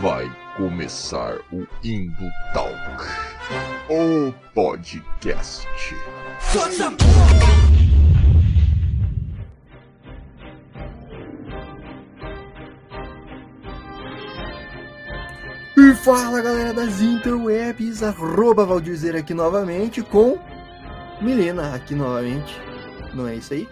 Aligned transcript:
Vai 0.00 0.30
começar 0.56 1.36
o 1.52 1.66
Indo 1.82 2.30
Talk, 2.52 3.04
o 3.88 4.32
podcast. 4.54 5.66
E 15.76 15.94
fala 15.96 16.40
galera 16.40 16.72
das 16.72 17.00
interwebs, 17.00 18.02
arroba 18.02 18.64
Valdirzer 18.64 19.16
aqui 19.16 19.34
novamente 19.34 20.02
com 20.02 20.38
Milena 21.20 21.74
aqui 21.74 21.94
novamente. 21.94 22.60
Não 23.14 23.26
é 23.26 23.36
isso 23.36 23.54
aí? 23.54 23.68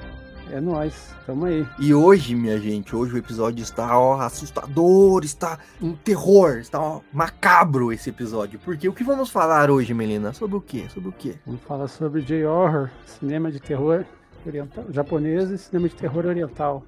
É 0.53 0.61
nóis, 0.61 1.15
tamo 1.25 1.47
aí. 1.47 1.67
E 1.79 1.95
hoje, 1.95 2.35
minha 2.35 2.59
gente, 2.59 2.95
hoje 2.95 3.15
o 3.15 3.17
episódio 3.17 3.63
está 3.63 3.99
ó, 3.99 4.21
assustador, 4.21 5.25
está 5.25 5.59
um 5.81 5.95
terror, 5.95 6.59
está 6.59 6.79
ó, 6.79 7.01
macabro 7.11 7.91
esse 7.91 8.11
episódio. 8.11 8.61
Porque 8.63 8.87
o 8.87 8.93
que 8.93 9.03
vamos 9.03 9.31
falar 9.31 9.71
hoje, 9.71 9.95
Melina? 9.95 10.35
Sobre 10.35 10.59
o 10.59 10.61
quê? 10.61 10.85
Sobre 10.93 11.09
o 11.09 11.13
quê? 11.13 11.37
Vamos 11.47 11.63
falar 11.63 11.89
sobre 11.89 12.21
J-Horror, 12.21 12.91
cinema 13.07 13.51
de 13.51 13.61
terror 13.61 14.05
oriental, 14.47 14.85
japonês 14.91 15.49
e 15.49 15.57
cinema 15.57 15.89
de 15.89 15.95
terror 15.95 16.27
oriental. 16.27 16.85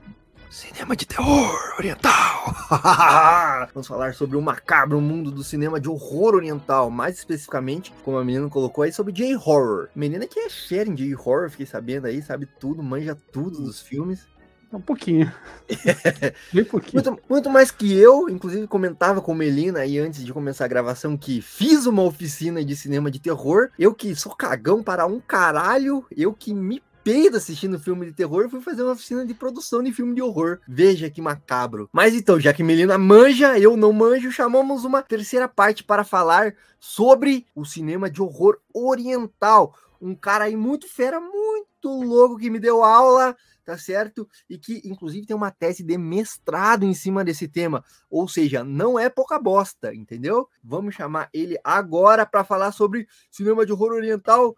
Cinema 0.55 0.95
de 0.95 1.05
terror 1.05 1.75
oriental! 1.77 2.55
Vamos 3.75 3.89
falar 3.89 4.15
sobre 4.15 4.37
o 4.37 4.41
macabro 4.41 5.01
mundo 5.01 5.33
do 5.33 5.43
cinema 5.43 5.81
de 5.81 5.89
horror 5.89 6.37
oriental, 6.37 6.89
mais 6.91 7.19
especificamente, 7.19 7.93
como 8.05 8.19
a 8.19 8.25
menina 8.25 8.49
colocou 8.49 8.85
aí, 8.85 8.93
sobre 8.93 9.13
J-Horror. 9.13 9.89
Menina 9.97 10.29
que 10.29 10.39
é 10.39 10.49
share 10.49 10.89
em 10.89 10.95
J-Horror, 10.95 11.51
fiquei 11.51 11.67
sabendo 11.67 12.07
aí, 12.07 12.23
sabe 12.23 12.47
tudo, 12.61 12.85
manja 12.85 13.19
tudo 13.33 13.63
dos 13.63 13.81
filmes. 13.81 14.29
Um 14.73 14.81
pouquinho. 14.81 15.33
Bem 16.55 16.65
pouquinho. 16.65 17.03
Muito, 17.03 17.23
muito 17.29 17.51
mais 17.51 17.73
que 17.73 17.93
eu, 17.93 18.29
inclusive 18.29 18.69
comentava 18.69 19.21
com 19.21 19.35
Melina 19.35 19.81
aí 19.81 19.99
antes 19.99 20.25
de 20.25 20.33
começar 20.33 20.67
a 20.67 20.69
gravação 20.69 21.17
que 21.17 21.43
fiz 21.43 21.85
uma 21.85 22.03
oficina 22.03 22.65
de 22.65 22.77
cinema 22.77 23.11
de 23.11 23.19
terror. 23.19 23.71
Eu 23.77 23.93
que 23.93 24.15
sou 24.15 24.33
cagão 24.37 24.85
para 24.85 25.05
um 25.05 25.19
caralho, 25.19 26.07
eu 26.17 26.33
que 26.33 26.55
me 26.55 26.81
peido 27.05 27.37
assistindo 27.37 27.79
filme 27.79 28.07
de 28.07 28.13
terror, 28.13 28.49
fui 28.49 28.63
fazer 28.63 28.83
uma 28.83 28.93
oficina 28.93 29.25
de 29.27 29.35
produção 29.35 29.83
de 29.83 29.93
filme 29.93 30.15
de 30.15 30.23
horror. 30.23 30.59
Veja 30.67 31.11
que 31.11 31.21
macabro. 31.21 31.89
Mas 31.93 32.15
então, 32.15 32.41
já 32.41 32.53
que 32.53 32.65
Melina 32.65 32.97
manja, 32.97 33.59
eu 33.59 33.77
não 33.77 33.93
manjo, 33.93 34.33
chamamos 34.33 34.85
uma 34.85 35.03
terceira 35.03 35.47
parte 35.47 35.85
para 35.85 36.03
falar 36.03 36.55
sobre 36.81 37.47
o 37.55 37.65
cinema 37.65 38.11
de 38.11 38.23
horror 38.23 38.59
oriental. 38.73 39.77
Um 40.01 40.15
cara 40.15 40.45
aí 40.45 40.57
muito 40.57 40.89
fera, 40.89 41.21
muito 41.21 41.89
louco 41.89 42.39
que 42.39 42.51
me 42.51 42.59
deu 42.59 42.83
aula 42.83 43.37
tá 43.65 43.79
certo? 43.79 44.29
E 44.49 44.59
que, 44.59 44.83
inclusive, 44.85 45.27
tem 45.27 45.35
uma 45.35 45.51
tese 45.51 45.83
de 45.83 45.97
mestrado 45.97 46.85
em 46.85 46.93
cima 46.93 47.25
desse 47.25 47.49
tema. 47.49 47.83
Ou 48.11 48.29
seja, 48.29 48.63
não 48.63 48.99
é 48.99 49.09
pouca 49.09 49.39
bosta, 49.39 49.95
entendeu? 49.95 50.49
Vamos 50.63 50.95
chamar 50.95 51.31
ele 51.33 51.59
agora 51.65 52.27
para 52.27 52.45
falar 52.45 52.73
sobre 52.73 53.09
cinema 53.31 53.65
de 53.65 53.73
horror 53.73 53.93
oriental. 53.93 54.55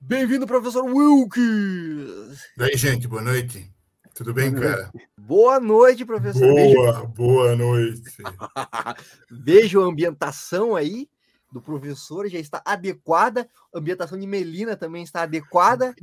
Bem-vindo, 0.00 0.46
professor 0.46 0.84
Wilkes! 0.84 2.40
Daí, 2.56 2.76
gente, 2.76 3.08
boa 3.08 3.20
noite. 3.20 3.70
Tudo 4.14 4.32
bem, 4.32 4.50
Boa 4.50 4.62
cara? 4.62 4.92
Boa 5.18 5.60
noite, 5.60 6.04
professor. 6.04 6.40
Boa, 6.40 7.06
boa 7.06 7.56
noite. 7.56 8.02
Vejo 9.30 9.82
a 9.82 9.86
ambientação 9.86 10.76
aí 10.76 11.08
do 11.50 11.60
professor, 11.60 12.28
já 12.28 12.38
está 12.38 12.62
adequada. 12.64 13.48
A 13.74 13.78
ambientação 13.78 14.18
de 14.18 14.26
Melina 14.26 14.76
também 14.76 15.02
está 15.02 15.22
adequada. 15.22 15.94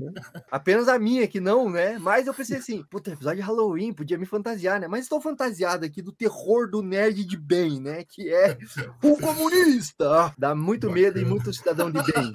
Apenas 0.51 0.88
a 0.88 0.97
minha 0.97 1.27
que 1.27 1.39
não, 1.39 1.69
né? 1.69 1.97
Mas 1.99 2.27
eu 2.27 2.33
pensei 2.33 2.57
assim, 2.57 2.83
puta, 2.89 3.11
episódio 3.11 3.41
de 3.41 3.47
Halloween, 3.47 3.93
podia 3.93 4.17
me 4.17 4.25
fantasiar, 4.25 4.79
né? 4.79 4.88
Mas 4.88 5.03
estou 5.03 5.21
fantasiado 5.21 5.85
aqui 5.85 6.01
do 6.01 6.11
terror 6.11 6.69
do 6.69 6.81
nerd 6.81 7.23
de 7.23 7.38
bem, 7.38 7.79
né? 7.79 8.03
Que 8.03 8.33
é 8.33 8.57
o 9.03 9.17
comunista. 9.17 10.33
Dá 10.38 10.55
muito 10.55 10.89
medo 10.89 11.19
e 11.19 11.25
muito 11.25 11.53
cidadão 11.53 11.91
de 11.91 12.01
bem. 12.11 12.31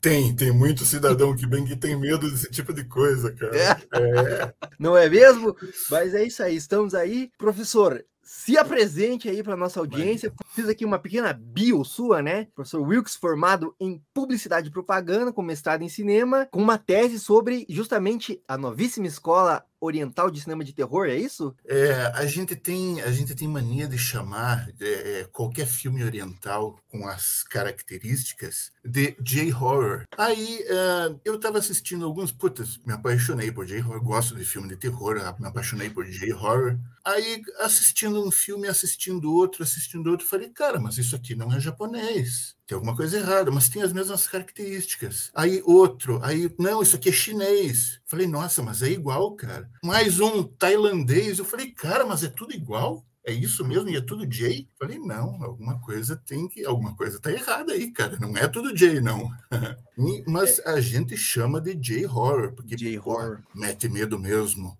Tem, 0.00 0.34
tem 0.34 0.52
muito 0.52 0.84
cidadão 0.84 1.34
que 1.36 1.46
bem 1.46 1.64
que 1.64 1.76
tem 1.76 1.96
medo 1.96 2.30
desse 2.30 2.50
tipo 2.50 2.72
de 2.72 2.84
coisa, 2.84 3.32
cara. 3.32 3.56
É. 3.56 4.54
Não 4.78 4.96
é 4.96 5.08
mesmo? 5.08 5.56
Mas 5.90 6.14
é 6.14 6.24
isso 6.24 6.42
aí, 6.42 6.56
estamos 6.56 6.94
aí. 6.94 7.30
Professor, 7.38 8.04
se 8.34 8.56
apresente 8.56 9.28
aí 9.28 9.42
para 9.42 9.54
nossa 9.54 9.78
audiência. 9.78 10.32
Fiz 10.54 10.66
aqui 10.66 10.86
uma 10.86 10.98
pequena 10.98 11.34
bio 11.34 11.84
sua, 11.84 12.22
né? 12.22 12.48
Professor 12.54 12.80
Wilkes, 12.80 13.14
formado 13.14 13.76
em 13.78 14.02
Publicidade 14.14 14.68
e 14.68 14.72
Propaganda, 14.72 15.30
com 15.30 15.42
mestrado 15.42 15.82
em 15.82 15.88
cinema, 15.88 16.48
com 16.50 16.62
uma 16.62 16.78
tese 16.78 17.20
sobre 17.20 17.66
justamente 17.68 18.42
a 18.48 18.56
novíssima 18.56 19.06
escola 19.06 19.62
oriental 19.82 20.30
de 20.30 20.40
cinema 20.40 20.64
de 20.64 20.72
terror, 20.72 21.06
é 21.06 21.16
isso? 21.16 21.54
É, 21.66 22.12
a 22.14 22.24
gente 22.24 22.54
tem 22.54 23.00
a 23.02 23.10
gente 23.10 23.34
tem 23.34 23.48
mania 23.48 23.88
de 23.88 23.98
chamar 23.98 24.68
é, 24.80 25.28
qualquer 25.32 25.66
filme 25.66 26.04
oriental 26.04 26.78
com 26.88 27.06
as 27.06 27.42
características 27.42 28.72
de 28.84 29.16
J-horror. 29.20 30.04
Aí 30.16 30.64
é, 30.68 31.14
eu 31.24 31.34
estava 31.34 31.58
assistindo 31.58 32.04
alguns, 32.04 32.30
putas, 32.30 32.78
me 32.86 32.92
apaixonei 32.92 33.50
por 33.50 33.66
J-horror, 33.66 34.02
gosto 34.02 34.36
de 34.36 34.44
filme 34.44 34.68
de 34.68 34.76
terror, 34.76 35.16
me 35.38 35.46
apaixonei 35.46 35.90
por 35.90 36.06
J-horror. 36.06 36.78
Aí 37.04 37.42
assistindo 37.58 38.24
um 38.24 38.30
filme, 38.30 38.68
assistindo 38.68 39.32
outro, 39.32 39.64
assistindo 39.64 40.08
outro, 40.08 40.26
falei, 40.26 40.48
cara, 40.50 40.78
mas 40.78 40.98
isso 40.98 41.16
aqui 41.16 41.34
não 41.34 41.52
é 41.52 41.58
japonês. 41.58 42.54
Tem 42.72 42.76
alguma 42.76 42.96
coisa 42.96 43.18
errada, 43.18 43.50
mas 43.50 43.68
tem 43.68 43.82
as 43.82 43.92
mesmas 43.92 44.26
características. 44.26 45.30
Aí 45.34 45.62
outro, 45.66 46.18
aí, 46.22 46.50
não, 46.58 46.80
isso 46.80 46.96
aqui 46.96 47.10
é 47.10 47.12
chinês. 47.12 48.00
Falei, 48.06 48.26
nossa, 48.26 48.62
mas 48.62 48.80
é 48.80 48.88
igual, 48.88 49.36
cara. 49.36 49.68
Mais 49.84 50.20
um 50.20 50.42
tailandês. 50.42 51.38
Eu 51.38 51.44
falei, 51.44 51.70
cara, 51.70 52.06
mas 52.06 52.24
é 52.24 52.28
tudo 52.28 52.54
igual? 52.54 53.04
É 53.26 53.30
isso 53.30 53.62
mesmo? 53.62 53.90
E 53.90 53.96
é 53.96 54.00
tudo 54.00 54.26
J? 54.26 54.66
Falei, 54.78 54.98
não, 54.98 55.42
alguma 55.44 55.78
coisa 55.82 56.16
tem 56.16 56.48
que. 56.48 56.64
Alguma 56.64 56.96
coisa 56.96 57.20
tá 57.20 57.30
errada 57.30 57.74
aí, 57.74 57.90
cara. 57.90 58.18
Não 58.18 58.34
é 58.38 58.48
tudo 58.48 58.74
J, 58.74 59.02
não. 59.02 59.28
E- 59.98 60.24
mas 60.26 60.58
a 60.60 60.80
gente 60.80 61.16
chama 61.16 61.60
de 61.60 61.74
J-horror, 61.74 62.52
porque 62.52 62.76
J-horror. 62.76 63.40
mete 63.54 63.88
medo 63.88 64.18
mesmo. 64.18 64.76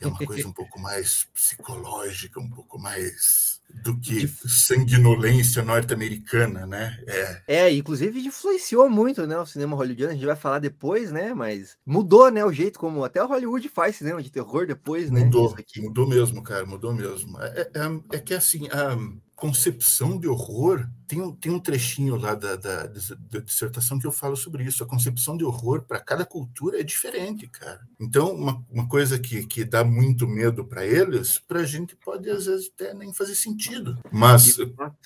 É 0.00 0.06
uma 0.06 0.18
coisa 0.18 0.46
um 0.48 0.52
pouco 0.52 0.80
mais 0.80 1.26
psicológica, 1.34 2.40
um 2.40 2.48
pouco 2.50 2.78
mais 2.78 3.60
do 3.84 3.96
que 3.98 4.28
sanguinolência 4.28 5.62
norte-americana, 5.62 6.66
né? 6.66 6.98
É, 7.06 7.42
É, 7.46 7.72
inclusive 7.72 8.20
influenciou 8.20 8.88
muito, 8.90 9.26
né, 9.26 9.38
o 9.38 9.46
cinema 9.46 9.76
hollywoodiano, 9.76 10.12
a 10.12 10.14
gente 10.14 10.26
vai 10.26 10.36
falar 10.36 10.58
depois, 10.58 11.10
né, 11.10 11.32
mas 11.32 11.76
mudou, 11.86 12.30
né, 12.30 12.44
o 12.44 12.52
jeito 12.52 12.78
como 12.78 13.04
até 13.04 13.22
o 13.22 13.26
Hollywood 13.26 13.68
faz 13.68 13.96
cinema 13.96 14.22
de 14.22 14.30
terror 14.30 14.66
depois, 14.66 15.10
né? 15.10 15.20
Mudou, 15.24 15.56
mudou 15.78 16.06
mesmo, 16.08 16.42
cara, 16.42 16.66
mudou 16.66 16.92
mesmo. 16.94 17.40
É, 17.40 17.70
é- 17.74 18.16
é 18.16 18.20
que 18.20 18.34
assim, 18.34 18.68
a 18.68 18.96
concepção 19.42 20.20
de 20.20 20.28
horror 20.28 20.88
tem 21.08 21.20
um, 21.20 21.34
tem 21.34 21.50
um 21.50 21.58
trechinho 21.58 22.14
lá 22.14 22.32
da, 22.32 22.54
da, 22.54 22.86
da 22.86 23.40
dissertação 23.40 23.98
que 23.98 24.06
eu 24.06 24.12
falo 24.12 24.36
sobre 24.36 24.62
isso. 24.62 24.84
A 24.84 24.86
concepção 24.86 25.36
de 25.36 25.42
horror 25.42 25.82
para 25.82 25.98
cada 25.98 26.24
cultura 26.24 26.78
é 26.78 26.84
diferente, 26.84 27.48
cara. 27.48 27.80
Então, 28.00 28.32
uma, 28.36 28.64
uma 28.70 28.88
coisa 28.88 29.18
que, 29.18 29.44
que 29.44 29.64
dá 29.64 29.82
muito 29.82 30.28
medo 30.28 30.64
para 30.64 30.86
eles, 30.86 31.40
para 31.40 31.58
a 31.58 31.66
gente 31.66 31.96
pode 31.96 32.30
às 32.30 32.46
vezes 32.46 32.70
até 32.72 32.94
nem 32.94 33.12
fazer 33.12 33.34
sentido. 33.34 33.98
Mas 34.12 34.56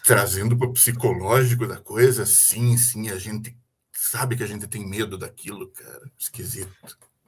trazendo 0.05 0.55
para 0.55 0.69
o 0.69 0.75
psicológico 0.75 1.67
da 1.67 1.79
coisa, 1.79 2.27
sim, 2.27 2.77
sim, 2.77 3.09
a 3.09 3.17
gente 3.17 3.57
sabe 3.91 4.37
que 4.37 4.43
a 4.43 4.47
gente 4.47 4.69
tem 4.69 4.87
medo 4.87 5.17
daquilo, 5.17 5.69
cara. 5.69 6.11
Esquisito. 6.19 6.71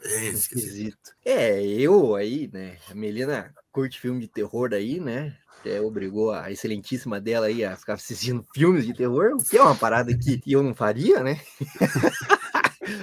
É 0.04 0.26
esquisito. 0.26 0.66
Esquisito. 0.66 1.16
É, 1.24 1.64
eu 1.64 2.14
aí, 2.14 2.50
né? 2.52 2.76
A 2.90 2.94
Melina 2.94 3.54
curte 3.72 3.98
filme 3.98 4.20
de 4.20 4.28
terror 4.28 4.74
aí, 4.74 5.00
né? 5.00 5.38
É, 5.64 5.80
obrigou 5.80 6.30
a 6.32 6.50
excelentíssima 6.50 7.20
dela 7.20 7.46
aí 7.46 7.64
a 7.64 7.76
ficar 7.76 7.94
assistindo 7.94 8.46
filmes 8.54 8.86
de 8.86 8.94
terror, 8.94 9.32
o 9.34 9.44
que 9.44 9.56
é 9.56 9.62
uma 9.62 9.74
parada 9.74 10.16
que 10.16 10.40
eu 10.46 10.62
não 10.62 10.74
faria, 10.74 11.22
né? 11.22 11.40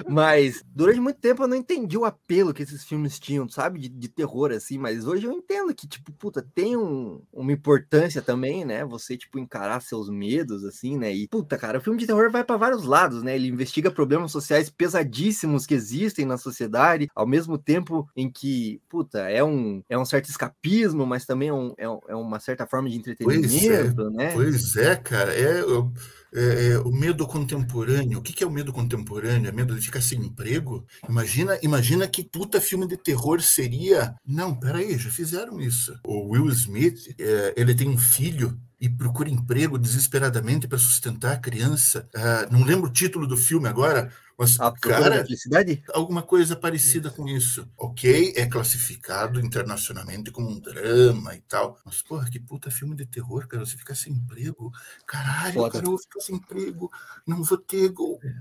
Mas 0.07 0.63
durante 0.73 0.99
muito 0.99 1.19
tempo 1.19 1.43
eu 1.43 1.47
não 1.47 1.55
entendi 1.55 1.97
o 1.97 2.05
apelo 2.05 2.53
que 2.53 2.63
esses 2.63 2.83
filmes 2.83 3.19
tinham, 3.19 3.47
sabe? 3.49 3.79
De, 3.79 3.89
de 3.89 4.07
terror, 4.09 4.51
assim, 4.51 4.77
mas 4.77 5.05
hoje 5.05 5.25
eu 5.25 5.31
entendo 5.31 5.73
que, 5.73 5.87
tipo, 5.87 6.11
puta, 6.13 6.45
tem 6.53 6.75
um- 6.77 7.21
uma 7.33 7.51
importância 7.51 8.21
também, 8.21 8.65
né? 8.65 8.83
Você, 8.85 9.17
tipo, 9.17 9.39
encarar 9.39 9.81
seus 9.81 10.09
medos, 10.09 10.63
assim, 10.63 10.97
né? 10.97 11.13
E, 11.13 11.27
puta, 11.27 11.57
cara, 11.57 11.77
o 11.77 11.81
filme 11.81 11.99
de 11.99 12.07
terror 12.07 12.31
vai 12.31 12.43
para 12.43 12.57
vários 12.57 12.83
lados, 12.85 13.23
né? 13.23 13.35
Ele 13.35 13.47
investiga 13.47 13.91
problemas 13.91 14.31
sociais 14.31 14.69
pesadíssimos 14.69 15.65
que 15.65 15.73
existem 15.73 16.25
na 16.25 16.37
sociedade, 16.37 17.07
ao 17.15 17.27
mesmo 17.27 17.57
tempo 17.57 18.07
em 18.15 18.29
que, 18.31 18.81
puta, 18.89 19.19
é 19.29 19.43
um, 19.43 19.81
é 19.89 19.97
um 19.97 20.05
certo 20.05 20.29
escapismo, 20.29 21.05
mas 21.05 21.25
também 21.25 21.49
é, 21.49 21.53
um- 21.53 21.73
é 21.77 21.85
é 22.09 22.15
uma 22.15 22.39
certa 22.39 22.65
forma 22.67 22.89
de 22.89 22.97
entretenimento, 22.97 24.09
né? 24.11 24.33
Pois 24.33 24.75
é, 24.75 24.95
cara. 24.95 25.33
É, 25.33 25.63
o- 25.63 25.91
é, 26.35 26.67
é, 26.67 26.79
o 26.79 26.91
medo 26.91 27.25
contemporâneo. 27.25 28.19
O 28.19 28.21
que, 28.21 28.33
que 28.33 28.43
é 28.43 28.47
o 28.47 28.51
medo 28.51 28.73
contemporâneo? 28.73 29.47
É 29.47 29.51
medo 29.51 29.73
de 29.73 29.81
ficar 29.81 30.01
sem 30.01 30.19
emprego? 30.19 30.85
Imagina, 31.07 31.57
imagina 31.63 32.07
que 32.07 32.23
puta 32.23 32.59
filme 32.59 32.85
de 32.87 32.97
terror 32.97 33.41
seria. 33.41 34.13
Não, 34.25 34.53
peraí, 34.53 34.97
já 34.97 35.09
fizeram 35.09 35.61
isso. 35.61 35.97
O 36.05 36.31
Will 36.31 36.49
Smith, 36.49 37.15
é, 37.17 37.53
ele 37.55 37.73
tem 37.73 37.87
um 37.87 37.97
filho 37.97 38.59
e 38.79 38.89
procura 38.89 39.29
emprego 39.29 39.77
desesperadamente 39.77 40.67
para 40.67 40.77
sustentar 40.77 41.33
a 41.33 41.39
criança. 41.39 42.07
Ah, 42.15 42.47
não 42.51 42.63
lembro 42.63 42.89
o 42.89 42.93
título 42.93 43.25
do 43.25 43.37
filme 43.37 43.67
agora, 43.67 44.11
Mas, 44.37 44.59
A 44.59 44.71
cara, 44.71 45.23
felicidade? 45.23 45.81
alguma 45.93 46.21
coisa 46.21 46.55
parecida 46.57 47.09
com 47.09 47.27
isso. 47.27 47.67
Ok, 47.77 48.33
é 48.35 48.45
classificado 48.45 49.39
internacionalmente 49.39 50.29
como 50.29 50.49
um 50.49 50.59
drama 50.59 51.33
e 51.35 51.41
tal. 51.41 51.79
Mas, 51.85 52.01
porra, 52.01 52.29
que 52.29 52.39
puta 52.39 52.69
filme 52.69 52.95
de 52.95 53.05
terror, 53.05 53.47
cara. 53.47 53.65
Você 53.65 53.77
fica 53.77 53.95
sem 53.95 54.11
emprego. 54.13 54.71
Caralho, 55.07 55.53
Foda. 55.53 55.71
cara, 55.71 55.85
eu 55.85 55.91
vou 55.91 55.99
ficar 55.99 56.19
sem 56.19 56.35
emprego. 56.35 56.91
Não 57.25 57.43
vou 57.43 57.57
ter 57.57 57.93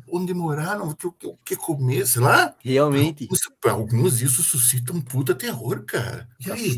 onde 0.08 0.35
morar, 0.35 0.76
não 0.79 0.87
vou 0.87 0.94
ter 0.94 1.06
o 1.06 1.12
que, 1.12 1.26
o 1.26 1.37
que 1.44 1.56
comer, 1.56 2.06
sei 2.06 2.23
lá. 2.23 2.55
Realmente. 2.58 3.25
Alguns- 3.25 3.40
alguns 3.64 4.20
isso 4.20 4.43
suscita 4.43 4.93
um 4.93 5.00
puta 5.00 5.35
terror, 5.35 5.85
cara. 5.85 6.29
E 6.44 6.50
aí? 6.50 6.76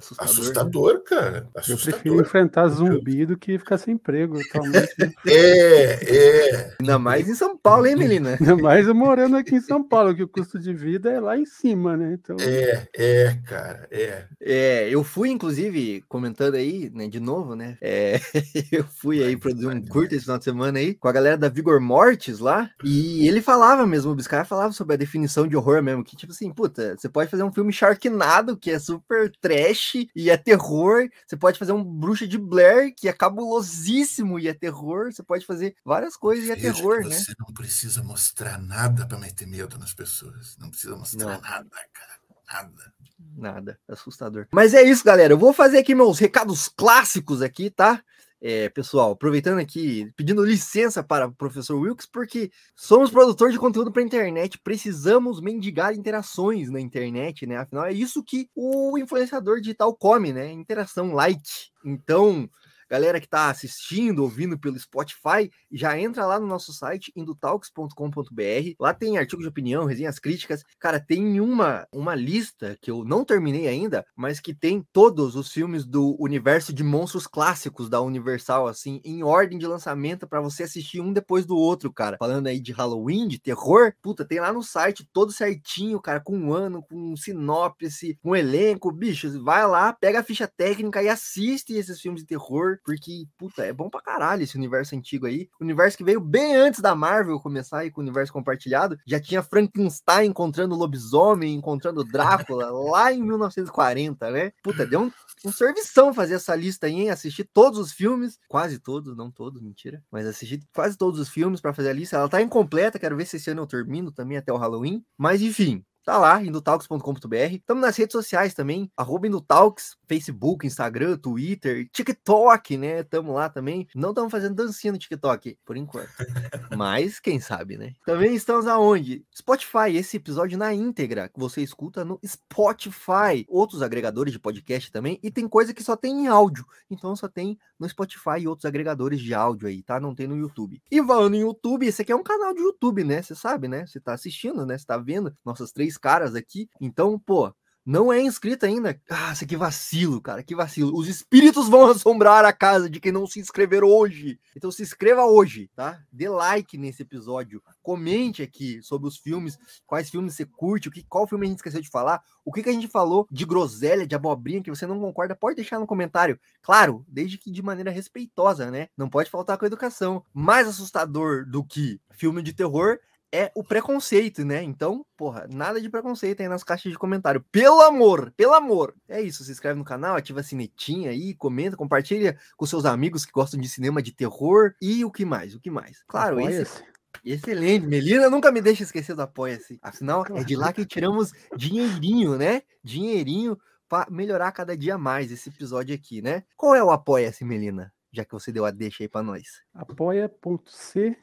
Assustador. 0.00 0.30
Assustador. 0.30 1.00
Assustador, 1.00 1.02
cara. 1.04 1.48
Eu 1.68 1.78
prefiro 1.78 2.18
Assustador. 2.18 2.20
enfrentar 2.20 2.68
zumbi 2.68 3.26
do 3.26 3.36
que 3.36 3.58
ficar 3.58 3.78
sem 3.78 3.94
emprego 3.94 4.38
atualmente. 4.40 4.94
né? 4.98 5.12
É, 5.26 6.16
é. 6.16 6.76
Ainda 6.80 6.98
mais 6.98 7.28
em 7.28 7.34
São 7.34 7.56
Paulo, 7.56 7.86
hein, 7.86 7.96
Melina? 7.96 8.36
Ainda 8.40 8.56
mais 8.56 8.86
eu 8.86 8.94
morando 8.94 9.36
aqui 9.36 9.54
em 9.56 9.60
São 9.60 9.82
Paulo, 9.86 10.14
que 10.14 10.22
o 10.22 10.28
custo 10.28 10.58
de 10.58 10.72
vida 10.72 11.10
é 11.10 11.20
lá 11.20 11.36
em 11.38 11.46
cima, 11.46 11.96
né? 11.96 12.18
Então, 12.20 12.36
É, 12.40 12.88
é, 12.96 13.38
cara, 13.46 13.86
é. 13.90 14.24
É, 14.40 14.88
eu 14.90 15.04
fui, 15.04 15.30
inclusive, 15.30 16.02
comentando 16.08 16.54
aí, 16.54 16.90
né, 16.94 17.06
de 17.08 17.20
novo, 17.20 17.54
né? 17.54 17.76
é, 17.80 18.20
eu 18.72 18.84
fui 18.84 19.22
aí 19.22 19.36
produzir 19.36 19.66
um 19.68 19.80
curto 19.86 20.14
esse 20.14 20.24
final 20.24 20.38
de 20.38 20.44
semana 20.44 20.78
aí, 20.78 20.94
com 20.94 21.08
a 21.08 21.12
galera 21.12 21.36
da 21.36 21.48
Vigor 21.48 21.80
Mortis 21.80 22.38
lá, 22.38 22.70
e 22.84 23.26
ele 23.28 23.40
falava 23.42 23.86
mesmo, 23.86 24.12
o 24.12 24.14
Biscay 24.14 24.44
falava 24.44 24.72
sobre 24.72 24.94
a 24.94 24.98
definição 24.98 25.46
de 25.46 25.56
horror 25.56 25.82
mesmo, 25.82 26.04
que 26.04 26.16
tipo 26.16 26.32
assim, 26.32 26.50
puta, 26.52 26.96
você 26.96 27.08
pode 27.08 27.30
fazer 27.30 27.42
um 27.42 27.52
filme 27.52 27.72
Sharknado, 27.72 28.56
que 28.56 28.70
é 28.70 28.78
super 28.78 29.30
trash 29.40 29.89
e 30.14 30.30
é 30.30 30.36
terror, 30.36 31.08
você 31.26 31.36
pode 31.36 31.58
fazer 31.58 31.72
um 31.72 31.82
Bruxa 31.82 32.26
de 32.26 32.38
Blair, 32.38 32.94
que 32.94 33.08
é 33.08 33.12
cabulosíssimo 33.12 34.38
e 34.38 34.48
é 34.48 34.54
terror, 34.54 35.12
você 35.12 35.22
pode 35.22 35.46
fazer 35.46 35.76
várias 35.84 36.16
coisas 36.16 36.46
e 36.46 36.52
é 36.52 36.54
Veja 36.54 36.72
terror, 36.72 37.00
né? 37.00 37.16
Você 37.16 37.32
não 37.38 37.52
precisa 37.52 38.02
mostrar 38.02 38.58
nada 38.58 39.06
para 39.06 39.18
meter 39.18 39.46
medo 39.46 39.78
nas 39.78 39.92
pessoas. 39.92 40.56
Não 40.58 40.70
precisa 40.70 40.96
mostrar 40.96 41.34
Não. 41.34 41.40
nada, 41.40 41.70
cara. 41.92 42.20
Nada. 42.52 42.92
Nada, 43.36 43.78
assustador. 43.86 44.46
Mas 44.50 44.74
é 44.74 44.82
isso, 44.82 45.04
galera. 45.04 45.32
Eu 45.32 45.38
vou 45.38 45.52
fazer 45.52 45.78
aqui 45.78 45.94
meus 45.94 46.18
recados 46.18 46.68
clássicos 46.68 47.42
aqui, 47.42 47.70
tá? 47.70 48.02
É, 48.42 48.70
pessoal, 48.70 49.10
aproveitando 49.12 49.58
aqui, 49.58 50.10
pedindo 50.16 50.42
licença 50.42 51.02
para 51.02 51.26
o 51.26 51.34
professor 51.34 51.76
Wilkes, 51.78 52.06
porque 52.06 52.50
somos 52.74 53.10
produtor 53.10 53.50
de 53.52 53.58
conteúdo 53.58 53.92
para 53.92 54.02
internet, 54.02 54.58
precisamos 54.64 55.42
mendigar 55.42 55.92
interações 55.94 56.70
na 56.70 56.80
internet, 56.80 57.46
né? 57.46 57.58
Afinal, 57.58 57.84
é 57.84 57.92
isso 57.92 58.24
que 58.24 58.48
o 58.54 58.96
influenciador 58.96 59.60
digital 59.60 59.94
come, 59.94 60.32
né? 60.32 60.50
Interação, 60.50 61.12
like. 61.12 61.42
Então, 61.84 62.48
galera 62.90 63.20
que 63.20 63.26
está 63.26 63.48
assistindo, 63.48 64.22
ouvindo 64.22 64.58
pelo 64.58 64.78
Spotify, 64.78 65.50
já 65.70 65.98
entra 65.98 66.26
lá 66.26 66.40
no 66.40 66.46
nosso 66.46 66.72
site, 66.72 67.12
indotalks.com.br. 67.14 68.74
Lá 68.78 68.92
tem 68.92 69.16
artigos 69.16 69.44
de 69.44 69.48
opinião, 69.48 69.84
resenhas 69.84 70.18
críticas. 70.18 70.64
Cara, 70.78 70.98
tem 70.98 71.40
uma, 71.40 71.86
uma 71.92 72.14
lista 72.14 72.76
que 72.82 72.90
eu 72.90 73.04
não 73.04 73.24
terminei 73.24 73.68
ainda, 73.68 74.04
mas 74.16 74.40
que 74.40 74.52
tem 74.52 74.84
todos 74.92 75.36
os 75.36 75.52
filmes 75.52 75.84
do 75.86 76.16
universo 76.18 76.72
de 76.72 76.82
monstros 76.82 77.26
clássicos 77.26 77.88
da 77.88 78.00
Universal, 78.00 78.66
assim, 78.66 79.00
em 79.04 79.22
ordem 79.22 79.58
de 79.58 79.66
lançamento 79.66 80.26
para 80.26 80.40
você 80.40 80.64
assistir 80.64 81.00
um 81.00 81.12
depois 81.12 81.46
do 81.46 81.56
outro, 81.56 81.92
cara. 81.92 82.16
Falando 82.18 82.48
aí 82.48 82.58
de 82.60 82.72
Halloween, 82.72 83.28
de 83.28 83.38
terror, 83.38 83.92
puta, 84.02 84.24
tem 84.24 84.40
lá 84.40 84.52
no 84.52 84.62
site 84.62 85.08
todo 85.12 85.32
certinho, 85.32 86.00
cara, 86.00 86.20
com 86.20 86.36
um 86.36 86.52
ano, 86.52 86.82
com 86.82 87.16
sinopse, 87.16 88.18
com 88.22 88.34
elenco, 88.34 88.90
bichos, 88.90 89.36
vai 89.36 89.66
lá, 89.66 89.92
pega 89.92 90.20
a 90.20 90.24
ficha 90.24 90.48
técnica 90.48 91.02
e 91.02 91.08
assiste 91.08 91.74
esses 91.74 92.00
filmes 92.00 92.22
de 92.22 92.26
terror, 92.26 92.79
porque, 92.84 93.24
puta, 93.38 93.64
é 93.64 93.72
bom 93.72 93.88
pra 93.88 94.00
caralho 94.00 94.42
esse 94.42 94.56
universo 94.56 94.94
antigo 94.94 95.26
aí. 95.26 95.48
Universo 95.60 95.96
que 95.96 96.04
veio 96.04 96.20
bem 96.20 96.56
antes 96.56 96.80
da 96.80 96.94
Marvel 96.94 97.40
começar 97.40 97.80
aí 97.80 97.90
com 97.90 98.00
o 98.00 98.04
universo 98.04 98.32
compartilhado. 98.32 98.96
Já 99.06 99.20
tinha 99.20 99.42
Frankenstein 99.42 100.28
encontrando 100.30 100.74
lobisomem, 100.74 101.54
encontrando 101.54 102.04
Drácula 102.04 102.70
lá 102.90 103.12
em 103.12 103.22
1940, 103.22 104.30
né? 104.30 104.52
Puta, 104.62 104.86
deu 104.86 105.00
um, 105.00 105.12
um 105.44 105.52
servição 105.52 106.12
fazer 106.12 106.34
essa 106.34 106.54
lista 106.54 106.86
aí, 106.86 106.94
hein? 106.94 107.10
Assistir 107.10 107.48
todos 107.52 107.78
os 107.78 107.92
filmes, 107.92 108.38
quase 108.48 108.78
todos, 108.78 109.16
não 109.16 109.30
todos, 109.30 109.60
mentira, 109.62 110.02
mas 110.10 110.26
assistir 110.26 110.60
quase 110.74 110.96
todos 110.96 111.20
os 111.20 111.28
filmes 111.28 111.60
pra 111.60 111.74
fazer 111.74 111.90
a 111.90 111.94
lista. 111.94 112.16
Ela 112.16 112.28
tá 112.28 112.40
incompleta, 112.40 112.98
quero 112.98 113.16
ver 113.16 113.26
se 113.26 113.36
esse 113.36 113.50
ano 113.50 113.62
eu 113.62 113.66
termino 113.66 114.12
também 114.12 114.36
até 114.36 114.52
o 114.52 114.56
Halloween. 114.56 115.04
Mas 115.16 115.42
enfim, 115.42 115.84
Tá 116.10 116.18
lá, 116.18 116.42
indotalks.com.br. 116.42 117.36
Estamos 117.52 117.82
nas 117.82 117.96
redes 117.96 118.14
sociais 118.14 118.52
também, 118.52 118.90
arroba 118.96 119.28
Indotalks, 119.28 119.96
Facebook, 120.08 120.66
Instagram, 120.66 121.16
Twitter, 121.16 121.88
TikTok, 121.92 122.76
né? 122.76 123.02
Estamos 123.02 123.32
lá 123.32 123.48
também. 123.48 123.86
Não 123.94 124.08
estamos 124.08 124.28
fazendo 124.28 124.56
dancinha 124.56 124.92
no 124.92 124.98
TikTok, 124.98 125.56
por 125.64 125.76
enquanto. 125.76 126.10
Mas, 126.76 127.20
quem 127.20 127.38
sabe, 127.38 127.78
né? 127.78 127.92
Também 128.04 128.34
estamos 128.34 128.66
aonde? 128.66 129.24
Spotify, 129.32 129.94
esse 129.94 130.16
episódio 130.16 130.58
na 130.58 130.74
íntegra, 130.74 131.28
que 131.28 131.38
você 131.38 131.62
escuta 131.62 132.04
no 132.04 132.18
Spotify. 132.26 133.46
Outros 133.46 133.80
agregadores 133.80 134.32
de 134.32 134.40
podcast 134.40 134.90
também. 134.90 135.16
E 135.22 135.30
tem 135.30 135.46
coisa 135.46 135.72
que 135.72 135.84
só 135.84 135.94
tem 135.94 136.24
em 136.24 136.26
áudio. 136.26 136.66
Então 136.90 137.14
só 137.14 137.28
tem 137.28 137.56
no 137.78 137.88
Spotify 137.88 138.40
e 138.40 138.48
outros 138.48 138.64
agregadores 138.64 139.20
de 139.20 139.32
áudio 139.32 139.68
aí, 139.68 139.80
tá? 139.80 140.00
Não 140.00 140.12
tem 140.12 140.26
no 140.26 140.36
YouTube. 140.36 140.82
E 140.90 141.00
falando 141.04 141.36
em 141.36 141.42
YouTube, 141.42 141.86
esse 141.86 142.02
aqui 142.02 142.10
é 142.10 142.16
um 142.16 142.24
canal 142.24 142.52
de 142.52 142.60
YouTube, 142.60 143.04
né? 143.04 143.22
Você 143.22 143.36
sabe, 143.36 143.68
né? 143.68 143.86
Você 143.86 144.00
tá 144.00 144.12
assistindo, 144.12 144.66
né? 144.66 144.76
Você 144.76 144.84
tá 144.84 144.98
vendo 144.98 145.32
nossas 145.44 145.70
três 145.70 145.99
caras 146.00 146.34
aqui. 146.34 146.68
Então, 146.80 147.18
pô, 147.18 147.54
não 147.84 148.12
é 148.12 148.20
inscrito 148.20 148.66
ainda? 148.66 149.00
Ah, 149.10 149.32
isso 149.32 149.46
que 149.46 149.56
vacilo, 149.56 150.20
cara, 150.20 150.42
que 150.42 150.54
vacilo. 150.54 150.96
Os 150.96 151.08
espíritos 151.08 151.68
vão 151.68 151.86
assombrar 151.90 152.44
a 152.44 152.52
casa 152.52 152.90
de 152.90 153.00
quem 153.00 153.10
não 153.10 153.26
se 153.26 153.40
inscrever 153.40 153.82
hoje. 153.82 154.38
Então 154.54 154.70
se 154.70 154.82
inscreva 154.82 155.24
hoje, 155.24 155.70
tá? 155.74 156.00
Dê 156.12 156.28
like 156.28 156.76
nesse 156.76 157.02
episódio. 157.02 157.62
Comente 157.82 158.42
aqui 158.42 158.82
sobre 158.82 159.08
os 159.08 159.16
filmes, 159.16 159.58
quais 159.86 160.10
filmes 160.10 160.34
você 160.34 160.44
curte, 160.44 160.88
o 160.88 160.90
que, 160.90 161.02
qual 161.02 161.26
filme 161.26 161.46
a 161.46 161.48
gente 161.48 161.58
esqueceu 161.58 161.80
de 161.80 161.88
falar, 161.88 162.22
o 162.44 162.52
que, 162.52 162.62
que 162.62 162.68
a 162.68 162.72
gente 162.72 162.86
falou 162.86 163.26
de 163.30 163.46
groselha, 163.46 164.06
de 164.06 164.14
abobrinha 164.14 164.62
que 164.62 164.70
você 164.70 164.86
não 164.86 165.00
concorda, 165.00 165.34
pode 165.34 165.56
deixar 165.56 165.80
no 165.80 165.86
comentário. 165.86 166.38
Claro, 166.62 167.04
desde 167.08 167.38
que 167.38 167.50
de 167.50 167.62
maneira 167.62 167.90
respeitosa, 167.90 168.70
né? 168.70 168.88
Não 168.96 169.08
pode 169.08 169.30
faltar 169.30 169.56
com 169.56 169.64
a 169.64 169.68
educação. 169.68 170.22
Mais 170.34 170.68
assustador 170.68 171.46
do 171.46 171.64
que 171.64 171.98
filme 172.10 172.42
de 172.42 172.52
terror 172.52 173.00
é 173.32 173.50
o 173.54 173.62
preconceito, 173.62 174.44
né? 174.44 174.62
Então, 174.62 175.04
porra, 175.16 175.46
nada 175.50 175.80
de 175.80 175.88
preconceito 175.88 176.40
aí 176.40 176.48
nas 176.48 176.64
caixas 176.64 176.92
de 176.92 176.98
comentário. 176.98 177.44
Pelo 177.52 177.80
amor, 177.82 178.32
pelo 178.36 178.54
amor. 178.54 178.94
É 179.08 179.20
isso, 179.20 179.44
se 179.44 179.52
inscreve 179.52 179.78
no 179.78 179.84
canal, 179.84 180.16
ativa 180.16 180.40
a 180.40 180.42
sinetinha 180.42 181.10
aí, 181.10 181.34
comenta, 181.34 181.76
compartilha 181.76 182.38
com 182.56 182.66
seus 182.66 182.84
amigos 182.84 183.24
que 183.24 183.32
gostam 183.32 183.60
de 183.60 183.68
cinema 183.68 184.02
de 184.02 184.12
terror 184.12 184.74
e 184.80 185.04
o 185.04 185.10
que 185.10 185.24
mais, 185.24 185.54
o 185.54 185.60
que 185.60 185.70
mais. 185.70 186.02
Claro, 186.06 186.40
esse, 186.40 186.82
excelente. 187.24 187.86
Melina 187.86 188.28
nunca 188.28 188.50
me 188.50 188.60
deixa 188.60 188.82
esquecer 188.82 189.14
do 189.14 189.22
Apoia-se. 189.22 189.78
Afinal, 189.82 190.24
é 190.34 190.42
de 190.42 190.56
lá 190.56 190.72
que 190.72 190.84
tiramos 190.84 191.32
dinheirinho, 191.56 192.36
né? 192.36 192.62
Dinheirinho 192.82 193.58
para 193.88 194.08
melhorar 194.10 194.52
cada 194.52 194.76
dia 194.76 194.96
mais 194.96 195.32
esse 195.32 195.48
episódio 195.48 195.94
aqui, 195.94 196.22
né? 196.22 196.44
Qual 196.56 196.74
é 196.74 196.82
o 196.82 196.90
Apoia-se, 196.90 197.44
Melina? 197.44 197.92
Já 198.12 198.24
que 198.24 198.32
você 198.32 198.50
deu 198.50 198.64
a 198.64 198.70
deixa 198.70 199.04
aí 199.04 199.08
para 199.08 199.22
nós. 199.22 199.62
apoia.cse 199.72 201.16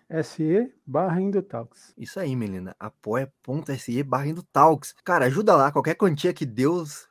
barra 0.86 1.22
Indotalks. 1.22 1.94
Isso 1.98 2.20
aí, 2.20 2.36
Melina. 2.36 2.76
apoia.se 2.80 4.04
barra 4.04 4.26
Talks. 4.52 4.94
Cara, 5.04 5.26
ajuda 5.26 5.56
lá. 5.56 5.72
Qualquer 5.72 5.96
quantia 5.96 6.34
que 6.34 6.46
Deus, 6.46 7.08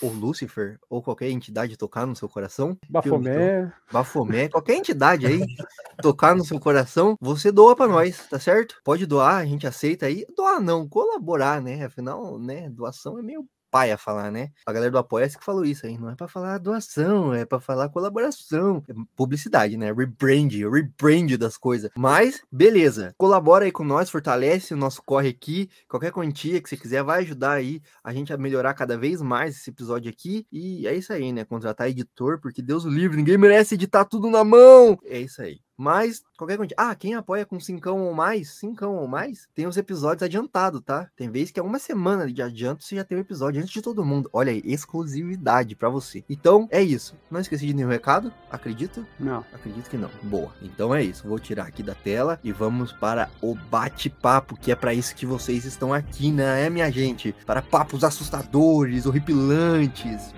ou 0.00 0.12
Lúcifer, 0.12 0.78
ou 0.88 1.02
qualquer 1.02 1.30
entidade 1.30 1.76
tocar 1.76 2.06
no 2.06 2.16
seu 2.16 2.28
coração. 2.28 2.76
Bafomé, 2.88 3.72
Bafomé, 3.92 4.48
qualquer 4.48 4.76
entidade 4.76 5.26
aí 5.26 5.40
tocar 6.02 6.34
no 6.34 6.44
seu 6.44 6.58
coração, 6.58 7.16
você 7.20 7.52
doa 7.52 7.76
pra 7.76 7.86
nós, 7.86 8.26
tá 8.28 8.38
certo? 8.38 8.80
Pode 8.82 9.06
doar, 9.06 9.36
a 9.36 9.46
gente 9.46 9.66
aceita 9.66 10.06
aí. 10.06 10.24
Doar 10.36 10.60
não, 10.60 10.88
colaborar, 10.88 11.60
né? 11.60 11.84
Afinal, 11.84 12.38
né, 12.38 12.68
doação 12.70 13.18
é 13.18 13.22
meio 13.22 13.46
paia 13.70 13.96
falar, 13.96 14.30
né? 14.30 14.50
A 14.66 14.72
galera 14.72 14.90
do 14.90 14.98
Apoia-se 14.98 15.38
que 15.38 15.44
falou 15.44 15.64
isso 15.64 15.86
aí, 15.86 15.96
não 15.96 16.10
é 16.10 16.14
pra 16.14 16.28
falar 16.28 16.58
doação, 16.58 17.32
é 17.32 17.44
pra 17.44 17.60
falar 17.60 17.88
colaboração, 17.88 18.82
é 18.88 18.92
publicidade, 19.16 19.76
né? 19.76 19.92
Rebrand, 19.92 20.50
rebrand 20.50 21.36
das 21.38 21.56
coisas. 21.56 21.90
Mas, 21.96 22.42
beleza, 22.50 23.14
colabora 23.16 23.64
aí 23.64 23.72
com 23.72 23.84
nós, 23.84 24.10
fortalece 24.10 24.74
o 24.74 24.76
nosso 24.76 25.02
corre 25.02 25.28
aqui, 25.28 25.68
qualquer 25.88 26.12
quantia 26.12 26.60
que 26.60 26.68
você 26.68 26.76
quiser 26.76 27.02
vai 27.02 27.20
ajudar 27.20 27.52
aí 27.52 27.80
a 28.02 28.12
gente 28.12 28.32
a 28.32 28.36
melhorar 28.36 28.74
cada 28.74 28.96
vez 28.96 29.22
mais 29.22 29.56
esse 29.56 29.70
episódio 29.70 30.10
aqui. 30.10 30.46
E 30.50 30.86
é 30.86 30.94
isso 30.94 31.12
aí, 31.12 31.32
né? 31.32 31.44
Contratar 31.44 31.88
editor, 31.88 32.40
porque 32.40 32.62
Deus 32.62 32.84
o 32.84 32.90
livre, 32.90 33.16
ninguém 33.16 33.38
merece 33.38 33.74
editar 33.74 34.04
tudo 34.04 34.28
na 34.30 34.44
mão. 34.44 34.98
É 35.04 35.18
isso 35.18 35.40
aí. 35.42 35.60
Mas, 35.80 36.22
qualquer 36.36 36.58
quantia. 36.58 36.76
Ah, 36.78 36.94
quem 36.94 37.14
apoia 37.14 37.46
com 37.46 37.58
cincão 37.58 38.00
ou 38.02 38.12
mais, 38.12 38.50
cincão 38.50 38.96
ou 38.96 39.08
mais, 39.08 39.48
tem 39.54 39.66
os 39.66 39.78
episódios 39.78 40.22
adiantados, 40.22 40.82
tá? 40.84 41.08
Tem 41.16 41.30
vez 41.30 41.50
que 41.50 41.58
é 41.58 41.62
uma 41.62 41.78
semana 41.78 42.30
de 42.30 42.42
adianto, 42.42 42.84
você 42.84 42.96
já 42.96 43.02
tem 43.02 43.16
o 43.16 43.22
episódio 43.22 43.62
antes 43.62 43.72
de 43.72 43.80
todo 43.80 44.04
mundo. 44.04 44.28
Olha 44.30 44.52
aí, 44.52 44.60
exclusividade 44.62 45.74
pra 45.74 45.88
você. 45.88 46.22
Então, 46.28 46.68
é 46.70 46.82
isso. 46.82 47.16
Não 47.30 47.40
esqueci 47.40 47.66
de 47.66 47.72
nenhum 47.72 47.88
recado? 47.88 48.30
Acredito? 48.50 49.06
não. 49.18 49.42
Acredito 49.54 49.88
que 49.88 49.96
não. 49.96 50.10
Boa. 50.22 50.54
Então 50.60 50.94
é 50.94 51.02
isso. 51.02 51.26
Vou 51.26 51.38
tirar 51.38 51.64
aqui 51.64 51.82
da 51.82 51.94
tela 51.94 52.38
e 52.44 52.52
vamos 52.52 52.92
para 52.92 53.30
o 53.40 53.54
bate-papo, 53.54 54.58
que 54.58 54.70
é 54.70 54.76
para 54.76 54.92
isso 54.92 55.14
que 55.14 55.24
vocês 55.24 55.64
estão 55.64 55.94
aqui, 55.94 56.30
né, 56.30 56.68
minha 56.68 56.90
gente? 56.90 57.34
Para 57.46 57.62
papos 57.62 58.04
assustadores, 58.04 59.06
horripilantes. 59.06 60.34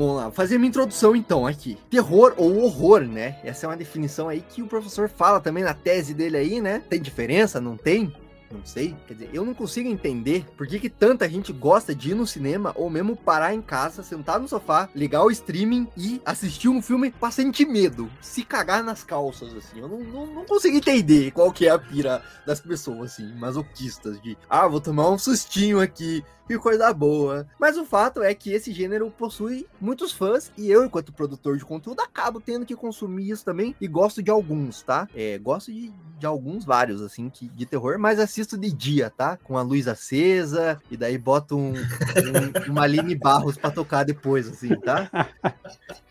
Vamos 0.00 0.16
lá, 0.16 0.30
fazer 0.30 0.56
minha 0.56 0.70
introdução 0.70 1.14
então 1.14 1.46
aqui. 1.46 1.76
Terror 1.90 2.32
ou 2.38 2.62
horror, 2.62 3.02
né? 3.02 3.38
Essa 3.44 3.66
é 3.66 3.68
uma 3.68 3.76
definição 3.76 4.30
aí 4.30 4.40
que 4.40 4.62
o 4.62 4.66
professor 4.66 5.10
fala 5.10 5.42
também 5.42 5.62
na 5.62 5.74
tese 5.74 6.14
dele 6.14 6.38
aí, 6.38 6.58
né? 6.58 6.82
Tem 6.88 6.98
diferença? 6.98 7.60
Não 7.60 7.76
tem? 7.76 8.10
Não 8.50 8.64
sei. 8.64 8.96
Quer 9.06 9.12
dizer, 9.12 9.30
eu 9.34 9.44
não 9.44 9.52
consigo 9.52 9.90
entender 9.90 10.46
por 10.56 10.66
que, 10.66 10.80
que 10.80 10.88
tanta 10.88 11.28
gente 11.28 11.52
gosta 11.52 11.94
de 11.94 12.12
ir 12.12 12.14
no 12.14 12.26
cinema 12.26 12.72
ou 12.76 12.88
mesmo 12.88 13.14
parar 13.14 13.54
em 13.54 13.60
casa, 13.60 14.02
sentar 14.02 14.40
no 14.40 14.48
sofá, 14.48 14.88
ligar 14.94 15.22
o 15.22 15.30
streaming 15.30 15.86
e 15.94 16.18
assistir 16.24 16.70
um 16.70 16.80
filme 16.80 17.10
pra 17.10 17.30
sentir 17.30 17.66
medo, 17.66 18.10
se 18.22 18.42
cagar 18.42 18.82
nas 18.82 19.04
calças, 19.04 19.54
assim. 19.54 19.80
Eu 19.80 19.88
não, 19.88 20.00
não, 20.00 20.26
não 20.28 20.44
consigo 20.46 20.78
entender 20.78 21.30
qual 21.32 21.52
que 21.52 21.66
é 21.66 21.70
a 21.70 21.78
pira 21.78 22.22
das 22.46 22.58
pessoas, 22.58 23.12
assim, 23.12 23.34
masoquistas, 23.34 24.18
de 24.22 24.34
ah, 24.48 24.66
vou 24.66 24.80
tomar 24.80 25.10
um 25.10 25.18
sustinho 25.18 25.78
aqui, 25.78 26.24
que 26.50 26.58
coisa 26.58 26.92
boa. 26.92 27.46
Mas 27.60 27.76
o 27.76 27.84
fato 27.84 28.24
é 28.24 28.34
que 28.34 28.52
esse 28.52 28.72
gênero 28.72 29.08
possui 29.08 29.68
muitos 29.80 30.10
fãs 30.10 30.50
e 30.58 30.68
eu, 30.68 30.84
enquanto 30.84 31.12
produtor 31.12 31.56
de 31.56 31.64
conteúdo, 31.64 32.00
acabo 32.00 32.40
tendo 32.40 32.66
que 32.66 32.74
consumir 32.74 33.30
isso 33.30 33.44
também 33.44 33.76
e 33.80 33.86
gosto 33.86 34.20
de 34.20 34.32
alguns, 34.32 34.82
tá? 34.82 35.08
É, 35.14 35.38
gosto 35.38 35.72
de, 35.72 35.92
de 36.18 36.26
alguns, 36.26 36.64
vários, 36.64 37.02
assim, 37.02 37.30
que, 37.30 37.48
de 37.48 37.64
terror, 37.66 38.00
mas 38.00 38.18
assisto 38.18 38.58
de 38.58 38.72
dia, 38.72 39.10
tá? 39.10 39.38
Com 39.44 39.56
a 39.56 39.62
luz 39.62 39.86
acesa 39.86 40.82
e 40.90 40.96
daí 40.96 41.16
boto 41.16 41.56
um, 41.56 41.72
um, 41.72 42.70
uma 42.72 42.82
Aline 42.82 43.14
Barros 43.14 43.56
pra 43.56 43.70
tocar 43.70 44.04
depois, 44.04 44.48
assim, 44.48 44.74
tá? 44.80 45.08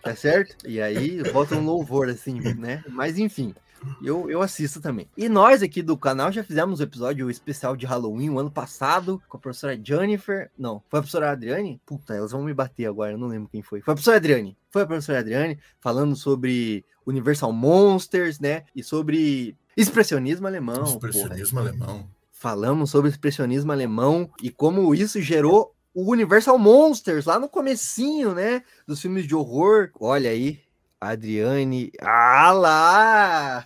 Tá 0.01 0.15
certo? 0.15 0.55
E 0.65 0.81
aí 0.81 1.22
boto 1.34 1.53
um 1.55 1.63
louvor, 1.63 2.08
assim, 2.08 2.39
né? 2.55 2.81
Mas 2.88 3.17
enfim. 3.17 3.53
Eu, 4.01 4.29
eu 4.29 4.41
assisto 4.41 4.81
também. 4.81 5.07
E 5.17 5.27
nós 5.29 5.62
aqui 5.62 5.81
do 5.81 5.98
canal 5.98 6.31
já 6.31 6.43
fizemos 6.43 6.79
um 6.79 6.83
episódio 6.83 7.29
especial 7.29 7.75
de 7.75 7.86
Halloween 7.86 8.29
o 8.29 8.33
um 8.33 8.39
ano 8.39 8.51
passado 8.51 9.21
com 9.27 9.38
a 9.38 9.39
professora 9.39 9.79
Jennifer. 9.81 10.50
Não, 10.57 10.81
foi 10.89 11.00
a 11.00 11.01
professora 11.01 11.31
Adriane? 11.31 11.81
Puta, 11.86 12.13
elas 12.13 12.31
vão 12.31 12.43
me 12.43 12.53
bater 12.53 12.86
agora, 12.86 13.12
eu 13.12 13.17
não 13.17 13.27
lembro 13.27 13.50
quem 13.50 13.62
foi. 13.62 13.81
Foi 13.81 13.91
a 13.91 13.95
professora 13.95 14.17
Adriane. 14.17 14.57
Foi 14.69 14.83
a 14.83 14.86
professora 14.86 15.19
Adriane 15.19 15.59
falando 15.79 16.15
sobre 16.15 16.86
Universal 17.05 17.51
Monsters, 17.51 18.39
né? 18.39 18.63
E 18.75 18.83
sobre 18.83 19.57
expressionismo 19.75 20.48
alemão. 20.48 20.83
Expressionismo 20.83 21.59
porra. 21.59 21.69
alemão. 21.69 22.09
Falamos 22.31 22.89
sobre 22.89 23.09
expressionismo 23.09 23.71
alemão 23.71 24.29
e 24.41 24.50
como 24.50 24.93
isso 24.95 25.21
gerou 25.21 25.75
o 25.93 26.12
Universal 26.12 26.57
Monsters 26.57 27.25
lá 27.25 27.39
no 27.39 27.50
comecinho, 27.50 28.33
né? 28.33 28.63
Dos 28.88 29.01
filmes 29.01 29.27
de 29.27 29.36
horror. 29.36 29.89
Olha 30.00 30.29
aí, 30.29 30.59
Adriane. 31.00 31.91
Ah 32.01 32.51
lá! 32.51 33.65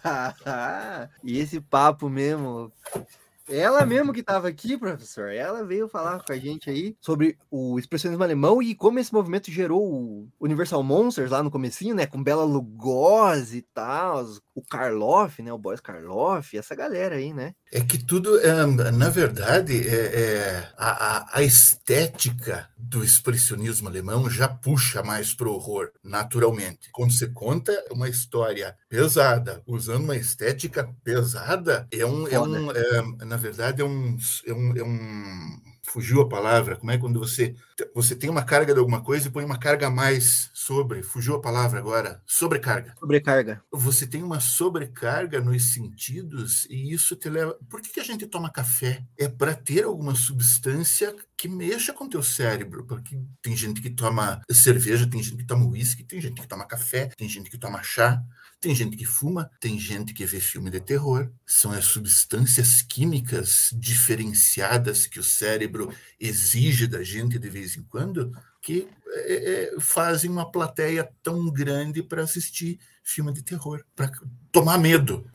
e 1.23 1.39
esse 1.39 1.59
papo 1.59 2.09
mesmo. 2.09 2.71
Ela 3.49 3.85
mesmo 3.85 4.13
que 4.13 4.21
estava 4.21 4.47
aqui, 4.47 4.77
professor, 4.77 5.29
ela 5.29 5.65
veio 5.65 5.89
falar 5.89 6.23
com 6.23 6.31
a 6.31 6.37
gente 6.37 6.69
aí 6.69 6.95
sobre 7.01 7.37
o 7.51 7.77
expressionismo 7.77 8.23
alemão 8.23 8.63
e 8.63 8.73
como 8.73 8.99
esse 8.99 9.13
movimento 9.13 9.51
gerou 9.51 9.83
o 9.83 10.29
Universal 10.39 10.81
Monsters 10.81 11.31
lá 11.31 11.43
no 11.43 11.51
comecinho, 11.51 11.93
né, 11.93 12.05
com 12.05 12.23
Bela 12.23 12.45
Lugosi 12.45 13.57
e 13.57 13.61
tal, 13.61 14.25
o 14.55 14.61
Karloff, 14.61 15.41
né, 15.41 15.51
o 15.51 15.57
Boris 15.57 15.81
Karloff, 15.81 16.57
essa 16.57 16.73
galera 16.73 17.15
aí, 17.15 17.33
né? 17.33 17.53
É 17.75 17.81
que 17.81 17.97
tudo, 17.97 18.39
na 18.93 19.09
verdade, 19.09 19.89
é, 19.89 19.95
é 19.95 20.69
a, 20.77 21.39
a, 21.39 21.41
estética 21.41 22.69
do 22.77 23.03
expressionismo 23.03 23.89
alemão 23.89 24.29
já 24.29 24.47
puxa 24.47 25.01
mais 25.01 25.33
para 25.33 25.49
o 25.49 25.55
horror, 25.55 25.89
naturalmente. 26.03 26.91
Quando 26.91 27.11
você 27.11 27.25
conta 27.25 27.73
uma 27.89 28.07
história 28.07 28.77
pesada, 28.87 29.63
usando 29.65 30.03
uma 30.03 30.15
estética 30.15 30.87
pesada, 31.03 31.87
é 31.91 32.05
um, 32.05 32.27
é 32.27 32.39
um 32.39 32.69
é, 32.69 33.25
na 33.25 33.37
verdade, 33.37 33.81
é 33.81 33.85
um, 33.85 34.19
é 34.45 34.53
um, 34.53 34.77
é 34.77 34.83
um 34.83 35.72
fugiu 35.93 36.21
a 36.21 36.27
palavra, 36.27 36.75
como 36.75 36.91
é 36.91 36.97
quando 36.97 37.19
você 37.19 37.55
você 37.93 38.15
tem 38.15 38.29
uma 38.29 38.43
carga 38.43 38.73
de 38.73 38.79
alguma 38.79 39.01
coisa 39.01 39.27
e 39.27 39.31
põe 39.31 39.45
uma 39.45 39.59
carga 39.59 39.87
a 39.87 39.91
mais 39.91 40.49
sobre, 40.53 41.03
fugiu 41.03 41.35
a 41.35 41.41
palavra 41.41 41.77
agora, 41.77 42.21
sobrecarga. 42.25 42.95
Sobrecarga. 42.99 43.63
Você 43.71 44.07
tem 44.07 44.23
uma 44.23 44.39
sobrecarga 44.39 45.39
nos 45.39 45.73
sentidos 45.73 46.65
e 46.69 46.91
isso 46.91 47.15
te 47.15 47.29
leva. 47.29 47.57
Por 47.69 47.79
que, 47.79 47.91
que 47.91 47.99
a 47.99 48.03
gente 48.03 48.25
toma 48.25 48.51
café? 48.51 49.03
É 49.17 49.27
para 49.27 49.53
ter 49.53 49.83
alguma 49.83 50.15
substância 50.15 51.15
que 51.37 51.47
mexa 51.47 51.93
com 51.93 52.09
teu 52.09 52.23
cérebro, 52.23 52.85
porque 52.85 53.19
tem 53.41 53.55
gente 53.55 53.81
que 53.81 53.89
toma 53.89 54.41
cerveja, 54.49 55.09
tem 55.09 55.21
gente 55.21 55.37
que 55.37 55.45
toma 55.45 55.67
uísque, 55.67 56.03
tem 56.03 56.19
gente 56.19 56.41
que 56.41 56.47
toma 56.47 56.65
café, 56.65 57.09
tem 57.17 57.29
gente 57.29 57.49
que 57.49 57.57
toma 57.57 57.83
chá. 57.83 58.23
Tem 58.63 58.73
gente 58.73 58.95
que 58.95 59.03
fuma, 59.03 59.51
tem 59.59 59.77
gente 59.77 60.13
que 60.13 60.25
vê 60.25 60.39
filme 60.39 60.69
de 60.69 60.79
terror. 60.79 61.29
São 61.45 61.73
as 61.73 61.83
substâncias 61.83 62.81
químicas 62.81 63.69
diferenciadas 63.73 65.05
que 65.05 65.19
o 65.19 65.23
cérebro 65.23 65.93
exige 66.17 66.87
da 66.87 67.03
gente 67.03 67.37
de 67.37 67.49
vez 67.49 67.75
em 67.75 67.83
quando 67.83 68.31
que 68.63 68.87
é, 69.07 69.73
é 69.75 69.79
fazem 69.79 70.31
uma 70.31 70.49
plateia 70.49 71.07
tão 71.21 71.51
grande 71.51 72.01
para 72.01 72.23
assistir 72.23 72.79
filme 73.03 73.33
de 73.33 73.43
terror, 73.43 73.83
para 73.95 74.09
tomar 74.51 74.79
medo. 74.79 75.29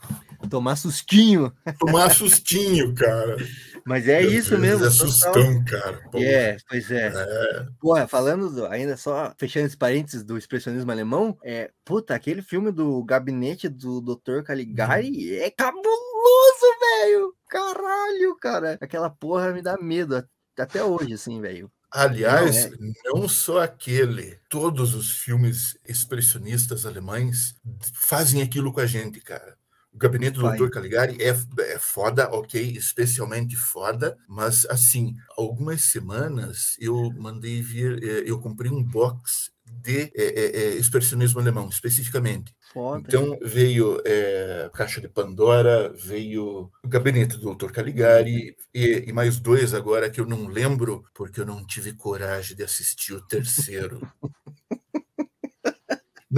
Tomar 0.49 0.77
sustinho. 0.77 1.53
Tomar 1.79 2.15
sustinho, 2.15 2.95
cara. 2.95 3.37
Mas 3.85 4.09
é 4.09 4.23
Meu 4.23 4.33
isso 4.33 4.51
Deus, 4.51 4.61
mesmo. 4.61 4.87
É 4.87 4.91
sustão, 4.91 5.65
cara. 5.65 6.01
É, 6.15 6.57
pois 6.69 6.91
é. 6.91 7.09
é. 7.09 7.67
Porra, 7.81 8.07
falando 8.07 8.49
do, 8.51 8.67
ainda 8.67 8.97
só, 8.97 9.35
fechando 9.37 9.67
esse 9.67 9.77
parênteses 9.77 10.25
do 10.25 10.39
expressionismo 10.39 10.91
alemão, 10.91 11.37
é, 11.43 11.71
puta, 11.85 12.15
aquele 12.15 12.41
filme 12.41 12.71
do 12.71 13.03
gabinete 13.05 13.69
do 13.69 14.01
Dr. 14.01 14.43
Caligari 14.45 15.11
hum. 15.11 15.43
é 15.43 15.51
cabuloso, 15.51 16.67
velho. 16.81 17.35
Caralho, 17.49 18.37
cara. 18.41 18.79
Aquela 18.81 19.11
porra 19.11 19.53
me 19.53 19.61
dá 19.61 19.77
medo 19.77 20.25
até 20.57 20.83
hoje, 20.83 21.15
assim, 21.15 21.41
velho. 21.41 21.71
Aliás, 21.91 22.71
não, 22.79 22.89
é. 22.89 22.93
não, 23.07 23.29
só 23.29 23.63
aquele, 23.63 24.39
todos 24.49 24.95
os 24.95 25.11
filmes 25.11 25.79
expressionistas 25.87 26.85
alemães 26.85 27.57
fazem 27.95 28.43
aquilo 28.43 28.73
com 28.73 28.81
a 28.81 28.87
gente, 28.87 29.21
cara. 29.21 29.57
O 29.93 29.99
gabinete 29.99 30.39
do 30.39 30.51
Dr. 30.51 30.69
Caligari 30.69 31.17
é, 31.21 31.35
é 31.63 31.79
foda, 31.79 32.31
ok, 32.31 32.63
especialmente 32.73 33.57
foda, 33.57 34.19
mas 34.29 34.67
assim, 34.67 35.17
algumas 35.37 35.83
semanas 35.83 36.77
eu 36.79 37.11
mandei 37.17 37.63
vir, 37.63 38.03
é, 38.05 38.31
eu 38.31 38.39
comprei 38.39 38.71
um 38.71 38.85
box 38.85 39.51
de 39.69 40.11
é, 40.15 40.23
é, 40.23 40.57
é, 40.57 40.69
expressionismo 40.75 41.41
alemão, 41.41 41.69
especificamente. 41.69 42.55
Foda. 42.73 43.03
Então 43.07 43.39
veio 43.43 44.01
é, 44.05 44.71
Caixa 44.75 45.01
de 45.01 45.09
Pandora, 45.09 45.93
veio 45.95 46.71
o 46.85 46.89
Gabinete 46.89 47.37
do 47.37 47.55
Dr. 47.55 47.71
Caligari 47.71 48.57
e, 48.75 49.05
e, 49.07 49.13
mais 49.13 49.39
dois 49.39 49.75
agora 49.75 50.11
que 50.11 50.21
eu 50.21 50.27
não 50.27 50.47
lembro, 50.47 51.05
porque 51.15 51.41
eu 51.41 51.47
não 51.47 51.67
tive 51.67 51.93
coragem 51.95 52.57
de 52.57 52.63
assistir 52.63 53.15
o 53.15 53.27
terceiro. 53.27 54.01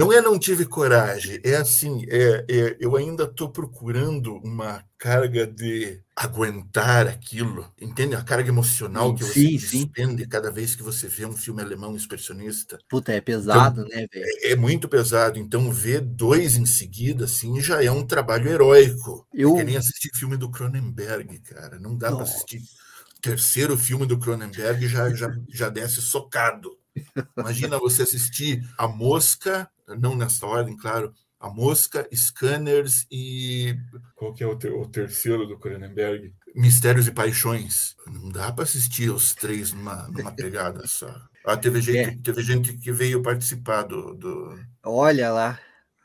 Não 0.01 0.11
é 0.11 0.19
não 0.19 0.39
tive 0.39 0.65
coragem, 0.65 1.39
é 1.43 1.55
assim, 1.55 2.03
é, 2.09 2.43
é 2.49 2.77
eu 2.79 2.95
ainda 2.95 3.25
estou 3.25 3.49
procurando 3.49 4.35
uma 4.37 4.83
carga 4.97 5.45
de 5.45 6.01
aguentar 6.15 7.07
aquilo, 7.07 7.71
entende? 7.79 8.15
A 8.15 8.23
carga 8.23 8.49
emocional 8.49 9.13
que 9.13 9.23
sim, 9.23 9.59
você 9.59 9.77
despende 9.77 10.27
cada 10.27 10.49
vez 10.49 10.75
que 10.75 10.81
você 10.81 11.07
vê 11.07 11.25
um 11.25 11.37
filme 11.37 11.61
alemão 11.61 11.95
expressionista. 11.95 12.79
Puta, 12.89 13.11
é 13.11 13.21
pesado, 13.21 13.81
então, 13.81 13.95
né, 13.95 14.07
velho? 14.11 14.25
É, 14.43 14.51
é, 14.51 14.55
muito 14.55 14.89
pesado. 14.89 15.37
Então, 15.37 15.71
ver 15.71 16.01
dois 16.01 16.57
em 16.57 16.65
seguida, 16.65 17.25
assim, 17.25 17.61
já 17.61 17.83
é 17.83 17.91
um 17.91 18.05
trabalho 18.05 18.49
heróico. 18.49 19.27
Eu... 19.31 19.55
É 19.55 19.59
que 19.59 19.65
nem 19.65 19.77
assistir 19.77 20.09
filme 20.15 20.35
do 20.35 20.49
Cronenberg, 20.49 21.39
cara. 21.41 21.79
Não 21.79 21.95
dá 21.95 22.11
para 22.11 22.23
assistir 22.23 22.61
terceiro 23.21 23.77
filme 23.77 24.07
do 24.07 24.17
Cronenberg 24.17 24.87
já, 24.87 25.13
já, 25.13 25.31
já 25.47 25.69
desce 25.69 26.01
socado. 26.01 26.80
Imagina 27.37 27.79
você 27.79 28.03
assistir 28.03 28.63
A 28.77 28.87
Mosca, 28.87 29.69
não 29.99 30.15
nessa 30.15 30.45
ordem, 30.45 30.75
claro, 30.75 31.13
A 31.39 31.49
Mosca, 31.49 32.07
Scanners 32.13 33.05
e. 33.11 33.75
Qual 34.15 34.33
que 34.33 34.43
é 34.43 34.47
o, 34.47 34.55
ter 34.55 34.71
o 34.71 34.85
terceiro 34.85 35.47
do 35.47 35.57
Cronenberg? 35.57 36.33
Mistérios 36.55 37.07
e 37.07 37.11
Paixões. 37.11 37.95
Não 38.07 38.29
dá 38.29 38.51
para 38.51 38.63
assistir 38.63 39.09
os 39.09 39.33
três 39.33 39.71
numa, 39.71 40.07
numa 40.09 40.31
pegada 40.31 40.85
só. 40.85 41.13
Ah, 41.45 41.57
teve, 41.57 41.81
gente, 41.81 41.97
é. 41.97 42.17
teve 42.21 42.43
gente 42.43 42.73
que 42.77 42.91
veio 42.91 43.23
participar 43.23 43.83
do. 43.83 44.13
do... 44.13 44.59
Olha 44.83 45.31
lá. 45.31 45.59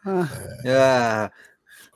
Ah, 0.05 0.29
é. 0.65 0.77
ah, 0.77 1.33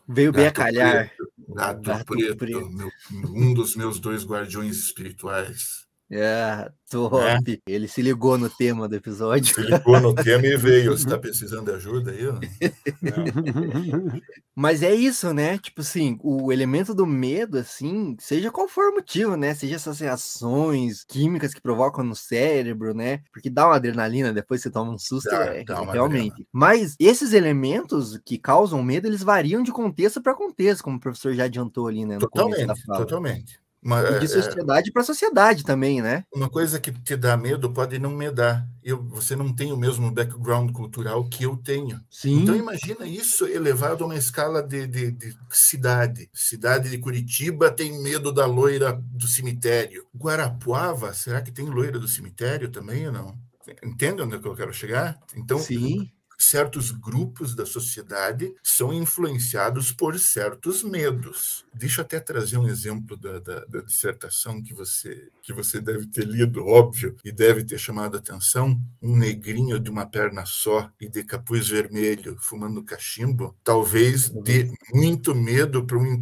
veio 0.06 0.32
bem 0.32 0.48
a 0.48 0.52
calhar. 0.52 1.08
Preto, 1.08 1.32
gato, 1.54 1.82
gato 1.82 2.04
preto, 2.04 2.36
preto. 2.36 2.70
Meu, 2.70 2.90
um 3.10 3.54
dos 3.54 3.76
meus 3.76 3.98
dois 3.98 4.24
guardiões 4.24 4.76
espirituais. 4.76 5.86
É, 6.12 6.68
top. 6.90 7.62
É. 7.68 7.72
Ele 7.72 7.86
se 7.86 8.02
ligou 8.02 8.36
no 8.36 8.50
tema 8.50 8.88
do 8.88 8.96
episódio. 8.96 9.54
Se 9.54 9.60
ligou 9.60 10.00
no 10.00 10.12
tema 10.12 10.44
e 10.44 10.56
veio. 10.56 10.90
Você 10.90 11.04
está 11.04 11.16
precisando 11.18 11.66
de 11.66 11.76
ajuda 11.76 12.10
aí? 12.10 12.26
Mas 14.54 14.82
é 14.82 14.92
isso, 14.92 15.32
né? 15.32 15.56
Tipo 15.58 15.82
assim, 15.82 16.18
o 16.20 16.52
elemento 16.52 16.92
do 16.92 17.06
medo, 17.06 17.58
assim, 17.58 18.16
seja 18.18 18.50
qual 18.50 18.66
for 18.66 18.90
o 18.90 18.94
motivo, 18.94 19.36
né? 19.36 19.54
Seja 19.54 19.76
essas 19.76 20.00
reações 20.00 21.04
químicas 21.04 21.54
que 21.54 21.62
provocam 21.62 22.02
no 22.02 22.16
cérebro, 22.16 22.92
né? 22.92 23.20
Porque 23.32 23.48
dá 23.48 23.66
uma 23.66 23.76
adrenalina, 23.76 24.32
depois 24.32 24.60
você 24.60 24.70
toma 24.70 24.90
um 24.92 24.98
susto, 24.98 25.30
dá, 25.30 25.44
é, 25.44 25.62
dá 25.62 25.76
realmente. 25.76 25.98
Adrenalina. 26.00 26.46
Mas 26.52 26.96
esses 26.98 27.32
elementos 27.32 28.18
que 28.24 28.36
causam 28.36 28.82
medo, 28.82 29.06
eles 29.06 29.22
variam 29.22 29.62
de 29.62 29.70
contexto 29.70 30.20
para 30.20 30.34
contexto, 30.34 30.82
como 30.82 30.96
o 30.96 31.00
professor 31.00 31.32
já 31.34 31.44
adiantou 31.44 31.86
ali, 31.86 32.04
né? 32.04 32.18
totalmente, 32.18 32.84
totalmente. 32.84 33.59
Uma, 33.82 34.02
E 34.02 34.18
de 34.18 34.26
é, 34.26 34.28
sociedade 34.28 34.92
para 34.92 35.02
sociedade 35.02 35.64
também, 35.64 36.02
né? 36.02 36.24
uma 36.34 36.50
coisa 36.50 36.78
que 36.78 36.92
te 36.92 37.16
dá 37.16 37.36
medo 37.36 37.72
pode 37.72 37.98
não 37.98 38.10
me 38.10 38.30
dar. 38.30 38.68
Eu, 38.82 39.02
você 39.04 39.34
não 39.34 39.54
tem 39.54 39.72
o 39.72 39.76
mesmo 39.76 40.10
background 40.10 40.70
cultural 40.72 41.26
que 41.28 41.44
eu 41.44 41.56
tenho. 41.56 41.98
Sim. 42.10 42.42
Então 42.42 42.54
imagina 42.54 43.06
isso 43.06 43.46
elevado 43.46 44.04
a 44.04 44.06
uma 44.06 44.16
escala 44.16 44.62
de, 44.62 44.86
de, 44.86 45.10
de 45.12 45.36
cidade. 45.50 46.30
Cidade 46.32 46.90
de 46.90 46.98
Curitiba 46.98 47.70
tem 47.70 48.02
medo 48.02 48.32
da 48.32 48.46
loira 48.46 48.92
do 48.92 49.26
cemitério. 49.26 50.06
Guarapuava, 50.14 51.12
será 51.14 51.40
que 51.40 51.52
tem 51.52 51.64
loira 51.64 51.98
do 51.98 52.08
cemitério 52.08 52.70
também 52.70 53.06
ou 53.06 53.12
não? 53.12 53.38
Entende 53.82 54.22
onde 54.22 54.36
é 54.36 54.38
que 54.38 54.48
eu 54.48 54.54
quero 54.54 54.72
chegar? 54.72 55.18
Então, 55.36 55.58
Sim. 55.58 56.10
Certos 56.40 56.90
grupos 56.90 57.54
da 57.54 57.66
sociedade 57.66 58.54
são 58.62 58.92
influenciados 58.92 59.92
por 59.92 60.18
certos 60.18 60.82
medos. 60.82 61.66
Deixa 61.74 62.00
eu 62.00 62.04
até 62.04 62.18
trazer 62.18 62.58
um 62.58 62.68
exemplo 62.68 63.16
da, 63.16 63.38
da, 63.38 63.64
da 63.66 63.80
dissertação 63.80 64.62
que 64.62 64.74
você, 64.74 65.28
que 65.42 65.52
você 65.52 65.80
deve 65.80 66.06
ter 66.06 66.26
lido, 66.26 66.66
óbvio, 66.66 67.16
e 67.24 67.30
deve 67.30 67.64
ter 67.64 67.78
chamado 67.78 68.16
a 68.16 68.20
atenção. 68.20 68.80
Um 69.02 69.16
negrinho 69.16 69.78
de 69.78 69.90
uma 69.90 70.06
perna 70.06 70.44
só 70.46 70.90
e 71.00 71.08
de 71.08 71.22
capuz 71.22 71.68
vermelho 71.68 72.36
fumando 72.40 72.82
cachimbo, 72.82 73.56
talvez 73.62 74.28
dê 74.30 74.70
muito 74.92 75.34
medo 75.34 75.84
para 75.84 75.98
um 75.98 76.20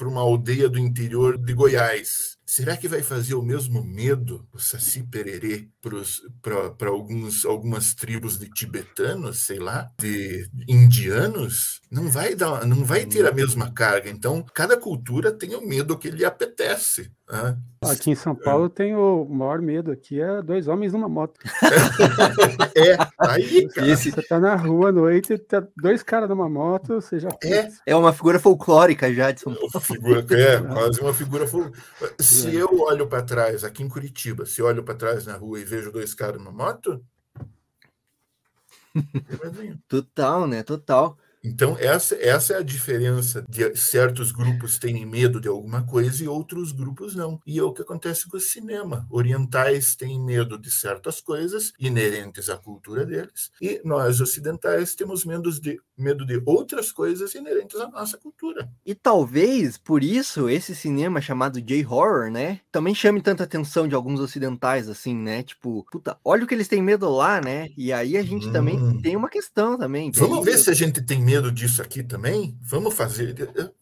uma 0.00 0.20
aldeia 0.20 0.68
do 0.68 0.78
interior 0.78 1.38
de 1.38 1.54
Goiás. 1.54 2.38
Será 2.54 2.76
que 2.76 2.86
vai 2.86 3.02
fazer 3.02 3.34
o 3.34 3.40
mesmo 3.40 3.82
medo 3.82 4.46
o 4.52 4.58
Saci 4.58 5.02
Pererê 5.04 5.70
para 6.76 6.90
algumas 6.90 7.94
tribos 7.94 8.38
de 8.38 8.46
tibetanos, 8.50 9.38
sei 9.38 9.58
lá, 9.58 9.90
de 9.98 10.46
indianos? 10.68 11.80
Não 11.90 12.10
vai 12.10 12.34
dar, 12.34 12.66
não 12.66 12.84
vai 12.84 13.06
ter 13.06 13.26
a 13.26 13.32
mesma 13.32 13.72
carga. 13.72 14.10
Então, 14.10 14.44
cada 14.54 14.76
cultura 14.76 15.32
tem 15.32 15.54
o 15.54 15.66
medo 15.66 15.96
que 15.96 16.10
lhe 16.10 16.26
apetece. 16.26 17.10
Né? 17.32 17.56
Aqui 17.84 18.10
em 18.12 18.14
São 18.14 18.32
Paulo 18.34 18.68
tem 18.68 18.94
o 18.94 19.24
maior 19.24 19.60
medo 19.60 19.90
aqui, 19.90 20.20
é 20.20 20.40
dois 20.40 20.68
homens 20.68 20.92
numa 20.92 21.08
moto. 21.08 21.40
É, 22.76 22.96
aí, 23.18 23.68
cara, 23.68 23.88
Esse 23.88 24.10
Você 24.12 24.22
tá 24.22 24.38
na 24.38 24.54
rua 24.54 24.90
à 24.90 24.92
noite, 24.92 25.36
tá 25.38 25.66
dois 25.76 26.02
caras 26.02 26.28
numa 26.28 26.48
moto, 26.48 26.94
você 27.00 27.18
já 27.18 27.28
É. 27.42 27.68
é 27.86 27.96
uma 27.96 28.12
figura 28.12 28.38
folclórica 28.38 29.12
já 29.12 29.30
de 29.32 29.40
São 29.40 29.52
Paulo. 29.54 29.80
figura, 29.80 30.20
é 30.30 30.60
quase 30.60 31.00
uma 31.00 31.12
figura. 31.12 31.46
fo- 31.46 31.70
Se 32.20 32.54
eu 32.54 32.68
olho 32.82 33.06
para 33.08 33.22
trás, 33.22 33.64
aqui 33.64 33.82
em 33.82 33.88
Curitiba, 33.88 34.46
se 34.46 34.60
eu 34.60 34.66
olho 34.66 34.82
para 34.84 34.94
trás 34.94 35.26
na 35.26 35.36
rua 35.36 35.58
e 35.60 35.64
vejo 35.64 35.90
dois 35.90 36.14
caras 36.14 36.38
numa 36.40 36.52
moto. 36.52 37.02
Total, 39.88 40.46
né? 40.46 40.62
Total. 40.62 41.16
Então, 41.44 41.76
essa, 41.78 42.14
essa 42.14 42.54
é 42.54 42.56
a 42.58 42.62
diferença 42.62 43.44
de 43.48 43.74
certos 43.76 44.30
grupos 44.30 44.78
terem 44.78 45.04
medo 45.04 45.40
de 45.40 45.48
alguma 45.48 45.84
coisa 45.84 46.22
e 46.22 46.28
outros 46.28 46.70
grupos 46.70 47.16
não. 47.16 47.40
E 47.44 47.58
é 47.58 47.62
o 47.62 47.72
que 47.72 47.82
acontece 47.82 48.28
com 48.28 48.36
o 48.36 48.40
cinema. 48.40 49.06
Orientais 49.10 49.96
têm 49.96 50.20
medo 50.20 50.56
de 50.56 50.70
certas 50.70 51.20
coisas 51.20 51.72
inerentes 51.80 52.48
à 52.48 52.56
cultura 52.56 53.04
deles, 53.04 53.50
e 53.60 53.80
nós, 53.84 54.20
ocidentais, 54.20 54.94
temos 54.94 55.24
medo 55.24 55.50
de, 55.60 55.80
medo 55.96 56.24
de 56.24 56.40
outras 56.46 56.90
coisas 56.90 57.34
inerentes 57.34 57.78
à 57.80 57.88
nossa 57.88 58.16
cultura. 58.18 58.68
E 58.84 58.94
talvez 58.94 59.76
por 59.76 60.02
isso 60.02 60.48
esse 60.48 60.74
cinema 60.74 61.20
chamado 61.20 61.60
J-horror, 61.60 62.30
né, 62.30 62.60
também 62.70 62.94
chame 62.94 63.20
tanta 63.20 63.44
atenção 63.44 63.86
de 63.86 63.94
alguns 63.94 64.18
ocidentais 64.20 64.88
assim, 64.88 65.14
né? 65.14 65.42
Tipo, 65.42 65.84
puta, 65.90 66.16
olha 66.24 66.44
o 66.44 66.46
que 66.46 66.54
eles 66.54 66.68
têm 66.68 66.82
medo 66.82 67.08
lá, 67.10 67.40
né? 67.40 67.68
E 67.76 67.92
aí 67.92 68.16
a 68.16 68.22
gente 68.22 68.50
também 68.50 68.76
Hum. 68.78 69.00
tem 69.02 69.16
uma 69.16 69.28
questão 69.28 69.76
também. 69.78 70.10
Vamos 70.14 70.44
ver 70.44 70.58
se 70.58 70.70
a 70.70 70.74
gente 70.74 71.02
tem 71.02 71.20
medo 71.22 71.52
disso 71.52 71.82
aqui 71.82 72.02
também? 72.02 72.56
Vamos 72.62 72.94
fazer. 72.94 73.34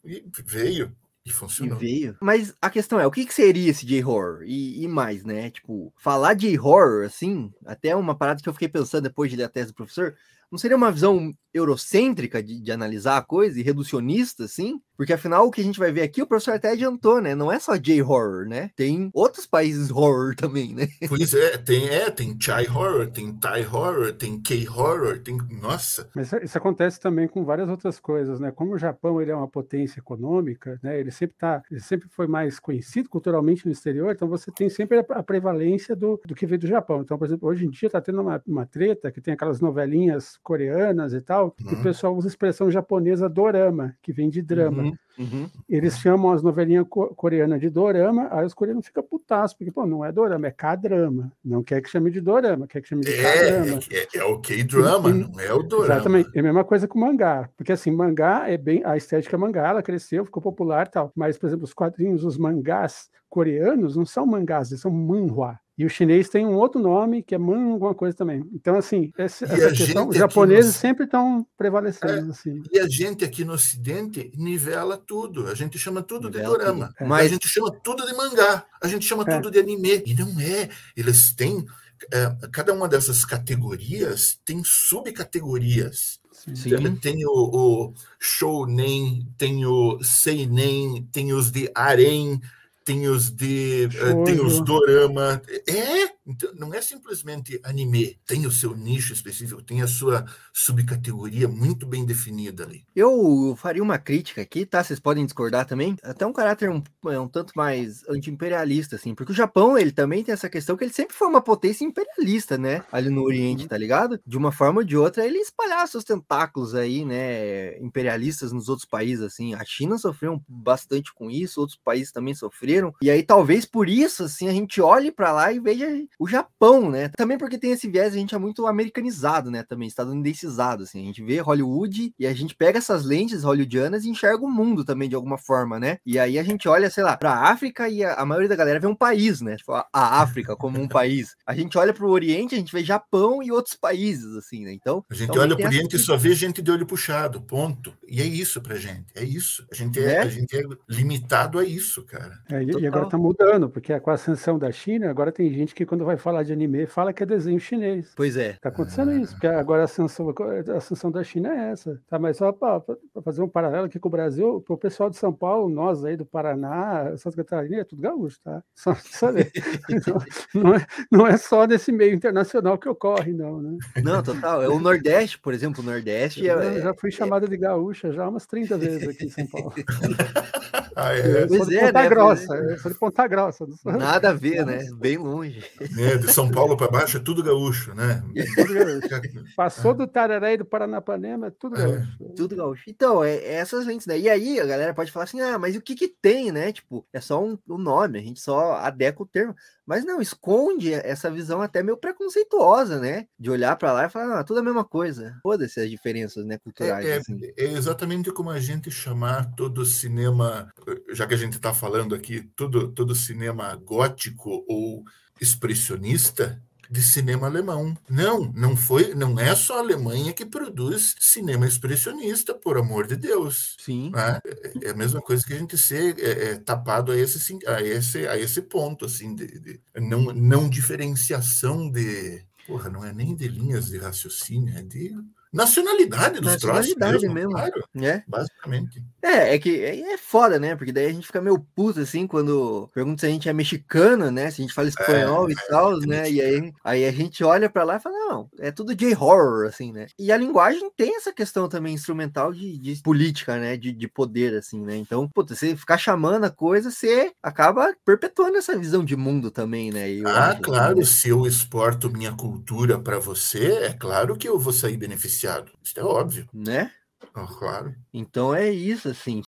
E 0.03 0.23
veio. 0.45 0.91
E 1.23 1.31
funcionou. 1.31 1.77
veio. 1.77 2.17
Mas 2.19 2.53
a 2.59 2.67
questão 2.69 2.99
é, 2.99 3.05
o 3.05 3.11
que, 3.11 3.25
que 3.25 3.33
seria 3.33 3.69
esse 3.69 3.85
J-horror? 3.85 4.41
E, 4.43 4.83
e 4.83 4.87
mais, 4.87 5.23
né? 5.23 5.51
Tipo, 5.51 5.93
falar 5.97 6.33
de 6.33 6.57
horror, 6.59 7.05
assim, 7.05 7.51
até 7.65 7.95
uma 7.95 8.15
parada 8.15 8.41
que 8.41 8.49
eu 8.49 8.53
fiquei 8.53 8.67
pensando 8.67 9.03
depois 9.03 9.29
de 9.29 9.37
ler 9.37 9.43
a 9.43 9.49
tese 9.49 9.67
do 9.67 9.75
professor, 9.75 10.15
não 10.51 10.59
seria 10.59 10.77
uma 10.77 10.91
visão 10.91 11.33
eurocêntrica 11.53 12.41
de, 12.41 12.61
de 12.61 12.71
analisar 12.71 13.17
a 13.17 13.21
coisa 13.21 13.59
e 13.59 13.63
reducionista, 13.63 14.45
assim? 14.45 14.79
Porque 14.95 15.13
afinal, 15.13 15.47
o 15.47 15.51
que 15.51 15.61
a 15.61 15.63
gente 15.63 15.79
vai 15.79 15.91
ver 15.91 16.01
aqui, 16.03 16.21
o 16.21 16.27
professor 16.27 16.53
até 16.53 16.71
adiantou, 16.71 17.21
né? 17.21 17.33
Não 17.35 17.51
é 17.51 17.59
só 17.59 17.75
J-horror, 17.75 18.47
né? 18.47 18.69
Tem 18.75 19.09
outros 19.13 19.45
países 19.45 19.89
horror 19.91 20.35
também, 20.35 20.73
né? 20.73 20.87
Pois 21.09 21.33
é, 21.33 21.57
tem, 21.57 21.89
é, 21.89 22.09
tem 22.09 22.37
Chai 22.39 22.67
Horror, 22.67 23.07
tem 23.07 23.33
Thai 23.33 23.65
Horror, 23.65 24.13
tem 24.13 24.39
K-Horror, 24.41 25.19
tem. 25.19 25.37
Nossa! 25.61 26.07
Mas 26.15 26.27
isso- 26.27 26.37
isso 26.37 26.57
acontece 26.57 26.99
também 26.99 27.27
com 27.27 27.43
várias 27.43 27.67
outras 27.69 27.99
coisas, 27.99 28.39
né? 28.39 28.51
Como 28.51 28.73
o 28.73 28.77
Japão 28.77 29.21
ele 29.21 29.31
é 29.31 29.35
uma 29.35 29.47
potência 29.47 29.99
econômica, 29.99 30.79
né? 30.83 30.99
Ele 30.99 31.11
sempre 31.11 31.35
tá, 31.37 31.61
ele 31.69 31.81
sempre 31.81 32.07
foi 32.11 32.27
mais 32.27 32.59
conhecido 32.59 33.09
culturalmente 33.09 33.65
no 33.65 33.71
exterior, 33.71 34.11
então 34.11 34.27
você 34.27 34.51
tem 34.51 34.69
sempre 34.69 34.99
a, 34.99 35.05
a 35.09 35.23
prevalência 35.23 35.95
do, 35.95 36.21
do 36.25 36.35
que 36.35 36.45
veio 36.45 36.61
do 36.61 36.67
Japão. 36.67 37.01
Então, 37.01 37.17
por 37.17 37.25
exemplo, 37.25 37.49
hoje 37.49 37.65
em 37.65 37.69
dia 37.69 37.87
está 37.87 37.99
tendo 37.99 38.21
uma, 38.21 38.41
uma 38.47 38.65
treta 38.65 39.11
que 39.11 39.19
tem 39.19 39.33
aquelas 39.33 39.59
novelinhas 39.59 40.37
coreanas 40.43 41.13
e 41.13 41.21
tal, 41.21 41.51
que 41.51 41.73
Uhum. 41.73 41.79
o 41.79 41.83
pessoal 41.83 42.15
usa 42.15 42.27
a 42.27 42.29
expressão 42.29 42.69
japonesa 42.71 43.29
dorama, 43.29 43.95
que 44.01 44.11
vem 44.11 44.29
de 44.29 44.41
drama. 44.41 44.83
Uhum, 44.83 44.95
uhum. 45.19 45.49
Eles 45.69 45.97
chamam 45.99 46.31
as 46.31 46.41
novelinhas 46.43 46.85
co- 46.89 47.13
coreanas 47.15 47.59
de 47.61 47.69
dorama, 47.69 48.27
aí 48.31 48.45
os 48.45 48.53
coreanos 48.53 48.85
ficam 48.85 49.03
putaços, 49.03 49.55
porque, 49.55 49.71
pô, 49.71 49.85
não 49.85 50.03
é 50.03 50.11
dorama, 50.11 50.47
é 50.47 50.51
K-drama. 50.51 51.31
Não 51.43 51.63
quer 51.63 51.81
que 51.81 51.89
chame 51.89 52.11
de 52.11 52.19
dorama, 52.21 52.67
quer 52.67 52.81
que 52.81 52.87
chame 52.89 53.03
de 53.03 53.11
É, 53.11 53.21
K-drama. 53.21 53.79
é, 53.91 54.17
é 54.17 54.23
o 54.25 54.39
K-drama, 54.39 55.09
não 55.13 55.39
é 55.39 55.53
o 55.53 55.63
Dorama. 55.63 55.93
Exatamente. 55.95 56.29
É 56.35 56.39
a 56.39 56.43
mesma 56.43 56.63
coisa 56.63 56.87
com 56.87 56.99
mangá. 56.99 57.49
Porque 57.55 57.71
assim, 57.71 57.91
mangá 57.91 58.49
é 58.49 58.57
bem. 58.57 58.81
A 58.83 58.97
estética 58.97 59.35
é 59.35 59.39
mangá, 59.39 59.67
ela 59.69 59.81
cresceu, 59.83 60.25
ficou 60.25 60.41
popular 60.41 60.87
e 60.87 60.89
tal. 60.91 61.11
Mas, 61.15 61.37
por 61.37 61.47
exemplo, 61.47 61.63
os 61.65 61.73
quadrinhos, 61.73 62.23
os 62.25 62.37
mangás 62.37 63.09
coreanos 63.29 63.95
não 63.95 64.05
são 64.05 64.25
mangás, 64.25 64.69
eles 64.71 64.81
são 64.81 64.91
manhua. 64.91 65.57
E 65.81 65.85
o 65.85 65.89
chinês 65.89 66.29
tem 66.29 66.45
um 66.45 66.55
outro 66.55 66.79
nome, 66.79 67.23
que 67.23 67.33
é 67.33 67.37
man 67.37 67.71
alguma 67.73 67.95
coisa 67.95 68.15
também. 68.15 68.47
Então, 68.53 68.75
assim, 68.75 69.11
essa, 69.17 69.45
essa 69.45 69.67
a 69.69 69.71
questão, 69.73 70.07
os 70.09 70.15
japoneses 70.15 70.65
nos- 70.67 70.75
sempre 70.75 71.05
estão 71.05 71.45
prevalecendo, 71.57 72.29
assim. 72.31 72.61
E 72.71 72.79
a 72.79 72.87
gente 72.87 73.25
aqui 73.25 73.43
no 73.43 73.53
Ocidente 73.53 74.31
nivela 74.37 74.95
tudo. 74.97 75.47
A 75.47 75.55
gente 75.55 75.79
chama 75.79 76.03
tudo 76.03 76.29
Nivela 76.29 76.57
de 76.57 76.63
dorama. 76.65 76.87
tudo. 76.89 77.05
A 77.05 77.07
Mas- 77.09 77.31
gente 77.31 77.47
chama 77.47 77.71
tudo 77.83 78.05
de 78.05 78.13
mangá. 78.13 78.63
A 78.81 78.87
gente 78.87 79.05
chama 79.05 79.23
É. 79.27 79.35
tudo 79.35 79.49
de 79.49 79.57
anime. 79.59 80.03
E 80.05 80.13
não 80.13 80.39
é. 80.39 80.69
Eles 80.95 81.33
têm. 81.33 81.65
é, 82.11 82.35
cada 82.51 82.73
uma 82.73 82.87
dessas 82.89 83.23
categorias 83.23 84.39
tem 84.43 84.63
subcategorias. 84.63 86.19
Sim. 86.31 86.95
Tem 86.95 87.23
o, 87.25 87.29
o 87.31 87.93
shounen, 88.19 89.27
tem 89.37 89.65
o 89.65 89.99
seinen, 90.03 91.03
tem 91.11 91.31
os 91.33 91.51
de 91.51 91.69
harem, 91.75 92.41
tem 92.83 93.07
os 93.07 93.29
de 93.29 93.85
eh, 93.85 94.23
tem 94.25 94.39
os 94.39 94.61
dorama. 94.61 95.41
É, 95.67 96.09
então, 96.31 96.51
não 96.55 96.73
é 96.73 96.81
simplesmente 96.81 97.59
anime. 97.63 98.17
Tem 98.25 98.45
o 98.45 98.51
seu 98.51 98.75
nicho 98.75 99.13
específico, 99.13 99.61
tem 99.61 99.81
a 99.81 99.87
sua 99.87 100.25
subcategoria 100.53 101.47
muito 101.47 101.85
bem 101.85 102.05
definida 102.05 102.63
ali. 102.63 102.85
Eu 102.95 103.55
faria 103.57 103.83
uma 103.83 103.97
crítica 103.97 104.41
aqui, 104.41 104.65
tá? 104.65 104.83
Vocês 104.83 104.99
podem 104.99 105.25
discordar 105.25 105.65
também. 105.65 105.95
Até 106.03 106.25
um 106.25 106.33
caráter 106.33 106.69
um, 106.69 106.81
é, 107.07 107.19
um 107.19 107.27
tanto 107.27 107.53
mais 107.55 108.07
anti-imperialista, 108.07 108.95
assim. 108.95 109.13
Porque 109.13 109.31
o 109.31 109.35
Japão, 109.35 109.77
ele 109.77 109.91
também 109.91 110.23
tem 110.23 110.33
essa 110.33 110.49
questão 110.49 110.77
que 110.77 110.83
ele 110.83 110.93
sempre 110.93 111.15
foi 111.15 111.27
uma 111.27 111.41
potência 111.41 111.83
imperialista, 111.85 112.57
né? 112.57 112.83
Ali 112.91 113.09
no 113.09 113.23
Oriente, 113.23 113.67
tá 113.67 113.77
ligado? 113.77 114.19
De 114.25 114.37
uma 114.37 114.51
forma 114.51 114.79
ou 114.79 114.85
de 114.85 114.95
outra, 114.97 115.25
ele 115.25 115.37
espalhar 115.39 115.87
seus 115.87 116.03
tentáculos 116.03 116.73
aí, 116.73 117.03
né? 117.03 117.77
Imperialistas 117.79 118.51
nos 118.51 118.69
outros 118.69 118.87
países, 118.87 119.23
assim. 119.23 119.53
A 119.53 119.63
China 119.65 119.97
sofreu 119.97 120.41
bastante 120.47 121.13
com 121.13 121.29
isso, 121.29 121.59
outros 121.59 121.79
países 121.83 122.11
também 122.11 122.33
sofreram. 122.33 122.93
E 123.01 123.09
aí, 123.09 123.23
talvez 123.23 123.65
por 123.65 123.89
isso, 123.89 124.23
assim, 124.23 124.47
a 124.47 124.53
gente 124.53 124.81
olhe 124.81 125.11
pra 125.11 125.31
lá 125.31 125.51
e 125.51 125.59
veja 125.59 125.87
o 126.21 126.27
Japão, 126.27 126.89
né? 126.91 127.09
Também 127.17 127.35
porque 127.35 127.57
tem 127.57 127.71
esse 127.71 127.89
viés, 127.89 128.13
a 128.13 128.17
gente 128.17 128.35
é 128.35 128.37
muito 128.37 128.67
americanizado, 128.67 129.49
né? 129.49 129.63
Também, 129.63 129.87
estadunidensizado, 129.87 130.83
assim. 130.83 131.01
A 131.01 131.05
gente 131.05 131.23
vê 131.23 131.39
Hollywood 131.39 132.13
e 132.19 132.27
a 132.27 132.33
gente 132.33 132.55
pega 132.55 132.77
essas 132.77 133.03
lentes 133.05 133.43
hollywoodianas 133.43 134.05
e 134.05 134.09
enxerga 134.09 134.45
o 134.45 134.49
mundo 134.51 134.85
também, 134.85 135.09
de 135.09 135.15
alguma 135.15 135.37
forma, 135.39 135.79
né? 135.79 135.97
E 136.05 136.19
aí 136.19 136.37
a 136.37 136.43
gente 136.43 136.67
olha, 136.69 136.91
sei 136.91 137.03
lá, 137.03 137.17
pra 137.17 137.33
África 137.49 137.89
e 137.89 138.03
a, 138.03 138.13
a 138.13 138.25
maioria 138.25 138.49
da 138.49 138.55
galera 138.55 138.79
vê 138.79 138.85
um 138.85 138.95
país, 138.95 139.41
né? 139.41 139.55
Tipo, 139.55 139.73
a, 139.73 139.87
a 139.91 140.21
África 140.21 140.55
como 140.55 140.79
um 140.79 140.87
país. 140.87 141.35
A 141.45 141.55
gente 141.55 141.75
olha 141.77 141.91
pro 141.93 142.09
Oriente, 142.11 142.53
a 142.53 142.57
gente 142.59 142.71
vê 142.71 142.83
Japão 142.83 143.41
e 143.41 143.51
outros 143.51 143.75
países, 143.75 144.35
assim, 144.35 144.63
né? 144.63 144.73
Então, 144.73 145.03
A 145.09 145.15
gente 145.15 145.27
também 145.29 145.41
olha 145.41 145.55
tem 145.55 145.65
para 145.65 145.71
o 145.71 145.73
essa 145.73 145.77
Oriente 145.79 145.95
e 145.95 145.99
só 145.99 146.17
vê 146.17 146.33
gente 146.35 146.61
de 146.61 146.69
olho 146.69 146.85
puxado, 146.85 147.41
ponto. 147.41 147.93
E 148.07 148.21
é 148.21 148.25
isso 148.25 148.61
pra 148.61 148.75
gente, 148.75 149.07
é 149.15 149.23
isso. 149.23 149.65
A 149.71 149.75
gente 149.75 149.99
é, 149.99 150.05
Né? 150.05 150.19
a 150.19 150.27
gente 150.27 150.55
é 150.55 150.61
limitado 150.87 151.57
a 151.57 151.65
isso, 151.65 152.03
cara. 152.05 152.39
É, 152.49 152.61
e- 152.63 152.67
e 152.81 152.87
agora 152.87 153.05
está 153.05 153.17
mudando, 153.17 153.69
porque 153.69 153.97
com 153.99 154.11
a 154.11 154.13
ascensão 154.13 154.59
da 154.59 154.71
China, 154.71 155.09
agora 155.09 155.31
tem 155.31 155.51
gente 155.53 155.73
que 155.73 155.85
quando 155.85 156.00
quando 156.01 156.05
vai 156.05 156.17
falar 156.17 156.43
de 156.43 156.51
anime, 156.51 156.87
fala 156.87 157.13
que 157.13 157.21
é 157.21 157.25
desenho 157.25 157.59
chinês. 157.59 158.11
Pois 158.15 158.35
é. 158.35 158.53
Tá 158.53 158.69
acontecendo 158.69 159.13
isso, 159.13 159.33
porque 159.33 159.47
agora 159.47 159.81
a 159.81 159.85
ascensão, 159.85 160.33
a 160.73 160.77
ascensão 160.77 161.11
da 161.11 161.23
China 161.23 161.49
é 161.49 161.71
essa. 161.71 162.01
Tá? 162.09 162.17
Mas 162.17 162.37
só 162.37 162.51
para 162.51 162.81
fazer 163.23 163.41
um 163.41 163.47
paralelo 163.47 163.85
aqui 163.85 163.99
com 163.99 164.07
o 164.07 164.11
Brasil, 164.11 164.61
para 164.65 164.73
o 164.73 164.77
pessoal 164.77 165.09
de 165.09 165.17
São 165.17 165.31
Paulo, 165.31 165.69
nós 165.69 166.03
aí 166.03 166.17
do 166.17 166.25
Paraná, 166.25 167.15
Santa 167.17 167.37
Catarina, 167.37 167.81
é 167.81 167.83
tudo 167.83 168.01
gaúcho, 168.01 168.39
tá? 168.43 168.63
Só 168.73 168.95
saber. 168.95 169.51
não, 170.55 170.63
não, 170.63 170.75
é, 170.75 170.85
não 171.11 171.27
é 171.27 171.37
só 171.37 171.67
nesse 171.67 171.91
meio 171.91 172.15
internacional 172.15 172.77
que 172.77 172.89
ocorre, 172.89 173.31
não, 173.31 173.61
né? 173.61 173.77
Não, 174.03 174.23
total. 174.23 174.63
É 174.63 174.67
o 174.67 174.79
Nordeste, 174.79 175.39
por 175.39 175.53
exemplo, 175.53 175.83
o 175.83 175.85
Nordeste. 175.85 176.43
Eu 176.43 176.59
é, 176.59 176.81
já 176.81 176.93
fui 176.95 177.09
é 177.09 177.13
chamada 177.13 177.47
de 177.47 177.57
gaúcha 177.57 178.11
já 178.11 178.27
umas 178.27 178.47
30 178.47 178.77
vezes 178.77 179.07
aqui 179.07 179.25
em 179.25 179.29
São 179.29 179.45
Paulo. 179.45 179.73
ah, 180.95 181.13
é. 181.13 181.43
Eu 181.43 181.49
sou 181.49 181.65
de 181.65 181.79
Ponta 181.79 181.91
né? 181.91 182.09
Grossa, 182.09 182.55
eu 182.55 182.77
sou 182.77 182.91
de 182.91 182.97
Ponta 182.97 183.27
Grossa. 183.27 183.67
Nada 183.85 184.29
a 184.29 184.33
ver, 184.33 184.65
né? 184.65 184.85
Bem 184.95 185.17
longe. 185.17 185.63
É, 185.97 186.17
de 186.17 186.31
São 186.31 186.49
Paulo 186.49 186.75
para 186.75 186.89
baixo 186.89 187.17
é 187.17 187.19
tudo 187.19 187.43
gaúcho, 187.43 187.93
né? 187.93 188.23
Tudo 188.55 188.73
gaúcho. 188.73 189.55
Passou 189.55 189.93
do 189.93 190.07
Tararé 190.07 190.53
e 190.53 190.57
do 190.57 190.65
Paranapanema, 190.65 191.47
é 191.47 191.51
tudo 191.51 191.75
gaúcho. 191.75 192.17
É. 192.21 192.33
Tudo 192.35 192.55
gaúcho. 192.55 192.83
Então, 192.87 193.23
é, 193.23 193.35
é 193.35 193.53
essas 193.53 193.85
lentes, 193.85 194.07
né? 194.07 194.17
E 194.17 194.29
aí 194.29 194.59
a 194.59 194.65
galera 194.65 194.93
pode 194.93 195.11
falar 195.11 195.25
assim, 195.25 195.41
ah, 195.41 195.57
mas 195.57 195.75
o 195.75 195.81
que 195.81 195.95
que 195.95 196.07
tem, 196.07 196.51
né? 196.51 196.71
Tipo, 196.71 197.05
é 197.13 197.19
só 197.19 197.43
um, 197.43 197.57
um 197.69 197.77
nome, 197.77 198.19
a 198.19 198.21
gente 198.21 198.39
só 198.39 198.73
adequa 198.73 199.23
o 199.23 199.27
termo. 199.27 199.55
Mas 199.85 200.05
não, 200.05 200.21
esconde 200.21 200.93
essa 200.93 201.29
visão 201.29 201.61
até 201.61 201.83
meio 201.83 201.97
preconceituosa, 201.97 202.99
né? 202.99 203.27
De 203.37 203.49
olhar 203.49 203.75
para 203.75 203.91
lá 203.91 204.05
e 204.05 204.09
falar, 204.09 204.39
ah, 204.39 204.43
tudo 204.43 204.59
a 204.59 204.63
mesma 204.63 204.85
coisa. 204.85 205.37
Foda-se 205.43 205.79
as 205.81 205.89
diferenças, 205.89 206.45
né, 206.45 206.57
culturais. 206.59 207.05
É, 207.05 207.17
assim. 207.17 207.39
é, 207.57 207.65
exatamente 207.73 208.31
como 208.31 208.49
a 208.49 208.59
gente 208.59 208.89
chamar 208.89 209.53
todo 209.55 209.85
cinema, 209.85 210.71
já 211.09 211.27
que 211.27 211.33
a 211.33 211.37
gente 211.37 211.57
está 211.57 211.73
falando 211.73 212.15
aqui, 212.15 212.41
todo, 212.55 212.91
todo 212.91 213.15
cinema 213.15 213.75
gótico 213.75 214.65
ou 214.67 215.03
expressionista, 215.39 216.61
de 216.91 217.01
cinema 217.01 217.47
alemão. 217.47 217.97
Não, 218.09 218.51
não 218.53 218.75
foi, 218.75 219.15
não 219.15 219.39
é 219.39 219.55
só 219.55 219.77
a 219.77 219.79
Alemanha 219.79 220.33
que 220.33 220.45
produz 220.45 221.15
cinema 221.21 221.65
expressionista, 221.65 222.53
por 222.53 222.77
amor 222.77 223.07
de 223.07 223.15
Deus. 223.15 223.77
Sim. 223.79 224.11
Né? 224.11 224.41
É 224.83 224.89
a 224.89 224.93
mesma 224.93 225.21
coisa 225.21 225.45
que 225.45 225.53
a 225.53 225.57
gente 225.57 225.77
ser 225.77 226.19
é, 226.19 226.49
é, 226.49 226.55
tapado 226.57 227.13
a 227.13 227.17
esse, 227.17 227.57
a 227.65 227.81
esse, 227.81 228.27
a 228.27 228.37
esse 228.37 228.61
ponto, 228.63 229.05
assim, 229.05 229.33
de, 229.33 229.47
de 229.57 229.81
não, 229.95 230.33
não 230.33 230.69
diferenciação 230.69 231.89
de. 231.89 232.43
Porra, 232.67 232.89
não 232.89 233.05
é 233.05 233.13
nem 233.13 233.33
de 233.35 233.47
linhas 233.47 233.87
de 233.87 233.97
raciocínio, 233.97 234.77
é 234.77 234.81
de 234.83 235.15
nacionalidade 235.53 236.39
dos 236.39 236.53
nacionalidade 236.53 237.19
troços 237.19 237.33
mesmo, 237.33 237.51
claro, 237.51 237.83
é. 237.95 238.23
basicamente. 238.27 239.03
É, 239.21 239.55
é 239.55 239.59
que 239.59 239.83
é, 239.83 240.13
é 240.13 240.17
foda, 240.17 240.57
né? 240.57 240.75
Porque 240.75 240.93
daí 240.93 241.07
a 241.07 241.11
gente 241.11 241.27
fica 241.27 241.41
meio 241.41 241.59
puto, 241.75 241.99
assim, 241.99 242.25
quando 242.25 242.89
pergunta 242.93 243.21
se 243.21 243.25
a 243.25 243.29
gente 243.29 243.49
é 243.49 243.53
mexicano, 243.53 244.31
né? 244.31 244.49
Se 244.49 244.61
a 244.61 244.63
gente 244.63 244.73
fala 244.73 244.87
espanhol 244.87 245.49
é, 245.49 245.51
e 245.51 245.55
tal, 245.67 246.01
é, 246.01 246.05
né? 246.05 246.31
E 246.31 246.41
aí, 246.41 246.73
aí 246.83 247.05
a 247.05 247.11
gente 247.11 247.43
olha 247.43 247.69
para 247.69 247.83
lá 247.83 247.97
e 247.97 247.99
fala, 247.99 248.15
não, 248.17 248.49
é 248.59 248.71
tudo 248.71 248.95
J-horror, 248.95 249.67
assim, 249.67 249.91
né? 249.91 250.07
E 250.17 250.31
a 250.31 250.37
linguagem 250.37 250.89
tem 250.95 251.17
essa 251.17 251.33
questão 251.33 251.67
também 251.67 251.93
instrumental 251.93 252.53
de, 252.53 252.77
de 252.77 253.01
política, 253.01 253.57
né? 253.57 253.75
De, 253.75 253.91
de 253.91 254.07
poder, 254.07 254.55
assim, 254.55 254.81
né? 254.81 254.95
Então, 254.95 255.27
puta, 255.33 255.53
você 255.53 255.75
ficar 255.75 255.97
chamando 255.97 256.45
a 256.45 256.49
coisa, 256.49 256.89
você 256.89 257.33
acaba 257.43 257.93
perpetuando 258.05 258.57
essa 258.57 258.77
visão 258.77 259.03
de 259.03 259.17
mundo 259.17 259.51
também, 259.51 259.91
né? 259.91 260.09
Eu 260.09 260.27
ah, 260.27 260.51
acho, 260.51 260.61
claro, 260.61 260.97
né? 260.97 261.03
se 261.03 261.29
eu 261.29 261.45
exporto 261.45 262.09
minha 262.09 262.31
cultura 262.31 262.97
para 262.97 263.19
você, 263.19 263.71
é 263.83 263.93
claro 263.93 264.37
que 264.37 264.47
eu 264.47 264.57
vou 264.57 264.71
sair 264.71 264.95
beneficiado 264.95 265.40
beneficiado. 265.41 265.71
Isso 265.83 265.99
é 265.99 266.03
óbvio. 266.03 266.47
Né? 266.53 266.91
Oh, 267.35 267.47
claro. 267.47 267.95
Então 268.13 268.53
é 268.53 268.69
isso, 268.69 269.09
assim. 269.09 269.41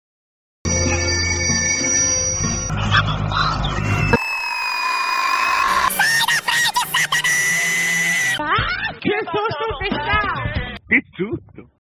Ah, 8.40 8.94
que 9.02 9.24
susto! 9.26 9.66
Que 10.88 11.02
susto! 11.16 11.72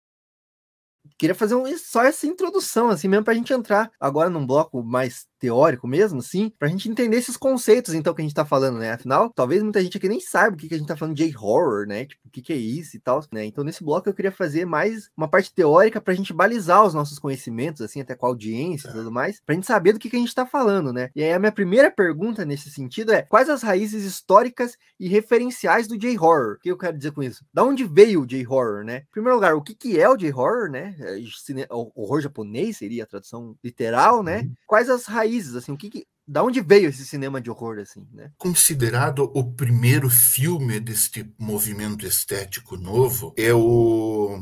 Queria 1.18 1.34
fazer 1.34 1.54
um, 1.54 1.78
só 1.78 2.02
essa 2.02 2.26
introdução, 2.26 2.88
assim, 2.88 3.08
mesmo 3.08 3.24
para 3.24 3.32
a 3.32 3.36
gente 3.36 3.52
entrar 3.52 3.90
agora 4.00 4.28
num 4.28 4.46
bloco 4.46 4.82
mais 4.82 5.26
teórico 5.42 5.88
mesmo, 5.88 6.20
assim, 6.20 6.52
pra 6.56 6.68
gente 6.68 6.88
entender 6.88 7.16
esses 7.16 7.36
conceitos, 7.36 7.94
então, 7.94 8.14
que 8.14 8.22
a 8.22 8.24
gente 8.24 8.34
tá 8.34 8.44
falando, 8.44 8.78
né? 8.78 8.92
Afinal, 8.92 9.28
talvez 9.28 9.60
muita 9.60 9.82
gente 9.82 9.96
aqui 9.96 10.08
nem 10.08 10.20
saiba 10.20 10.54
o 10.54 10.56
que, 10.56 10.68
que 10.68 10.74
a 10.74 10.78
gente 10.78 10.86
tá 10.86 10.96
falando 10.96 11.16
de 11.16 11.24
horror, 11.36 11.84
né? 11.84 12.04
Tipo, 12.04 12.28
o 12.28 12.30
que, 12.30 12.40
que 12.40 12.52
é 12.52 12.56
isso 12.56 12.96
e 12.96 13.00
tal, 13.00 13.20
né? 13.32 13.44
Então, 13.44 13.64
nesse 13.64 13.82
bloco 13.82 14.08
eu 14.08 14.14
queria 14.14 14.30
fazer 14.30 14.64
mais 14.64 15.10
uma 15.16 15.26
parte 15.26 15.52
teórica 15.52 16.00
pra 16.00 16.14
gente 16.14 16.32
balizar 16.32 16.84
os 16.84 16.94
nossos 16.94 17.18
conhecimentos, 17.18 17.82
assim, 17.82 18.00
até 18.00 18.14
com 18.14 18.24
a 18.24 18.28
audiência 18.28 18.86
e 18.86 18.90
é. 18.90 18.94
tudo 18.94 19.10
mais, 19.10 19.40
pra 19.44 19.56
gente 19.56 19.66
saber 19.66 19.92
do 19.92 19.98
que, 19.98 20.08
que 20.08 20.14
a 20.14 20.20
gente 20.20 20.32
tá 20.32 20.46
falando, 20.46 20.92
né? 20.92 21.10
E 21.16 21.24
aí 21.24 21.32
a 21.32 21.40
minha 21.40 21.50
primeira 21.50 21.90
pergunta 21.90 22.44
nesse 22.44 22.70
sentido 22.70 23.12
é: 23.12 23.22
quais 23.22 23.50
as 23.50 23.64
raízes 23.64 24.04
históricas 24.04 24.76
e 25.00 25.08
referenciais 25.08 25.88
do 25.88 25.98
J-horror? 25.98 26.54
O 26.54 26.60
que 26.60 26.70
eu 26.70 26.78
quero 26.78 26.96
dizer 26.96 27.10
com 27.10 27.22
isso? 27.22 27.44
Da 27.52 27.64
onde 27.64 27.82
veio 27.82 28.22
o 28.22 28.26
J-horror, 28.26 28.84
né? 28.84 28.98
Em 28.98 29.10
primeiro 29.10 29.34
lugar, 29.34 29.56
o 29.56 29.62
que, 29.62 29.74
que 29.74 29.98
é 29.98 30.08
o 30.08 30.16
J-horror, 30.16 30.70
né? 30.70 30.94
É, 31.00 31.66
horror 31.70 32.20
japonês 32.20 32.76
seria 32.76 33.02
a 33.02 33.06
tradução 33.06 33.56
literal, 33.64 34.22
né? 34.22 34.48
Quais 34.68 34.88
as 34.88 35.06
raízes 35.06 35.31
raízes, 35.32 35.56
assim, 35.56 35.72
o 35.72 35.76
que, 35.76 35.88
que 35.88 36.06
da 36.26 36.42
onde 36.42 36.60
veio 36.60 36.88
esse 36.88 37.04
cinema 37.04 37.40
de 37.40 37.50
horror 37.50 37.78
assim, 37.78 38.06
né? 38.12 38.30
Considerado 38.38 39.30
o 39.34 39.52
primeiro 39.52 40.08
filme 40.08 40.78
deste 40.78 41.28
movimento 41.38 42.06
estético 42.06 42.76
novo 42.76 43.34
é 43.36 43.52
o 43.52 44.38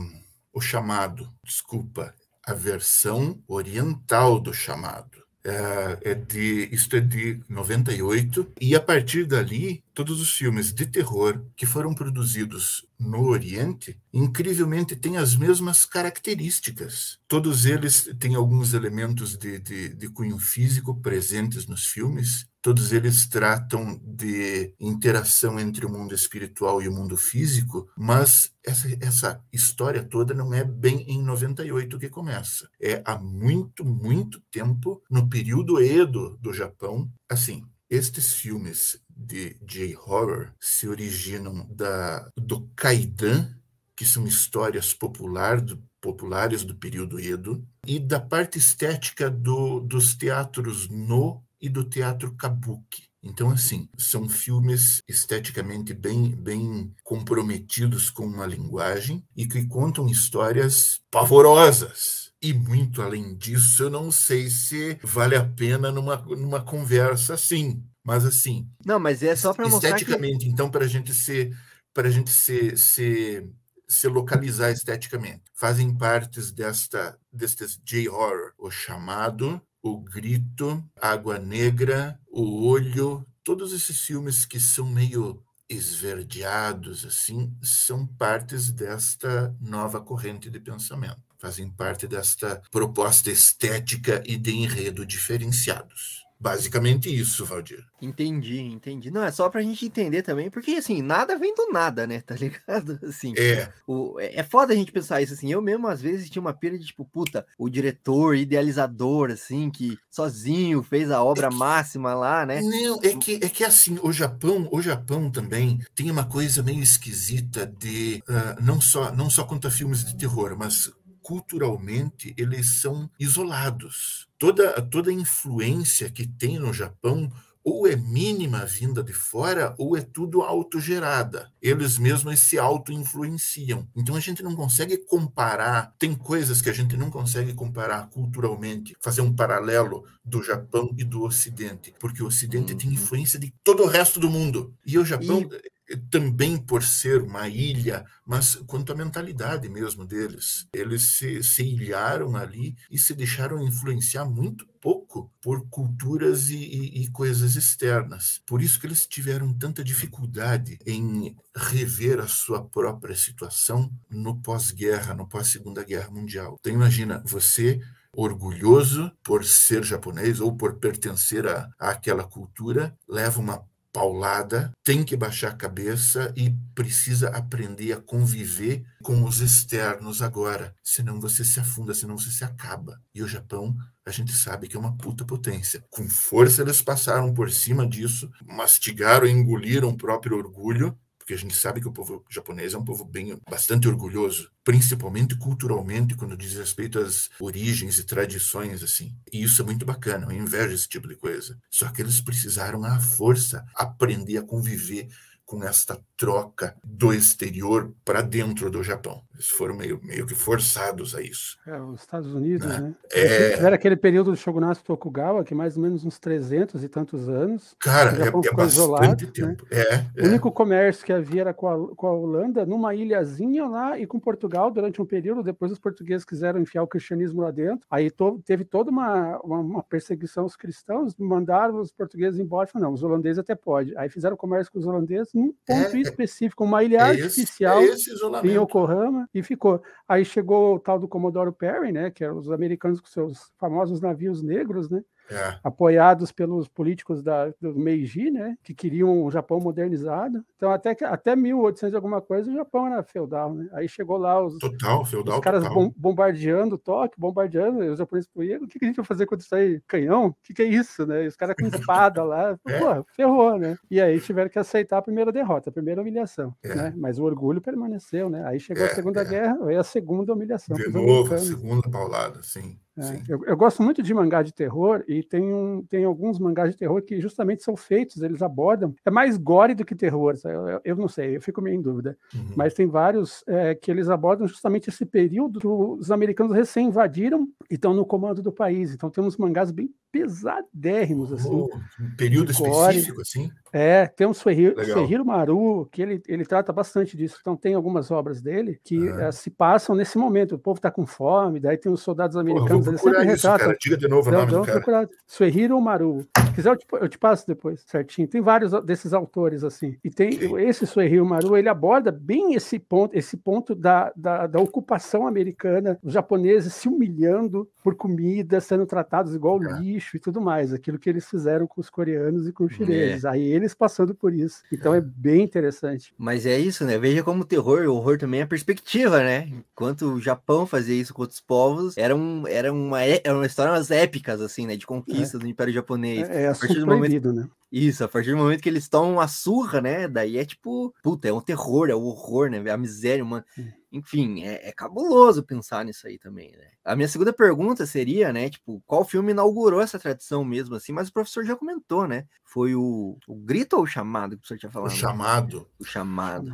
o 0.52 0.60
chamado, 0.60 1.32
desculpa, 1.44 2.12
a 2.44 2.52
versão 2.52 3.40
oriental 3.46 4.40
do 4.40 4.52
chamado. 4.52 5.22
É, 5.44 6.10
é 6.10 6.14
de, 6.14 6.68
isto 6.72 6.96
é 6.96 7.00
de 7.00 7.40
98, 7.48 8.52
e 8.60 8.74
a 8.74 8.80
partir 8.80 9.24
dali, 9.26 9.82
todos 9.94 10.20
os 10.20 10.30
filmes 10.30 10.72
de 10.72 10.86
terror 10.86 11.44
que 11.56 11.66
foram 11.66 11.94
produzidos 11.94 12.86
no 12.98 13.28
Oriente, 13.28 13.98
incrivelmente 14.12 14.94
têm 14.94 15.16
as 15.16 15.34
mesmas 15.34 15.84
características. 15.84 17.18
Todos 17.26 17.64
eles 17.64 18.10
têm 18.18 18.34
alguns 18.34 18.74
elementos 18.74 19.36
de, 19.36 19.58
de, 19.58 19.88
de 19.94 20.08
cunho 20.08 20.38
físico 20.38 21.00
presentes 21.00 21.66
nos 21.66 21.86
filmes, 21.86 22.46
todos 22.62 22.92
eles 22.92 23.26
tratam 23.26 23.98
de 24.04 24.74
interação 24.78 25.58
entre 25.58 25.86
o 25.86 25.90
mundo 25.90 26.14
espiritual 26.14 26.82
e 26.82 26.88
o 26.88 26.92
mundo 26.92 27.16
físico, 27.16 27.88
mas 27.96 28.52
essa, 28.64 28.88
essa 29.00 29.44
história 29.52 30.02
toda 30.02 30.34
não 30.34 30.52
é 30.52 30.62
bem 30.62 31.02
em 31.10 31.22
98 31.22 31.98
que 31.98 32.08
começa. 32.08 32.68
É 32.80 33.02
há 33.04 33.18
muito, 33.18 33.84
muito 33.84 34.40
tempo, 34.50 35.02
no 35.10 35.28
período 35.28 35.80
Edo 35.80 36.36
do 36.40 36.52
Japão. 36.52 37.10
Assim, 37.28 37.64
estes 37.88 38.34
filmes 38.34 39.00
de 39.20 39.56
J-horror 39.62 40.52
se 40.58 40.88
originam 40.88 41.66
da, 41.70 42.30
do 42.36 42.68
Kaidan, 42.74 43.54
que 43.94 44.06
são 44.06 44.26
histórias 44.26 44.94
popular, 44.94 45.60
do, 45.60 45.82
populares 46.00 46.64
do 46.64 46.74
período 46.74 47.20
Edo, 47.20 47.62
e 47.86 47.98
da 47.98 48.18
parte 48.18 48.58
estética 48.58 49.30
do, 49.30 49.80
dos 49.80 50.14
teatros 50.14 50.88
no 50.88 51.42
e 51.60 51.68
do 51.68 51.84
teatro 51.84 52.34
kabuki. 52.34 53.10
Então, 53.22 53.50
assim, 53.50 53.86
são 53.98 54.26
filmes 54.28 55.02
esteticamente 55.06 55.92
bem, 55.92 56.34
bem 56.34 56.94
comprometidos 57.04 58.08
com 58.08 58.24
uma 58.24 58.46
linguagem 58.46 59.22
e 59.36 59.46
que 59.46 59.66
contam 59.66 60.08
histórias 60.08 61.00
pavorosas. 61.10 62.30
E 62.42 62.54
muito 62.54 63.02
além 63.02 63.36
disso, 63.36 63.82
eu 63.82 63.90
não 63.90 64.10
sei 64.10 64.48
se 64.48 64.98
vale 65.02 65.36
a 65.36 65.44
pena 65.44 65.92
numa, 65.92 66.16
numa 66.16 66.62
conversa 66.62 67.34
assim. 67.34 67.84
Mas 68.04 68.24
assim. 68.24 68.68
Não, 68.84 68.98
mas 68.98 69.22
é 69.22 69.34
só 69.36 69.52
para 69.52 69.68
mostrar. 69.68 69.90
Esteticamente, 69.90 70.44
que... 70.44 70.50
então, 70.50 70.70
para 70.70 70.84
a 70.84 70.88
gente 70.88 71.14
ser. 71.14 71.56
Para 71.92 72.08
a 72.08 72.10
gente 72.10 72.30
se, 72.30 72.76
se, 72.76 73.48
se 73.88 74.08
localizar 74.08 74.70
esteticamente. 74.70 75.42
Fazem 75.54 75.94
partes 75.96 76.52
desta, 76.52 77.18
destes 77.32 77.80
J-horror, 77.84 78.52
o 78.56 78.70
chamado, 78.70 79.60
o 79.82 79.98
Grito, 80.00 80.84
Água 81.00 81.38
Negra, 81.38 82.18
O 82.28 82.66
Olho, 82.68 83.26
todos 83.42 83.72
esses 83.72 84.00
filmes 84.00 84.44
que 84.44 84.60
são 84.60 84.86
meio 84.86 85.42
esverdeados 85.68 87.04
assim, 87.04 87.56
são 87.62 88.04
partes 88.04 88.72
desta 88.72 89.54
nova 89.60 90.00
corrente 90.00 90.50
de 90.50 90.58
pensamento. 90.58 91.22
Fazem 91.38 91.70
parte 91.70 92.06
desta 92.06 92.60
proposta 92.70 93.30
estética 93.30 94.22
e 94.26 94.36
de 94.36 94.50
enredo 94.52 95.06
diferenciados. 95.06 96.24
Basicamente 96.40 97.14
isso, 97.14 97.44
Valdir. 97.44 97.84
Entendi, 98.00 98.60
entendi. 98.60 99.10
Não, 99.10 99.22
é 99.22 99.30
só 99.30 99.50
pra 99.50 99.60
gente 99.60 99.84
entender 99.84 100.22
também, 100.22 100.48
porque 100.48 100.70
assim, 100.72 101.02
nada 101.02 101.36
vem 101.36 101.54
do 101.54 101.70
nada, 101.70 102.06
né? 102.06 102.22
Tá 102.30 102.36
ligado? 102.36 102.96
Assim, 103.02 103.34
é. 103.36 103.72
O, 103.88 104.18
é, 104.20 104.36
é 104.36 104.42
foda 104.44 104.72
a 104.72 104.76
gente 104.76 104.92
pensar 104.92 105.20
isso, 105.20 105.34
assim. 105.34 105.50
Eu 105.50 105.60
mesmo, 105.60 105.88
às 105.88 106.00
vezes, 106.00 106.30
tinha 106.30 106.40
uma 106.40 106.52
pira 106.52 106.78
de 106.78 106.86
tipo, 106.86 107.04
puta, 107.04 107.44
o 107.58 107.68
diretor, 107.68 108.36
idealizador, 108.36 109.32
assim, 109.32 109.68
que 109.68 109.98
sozinho 110.08 110.80
fez 110.80 111.10
a 111.10 111.24
obra 111.24 111.48
é 111.48 111.50
que, 111.50 111.56
máxima 111.56 112.14
lá, 112.14 112.46
né? 112.46 112.60
Não, 112.60 113.00
é 113.02 113.16
que, 113.16 113.40
é 113.42 113.48
que 113.48 113.64
assim, 113.64 113.98
o 114.00 114.12
Japão, 114.12 114.68
o 114.70 114.80
Japão 114.80 115.28
também 115.28 115.80
tem 115.92 116.08
uma 116.08 116.24
coisa 116.24 116.62
meio 116.62 116.80
esquisita 116.80 117.66
de 117.66 118.22
uh, 118.28 118.62
não 118.62 118.80
só 118.80 119.12
não 119.12 119.28
só 119.28 119.42
quanto 119.42 119.66
a 119.66 119.70
filmes 119.70 120.04
de 120.04 120.16
terror, 120.16 120.56
mas 120.56 120.92
culturalmente 121.22 122.34
eles 122.36 122.80
são 122.80 123.10
isolados. 123.18 124.28
Toda, 124.38 124.80
toda 124.82 125.12
influência 125.12 126.10
que 126.10 126.26
tem 126.26 126.58
no 126.58 126.72
Japão 126.72 127.30
ou 127.62 127.86
é 127.86 127.94
mínima 127.94 128.64
vinda 128.64 129.02
de 129.02 129.12
fora, 129.12 129.74
ou 129.78 129.96
é 129.96 130.00
tudo 130.00 130.42
autogerada. 130.42 131.52
Eles 131.60 131.98
mesmos 131.98 132.40
se 132.40 132.58
auto-influenciam. 132.58 133.86
Então 133.94 134.16
a 134.16 134.20
gente 134.20 134.42
não 134.42 134.56
consegue 134.56 134.96
comparar, 134.96 135.94
tem 135.98 136.14
coisas 136.14 136.62
que 136.62 136.70
a 136.70 136.72
gente 136.72 136.96
não 136.96 137.10
consegue 137.10 137.52
comparar 137.52 138.08
culturalmente, 138.08 138.96
fazer 139.00 139.20
um 139.20 139.34
paralelo 139.34 140.04
do 140.24 140.42
Japão 140.42 140.94
e 140.96 141.04
do 141.04 141.22
Ocidente, 141.22 141.94
porque 141.98 142.22
o 142.22 142.26
Ocidente 142.26 142.72
uhum. 142.72 142.78
tem 142.78 142.92
influência 142.92 143.38
de 143.38 143.52
todo 143.62 143.82
o 143.82 143.86
resto 143.86 144.18
do 144.18 144.30
mundo. 144.30 144.74
E 144.84 144.98
o 144.98 145.04
Japão. 145.04 145.40
E 145.40 145.70
também 146.10 146.56
por 146.56 146.82
ser 146.82 147.22
uma 147.22 147.48
ilha, 147.48 148.04
mas 148.24 148.54
quanto 148.66 148.92
à 148.92 148.94
mentalidade 148.94 149.68
mesmo 149.68 150.04
deles. 150.04 150.66
Eles 150.72 151.18
se, 151.18 151.42
se 151.42 151.62
ilharam 151.62 152.36
ali 152.36 152.76
e 152.90 152.98
se 152.98 153.14
deixaram 153.14 153.62
influenciar 153.62 154.24
muito 154.24 154.66
pouco 154.80 155.32
por 155.42 155.68
culturas 155.68 156.48
e, 156.48 156.56
e, 156.56 157.02
e, 157.02 157.10
coisas 157.10 157.54
externas. 157.54 158.40
Por 158.46 158.62
isso 158.62 158.80
que 158.80 158.86
eles 158.86 159.06
tiveram 159.06 159.52
tanta 159.52 159.84
dificuldade 159.84 160.78
em 160.86 161.36
rever 161.54 162.20
a 162.20 162.26
sua 162.26 162.64
própria 162.64 163.14
situação 163.14 163.92
no 164.08 164.40
pós-guerra, 164.40 165.14
no 165.14 165.28
pós-segunda 165.28 165.84
guerra 165.84 166.10
mundial. 166.10 166.56
Então 166.60 166.72
imagina, 166.72 167.22
você 167.26 167.80
orgulhoso 168.12 169.10
por 169.22 169.44
ser 169.44 169.84
japonês 169.84 170.40
ou 170.40 170.56
por 170.56 170.78
pertencer 170.78 171.44
àquela 171.78 172.24
cultura, 172.24 172.96
leva 173.08 173.40
uma 173.40 173.64
paulada, 173.92 174.72
tem 174.84 175.04
que 175.04 175.16
baixar 175.16 175.50
a 175.50 175.56
cabeça 175.56 176.32
e 176.36 176.50
precisa 176.74 177.28
aprender 177.30 177.92
a 177.92 178.00
conviver 178.00 178.84
com 179.02 179.24
os 179.24 179.40
externos 179.40 180.22
agora, 180.22 180.74
senão 180.82 181.20
você 181.20 181.44
se 181.44 181.60
afunda, 181.60 181.94
senão 181.94 182.16
você 182.16 182.30
se 182.30 182.44
acaba. 182.44 183.00
E 183.14 183.22
o 183.22 183.28
Japão, 183.28 183.76
a 184.06 184.10
gente 184.10 184.32
sabe 184.32 184.68
que 184.68 184.76
é 184.76 184.80
uma 184.80 184.96
puta 184.96 185.24
potência. 185.24 185.84
Com 185.90 186.08
força 186.08 186.62
eles 186.62 186.82
passaram 186.82 187.32
por 187.34 187.50
cima 187.50 187.86
disso, 187.86 188.30
mastigaram 188.44 189.26
engoliram 189.26 189.88
o 189.88 189.96
próprio 189.96 190.36
orgulho 190.36 190.96
porque 191.30 191.34
a 191.34 191.38
gente 191.38 191.54
sabe 191.54 191.80
que 191.80 191.86
o 191.86 191.92
povo 191.92 192.24
japonês 192.28 192.74
é 192.74 192.78
um 192.78 192.84
povo 192.84 193.04
bem 193.04 193.38
bastante 193.48 193.86
orgulhoso, 193.86 194.50
principalmente 194.64 195.36
culturalmente 195.36 196.16
quando 196.16 196.36
diz 196.36 196.54
respeito 196.54 196.98
às 196.98 197.30
origens 197.38 198.00
e 198.00 198.04
tradições 198.04 198.82
assim. 198.82 199.14
E 199.32 199.40
isso 199.40 199.62
é 199.62 199.64
muito 199.64 199.86
bacana, 199.86 200.26
eu 200.26 200.32
invejo 200.32 200.74
esse 200.74 200.88
tipo 200.88 201.06
de 201.06 201.14
coisa. 201.14 201.56
Só 201.70 201.88
que 201.90 202.02
eles 202.02 202.20
precisaram 202.20 202.84
à 202.84 202.98
força 202.98 203.64
aprender 203.76 204.38
a 204.38 204.42
conviver 204.42 205.08
com 205.44 205.62
esta 205.62 206.00
troca 206.16 206.76
do 206.82 207.12
exterior 207.12 207.94
para 208.04 208.22
dentro 208.22 208.68
do 208.68 208.82
Japão. 208.82 209.24
Eles 209.40 209.48
foram 209.48 209.74
meio, 209.74 209.98
meio 210.02 210.26
que 210.26 210.34
forçados 210.34 211.14
a 211.14 211.22
isso. 211.22 211.56
É, 211.66 211.80
os 211.80 212.00
Estados 212.00 212.34
Unidos, 212.34 212.66
né? 212.66 212.78
né? 212.78 212.94
É... 213.10 213.54
Tiveram 213.54 213.74
aquele 213.74 213.96
período 213.96 214.32
do 214.32 214.36
shogunato 214.36 214.84
Tokugawa, 214.84 215.42
que 215.42 215.54
mais 215.54 215.78
ou 215.78 215.82
menos 215.82 216.04
uns 216.04 216.18
300 216.18 216.84
e 216.84 216.88
tantos 216.90 217.26
anos. 217.26 217.74
Cara, 217.80 218.10
é, 218.22 218.28
é 218.28 218.30
bastante 218.30 218.66
isolado, 218.66 219.24
né? 219.24 219.32
tempo. 219.32 219.66
Né? 219.70 219.78
É, 219.80 220.22
o 220.22 220.28
único 220.28 220.52
comércio 220.52 221.06
que 221.06 221.12
havia 221.12 221.40
era 221.40 221.54
com 221.54 221.66
a, 221.66 221.94
com 221.96 222.06
a 222.06 222.12
Holanda, 222.12 222.66
numa 222.66 222.94
ilhazinha 222.94 223.64
lá, 223.64 223.98
e 223.98 224.06
com 224.06 224.20
Portugal 224.20 224.70
durante 224.70 225.00
um 225.00 225.06
período. 225.06 225.42
Depois 225.42 225.72
os 225.72 225.78
portugueses 225.78 226.22
quiseram 226.22 226.60
enfiar 226.60 226.82
o 226.82 226.86
cristianismo 226.86 227.40
lá 227.40 227.50
dentro. 227.50 227.86
Aí 227.90 228.10
to, 228.10 228.42
teve 228.44 228.62
toda 228.62 228.90
uma, 228.90 229.38
uma, 229.38 229.58
uma, 229.58 229.82
perseguição 229.82 230.42
aos 230.42 230.54
cristãos, 230.54 231.16
mandaram 231.18 231.80
os 231.80 231.90
portugueses 231.90 232.38
embora. 232.38 232.66
Falaram, 232.66 232.90
não, 232.90 232.94
os 232.94 233.02
holandeses 233.02 233.38
até 233.38 233.54
pode. 233.54 233.96
Aí 233.96 234.10
fizeram 234.10 234.36
comércio 234.36 234.70
com 234.70 234.78
os 234.78 234.86
holandeses 234.86 235.32
num 235.32 235.54
ponto 235.66 235.96
é, 235.96 236.00
específico, 236.00 236.62
uma 236.62 236.84
ilha 236.84 237.04
artificial 237.04 237.80
esse, 237.80 238.12
esse 238.12 238.46
em 238.46 238.60
Yokohama 238.60 239.29
e 239.34 239.42
ficou. 239.42 239.82
Aí 240.08 240.24
chegou 240.24 240.76
o 240.76 240.80
tal 240.80 240.98
do 240.98 241.08
Comodoro 241.08 241.52
Perry, 241.52 241.92
né, 241.92 242.10
que 242.10 242.24
eram 242.24 242.38
os 242.38 242.50
americanos 242.50 243.00
com 243.00 243.06
seus 243.08 243.52
famosos 243.58 244.00
navios 244.00 244.42
negros, 244.42 244.90
né? 244.90 245.02
É. 245.30 245.58
apoiados 245.62 246.32
pelos 246.32 246.68
políticos 246.68 247.22
da, 247.22 247.52
do 247.60 247.78
Meiji, 247.78 248.30
né, 248.30 248.56
que 248.62 248.74
queriam 248.74 249.24
o 249.24 249.30
Japão 249.30 249.60
modernizado. 249.60 250.44
Então, 250.56 250.70
até, 250.70 250.96
até 251.04 251.36
1800 251.36 251.94
alguma 251.94 252.20
coisa, 252.20 252.50
o 252.50 252.54
Japão 252.54 252.86
era 252.86 253.02
feudal. 253.02 253.54
Né? 253.54 253.68
Aí 253.72 253.88
chegou 253.88 254.16
lá 254.16 254.42
os, 254.44 254.58
total, 254.58 255.04
feudal, 255.04 255.38
os 255.38 255.40
caras 255.40 255.66
bom, 255.68 255.92
bombardeando 255.96 256.78
Tóquio, 256.78 257.18
bombardeando, 257.18 257.82
e 257.82 257.88
os 257.88 257.98
japoneses 257.98 258.30
falaram, 258.32 258.64
o 258.64 258.68
que, 258.68 258.78
que 258.78 258.84
a 258.84 258.88
gente 258.88 258.96
vai 258.96 259.06
fazer 259.06 259.26
quando 259.26 259.42
sair 259.42 259.82
canhão? 259.86 260.28
O 260.28 260.36
que, 260.42 260.54
que 260.54 260.62
é 260.62 260.66
isso? 260.66 261.06
Né? 261.06 261.24
E 261.24 261.26
os 261.28 261.36
caras 261.36 261.56
com 261.58 261.66
espada 261.66 262.22
lá, 262.22 262.58
é. 262.66 262.78
pô, 262.78 263.04
ferrou, 263.14 263.58
né? 263.58 263.76
E 263.90 264.00
aí 264.00 264.20
tiveram 264.20 264.50
que 264.50 264.58
aceitar 264.58 264.98
a 264.98 265.02
primeira 265.02 265.32
derrota, 265.32 265.70
a 265.70 265.72
primeira 265.72 266.00
humilhação. 266.00 266.54
É. 266.62 266.74
Né? 266.74 266.94
Mas 266.96 267.18
o 267.18 267.24
orgulho 267.24 267.60
permaneceu, 267.60 268.28
né? 268.28 268.44
Aí 268.46 268.58
chegou 268.58 268.84
a 268.84 268.86
é, 268.86 268.94
Segunda 268.94 269.22
é. 269.22 269.24
Guerra, 269.24 269.58
aí 269.66 269.76
a 269.76 269.84
segunda 269.84 270.32
humilhação. 270.32 270.76
De 270.76 270.88
novo, 270.88 271.34
a 271.34 271.38
segunda 271.38 271.88
paulada, 271.88 272.42
sim. 272.42 272.78
É, 273.00 273.22
eu, 273.28 273.44
eu, 273.44 273.56
gosto 273.56 273.82
muito 273.82 274.02
de 274.02 274.12
mangá 274.12 274.42
de 274.42 274.52
terror 274.52 275.02
e 275.08 275.22
tem, 275.22 275.52
um, 275.52 275.82
tem 275.88 276.04
alguns 276.04 276.38
mangás 276.38 276.70
de 276.70 276.76
terror 276.76 277.00
que 277.02 277.20
justamente 277.20 277.62
são 277.62 277.76
feitos, 277.76 278.22
eles 278.22 278.42
abordam. 278.42 278.94
É 279.04 279.10
mais 279.10 279.36
gore 279.36 279.74
do 279.74 279.84
que 279.84 279.94
terror, 279.94 280.34
eu, 280.44 280.80
eu, 280.84 280.96
não 280.96 281.08
sei, 281.08 281.36
eu 281.36 281.40
fico 281.40 281.62
meio 281.62 281.76
em 281.76 281.82
dúvida. 281.82 282.16
Uhum. 282.34 282.52
Mas 282.56 282.74
tem 282.74 282.86
vários 282.86 283.42
é, 283.46 283.74
que 283.74 283.90
eles 283.90 284.08
abordam 284.08 284.46
justamente 284.46 284.88
esse 284.90 285.06
período 285.06 285.60
que 285.60 285.66
os 285.66 286.10
americanos 286.10 286.54
recém 286.54 286.88
invadiram 286.88 287.48
e 287.70 287.74
estão 287.74 287.94
no 287.94 288.04
comando 288.04 288.42
do 288.42 288.52
país. 288.52 288.92
Então 288.92 289.10
tem 289.10 289.22
uns 289.24 289.36
mangás 289.36 289.70
bem 289.70 289.90
pesadérrimos, 290.12 291.32
assim. 291.32 291.48
Oh, 291.54 291.70
um 292.00 292.16
período 292.16 292.50
específico, 292.50 293.20
assim? 293.20 293.50
É, 293.72 294.06
tem 294.06 294.26
um 294.26 294.34
Suehiro, 294.34 295.24
Maru, 295.24 295.88
que 295.92 296.02
ele, 296.02 296.20
ele 296.26 296.44
trata 296.44 296.72
bastante 296.72 297.16
disso. 297.16 297.38
Então, 297.40 297.56
tem 297.56 297.74
algumas 297.74 298.10
obras 298.10 298.42
dele 298.42 298.80
que 298.82 299.08
é, 299.08 299.30
se 299.30 299.50
passam 299.50 299.94
nesse 299.94 300.18
momento. 300.18 300.56
O 300.56 300.58
povo 300.58 300.78
está 300.78 300.90
com 300.90 301.06
fome, 301.06 301.60
daí 301.60 301.76
tem 301.76 301.90
os 301.90 302.02
soldados 302.02 302.36
americanos, 302.36 302.86
eles 302.86 303.00
sempre 303.00 303.20
isso, 303.20 303.28
retratam. 303.28 303.66
Cara. 303.68 303.78
Diga 303.80 303.96
de 303.96 304.08
novo 304.08 304.28
o 304.28 304.32
nome 304.32 304.52
do 304.52 304.62
cara. 304.62 305.08
Suehiro 305.26 305.80
Maru. 305.80 306.26
Se 306.46 306.52
quiser, 306.52 306.70
eu 306.70 306.76
te, 306.76 306.86
eu 306.92 307.08
te, 307.08 307.18
passo 307.18 307.46
depois, 307.46 307.82
certinho. 307.86 308.26
Tem 308.26 308.40
vários 308.40 308.72
desses 308.84 309.12
autores, 309.12 309.62
assim. 309.62 309.96
E 310.02 310.10
tem 310.10 310.34
okay. 310.34 310.68
esse 310.68 310.86
Suehiro 310.86 311.24
Maru, 311.24 311.56
ele 311.56 311.68
aborda 311.68 312.10
bem 312.10 312.54
esse 312.54 312.78
ponto, 312.78 313.16
esse 313.16 313.36
ponto 313.36 313.74
da, 313.74 314.12
da, 314.16 314.46
da 314.48 314.60
ocupação 314.60 315.26
americana, 315.26 315.98
os 316.02 316.12
japoneses 316.12 316.74
se 316.74 316.88
humilhando 316.88 317.68
por 317.84 317.94
comida, 317.94 318.60
sendo 318.60 318.84
tratados 318.86 319.34
igual 319.34 319.62
é. 319.62 319.78
lixo 319.78 319.99
e 320.16 320.20
tudo 320.20 320.40
mais. 320.40 320.72
Aquilo 320.72 320.98
que 320.98 321.08
eles 321.08 321.28
fizeram 321.28 321.66
com 321.66 321.80
os 321.80 321.90
coreanos 321.90 322.46
e 322.46 322.52
com 322.52 322.64
os 322.64 322.72
é. 322.72 322.76
chineses. 322.76 323.24
É. 323.24 323.28
Aí 323.28 323.42
eles 323.42 323.74
passando 323.74 324.14
por 324.14 324.32
isso. 324.32 324.62
Então 324.72 324.94
é 324.94 325.00
bem 325.00 325.42
interessante. 325.42 326.14
Mas 326.18 326.46
é 326.46 326.58
isso, 326.58 326.84
né? 326.84 326.98
Veja 326.98 327.22
como 327.22 327.42
o 327.42 327.46
terror, 327.46 327.82
o 327.86 327.94
horror 327.94 328.18
também 328.18 328.40
é 328.40 328.46
perspectiva, 328.46 329.18
né? 329.18 329.48
Enquanto 329.72 330.02
o 330.14 330.20
Japão 330.20 330.66
fazia 330.66 331.00
isso 331.00 331.14
com 331.14 331.22
outros 331.22 331.40
povos, 331.40 331.96
era, 331.96 332.14
um, 332.14 332.46
era, 332.46 332.72
uma, 332.72 333.02
é 333.04 333.32
uma 333.32 333.46
história 333.46 333.72
umas 333.72 333.90
épicas, 333.90 334.40
assim, 334.40 334.66
né? 334.66 334.76
De 334.76 334.86
conquista 334.86 335.36
é. 335.36 335.40
do 335.40 335.46
Império 335.46 335.72
Japonês. 335.72 336.28
É, 336.28 336.44
é 336.44 336.48
a 336.48 336.54
partir 336.54 336.80
do 336.80 336.86
momento, 336.86 337.32
né? 337.32 337.48
Isso, 337.70 338.02
a 338.02 338.08
partir 338.08 338.32
do 338.32 338.36
momento 338.36 338.60
que 338.60 338.68
eles 338.68 338.88
tomam 338.88 339.14
uma 339.14 339.28
surra, 339.28 339.80
né? 339.80 340.08
Daí 340.08 340.38
é 340.38 340.44
tipo, 340.44 340.92
puta, 341.02 341.28
é 341.28 341.32
um 341.32 341.40
terror, 341.40 341.88
é 341.88 341.94
o 341.94 342.00
um 342.00 342.06
horror, 342.06 342.50
né? 342.50 342.68
A 342.70 342.76
miséria, 342.76 343.22
uma. 343.22 343.44
Enfim, 343.92 344.42
é, 344.42 344.68
é, 344.68 344.72
cabuloso 344.72 345.42
pensar 345.42 345.84
nisso 345.84 346.06
aí 346.06 346.18
também, 346.18 346.50
né? 346.52 346.66
A 346.84 346.96
minha 346.96 347.06
segunda 347.06 347.32
pergunta 347.32 347.86
seria, 347.86 348.32
né? 348.32 348.50
Tipo, 348.50 348.82
qual 348.86 349.04
filme 349.04 349.30
inaugurou 349.30 349.80
essa 349.80 349.98
tradição 350.00 350.44
mesmo, 350.44 350.74
assim? 350.74 350.92
Mas 350.92 351.08
o 351.08 351.12
professor 351.12 351.44
já 351.44 351.54
comentou, 351.54 352.08
né? 352.08 352.26
Foi 352.44 352.74
o, 352.74 353.16
o 353.28 353.34
grito 353.36 353.76
ou 353.76 353.84
o 353.84 353.86
chamado 353.86 354.30
que 354.30 354.36
o 354.36 354.38
professor 354.40 354.58
tinha 354.58 354.72
falado? 354.72 354.90
O 354.90 354.94
chamado. 354.94 355.68
O 355.78 355.84
chamado. 355.84 356.52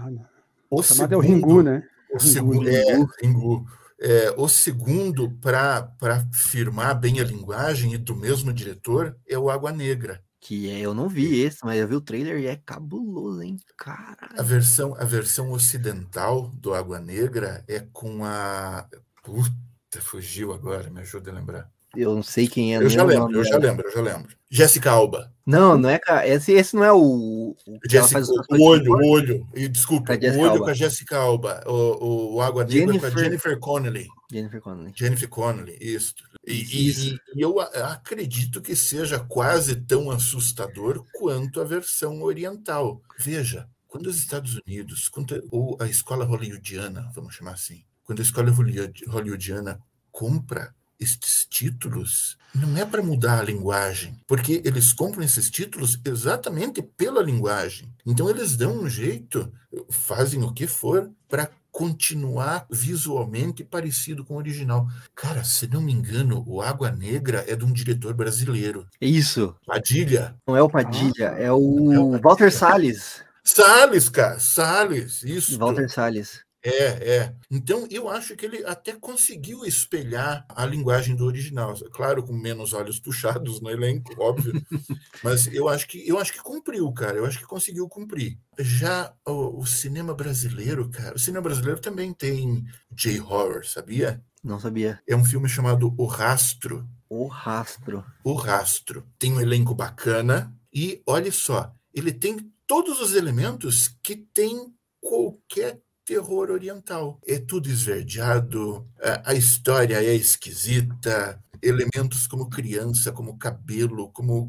O, 0.68 0.80
o 0.80 0.82
chamado 0.82 1.08
segundo, 1.08 1.12
é 1.12 1.16
o 1.16 1.20
Ringu, 1.20 1.62
né? 1.62 1.82
O 2.12 2.20
segundo 2.20 2.68
é 2.68 2.98
Ringu. 3.22 3.66
É, 3.98 4.34
o 4.36 4.46
segundo, 4.48 5.30
para 5.40 5.88
firmar 6.30 6.98
bem 6.98 7.20
a 7.20 7.24
linguagem 7.24 7.94
e 7.94 7.98
do 7.98 8.14
mesmo 8.14 8.52
diretor, 8.52 9.16
é 9.26 9.38
o 9.38 9.48
Água 9.48 9.72
Negra. 9.72 10.22
Que 10.46 10.70
é, 10.70 10.78
eu 10.78 10.94
não 10.94 11.08
vi 11.08 11.40
esse, 11.40 11.64
mas 11.64 11.76
eu 11.76 11.88
vi 11.88 11.96
o 11.96 12.00
trailer 12.00 12.38
e 12.38 12.46
é 12.46 12.54
cabuloso, 12.54 13.42
hein? 13.42 13.56
Caralho. 13.76 14.38
A 14.38 14.42
versão, 14.44 14.94
a 14.96 15.04
versão 15.04 15.50
ocidental 15.50 16.52
do 16.54 16.72
Água 16.72 17.00
Negra 17.00 17.64
é 17.66 17.80
com 17.92 18.24
a. 18.24 18.86
Puta, 19.24 20.00
fugiu 20.00 20.52
agora, 20.52 20.88
me 20.88 21.00
ajuda 21.00 21.32
a 21.32 21.34
lembrar. 21.34 21.70
Eu 21.96 22.14
não 22.14 22.22
sei 22.22 22.46
quem 22.46 22.76
é. 22.76 22.78
Eu 22.78 22.88
já 22.88 23.02
lembro, 23.02 23.36
eu 23.36 23.42
já 23.42 23.58
lembro, 23.58 23.88
eu 23.88 23.92
já 23.92 24.00
lembro. 24.00 24.36
Jéssica 24.56 24.90
Alba. 24.90 25.32
Não, 25.44 25.78
não 25.78 25.88
é. 25.88 26.00
Esse, 26.24 26.52
esse 26.52 26.74
não 26.74 26.82
é 26.82 26.92
o. 26.92 27.54
Jessica, 27.88 28.20
o 28.50 28.62
olho, 28.62 28.92
o 28.92 29.08
olho. 29.08 29.46
E, 29.54 29.68
desculpa, 29.68 30.14
o 30.14 30.38
olho 30.40 30.50
Alba. 30.50 30.64
com 30.64 30.70
a 30.70 30.74
Jéssica 30.74 31.16
Alba. 31.16 31.62
O, 31.66 32.34
o, 32.34 32.40
Água 32.40 32.64
Negra 32.64 32.78
Jennifer, 32.78 33.12
com 33.12 33.18
a 33.18 33.22
Jennifer 33.22 33.58
Connelly. 33.60 34.08
Jennifer 34.32 34.60
Connelly. 34.60 34.92
Jennifer 34.96 35.28
Connelly, 35.28 35.78
isso. 35.80 36.14
E, 36.44 36.52
e, 36.52 37.14
e, 37.34 37.40
eu 37.40 37.60
acredito 37.60 38.60
que 38.60 38.74
seja 38.74 39.20
quase 39.20 39.76
tão 39.76 40.10
assustador 40.10 41.04
quanto 41.12 41.60
a 41.60 41.64
versão 41.64 42.22
oriental. 42.22 43.00
Veja, 43.18 43.68
quando 43.86 44.06
os 44.06 44.18
Estados 44.18 44.58
Unidos, 44.66 45.08
quando, 45.08 45.42
ou 45.50 45.76
a 45.80 45.86
escola 45.86 46.24
hollywoodiana, 46.24 47.10
vamos 47.14 47.34
chamar 47.34 47.52
assim, 47.52 47.84
quando 48.04 48.20
a 48.20 48.22
escola 48.22 48.50
hollywoodiana 48.50 49.80
compra 50.10 50.74
estes 50.98 51.46
títulos, 51.48 52.36
não 52.54 52.76
é 52.76 52.84
para 52.84 53.02
mudar 53.02 53.40
a 53.40 53.44
linguagem, 53.44 54.18
porque 54.26 54.62
eles 54.64 54.92
compram 54.92 55.22
esses 55.22 55.50
títulos 55.50 55.98
exatamente 56.04 56.82
pela 56.82 57.22
linguagem. 57.22 57.92
Então 58.04 58.30
eles 58.30 58.56
dão 58.56 58.82
um 58.82 58.88
jeito, 58.88 59.52
fazem 59.90 60.42
o 60.42 60.52
que 60.52 60.66
for 60.66 61.10
para 61.28 61.50
continuar 61.70 62.66
visualmente 62.70 63.62
parecido 63.62 64.24
com 64.24 64.34
o 64.34 64.38
original. 64.38 64.88
Cara, 65.14 65.44
se 65.44 65.66
não 65.66 65.82
me 65.82 65.92
engano, 65.92 66.42
o 66.46 66.62
Água 66.62 66.90
Negra 66.90 67.44
é 67.46 67.54
de 67.54 67.66
um 67.66 67.72
diretor 67.72 68.14
brasileiro. 68.14 68.86
Isso. 68.98 69.54
Padilha. 69.66 70.34
Não 70.46 70.56
é 70.56 70.62
o 70.62 70.70
Padilha, 70.70 71.34
é 71.36 71.52
o, 71.52 71.92
É 71.92 71.98
o 71.98 72.10
Padilha. 72.12 72.20
Walter 72.22 72.50
Salles. 72.50 73.22
Salles, 73.44 74.08
cara, 74.08 74.40
Salles, 74.40 75.22
isso. 75.22 75.58
Walter 75.58 75.88
Salles. 75.90 76.45
É, 76.62 77.16
é. 77.16 77.34
Então, 77.50 77.86
eu 77.90 78.08
acho 78.08 78.34
que 78.34 78.44
ele 78.44 78.64
até 78.64 78.92
conseguiu 78.92 79.64
espelhar 79.64 80.44
a 80.48 80.66
linguagem 80.66 81.14
do 81.14 81.24
original. 81.24 81.74
Claro, 81.92 82.24
com 82.24 82.32
menos 82.32 82.72
olhos 82.72 82.98
puxados 82.98 83.60
no 83.60 83.70
elenco, 83.70 84.12
óbvio. 84.18 84.52
Mas 85.22 85.46
eu 85.46 85.68
acho 85.68 85.86
que 85.86 86.06
eu 86.06 86.18
acho 86.18 86.32
que 86.32 86.42
cumpriu, 86.42 86.92
cara. 86.92 87.18
Eu 87.18 87.26
acho 87.26 87.38
que 87.38 87.46
conseguiu 87.46 87.88
cumprir. 87.88 88.38
Já 88.58 89.14
o, 89.24 89.60
o 89.60 89.66
cinema 89.66 90.14
brasileiro, 90.14 90.88
cara, 90.90 91.14
o 91.14 91.18
cinema 91.18 91.42
brasileiro 91.42 91.80
também 91.80 92.12
tem 92.12 92.64
J-horror, 92.90 93.64
sabia? 93.64 94.22
Não 94.42 94.58
sabia. 94.58 95.00
É 95.08 95.14
um 95.14 95.24
filme 95.24 95.48
chamado 95.48 95.94
O 95.96 96.06
Rastro. 96.06 96.88
O 97.08 97.26
Rastro. 97.26 98.04
O 98.24 98.34
Rastro. 98.34 99.06
Tem 99.18 99.32
um 99.32 99.40
elenco 99.40 99.74
bacana 99.74 100.52
e 100.72 101.00
olha 101.06 101.32
só, 101.32 101.72
ele 101.94 102.12
tem 102.12 102.52
todos 102.66 103.00
os 103.00 103.14
elementos 103.14 103.88
que 104.02 104.16
tem 104.16 104.74
qualquer 105.00 105.80
terror 106.06 106.50
oriental. 106.50 107.20
É 107.26 107.38
tudo 107.38 107.68
esverdeado, 107.68 108.88
a, 109.24 109.34
história 109.34 110.02
é 110.02 110.14
esquisita, 110.14 111.42
elementos 111.60 112.26
como 112.26 112.48
criança, 112.48 113.12
como 113.12 113.36
cabelo, 113.36 114.10
como 114.12 114.48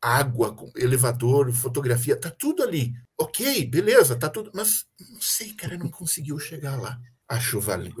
água, 0.00 0.54
como 0.54 0.70
elevador, 0.76 1.50
fotografia, 1.52 2.14
tá 2.14 2.30
tudo 2.30 2.62
ali. 2.62 2.92
Ok, 3.18 3.66
beleza, 3.66 4.16
tá 4.16 4.28
tudo. 4.28 4.50
Mas 4.54 4.84
não 5.10 5.20
sei, 5.20 5.54
cara, 5.54 5.78
não 5.78 5.88
conseguiu 5.88 6.38
chegar 6.38 6.80
lá. 6.80 7.00
Acho 7.26 7.60
vali- 7.60 7.92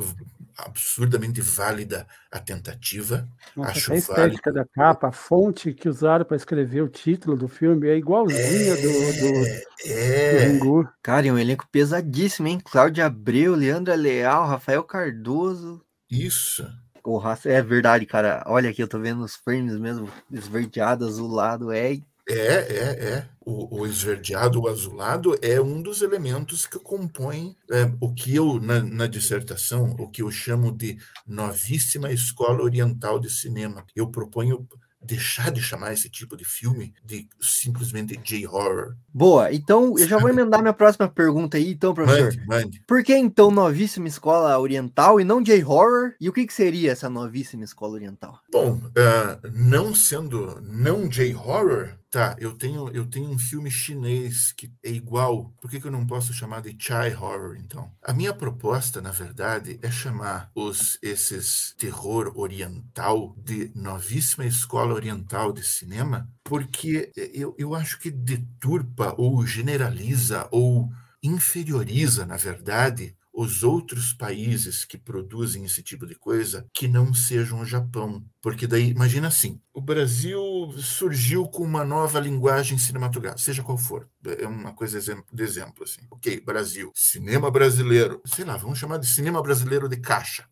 absurdamente 0.58 1.40
válida 1.40 2.06
a 2.30 2.40
tentativa. 2.40 3.28
Nossa, 3.56 3.70
Acho 3.70 3.86
até 3.86 3.94
a 3.94 3.98
estética 3.98 4.52
da 4.52 4.64
capa, 4.64 5.08
a 5.08 5.12
fonte 5.12 5.72
que 5.72 5.88
usaram 5.88 6.24
para 6.24 6.36
escrever 6.36 6.82
o 6.82 6.88
título 6.88 7.36
do 7.36 7.46
filme 7.46 7.88
é 7.88 7.96
igualzinha 7.96 8.74
do, 8.76 8.82
do, 8.82 9.32
do 9.32 9.46
É, 9.86 10.46
Ringu. 10.46 10.88
Cara, 11.02 11.26
e 11.26 11.32
um 11.32 11.38
elenco 11.38 11.66
pesadíssimo, 11.70 12.48
hein? 12.48 12.60
Cláudia 12.64 13.06
Abreu, 13.06 13.54
Leandra 13.54 13.94
Leal, 13.94 14.46
Rafael 14.46 14.82
Cardoso. 14.82 15.80
isso. 16.10 16.66
O 17.04 17.22
é 17.46 17.62
verdade, 17.62 18.04
cara. 18.04 18.44
Olha 18.46 18.68
aqui, 18.68 18.82
eu 18.82 18.88
tô 18.88 18.98
vendo 18.98 19.24
os 19.24 19.34
frames 19.34 19.78
mesmo, 19.78 20.10
esverdeado, 20.30 21.06
azulado. 21.06 21.72
É 21.72 21.92
É, 22.28 22.34
é, 22.36 23.14
é. 23.14 23.28
O, 23.50 23.80
o 23.80 23.86
esverdeado, 23.86 24.60
o 24.60 24.68
azulado 24.68 25.34
é 25.40 25.58
um 25.58 25.80
dos 25.80 26.02
elementos 26.02 26.66
que 26.66 26.78
compõem 26.78 27.56
é, 27.70 27.90
o 27.98 28.12
que 28.12 28.34
eu, 28.34 28.60
na, 28.60 28.82
na 28.82 29.06
dissertação, 29.06 29.96
o 29.98 30.06
que 30.06 30.20
eu 30.20 30.30
chamo 30.30 30.70
de 30.70 30.98
novíssima 31.26 32.12
escola 32.12 32.62
oriental 32.62 33.18
de 33.18 33.30
cinema. 33.30 33.86
Eu 33.96 34.10
proponho 34.10 34.68
deixar 35.00 35.50
de 35.50 35.62
chamar 35.62 35.94
esse 35.94 36.10
tipo 36.10 36.36
de 36.36 36.44
filme 36.44 36.92
de 37.02 37.26
simplesmente 37.40 38.18
J-horror. 38.18 38.94
Boa, 39.14 39.50
então 39.50 39.98
eu 39.98 40.06
já 40.06 40.18
vou 40.18 40.28
emendar 40.30 40.60
minha 40.60 40.74
próxima 40.74 41.08
pergunta 41.08 41.56
aí, 41.56 41.70
então, 41.70 41.94
professor. 41.94 42.24
Mande, 42.24 42.46
mande. 42.46 42.82
Por 42.86 43.02
que 43.02 43.16
então 43.16 43.50
novíssima 43.50 44.08
escola 44.08 44.58
oriental 44.58 45.18
e 45.18 45.24
não 45.24 45.42
J-horror? 45.42 46.12
E 46.20 46.28
o 46.28 46.32
que, 46.34 46.46
que 46.46 46.52
seria 46.52 46.92
essa 46.92 47.08
novíssima 47.08 47.64
escola 47.64 47.94
oriental? 47.94 48.38
Bom, 48.52 48.78
ah, 48.94 49.38
não 49.54 49.94
sendo 49.94 50.60
não 50.60 51.08
J-horror, 51.08 51.97
tá, 52.10 52.36
eu 52.38 52.56
tenho, 52.56 52.88
eu 52.90 53.06
tenho 53.08 53.28
um 53.30 53.38
filme 53.38 53.70
chinês 53.70 54.52
que 54.52 54.72
é 54.82 54.90
igual. 54.90 55.52
Por 55.60 55.70
que, 55.70 55.80
que 55.80 55.86
eu 55.86 55.90
não 55.90 56.06
posso 56.06 56.32
chamar 56.32 56.62
de 56.62 56.76
Chai 56.78 57.14
Horror, 57.14 57.56
então? 57.58 57.92
A 58.02 58.12
minha 58.12 58.32
proposta, 58.34 59.00
na 59.00 59.10
verdade, 59.10 59.78
é 59.82 59.90
chamar 59.90 60.50
os, 60.54 60.98
esses 61.02 61.74
terror 61.78 62.32
oriental 62.38 63.34
de 63.38 63.70
novíssima 63.74 64.46
escola 64.46 64.94
oriental 64.94 65.52
de 65.52 65.62
cinema, 65.62 66.30
porque 66.44 67.12
eu, 67.16 67.54
eu 67.58 67.74
acho 67.74 67.98
que 67.98 68.10
deturpa 68.10 69.14
ou 69.18 69.44
generaliza 69.46 70.48
ou 70.50 70.90
inferioriza, 71.22 72.24
na 72.24 72.36
verdade, 72.36 73.16
os 73.38 73.62
outros 73.62 74.12
países 74.12 74.84
que 74.84 74.98
produzem 74.98 75.64
esse 75.64 75.80
tipo 75.80 76.04
de 76.04 76.16
coisa 76.16 76.66
que 76.74 76.88
não 76.88 77.14
sejam 77.14 77.60
o 77.60 77.64
Japão. 77.64 78.24
Porque 78.42 78.66
daí, 78.66 78.88
imagina 78.90 79.28
assim, 79.28 79.60
o 79.72 79.80
Brasil 79.80 80.42
surgiu 80.76 81.46
com 81.46 81.62
uma 81.62 81.84
nova 81.84 82.18
linguagem 82.18 82.76
cinematográfica, 82.76 83.40
seja 83.40 83.62
qual 83.62 83.78
for. 83.78 84.08
É 84.40 84.44
uma 84.44 84.72
coisa 84.74 85.00
de 85.00 85.42
exemplo, 85.44 85.84
assim. 85.84 86.00
Ok, 86.10 86.40
Brasil, 86.40 86.90
cinema 86.96 87.48
brasileiro. 87.48 88.20
Sei 88.26 88.44
lá, 88.44 88.56
vamos 88.56 88.76
chamar 88.76 88.98
de 88.98 89.06
cinema 89.06 89.40
brasileiro 89.40 89.88
de 89.88 89.98
caixa. 89.98 90.44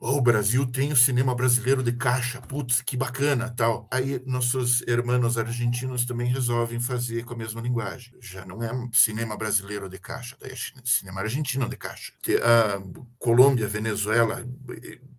Oh, 0.00 0.12
o 0.18 0.20
Brasil 0.22 0.64
tem 0.64 0.92
o 0.92 0.96
cinema 0.96 1.34
brasileiro 1.34 1.82
de 1.82 1.90
caixa, 1.90 2.40
putz, 2.40 2.80
que 2.80 2.96
bacana, 2.96 3.50
tal. 3.50 3.88
Aí 3.92 4.22
nossos 4.24 4.80
irmãos 4.82 5.36
argentinos 5.36 6.04
também 6.04 6.28
resolvem 6.28 6.78
fazer 6.78 7.24
com 7.24 7.34
a 7.34 7.36
mesma 7.36 7.60
linguagem. 7.60 8.14
Já 8.20 8.44
não 8.44 8.62
é 8.62 8.70
cinema 8.92 9.36
brasileiro 9.36 9.88
de 9.88 9.98
caixa, 9.98 10.36
daí 10.40 10.52
é 10.52 10.56
cinema 10.84 11.20
argentino 11.20 11.68
de 11.68 11.76
caixa. 11.76 12.12
Te- 12.22 12.36
a 12.36 12.80
Colômbia, 13.18 13.66
Venezuela, 13.66 14.44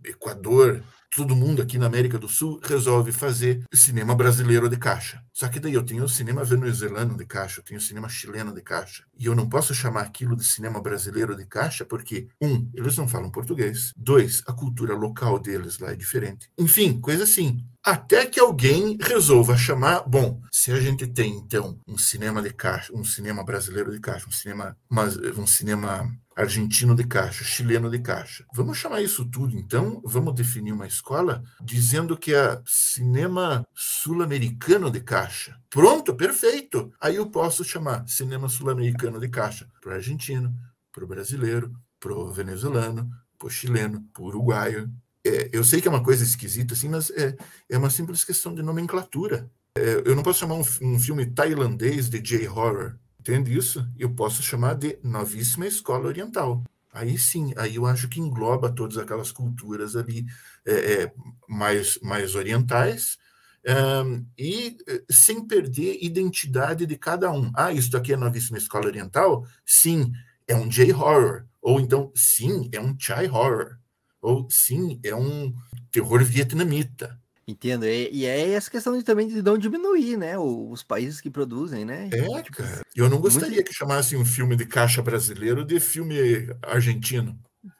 Equador, 0.05 0.81
todo 1.15 1.35
mundo 1.35 1.61
aqui 1.61 1.77
na 1.77 1.87
América 1.87 2.17
do 2.17 2.27
Sul 2.27 2.59
resolve 2.63 3.11
fazer 3.11 3.63
cinema 3.73 4.15
brasileiro 4.15 4.69
de 4.69 4.77
caixa. 4.77 5.23
Só 5.33 5.47
que 5.47 5.59
daí 5.59 5.73
eu 5.73 5.83
tenho 5.83 6.07
cinema 6.07 6.43
venezuelano 6.43 7.17
de 7.17 7.25
caixa, 7.25 7.59
eu 7.59 7.63
tenho 7.63 7.81
cinema 7.81 8.09
chileno 8.09 8.53
de 8.53 8.61
caixa. 8.61 9.03
E 9.17 9.25
eu 9.25 9.35
não 9.35 9.47
posso 9.47 9.73
chamar 9.73 10.01
aquilo 10.01 10.35
de 10.35 10.43
cinema 10.43 10.81
brasileiro 10.81 11.35
de 11.35 11.45
caixa 11.45 11.85
porque, 11.85 12.27
um, 12.41 12.69
eles 12.73 12.97
não 12.97 13.07
falam 13.07 13.31
português. 13.31 13.93
Dois, 13.95 14.43
a 14.45 14.53
cultura 14.53 14.93
local 14.93 15.39
deles 15.39 15.79
lá 15.79 15.91
é 15.91 15.95
diferente. 15.95 16.49
Enfim, 16.57 16.99
coisa 16.99 17.23
assim. 17.23 17.63
Até 17.83 18.25
que 18.25 18.39
alguém 18.39 18.97
resolva 18.99 19.57
chamar. 19.57 20.03
Bom, 20.07 20.41
se 20.51 20.71
a 20.71 20.79
gente 20.79 21.07
tem 21.07 21.37
então 21.37 21.79
um 21.87 21.97
cinema 21.97 22.41
de 22.41 22.53
caixa, 22.53 22.93
um 22.93 23.03
cinema 23.03 23.43
brasileiro 23.43 23.91
de 23.91 23.99
caixa, 23.99 24.27
um 24.27 24.31
cinema, 24.31 24.77
um 25.37 25.47
cinema 25.47 26.11
argentino 26.39 26.95
de 26.95 27.03
caixa, 27.03 27.43
chileno 27.43 27.89
de 27.89 27.99
caixa. 27.99 28.45
Vamos 28.53 28.77
chamar 28.77 29.01
isso 29.01 29.25
tudo, 29.25 29.57
então? 29.57 30.01
Vamos 30.05 30.33
definir 30.33 30.71
uma 30.71 30.87
escola 30.87 31.43
dizendo 31.61 32.17
que 32.17 32.33
é 32.33 32.61
cinema 32.65 33.67
sul-americano 33.73 34.89
de 34.89 35.01
caixa. 35.01 35.59
Pronto, 35.69 36.15
perfeito. 36.15 36.93
Aí 36.99 37.17
eu 37.17 37.29
posso 37.29 37.63
chamar 37.65 38.07
cinema 38.07 38.47
sul-americano 38.47 39.19
de 39.19 39.27
caixa 39.27 39.69
para 39.81 39.91
o 39.91 39.93
argentino, 39.93 40.55
para 40.93 41.03
o 41.03 41.07
brasileiro, 41.07 41.73
para 41.99 42.13
o 42.13 42.31
venezuelano, 42.31 43.09
para 43.37 43.47
o 43.47 43.51
chileno, 43.51 44.01
para 44.13 44.23
o 44.23 44.27
uruguaio. 44.27 44.89
É, 45.25 45.49
eu 45.51 45.63
sei 45.65 45.81
que 45.81 45.89
é 45.89 45.91
uma 45.91 46.03
coisa 46.03 46.23
esquisita, 46.23 46.73
assim, 46.73 46.87
mas 46.87 47.09
é, 47.11 47.35
é 47.69 47.77
uma 47.77 47.89
simples 47.89 48.23
questão 48.23 48.55
de 48.55 48.63
nomenclatura. 48.63 49.51
É, 49.75 50.03
eu 50.05 50.15
não 50.15 50.23
posso 50.23 50.39
chamar 50.39 50.55
um, 50.55 50.63
um 50.81 50.97
filme 50.97 51.25
tailandês 51.25 52.09
de 52.09 52.19
J-horror, 52.19 52.95
entende 53.19 53.57
isso? 53.57 53.87
Eu 53.97 54.13
posso 54.13 54.41
chamar 54.41 54.75
de 54.75 54.97
novíssima 55.03 55.67
escola 55.67 56.07
oriental. 56.07 56.63
Aí 56.91 57.17
sim, 57.17 57.53
aí 57.55 57.75
eu 57.75 57.85
acho 57.85 58.09
que 58.09 58.19
engloba 58.19 58.71
todas 58.71 58.97
aquelas 58.97 59.31
culturas 59.31 59.95
ali 59.95 60.25
é, 60.65 61.03
é, 61.03 61.13
mais, 61.47 61.99
mais 62.01 62.35
orientais 62.35 63.17
e 64.37 64.77
eh, 64.87 65.03
sem 65.09 65.45
perder 65.45 65.99
identidade 66.01 66.85
de 66.85 66.97
cada 66.97 67.31
um. 67.31 67.51
Ah, 67.53 67.71
isso 67.71 67.95
aqui 67.95 68.13
é 68.13 68.17
novíssima 68.17 68.57
escola 68.57 68.87
oriental? 68.87 69.45
Sim, 69.65 70.11
é 70.47 70.55
um 70.55 70.67
J-horror. 70.67 71.45
Ou 71.61 71.79
então, 71.79 72.11
sim, 72.15 72.69
é 72.71 72.79
um 72.79 72.97
Chai 72.97 73.27
horror. 73.27 73.77
Ou 74.21 74.47
sim, 74.49 74.99
é 75.03 75.13
um 75.13 75.53
terror 75.91 76.23
vietnamita. 76.23 77.19
Entendo. 77.49 77.85
E, 77.85 78.09
e 78.11 78.25
é 78.27 78.51
essa 78.51 78.69
questão 78.69 78.95
de, 78.95 79.03
também 79.03 79.27
de 79.27 79.41
não 79.41 79.57
diminuir, 79.57 80.17
né? 80.17 80.37
Os 80.37 80.83
países 80.83 81.19
que 81.19 81.31
produzem, 81.31 81.83
né? 81.83 82.07
É, 82.13 82.43
cara. 82.43 82.81
Eu 82.95 83.09
não 83.09 83.19
gostaria 83.19 83.63
que 83.63 83.73
chamassem 83.73 84.19
um 84.19 84.25
filme 84.25 84.55
de 84.55 84.67
caixa 84.67 85.01
brasileiro 85.01 85.65
de 85.65 85.79
filme 85.79 86.15
argentino. 86.61 87.35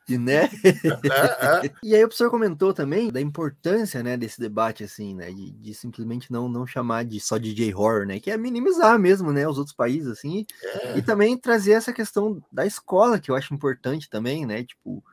E, 0.10 0.18
né? 0.18 0.50
É, 0.64 1.68
é. 1.68 1.72
E 1.84 1.96
aí 1.96 2.04
o 2.04 2.08
professor 2.08 2.32
comentou 2.32 2.74
também 2.74 3.12
da 3.12 3.22
importância, 3.22 4.02
né, 4.02 4.18
desse 4.18 4.40
debate, 4.40 4.84
assim, 4.84 5.14
né, 5.14 5.32
de, 5.32 5.52
de 5.52 5.74
simplesmente 5.76 6.32
não, 6.32 6.50
não 6.50 6.66
chamar 6.66 7.06
de 7.06 7.20
só 7.20 7.38
de 7.38 7.54
J-horror, 7.54 8.08
né, 8.08 8.20
que 8.20 8.32
é 8.32 8.38
minimizar 8.38 8.98
mesmo, 8.98 9.32
né, 9.32 9.48
os 9.48 9.60
outros 9.60 9.76
países, 9.76 10.08
assim, 10.08 10.46
É. 10.64 10.98
e 10.98 11.02
também 11.02 11.38
trazer 11.38 11.74
essa 11.74 11.94
questão 11.94 12.44
da 12.52 12.66
escola, 12.66 13.20
que 13.20 13.30
eu 13.30 13.36
acho 13.36 13.54
importante 13.54 14.10
também, 14.10 14.46
né, 14.46 14.64
tipo, 14.64 15.04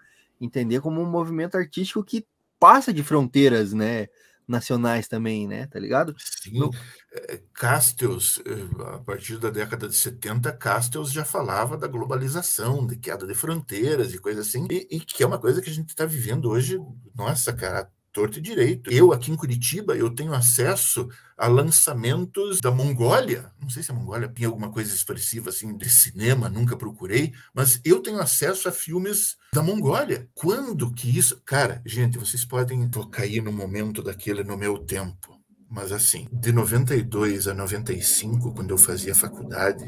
entender 0.40 0.81
como 0.81 1.01
um 1.01 1.11
movimento 1.11 1.57
artístico 1.57 2.03
que 2.03 2.27
passa 2.59 2.92
de 2.92 3.03
fronteiras, 3.03 3.73
né, 3.73 4.09
nacionais 4.49 5.09
também, 5.09 5.47
né, 5.49 5.67
tá 5.67 5.79
ligado? 5.79 6.15
Sim, 6.19 6.53
No- 6.59 6.71
eh, 7.13 7.43
Castells, 7.53 8.41
eh, 8.47 8.95
a 8.95 8.99
partir 9.01 9.39
da 9.39 9.51
década 9.51 9.89
de 9.89 9.95
70, 9.95 10.53
Castells 10.53 11.13
já 11.13 11.25
falava 11.25 11.77
da 11.77 11.87
globalização, 11.87 12.87
de 12.87 12.97
queda 12.97 13.27
de 13.27 13.35
fronteiras 13.35 14.15
e 14.15 14.19
coisa 14.19 14.41
assim, 14.41 14.67
e, 14.71 14.89
e 14.97 15.01
que 15.01 15.23
é 15.23 15.27
uma 15.27 15.39
coisa 15.41 15.61
que 15.61 15.69
a 15.69 15.73
gente 15.73 15.91
está 15.91 16.07
vivendo 16.07 16.49
hoje, 16.51 16.79
nossa, 17.15 17.53
cara, 17.53 17.91
torto 18.17 18.39
e 18.39 18.43
direito. 18.43 18.91
Eu, 18.91 19.13
aqui 19.13 19.31
em 19.31 19.37
Curitiba, 19.37 19.95
eu 19.95 20.09
tenho 20.09 20.33
acesso 20.33 21.07
a 21.37 21.47
lançamentos 21.47 22.61
da 22.63 22.71
Mongólia. 22.71 23.53
Não 23.61 23.69
sei 23.69 23.83
se 23.83 23.91
a 23.91 23.95
Mongólia 23.95 24.27
tem 24.27 24.47
alguma 24.47 24.71
coisa 24.71 24.95
expressiva 24.95 25.51
assim 25.51 25.77
de 25.77 25.91
cinema, 25.91 26.49
nunca 26.49 26.79
procurei, 26.79 27.35
mas 27.53 27.79
eu 27.85 28.01
tenho 28.01 28.19
acesso 28.19 28.71
a 28.71 28.73
filmes 28.73 29.37
da 29.53 29.62
Mongólia. 29.62 30.31
Quando 30.35 30.91
que 30.95 31.14
isso. 31.14 31.43
Cara, 31.45 31.83
gente, 31.85 32.17
vocês 32.17 32.43
podem 32.43 32.89
cair 33.12 33.43
no 33.43 33.53
momento 33.53 34.03
daquele 34.03 34.43
no 34.43 34.57
meu 34.57 34.79
tempo. 34.79 35.39
Mas 35.69 35.93
assim, 35.93 36.27
de 36.33 36.53
92 36.53 37.49
a 37.49 37.53
95, 37.53 38.55
quando 38.55 38.71
eu 38.71 38.79
fazia 38.79 39.14
faculdade, 39.14 39.85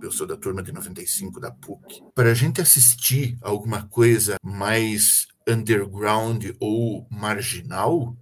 eu 0.00 0.10
sou 0.10 0.26
da 0.26 0.36
turma 0.36 0.62
de 0.62 0.72
95 0.72 1.38
da 1.38 1.50
PUC, 1.50 2.00
para 2.14 2.30
a 2.30 2.34
gente 2.34 2.60
assistir 2.60 3.36
alguma 3.42 3.86
coisa 3.86 4.36
mais 4.42 5.26
underground 5.50 6.44
ou 6.58 7.06
marginal, 7.10 8.16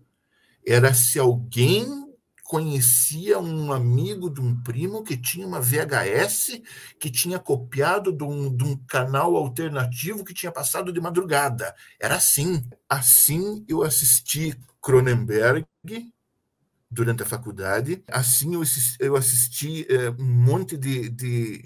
era 0.66 0.92
se 0.92 1.18
alguém 1.18 2.08
conhecia 2.48 3.38
um 3.38 3.70
amigo 3.70 4.30
de 4.30 4.40
um 4.40 4.58
primo 4.62 5.04
que 5.04 5.18
tinha 5.18 5.46
uma 5.46 5.60
VHS 5.60 6.62
que 6.98 7.10
tinha 7.10 7.38
copiado 7.38 8.10
de 8.10 8.24
um, 8.24 8.56
de 8.56 8.64
um, 8.64 8.74
canal 8.86 9.36
alternativo 9.36 10.24
que 10.24 10.32
tinha 10.32 10.50
passado 10.50 10.90
de 10.90 10.98
madrugada. 10.98 11.74
Era 12.00 12.16
assim. 12.16 12.64
Assim 12.88 13.62
eu 13.68 13.82
assisti 13.82 14.58
Cronenberg 14.80 15.66
durante 16.90 17.22
a 17.22 17.26
faculdade. 17.26 18.02
Assim 18.10 18.54
eu 18.54 18.62
assisti, 18.62 18.96
eu 18.98 19.14
assisti 19.14 19.86
é, 19.92 20.08
um 20.10 20.24
monte 20.24 20.78
de, 20.78 21.10
de 21.10 21.60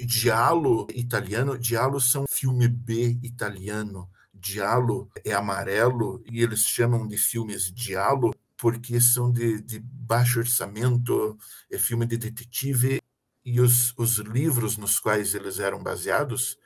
italiano. 0.95 1.57
Diálogo 1.57 2.01
são 2.01 2.27
filme 2.29 2.67
B 2.67 3.21
italiano. 3.23 4.11
Diálogo 4.43 5.09
é 5.25 5.33
amarelo 5.33 6.21
e 6.29 6.43
eles 6.43 6.67
chamam 6.67 7.07
de 7.07 7.17
filmes 7.17 7.71
diálogo 7.73 8.35
porque 8.57 9.01
são 9.01 9.31
de, 9.31 9.61
de 9.63 9.79
baixo 9.79 10.41
orçamento, 10.41 11.39
é 11.71 11.79
filme 11.79 12.05
de 12.07 12.17
detetive, 12.17 13.01
e 13.45 13.61
os, 13.61 13.93
os 13.97 14.19
livros 14.19 14.77
nos 14.77 14.99
quais 14.99 15.35
eles 15.35 15.59
eram 15.59 15.83
baseados 15.83 16.59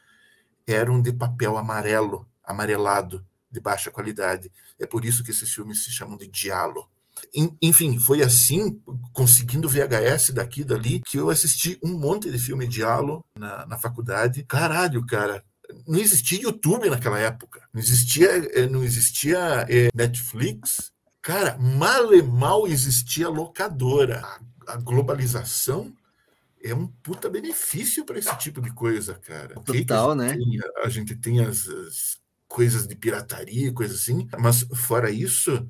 eram 0.67 1.01
de 1.01 1.13
papel 1.13 1.57
amarelo, 1.57 2.27
amarelado, 2.43 3.25
de 3.51 3.61
baixa 3.61 3.91
qualidade. 3.91 4.51
É 4.79 4.87
por 4.87 5.05
isso 5.05 5.23
que 5.23 5.31
esses 5.31 5.53
filmes 5.53 5.85
se 5.85 5.93
chamam 5.93 6.17
de 6.17 6.27
diálogo. 6.27 6.91
Enfim, 7.63 7.99
foi 7.99 8.23
assim, 8.23 8.83
conseguindo 9.13 9.69
VHS 9.69 10.31
daqui 10.35 10.63
e 10.63 10.65
dali, 10.65 11.01
que 11.01 11.19
eu 11.19 11.31
assisti 11.31 11.79
um 11.83 11.97
monte 11.97 12.31
de 12.31 12.39
filme 12.39 12.67
diálogo 12.67 13.25
na, 13.39 13.65
na 13.67 13.79
faculdade. 13.79 14.43
Caralho, 14.45 15.07
cara, 15.07 15.45
não 15.87 15.99
existia 15.99 16.43
YouTube 16.43 16.91
naquela 16.91 17.19
época. 17.19 17.67
Não 17.73 17.81
existia, 17.81 18.29
eh, 18.29 18.67
não 18.67 18.83
existia 18.83 19.67
é, 19.69 19.89
Netflix, 19.95 20.93
Cara, 21.27 21.59
mal 21.59 22.15
e 22.15 22.23
mal 22.23 22.69
existia 22.69 23.29
locadora. 23.29 24.21
A, 24.21 24.75
a 24.75 24.77
globalização 24.77 25.93
é 26.63 26.73
um 26.73 26.87
puta 26.87 27.29
benefício 27.29 28.05
para 28.05 28.17
esse 28.17 28.39
tipo 28.39 28.61
de 28.61 28.73
coisa, 28.73 29.15
cara. 29.15 29.57
Total, 29.57 30.13
a 30.13 30.15
né? 30.15 30.35
Tem, 30.35 30.61
a 30.85 30.89
gente 30.89 31.17
tem 31.17 31.41
as, 31.41 31.67
as 31.67 32.21
coisas 32.47 32.87
de 32.87 32.95
pirataria, 32.95 33.73
coisa 33.73 33.97
assim, 33.97 34.29
mas 34.39 34.61
fora 34.73 35.11
isso, 35.11 35.69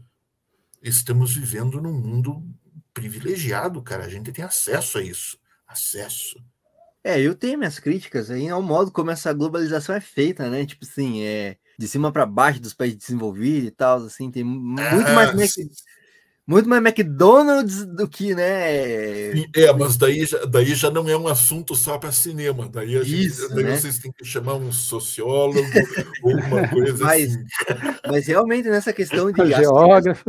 estamos 0.83 1.35
vivendo 1.35 1.81
num 1.81 1.95
mundo 1.95 2.47
privilegiado, 2.93 3.83
cara. 3.83 4.05
A 4.05 4.11
gente 4.11 4.31
tem 4.33 4.45
acesso 4.45 4.99
a 4.99 5.03
isso. 5.03 5.39
Acesso. 5.67 6.39
É, 7.07 7.21
eu 7.21 7.37
tenho 7.37 7.57
minhas 7.57 7.79
críticas 7.79 8.33
aí 8.33 8.49
ao 8.49 8.61
modo 8.61 8.91
como 8.91 9.13
essa 9.13 9.33
globalização 9.33 9.95
é 9.95 10.01
feita, 10.01 10.51
né? 10.51 10.67
Tipo 10.67 10.85
assim, 10.85 11.23
é 11.23 11.57
de 11.79 11.87
cima 11.87 12.11
para 12.11 12.27
baixo 12.27 12.61
dos 12.61 12.75
países 12.75 12.99
desenvolvidos 12.99 13.69
e 13.69 13.71
tal, 13.71 13.99
assim, 13.99 14.29
tem 14.29 14.43
muito 14.43 14.83
ah, 14.83 15.13
mais 15.13 15.55
muito 16.47 16.69
mais 16.69 16.81
McDonald's 16.81 17.85
do 17.85 18.07
que, 18.07 18.33
né? 18.33 19.31
É, 19.55 19.73
mas 19.77 19.97
daí 19.97 20.25
já, 20.25 20.45
daí 20.45 20.75
já 20.77 20.91
não 20.91 21.09
é 21.09 21.17
um 21.17 21.27
assunto 21.27 21.75
só 21.75 21.99
para 21.99 22.13
cinema. 22.13 22.69
Daí, 22.73 22.97
a 22.97 23.03
gente, 23.03 23.27
Isso, 23.27 23.49
daí 23.53 23.65
né? 23.65 23.77
vocês 23.77 23.99
têm 23.99 24.13
que 24.13 24.25
chamar 24.25 24.55
um 24.55 24.71
sociólogo 24.71 25.59
ou 26.23 26.33
uma 26.33 26.69
coisa 26.69 27.05
mas, 27.05 27.35
assim. 27.35 27.45
Mas 28.07 28.27
realmente 28.29 28.69
nessa 28.69 28.93
questão 28.93 29.33
de 29.33 29.45
geógrafo. 29.45 30.25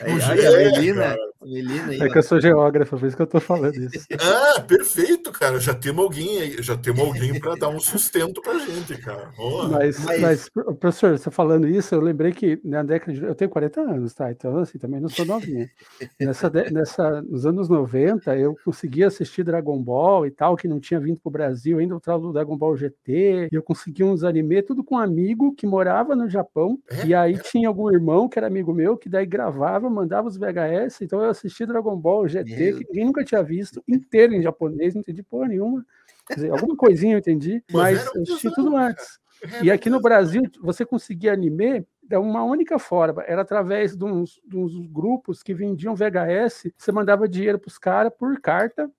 É, 0.00 0.12
a 0.12 0.72
Melina, 0.72 1.16
Melina 1.42 1.88
aí, 1.88 2.00
é 2.00 2.08
que 2.08 2.18
eu 2.18 2.22
sou 2.22 2.40
geógrafo, 2.40 2.98
por 2.98 3.06
isso 3.06 3.16
que 3.16 3.22
eu 3.22 3.24
estou 3.24 3.40
falando 3.40 3.74
isso. 3.74 4.06
Ah, 4.20 4.60
perfeito, 4.60 5.32
cara. 5.32 5.58
Já 5.58 5.74
temos 5.74 6.04
alguém 6.04 6.40
aí, 6.40 6.62
já 6.62 6.76
temos 6.76 7.00
alguém 7.00 7.40
para 7.40 7.56
dar 7.56 7.68
um 7.68 7.80
sustento 7.80 8.40
para 8.42 8.58
gente, 8.58 8.96
cara. 8.98 9.32
Oh. 9.38 9.68
Mas, 9.68 9.98
mas... 10.04 10.20
mas, 10.20 10.50
professor, 10.78 11.18
você 11.18 11.30
falando 11.30 11.66
isso, 11.66 11.94
eu 11.94 12.00
lembrei 12.00 12.32
que 12.32 12.60
na 12.62 12.82
década 12.82 13.12
de. 13.12 13.24
Eu 13.24 13.34
tenho 13.34 13.50
40 13.50 13.80
anos, 13.80 14.14
tá? 14.14 14.30
Então, 14.30 14.58
assim, 14.58 14.78
também 14.78 15.00
não 15.00 15.08
sou 15.08 15.24
Nessa, 16.20 16.50
nessa, 16.70 17.22
nos 17.22 17.44
anos 17.46 17.68
90, 17.68 18.36
eu 18.36 18.56
conseguia 18.64 19.08
assistir 19.08 19.42
Dragon 19.42 19.80
Ball 19.82 20.26
e 20.26 20.30
tal, 20.30 20.56
que 20.56 20.68
não 20.68 20.78
tinha 20.78 21.00
vindo 21.00 21.20
para 21.20 21.28
o 21.28 21.32
Brasil 21.32 21.78
ainda, 21.78 21.96
o 21.96 22.00
tal 22.00 22.20
do 22.20 22.32
Dragon 22.32 22.56
Ball 22.56 22.76
GT. 22.76 23.48
E 23.50 23.54
eu 23.54 23.62
conseguia 23.62 24.06
uns 24.06 24.24
anime, 24.24 24.62
tudo 24.62 24.84
com 24.84 24.94
um 24.94 24.98
amigo 24.98 25.54
que 25.54 25.66
morava 25.66 26.14
no 26.14 26.28
Japão. 26.28 26.78
É, 26.88 27.06
e 27.06 27.14
aí 27.14 27.38
tinha 27.38 27.68
algum 27.68 27.90
irmão 27.90 28.28
que 28.28 28.38
era 28.38 28.46
amigo 28.46 28.72
meu, 28.72 28.96
que 28.96 29.08
daí 29.08 29.26
gravava, 29.26 29.90
mandava 29.90 30.28
os 30.28 30.36
VHS. 30.36 31.02
Então 31.02 31.22
eu 31.22 31.30
assisti 31.30 31.66
Dragon 31.66 31.96
Ball 31.96 32.28
GT, 32.28 32.56
Meu... 32.56 32.78
que 32.78 32.84
ninguém 32.88 33.04
nunca 33.06 33.24
tinha 33.24 33.42
visto, 33.42 33.82
inteiro 33.88 34.34
em 34.34 34.42
japonês, 34.42 34.94
não 34.94 35.00
entendi 35.00 35.22
porra 35.22 35.48
nenhuma. 35.48 35.84
Quer 36.26 36.34
dizer, 36.34 36.50
alguma 36.50 36.76
coisinha 36.76 37.14
eu 37.14 37.18
entendi, 37.18 37.62
mas 37.70 38.06
eu 38.14 38.22
assisti 38.22 38.54
tudo 38.54 38.76
antes. 38.76 39.18
E 39.62 39.70
aqui 39.70 39.90
no 39.90 40.00
Brasil, 40.00 40.42
você 40.60 40.84
conseguia 40.84 41.32
anime 41.32 41.84
de 42.12 42.18
uma 42.18 42.44
única 42.44 42.78
forma, 42.78 43.22
era 43.26 43.40
através 43.40 43.96
de 43.96 44.04
uns, 44.04 44.40
de 44.46 44.56
uns 44.56 44.86
grupos 44.86 45.42
que 45.42 45.54
vendiam 45.54 45.94
VHS, 45.94 46.70
você 46.76 46.92
mandava 46.92 47.26
dinheiro 47.26 47.58
para 47.58 47.68
os 47.68 47.78
caras 47.78 48.12
por 48.18 48.38
carta, 48.40 48.90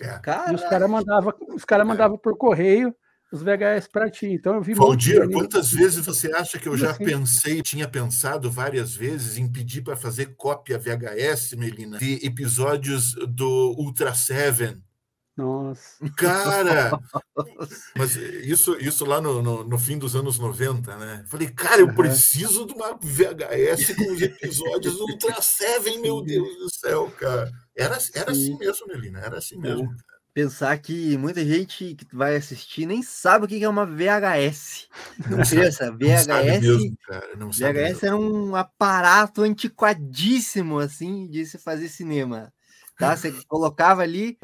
é. 0.00 0.50
e 0.50 0.54
os 0.54 0.62
caras 0.62 0.88
mandavam 0.88 1.34
os 1.48 1.64
cara 1.64 1.84
mandava 1.84 2.16
por 2.16 2.36
correio, 2.36 2.94
os 3.32 3.42
VHS 3.42 3.88
para 3.90 4.10
ti. 4.10 4.26
Então 4.26 4.54
eu 4.54 4.62
vi 4.62 4.74
Valdir, 4.74 5.28
quantas 5.30 5.72
vezes 5.72 6.04
você 6.04 6.32
acha 6.34 6.58
que 6.58 6.68
eu 6.68 6.76
já 6.76 6.90
assim. 6.90 7.04
pensei, 7.04 7.62
tinha 7.62 7.88
pensado 7.88 8.50
várias 8.50 8.94
vezes 8.94 9.38
em 9.38 9.50
pedir 9.50 9.82
para 9.82 9.96
fazer 9.96 10.34
cópia 10.36 10.78
VHS, 10.78 11.54
Melina, 11.56 11.98
de 11.98 12.24
episódios 12.24 13.14
do 13.28 13.74
Ultra 13.76 14.14
Seven? 14.14 14.80
Nossa. 15.36 16.04
Cara! 16.16 16.90
mas 17.96 18.16
isso, 18.16 18.76
isso 18.78 19.04
lá 19.04 19.20
no, 19.20 19.42
no, 19.42 19.64
no, 19.64 19.78
fim 19.78 19.98
dos 19.98 20.14
anos 20.14 20.38
90, 20.38 20.96
né? 20.96 21.24
Falei, 21.26 21.48
cara, 21.48 21.80
eu 21.80 21.94
preciso 21.94 22.66
de 22.66 22.74
uma 22.74 22.98
VHS 23.00 23.94
com 23.96 24.12
os 24.12 24.20
episódios 24.20 24.94
do 24.94 25.04
Ultra 25.04 25.40
Seven, 25.40 26.00
meu 26.00 26.22
Deus 26.22 26.54
do 26.58 26.70
céu, 26.74 27.10
cara. 27.18 27.50
Era, 27.74 27.98
era 28.14 28.30
assim 28.30 28.58
mesmo, 28.58 28.86
Melina, 28.86 29.20
era 29.20 29.38
assim 29.38 29.56
mesmo. 29.56 29.84
É 29.84 30.12
pensar 30.34 30.76
que 30.78 31.16
muita 31.18 31.44
gente 31.44 31.94
que 31.94 32.06
vai 32.14 32.36
assistir 32.36 32.86
nem 32.86 33.02
sabe 33.02 33.44
o 33.44 33.48
que 33.48 33.62
é 33.62 33.68
uma 33.68 33.86
VHS. 33.86 34.88
Não 35.28 35.38
pensa, 35.38 35.90
VHS. 35.92 36.60
Mesmo, 36.60 36.96
VHS 37.52 38.02
era 38.02 38.16
um 38.16 38.56
aparato 38.56 39.42
antiquadíssimo 39.42 40.78
assim 40.78 41.28
de 41.28 41.44
se 41.46 41.58
fazer 41.58 41.88
cinema. 41.88 42.52
Tá? 42.98 43.16
Você 43.16 43.32
colocava 43.48 44.02
ali, 44.02 44.38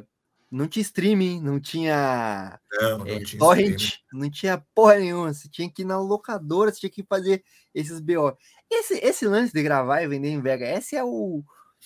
não 0.51 0.66
tinha 0.66 0.82
streaming, 0.82 1.40
não 1.40 1.61
tinha, 1.61 2.59
não, 2.80 2.99
não 2.99 3.07
é, 3.07 3.20
tinha 3.20 3.38
torrent, 3.38 3.80
streaming. 3.80 4.24
não 4.24 4.30
tinha 4.30 4.64
porra 4.74 4.96
nenhuma. 4.96 5.34
Você 5.34 5.49
tinha 5.49 5.70
que 5.70 5.82
ir 5.82 5.84
na 5.84 5.99
locadora, 6.01 6.70
você 6.70 6.80
tinha 6.80 6.90
que 6.90 7.05
fazer 7.05 7.42
esses 7.74 8.01
BO. 8.01 8.36
Esse, 8.70 8.94
esse 8.99 9.26
lance 9.26 9.53
de 9.53 9.62
gravar 9.62 10.03
e 10.03 10.09
vender 10.09 10.28
em 10.28 10.40
VHS 10.40 10.94
é 10.94 11.05
o 11.05 11.42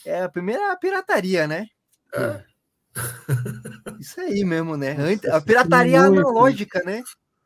é 0.07 0.23
a 0.23 0.29
primeira 0.29 0.75
pirataria, 0.77 1.47
né? 1.47 1.67
É. 2.15 2.43
Isso 4.01 4.21
aí 4.21 4.45
mesmo, 4.45 4.77
né? 4.77 4.97
A 5.31 5.41
pirataria 5.41 6.01
analógica, 6.01 6.83
né? 6.85 7.03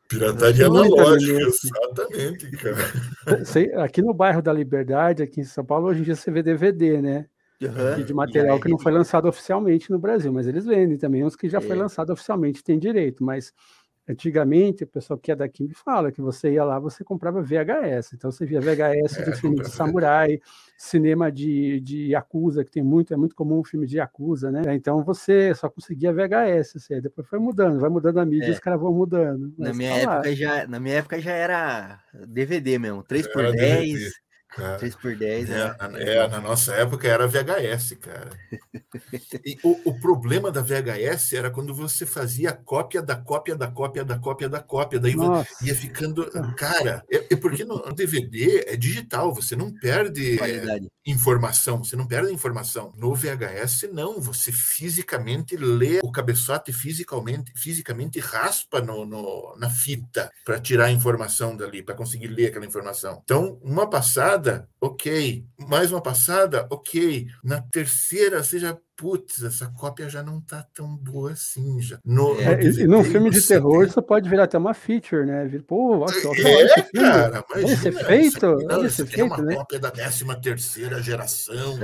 Pirataria 0.07 0.67
analógica, 0.67 1.39
exatamente, 1.41 2.51
cara. 2.51 3.83
Aqui 3.83 4.01
no 4.01 4.13
bairro 4.13 4.41
da 4.41 4.53
Liberdade, 4.53 5.23
aqui 5.23 5.41
em 5.41 5.45
São 5.45 5.65
Paulo, 5.65 5.87
hoje 5.87 6.01
em 6.01 6.03
dia 6.03 6.15
você 6.15 6.31
vê 6.31 6.41
DVD, 6.41 7.01
né? 7.01 7.25
Uhum. 7.61 8.03
De 8.03 8.13
material 8.13 8.59
que 8.59 8.69
não 8.69 8.77
foi 8.77 8.91
lançado 8.91 9.27
oficialmente 9.27 9.89
no 9.89 9.97
Brasil, 9.97 10.31
mas 10.31 10.47
eles 10.47 10.65
vendem 10.65 10.97
também 10.97 11.23
uns 11.23 11.35
que 11.35 11.49
já 11.49 11.57
é. 11.57 11.61
foi 11.61 11.75
lançado 11.75 12.11
oficialmente, 12.11 12.63
tem 12.63 12.77
direito, 12.77 13.23
mas 13.23 13.51
Antigamente, 14.09 14.85
o 14.85 14.87
pessoal 14.87 15.19
que 15.19 15.33
é 15.33 15.35
daqui 15.35 15.65
me 15.65 15.73
fala 15.73 16.13
que 16.13 16.21
você 16.21 16.53
ia 16.53 16.63
lá, 16.63 16.79
você 16.79 17.03
comprava 17.03 17.41
VHS. 17.41 18.13
Então 18.13 18.31
você 18.31 18.45
via 18.45 18.61
VHS 18.61 19.15
de 19.17 19.31
é, 19.31 19.35
filme 19.35 19.57
de 19.61 19.69
samurai, 19.69 20.39
cinema 20.77 21.29
de, 21.29 21.81
de 21.81 22.11
Yakuza, 22.11 22.63
que 22.63 22.71
tem 22.71 22.81
muito, 22.81 23.13
é 23.13 23.17
muito 23.17 23.35
comum 23.35 23.59
um 23.59 23.63
filme 23.65 23.85
de 23.85 23.97
Yakuza, 23.97 24.49
né? 24.49 24.73
Então 24.73 25.03
você 25.03 25.53
só 25.53 25.69
conseguia 25.69 26.13
VHS, 26.13 26.77
assim, 26.77 27.01
depois 27.01 27.27
foi 27.27 27.37
mudando, 27.37 27.81
vai 27.81 27.89
mudando 27.89 28.19
a 28.19 28.25
mídia, 28.25 28.47
é. 28.47 28.51
os 28.51 28.59
caras 28.59 28.79
vão 28.79 28.93
mudando. 28.93 29.53
Na 29.57 29.73
minha, 29.73 29.91
tá 29.91 30.13
época 30.13 30.35
já, 30.35 30.67
na 30.67 30.79
minha 30.79 30.95
época 30.95 31.19
já 31.19 31.33
era 31.33 31.99
DVD 32.29 32.79
mesmo, 32.79 33.03
3x10. 33.03 34.11
É. 34.59 34.77
3x10, 34.77 35.47
né? 35.47 35.75
É, 35.95 36.17
é, 36.17 36.27
na 36.27 36.39
nossa 36.41 36.73
época 36.73 37.07
era 37.07 37.27
VHS, 37.27 37.95
cara. 37.99 38.29
E 39.45 39.57
o, 39.63 39.89
o 39.89 39.99
problema 39.99 40.51
da 40.51 40.61
VHS 40.61 41.33
era 41.33 41.49
quando 41.51 41.73
você 41.73 42.05
fazia 42.05 42.51
cópia 42.51 43.01
da 43.01 43.15
cópia 43.15 43.55
da 43.55 43.67
cópia 43.67 44.03
da 44.03 44.17
cópia 44.17 44.49
da 44.49 44.59
cópia. 44.59 44.99
Daí 44.99 45.15
Nossa. 45.15 45.47
ia 45.61 45.75
ficando. 45.75 46.25
Cara, 46.55 47.03
é, 47.11 47.25
é 47.31 47.35
porque 47.35 47.63
no 47.63 47.79
DVD 47.93 48.65
é 48.67 48.75
digital, 48.75 49.33
você 49.33 49.55
não 49.55 49.71
perde 49.73 50.39
é, 50.41 50.79
informação, 51.05 51.83
você 51.83 51.95
não 51.95 52.07
perde 52.07 52.31
informação. 52.33 52.93
No 52.97 53.13
VHS, 53.15 53.89
não, 53.91 54.19
você 54.19 54.51
fisicamente 54.51 55.55
lê 55.55 55.99
o 56.03 56.11
cabeçote 56.11 56.73
fisicamente, 56.73 57.51
fisicamente 57.55 58.19
raspa 58.19 58.81
no, 58.81 59.05
no- 59.05 59.55
na 59.57 59.69
fita 59.69 60.31
para 60.45 60.59
tirar 60.59 60.85
a 60.85 60.91
informação 60.91 61.55
dali, 61.55 61.81
para 61.81 61.95
conseguir 61.95 62.27
ler 62.27 62.47
aquela 62.47 62.65
informação. 62.65 63.21
Então, 63.23 63.59
uma 63.61 63.89
passada, 63.89 64.46
ok. 64.81 65.45
Mais 65.59 65.91
uma 65.91 66.01
passada, 66.01 66.67
ok. 66.71 67.27
Na 67.43 67.61
terceira, 67.61 68.39
já. 68.59 68.77
Putz, 68.97 69.43
essa 69.43 69.67
cópia 69.67 70.09
já 70.09 70.23
não 70.23 70.41
tá 70.41 70.65
tão 70.73 70.95
boa 70.97 71.31
assim. 71.31 71.79
Já. 71.79 71.99
No, 72.03 72.33
no 72.33 72.41
É, 72.41 72.53
É, 72.55 72.63
e, 72.63 72.79
e 72.81 72.87
num 72.87 73.03
filme 73.03 73.29
de 73.29 73.45
terror, 73.45 73.81
tem- 73.81 73.87
isso 73.89 74.01
pode 74.01 74.27
virar 74.27 74.45
até 74.45 74.57
uma 74.57 74.73
feature, 74.73 75.23
né? 75.23 75.47
Pô, 75.67 75.99
olha 75.99 76.13
só, 76.19 76.33
é, 76.33 76.63
esse 76.63 76.81
filme. 76.83 77.07
cara, 77.07 77.45
Olha 77.53 77.61
esse 77.63 77.87
aqui, 77.89 78.01
não, 78.65 78.85
esse 78.85 79.01
aqui 79.03 79.21
é 79.21 79.23
uma 79.23 79.37
né? 79.37 79.55
cópia 79.55 79.79
da 79.79 79.91
13 79.91 80.25
terceira 80.41 80.99
geração. 81.01 81.77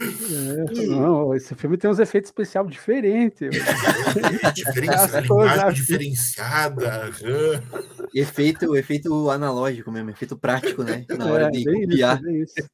É, 0.00 0.86
não, 0.88 1.32
esse 1.34 1.54
filme 1.54 1.76
tem 1.76 1.88
uns 1.90 2.00
efeitos 2.00 2.28
especiais 2.30 2.68
diferentes. 2.68 3.48
Diferença, 4.54 5.04
As 5.04 5.12
linguagem 5.22 5.28
coreografias. 5.28 5.74
diferenciada. 5.76 7.10
Efeito, 8.14 8.76
efeito 8.76 9.30
analógico 9.30 9.92
mesmo, 9.92 10.10
efeito 10.10 10.36
prático, 10.36 10.82
né? 10.82 11.04
Na 11.16 11.26
hora 11.26 11.46
É, 11.46 11.50
de 11.50 11.64
copiar. 11.64 12.20
isso, 12.24 12.58
isso. 12.58 12.68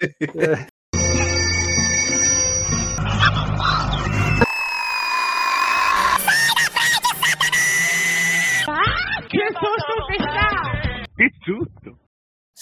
Susto! 11.45 12.01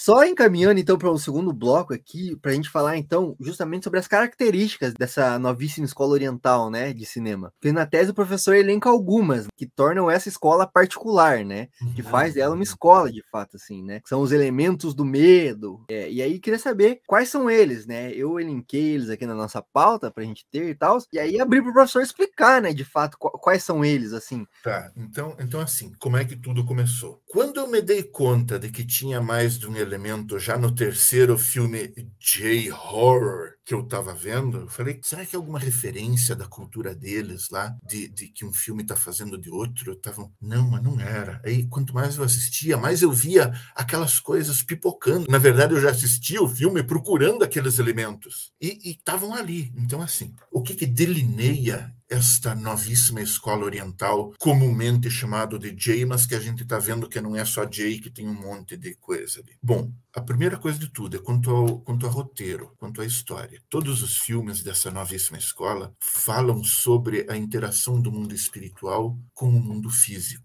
Só 0.03 0.25
encaminhando 0.25 0.79
então 0.79 0.97
para 0.97 1.11
o 1.11 1.17
segundo 1.19 1.53
bloco 1.53 1.93
aqui, 1.93 2.35
para 2.37 2.49
a 2.49 2.55
gente 2.55 2.71
falar 2.71 2.97
então 2.97 3.35
justamente 3.39 3.83
sobre 3.83 3.99
as 3.99 4.07
características 4.07 4.95
dessa 4.95 5.37
novíssima 5.37 5.85
escola 5.85 6.13
oriental, 6.13 6.71
né, 6.71 6.91
de 6.91 7.05
cinema. 7.05 7.53
Porque 7.61 7.71
na 7.71 7.85
tese 7.85 8.09
o 8.09 8.13
professor 8.15 8.55
elenca 8.55 8.89
algumas 8.89 9.45
que 9.55 9.67
tornam 9.67 10.09
essa 10.09 10.27
escola 10.27 10.65
particular, 10.65 11.45
né, 11.45 11.67
que 11.95 12.01
faz 12.01 12.33
dela 12.33 12.55
uma 12.55 12.63
escola 12.63 13.11
de 13.11 13.21
fato, 13.31 13.57
assim, 13.57 13.83
né. 13.83 14.01
São 14.07 14.21
os 14.21 14.31
elementos 14.31 14.95
do 14.95 15.05
medo. 15.05 15.85
É, 15.87 16.09
e 16.11 16.19
aí 16.19 16.39
queria 16.39 16.57
saber 16.57 17.01
quais 17.05 17.29
são 17.29 17.47
eles, 17.47 17.85
né. 17.85 18.11
Eu 18.11 18.39
elenquei 18.39 18.95
eles 18.95 19.07
aqui 19.07 19.27
na 19.27 19.35
nossa 19.35 19.61
pauta 19.71 20.09
para 20.09 20.23
a 20.23 20.25
gente 20.25 20.47
ter 20.51 20.67
e 20.67 20.73
tal. 20.73 20.97
E 21.13 21.19
aí 21.19 21.39
abri 21.39 21.61
para 21.61 21.69
o 21.69 21.73
professor 21.73 22.01
explicar, 22.01 22.59
né, 22.59 22.73
de 22.73 22.83
fato 22.83 23.19
qu- 23.19 23.37
quais 23.37 23.63
são 23.63 23.85
eles, 23.85 24.13
assim. 24.13 24.47
Tá, 24.63 24.91
então, 24.97 25.35
então 25.39 25.61
assim, 25.61 25.91
como 25.99 26.17
é 26.17 26.25
que 26.25 26.35
tudo 26.35 26.65
começou? 26.65 27.21
Quando 27.27 27.59
eu 27.59 27.67
me 27.67 27.83
dei 27.83 28.01
conta 28.01 28.57
de 28.57 28.71
que 28.71 28.83
tinha 28.83 29.21
mais 29.21 29.59
de 29.59 29.67
um 29.67 29.75
elemento 29.91 30.39
já 30.39 30.57
no 30.57 30.73
terceiro 30.73 31.37
filme 31.37 31.93
J-Horror 32.19 33.51
que 33.63 33.73
eu 33.73 33.83
tava 33.83 34.13
vendo, 34.13 34.61
eu 34.61 34.67
falei, 34.67 34.99
será 35.03 35.25
que 35.25 35.35
é 35.35 35.37
alguma 35.37 35.59
referência 35.59 36.35
da 36.35 36.47
cultura 36.47 36.95
deles 36.95 37.49
lá, 37.49 37.75
de, 37.87 38.07
de 38.07 38.27
que 38.27 38.43
um 38.43 38.51
filme 38.51 38.83
tá 38.83 38.95
fazendo 38.95 39.37
de 39.37 39.49
outro? 39.49 39.91
Eu 39.91 39.95
tava, 39.95 40.29
não, 40.41 40.69
mas 40.69 40.83
não 40.83 40.99
era. 40.99 41.39
Aí, 41.45 41.67
quanto 41.67 41.93
mais 41.93 42.17
eu 42.17 42.23
assistia, 42.23 42.75
mais 42.75 43.01
eu 43.01 43.11
via 43.11 43.53
aquelas 43.75 44.19
coisas 44.19 44.63
pipocando. 44.63 45.27
Na 45.29 45.37
verdade, 45.37 45.73
eu 45.73 45.81
já 45.81 45.91
assistia 45.91 46.41
o 46.41 46.49
filme 46.49 46.83
procurando 46.83 47.43
aqueles 47.43 47.77
elementos. 47.77 48.51
E 48.59 48.91
estavam 48.91 49.33
ali. 49.33 49.71
Então, 49.77 50.01
assim, 50.01 50.33
o 50.51 50.61
que 50.61 50.75
que 50.75 50.85
delineia 50.85 51.93
esta 52.11 52.53
novíssima 52.53 53.21
escola 53.21 53.63
oriental, 53.63 54.33
comumente 54.37 55.09
chamado 55.09 55.57
de 55.57 55.73
Jay, 55.77 56.05
mas 56.05 56.25
que 56.25 56.35
a 56.35 56.39
gente 56.41 56.63
está 56.63 56.77
vendo 56.77 57.07
que 57.07 57.21
não 57.21 57.37
é 57.37 57.45
só 57.45 57.65
Jay, 57.71 57.99
que 57.99 58.09
tem 58.09 58.27
um 58.27 58.33
monte 58.33 58.75
de 58.75 58.95
coisa 58.95 59.39
ali. 59.39 59.57
Bom, 59.63 59.89
a 60.13 60.19
primeira 60.19 60.57
coisa 60.57 60.77
de 60.77 60.89
tudo 60.89 61.15
é 61.15 61.19
quanto 61.19 61.49
ao, 61.49 61.79
quanto 61.79 62.05
ao 62.05 62.11
roteiro, 62.11 62.73
quanto 62.77 63.01
à 63.01 63.05
história. 63.05 63.61
Todos 63.69 64.03
os 64.03 64.17
filmes 64.17 64.61
dessa 64.61 64.91
novíssima 64.91 65.37
escola 65.37 65.95
falam 66.01 66.61
sobre 66.65 67.25
a 67.29 67.37
interação 67.37 68.01
do 68.01 68.11
mundo 68.11 68.35
espiritual 68.35 69.17
com 69.33 69.47
o 69.47 69.61
mundo 69.61 69.89
físico. 69.89 70.43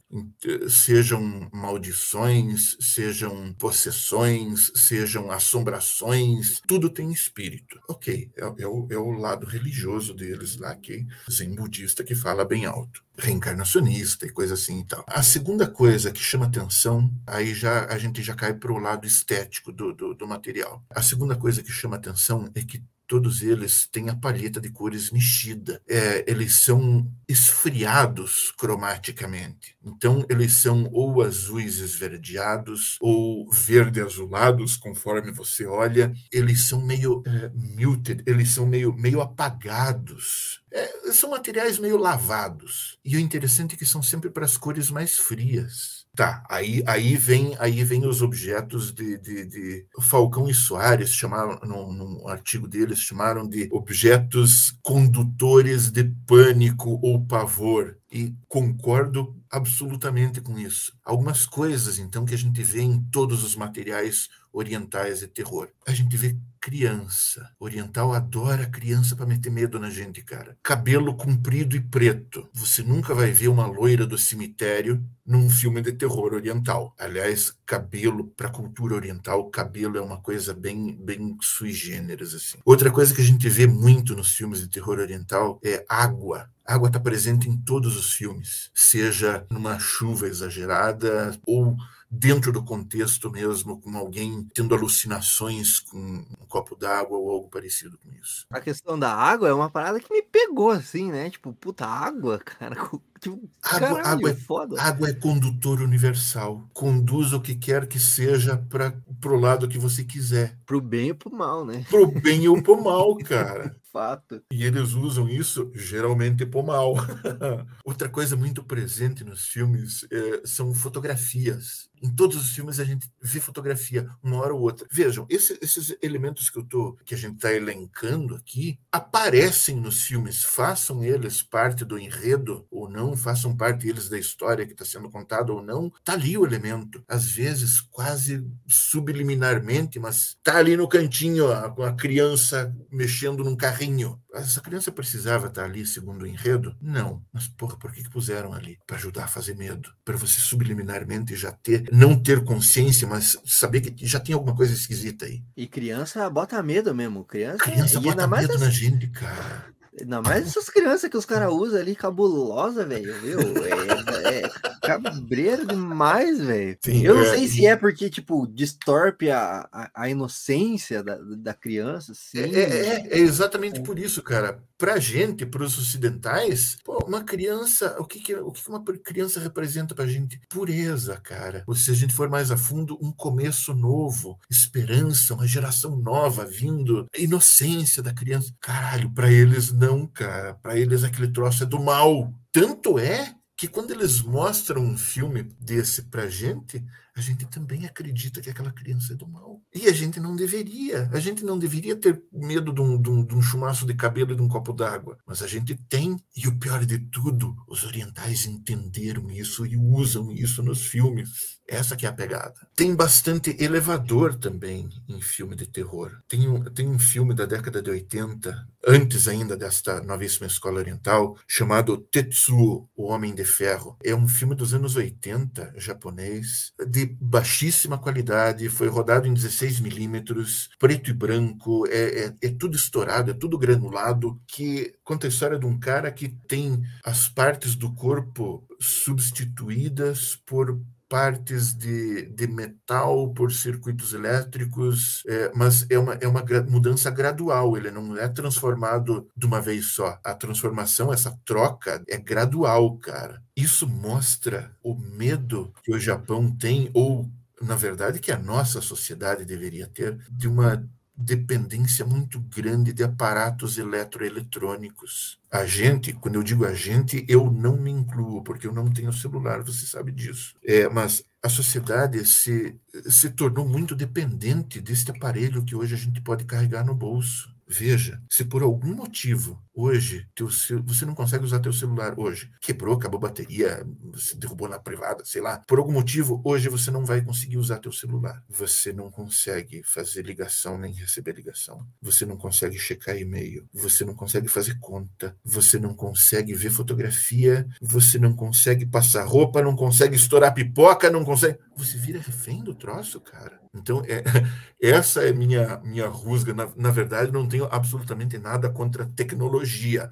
Sejam 0.69 1.49
maldições, 1.53 2.77
sejam 2.81 3.53
possessões, 3.55 4.71
sejam 4.75 5.31
assombrações, 5.31 6.61
tudo 6.67 6.89
tem 6.89 7.11
espírito. 7.11 7.81
Ok, 7.89 8.31
é, 8.37 8.63
é 8.63 8.67
o, 8.67 8.87
é 8.91 8.97
o 8.97 9.11
lado 9.11 9.47
religioso 9.47 10.15
deles 10.15 10.57
lá, 10.57 10.75
que 10.77 11.07
zen 11.31 11.55
budista 11.55 12.05
que 12.05 12.15
fala 12.15 12.45
bem 12.45 12.67
alto 12.67 13.05
reencarnacionista 13.19 14.27
e 14.27 14.31
coisa 14.31 14.55
assim 14.55 14.81
e 14.81 14.85
tal. 14.85 15.05
A 15.09 15.23
segunda 15.23 15.67
coisa 15.67 16.13
que 16.13 16.21
chama 16.21 16.47
atenção, 16.47 17.11
aí 17.27 17.55
já 17.55 17.87
a 17.87 17.99
gente 17.99 18.23
já 18.23 18.35
cai 18.35 18.53
para 18.55 18.73
o 18.73 18.79
lado 18.79 19.07
estético 19.07 19.73
do, 19.73 19.93
do, 19.93 20.15
do 20.15 20.27
material. 20.27 20.85
A 20.91 21.03
segunda 21.03 21.35
coisa 21.35 21.63
que 21.63 21.73
chama 21.73 21.97
atenção 21.97 22.51
é 22.55 22.63
que 22.63 22.83
todos 23.07 23.43
eles 23.43 23.87
têm 23.87 24.09
a 24.11 24.17
palheta 24.17 24.61
de 24.61 24.71
cores 24.71 25.11
mexida. 25.11 25.81
É, 25.89 26.25
eles 26.27 26.57
são 26.57 27.11
esfriados 27.29 28.53
cromaticamente. 28.57 29.77
Então, 29.85 30.25
eles 30.29 30.55
são 30.55 30.89
ou 30.93 31.23
azuis 31.23 31.79
esverdeados 31.79 32.97
ou 33.01 33.51
verde 33.51 34.01
azulados, 34.01 34.77
conforme 34.77 35.33
você 35.33 35.67
olha. 35.67 36.13
Eles 36.31 36.65
são 36.65 36.85
meio 36.85 37.23
é, 37.27 37.51
muted, 37.55 38.23
eles 38.27 38.51
são 38.51 38.67
meio, 38.67 38.93
meio 38.93 39.21
apagados. 39.21 40.63
É, 40.73 41.13
são 41.13 41.31
materiais 41.31 41.79
meio 41.79 41.97
lavados. 41.97 42.99
E 43.05 43.17
o 43.17 43.21
interessante 43.21 43.75
é 43.75 43.79
que 43.79 43.87
são 43.87 44.03
sempre 44.03 44.31
para 44.31 44.45
as 44.45 44.57
cores 44.57 44.91
mais 44.91 45.19
frias. 45.19 45.96
Tá, 46.17 46.43
aí, 46.49 46.83
aí 46.87 47.15
vem 47.15 47.55
aí 47.59 47.85
vem 47.85 48.07
os 48.07 48.23
objetos 48.23 48.91
de, 48.91 49.19
de, 49.19 49.45
de 49.45 49.87
Falcão 50.01 50.49
e 50.49 50.55
Soares 50.55 51.11
chamaram 51.11 51.61
num, 51.63 51.93
num 51.93 52.27
artigo 52.27 52.67
deles 52.67 53.01
chamaram 53.01 53.47
de 53.47 53.69
objetos 53.71 54.75
condutores 54.83 55.91
de 55.91 56.05
pânico 56.27 56.99
ou 57.03 57.23
pavor 57.23 57.99
e 58.11 58.35
concordo 58.49 59.37
absolutamente 59.51 60.41
com 60.41 60.59
isso. 60.59 60.97
Algumas 61.05 61.45
coisas 61.45 61.99
então 61.99 62.25
que 62.25 62.35
a 62.35 62.39
gente 62.39 62.63
vê 62.63 62.81
em 62.81 62.99
todos 63.11 63.45
os 63.45 63.55
materiais 63.55 64.31
orientais 64.51 65.21
de 65.21 65.27
terror. 65.27 65.69
A 65.87 65.93
gente 65.93 66.17
vê 66.17 66.35
criança. 66.67 67.49
Oriental 67.61 68.13
adora 68.13 68.67
criança 68.67 69.15
para 69.15 69.25
meter 69.25 69.53
medo 69.53 69.79
na 69.79 69.89
gente, 69.89 70.21
cara. 70.21 70.59
Cabelo 70.65 71.15
comprido 71.15 71.77
e 71.77 71.81
preto. 71.81 72.49
Você 72.53 72.83
nunca 72.83 73.15
vai 73.15 73.31
ver 73.31 73.47
uma 73.47 73.69
loira 73.69 74.05
do 74.05 74.19
cemitério 74.19 75.01
num 75.25 75.49
filme 75.49 75.81
de 75.81 75.93
terror 75.93 76.35
oriental. 76.35 76.93
Aliás, 76.99 77.57
cabelo 77.65 78.27
para 78.37 78.49
cultura 78.49 78.97
oriental, 78.97 79.49
cabelo 79.49 79.97
é 79.97 80.01
uma 80.01 80.21
coisa 80.21 80.53
bem 80.53 80.97
bem 81.01 81.37
sui 81.41 81.73
generis 81.73 82.35
assim. 82.35 82.59
Outra 82.65 82.91
coisa 82.91 83.15
que 83.15 83.21
a 83.21 83.25
gente 83.25 83.49
vê 83.49 83.69
muito 83.69 84.17
nos 84.17 84.35
filmes 84.35 84.59
de 84.59 84.69
terror 84.69 84.99
oriental 84.99 85.61
é 85.63 85.85
água. 85.89 86.51
A 86.67 86.75
água 86.75 86.89
está 86.89 86.99
presente 86.99 87.49
em 87.49 87.57
todos 87.57 87.97
os 87.97 88.13
filmes, 88.13 88.73
seja 88.75 89.47
numa 89.49 89.79
chuva 89.79 90.27
exagerada 90.27 91.39
ou 91.47 91.77
dentro 92.11 92.53
do 92.53 92.63
contexto 92.63 93.31
mesmo, 93.31 93.81
com 93.81 93.97
alguém 93.97 94.47
tendo 94.55 94.75
alucinações 94.75 95.81
com 95.81 95.99
um 95.99 96.47
copo 96.49 96.77
d'água 96.77 97.19
ou 97.19 97.31
algo 97.31 97.49
parecido 97.49 97.99
com 97.99 98.11
isso. 98.13 98.47
A 98.51 98.61
questão 98.61 98.99
da 98.99 99.13
água 99.13 99.49
é 99.49 99.53
uma 99.53 99.71
parada 99.71 100.01
que 100.01 100.13
me 100.13 100.23
pegou, 100.23 100.71
assim, 100.71 101.11
né? 101.11 101.29
Tipo, 101.31 101.53
puta, 101.53 101.87
água, 101.87 102.39
cara. 102.45 102.77
Tipo, 103.21 103.49
Água, 103.63 103.89
caralho, 103.89 104.07
água, 104.07 104.31
é, 104.31 104.35
foda. 104.35 104.81
água 104.81 105.09
é 105.09 105.15
condutor 105.15 105.81
universal. 105.81 106.69
Conduz 106.73 107.33
o 107.33 107.41
que 107.41 107.55
quer 107.55 107.87
que 107.87 107.99
seja 107.99 108.57
para 108.57 108.93
pro 109.21 109.39
lado 109.39 109.69
que 109.69 109.79
você 109.79 110.05
quiser. 110.05 110.59
Pro 110.67 110.81
bem 110.81 111.09
e 111.11 111.15
pro 111.15 111.31
mal, 111.35 111.65
né? 111.65 111.85
Pro 111.89 112.07
bem 112.21 112.47
ou 112.49 112.63
pro 112.63 112.83
mal, 112.83 113.17
cara. 113.25 113.75
Fato. 113.93 114.43
E 114.53 114.63
eles 114.65 114.93
usam 114.93 115.27
isso 115.29 115.71
geralmente 115.75 116.45
pro 116.45 116.63
mal. 116.63 116.95
Outra 117.85 118.09
coisa 118.11 118.37
muito 118.37 118.63
presente 118.63 119.25
nos 119.25 119.47
filmes 119.49 120.07
eh, 120.13 120.43
são 120.45 120.75
fotografias. 120.75 121.89
Em 122.03 122.15
todos 122.15 122.37
os 122.37 122.51
filmes 122.55 122.79
a 122.79 122.85
gente 122.85 123.09
vê 123.23 123.41
fotografia, 123.41 124.07
uma 124.23 124.37
hora 124.37 124.53
ou 124.53 124.61
outra. 124.61 124.87
Vejam, 124.93 125.25
esse- 125.31 125.59
esses 125.63 125.97
elementos 126.03 126.51
que, 126.51 126.59
eu 126.59 126.65
tô, 126.65 126.93
que 127.07 127.15
a 127.15 127.19
gente 127.19 127.37
está 127.37 127.51
elencando 127.55 128.35
aqui 128.35 128.79
aparecem 128.93 129.77
nos 129.77 130.03
filmes, 130.03 130.43
façam 130.45 131.03
eles 131.03 131.43
parte 131.43 131.83
do 131.83 131.99
enredo 131.99 132.67
ou 132.71 132.91
não, 132.91 133.16
não 133.17 133.23
façam 133.23 133.57
parte 133.57 133.89
eles 133.89 134.09
da 134.11 134.19
história 134.19 134.67
que 134.67 134.73
está 134.73 134.85
sendo 134.85 135.11
contada 135.11 135.51
ou 135.53 135.63
não, 135.63 135.91
tá 136.05 136.13
ali 136.13 136.37
o 136.37 136.45
elemento. 136.45 137.03
Às 137.09 137.25
vezes 137.31 137.81
quase 137.81 138.47
subliminarmente, 138.69 139.99
mas 139.99 140.37
tá 140.45 140.59
ali 140.59 140.77
no 140.77 140.87
cantinho 140.87 141.51
a, 141.51 141.75
a 141.89 141.93
criança 141.95 142.75
mexendo 142.93 143.43
num 143.43 143.57
carrinho. 143.57 144.21
Essa 144.35 144.61
criança 144.61 144.93
precisava 144.93 145.47
estar 145.47 145.65
ali, 145.65 145.87
segundo 145.87 146.23
o 146.23 146.27
enredo? 146.27 146.77
Não. 146.81 147.23
Mas, 147.33 147.49
porra, 147.49 147.77
por 147.79 147.91
que, 147.91 148.03
que 148.03 148.11
puseram 148.11 148.53
ali? 148.53 148.79
Para 148.87 148.97
ajudar 148.97 149.25
a 149.25 149.29
fazer 149.29 149.57
medo. 149.57 149.91
Para 150.05 150.19
você 150.19 150.39
subliminarmente 150.39 151.35
já 151.35 151.51
ter, 151.51 151.89
não 151.91 152.21
ter 152.21 152.45
consciência, 152.45 153.09
mas 153.09 153.39
saber 153.47 153.81
que 153.81 154.07
já 154.07 154.21
tem 154.21 154.35
alguma 154.35 154.55
coisa 154.55 154.75
esquisita 154.75 155.25
aí. 155.25 155.43
E 155.57 155.67
criança 155.67 156.29
bota 156.29 156.63
medo 156.63 156.95
mesmo. 156.95 157.25
Criança, 157.25 157.59
Criança 157.59 157.97
e 157.97 158.01
bota 158.01 158.27
mais 158.27 158.47
medo 158.47 158.61
na 158.61 158.69
gente, 158.69 159.09
cara. 159.09 159.76
Ainda 159.99 160.21
mais 160.21 160.47
essas 160.49 160.69
crianças 160.69 161.09
que 161.09 161.17
os 161.17 161.25
caras 161.25 161.53
usam 161.53 161.81
ali, 161.81 161.97
cabulosa, 161.97 162.85
velho, 162.85 163.15
viu? 163.21 163.39
É, 163.65 164.43
é 164.45 164.51
cabreiro 164.83 165.67
demais, 165.67 166.41
velho. 166.41 166.77
Sim, 166.85 167.03
Eu 167.05 167.15
não 167.15 167.23
é, 167.23 167.37
sei 167.37 167.49
se 167.49 167.67
é 167.67 167.75
porque, 167.77 168.11
tipo, 168.11 168.47
distorpe 168.47 169.31
a, 169.31 169.67
a, 169.73 169.91
a 169.95 170.09
inocência 170.11 171.03
da, 171.03 171.19
da 171.21 171.55
criança, 171.55 172.13
assim. 172.13 172.39
É, 172.39 172.59
é- 172.61 172.87
é- 172.89 173.09
é 173.11 173.19
exatamente 173.19 173.81
por 173.81 173.99
isso, 173.99 174.23
cara. 174.23 174.59
Pra 174.79 174.99
gente, 174.99 175.47
pros 175.47 175.79
ocidentais, 175.79 176.77
pô, 176.85 176.99
uma 177.07 177.25
criança, 177.25 177.97
o 177.99 178.05
que, 178.05 178.21
que, 178.21 178.35
o 178.35 178.53
que 178.53 178.69
uma 178.69 178.85
criança 178.85 179.41
representa 179.41 179.95
pra 179.95 180.07
gente? 180.07 180.39
Pureza, 180.51 181.17
cara. 181.17 181.65
Ou 181.67 181.75
se 181.75 181.91
a 181.91 181.95
gente 181.95 182.13
for 182.13 182.29
mais 182.29 182.51
a 182.51 182.59
fundo, 182.59 182.99
um 183.01 183.11
começo 183.11 183.73
novo, 183.73 184.39
esperança, 184.51 185.33
uma 185.33 185.47
geração 185.47 185.97
nova 185.97 186.45
vindo, 186.45 187.07
a 187.15 187.19
inocência 187.19 188.03
da 188.03 188.13
criança. 188.13 188.55
Caralho, 188.61 189.11
pra 189.15 189.33
eles 189.33 189.73
não, 189.73 190.07
cara. 190.07 190.55
Pra 190.55 190.77
eles 190.77 191.05
aquele 191.05 191.33
troço 191.33 191.63
é 191.63 191.67
do 191.67 191.81
mal. 191.81 192.31
Tanto 192.53 192.99
é 192.99 193.35
que 193.57 193.67
quando 193.67 193.93
eles 193.93 194.21
mostram 194.21 194.83
um 194.83 194.99
filme 194.99 195.43
desse 195.59 196.03
pra 196.03 196.29
gente, 196.29 196.85
a 197.17 197.21
gente 197.21 197.47
também 197.47 197.87
acredita 197.87 198.41
que 198.43 198.51
aquela 198.51 198.71
criança 198.71 199.15
é 199.15 199.17
do 199.17 199.27
mal. 199.27 199.61
E 199.75 199.87
a 199.89 199.93
gente 199.93 200.21
não 200.21 200.37
deveria. 200.37 201.09
A 201.13 201.19
gente 201.19 201.43
não 201.45 201.59
deveria 201.59 201.97
ter 201.97 202.23
medo 202.31 202.73
de 202.73 202.81
um, 202.81 203.01
de 203.01 203.09
um- 203.11 203.25
de 203.25 203.35
um 203.35 203.41
chumaço 203.43 203.87
de 203.87 203.95
cabelo 203.95 204.33
e 204.33 204.37
de 204.37 204.43
um 204.43 204.49
copo 204.49 204.73
d'água. 204.73 205.17
Mas 205.27 205.43
a 205.43 205.47
gente 205.47 205.75
tem. 205.89 206.17
E 206.37 206.47
o 206.47 206.59
pior 206.59 206.85
de 206.85 206.99
tudo, 206.99 207.55
os 207.67 207.85
orientais 207.85 208.45
entenderam 208.47 209.31
isso 209.31 209.65
e 209.67 209.77
usam 209.77 210.31
isso 210.31 210.63
nos 210.63 210.87
filmes. 210.87 211.57
Essa 211.69 211.97
que 211.97 212.07
é 212.07 212.09
a 212.09 212.13
pegada. 212.13 212.55
Tem 212.77 212.95
bastante 212.95 213.57
elevador 213.59 214.37
também 214.39 214.89
em 215.09 215.21
filme 215.21 215.57
de 215.57 215.67
terror. 215.67 216.13
Tem 216.29 216.47
um, 216.49 216.63
tem 216.63 216.87
um 216.89 216.99
filme 216.99 217.35
da 217.35 217.45
década 217.45 217.83
de 217.83 217.91
80, 217.91 218.57
antes 218.87 219.27
ainda 219.27 219.57
desta 219.57 220.01
novíssima 220.01 220.47
escola 220.47 220.79
oriental, 220.79 221.37
chamado 221.49 221.99
Tetsuo, 221.99 222.89
o 222.95 223.07
Homem 223.11 223.35
de 223.35 223.45
Ferro. 223.45 223.97
É 224.05 224.15
um 224.15 224.29
filme 224.29 224.55
dos 224.55 224.75
anos 224.75 224.95
80, 224.95 225.73
japonês, 225.77 226.73
de 226.89 227.06
baixíssima 227.21 227.99
qualidade, 227.99 228.69
foi 228.69 228.89
rodado 228.89 229.27
em 229.27 229.35
16 229.35 229.81
milímetros, 229.81 230.71
preto 230.79 231.11
e 231.11 231.15
branco, 231.15 231.87
é, 231.89 232.27
é, 232.27 232.35
é 232.43 232.49
tudo 232.51 232.77
estourado, 232.77 233.31
é 233.31 233.35
tudo 233.35 233.59
granulado, 233.59 234.41
que 234.47 234.95
conta 235.05 235.27
a 235.27 235.29
história 235.29 235.59
de 235.59 235.67
um 235.67 235.79
cara 235.79 236.11
que 236.11 236.29
tem 236.29 236.83
as 237.05 237.29
partes 237.29 237.75
do 237.75 237.93
corpo 237.95 238.67
substituídas 238.81 240.37
por 240.47 240.81
partes 241.09 241.75
de, 241.75 242.27
de 242.27 242.47
metal 242.47 243.33
por 243.33 243.53
circuitos 243.53 244.13
elétricos, 244.13 245.23
é, 245.27 245.51
mas 245.55 245.87
é 245.91 245.99
uma, 245.99 246.15
é 246.15 246.27
uma 246.27 246.45
mudança 246.69 247.11
gradual, 247.11 247.77
ele 247.77 247.91
não 247.91 248.17
é 248.17 248.29
transformado 248.29 249.29
de 249.37 249.47
uma 249.47 249.61
vez 249.61 249.87
só. 249.93 250.19
A 250.25 250.35
transformação, 250.35 251.13
essa 251.13 251.39
troca, 251.45 252.03
é 252.09 252.19
gradual, 252.19 252.97
cara. 252.99 253.43
Isso 253.57 253.87
mostra 253.89 254.75
o 254.83 254.95
medo 254.95 255.73
que 255.83 255.93
o 255.95 255.99
Japão 255.99 256.51
tem, 256.51 256.91
ou, 256.93 257.29
na 257.61 257.77
verdade, 257.77 258.21
que 258.21 258.33
a 258.33 258.39
nossa 258.39 258.81
sociedade 258.81 259.45
deveria 259.45 259.87
ter, 259.87 260.19
de 260.31 260.49
uma 260.49 260.85
dependência 261.17 262.05
muito 262.05 262.39
grande 262.41 262.93
de 262.93 263.03
aparatos 263.03 263.79
eletroeletrônicos. 263.79 265.39
A 265.51 265.65
gente, 265.65 266.13
quando 266.13 266.35
eu 266.35 266.43
digo 266.43 266.67
a 266.67 266.75
gente, 266.75 267.25
eu 267.29 267.51
não 267.51 267.77
me 267.77 267.91
incluo, 267.91 268.43
porque 268.43 268.67
eu 268.67 268.73
não 268.73 268.91
tenho 268.91 269.13
celular, 269.13 269.63
você 269.63 269.87
sabe 269.87 270.13
disso. 270.13 270.55
É, 270.63 270.89
mas 270.89 271.23
a 271.43 271.49
sociedade 271.49 272.25
se, 272.27 272.79
se 273.09 273.31
tornou 273.31 273.67
muito 273.67 273.95
dependente 273.95 274.81
deste 274.81 275.11
aparelho 275.11 275.65
que 275.65 275.75
hoje 275.75 275.95
a 275.95 275.99
gente 275.99 276.21
pode 276.21 276.45
carregar 276.45 276.85
no 276.85 276.95
bolso. 276.95 277.55
Veja, 277.69 278.23
se 278.31 278.45
por 278.45 278.63
algum 278.63 278.95
motivo 278.95 279.61
hoje 279.77 280.27
teu, 280.35 280.49
você 280.85 281.05
não 281.05 281.15
consegue 281.15 281.45
usar 281.45 281.61
teu 281.61 281.73
celular 281.73 282.19
hoje, 282.19 282.51
quebrou, 282.61 282.97
acabou 282.97 283.19
a 283.19 283.29
bateria, 283.29 283.87
você 284.13 284.35
derrubou 284.35 284.69
na 284.69 284.79
privada, 284.79 285.25
sei 285.25 285.43
lá, 285.43 285.63
por 285.67 285.79
algum 285.79 285.93
motivo 285.93 286.41
hoje 286.43 286.69
você 286.69 286.91
não 286.91 287.05
vai 287.05 287.21
conseguir 287.21 287.59
usar 287.59 287.79
teu 287.79 287.93
celular. 287.93 288.43
Você 288.49 288.93
não 288.93 289.11
consegue 289.11 289.83
fazer 289.85 290.23
ligação 290.23 290.79
nem 290.79 290.93
receber 290.93 291.33
ligação. 291.33 291.87
Você 292.01 292.25
não 292.25 292.37
consegue 292.37 292.79
checar 292.79 293.17
e-mail. 293.17 293.69
Você 293.75 294.05
não 294.05 294.15
consegue 294.15 294.49
fazer 294.49 294.79
conta. 294.79 295.37
Você 295.45 295.79
não 295.79 295.95
consegue 295.95 296.55
ver 296.55 296.71
fotografia. 296.71 297.67
Você 297.81 298.19
não 298.19 298.33
consegue 298.33 298.87
passar 298.87 299.25
roupa. 299.25 299.63
Não 299.63 299.77
consegue 299.77 300.17
estourar 300.17 300.55
pipoca. 300.55 301.11
Não 301.11 301.25
consegue. 301.25 301.59
Você 301.77 301.99
vira 301.99 302.19
refém 302.19 302.63
do 302.63 302.75
troço, 302.75 303.21
cara. 303.21 303.61
Então, 303.75 304.03
é, 304.07 304.23
essa 304.81 305.23
é 305.23 305.33
minha 305.33 305.79
minha 305.85 306.09
rusga. 306.09 306.55
Na, 306.55 306.71
na 306.77 306.91
verdade, 306.91 307.33
não 307.33 307.47
tenho 307.47 307.69
absolutamente 307.71 308.39
nada 308.39 308.71
contra 308.71 309.05
tecnologia. 309.05 309.66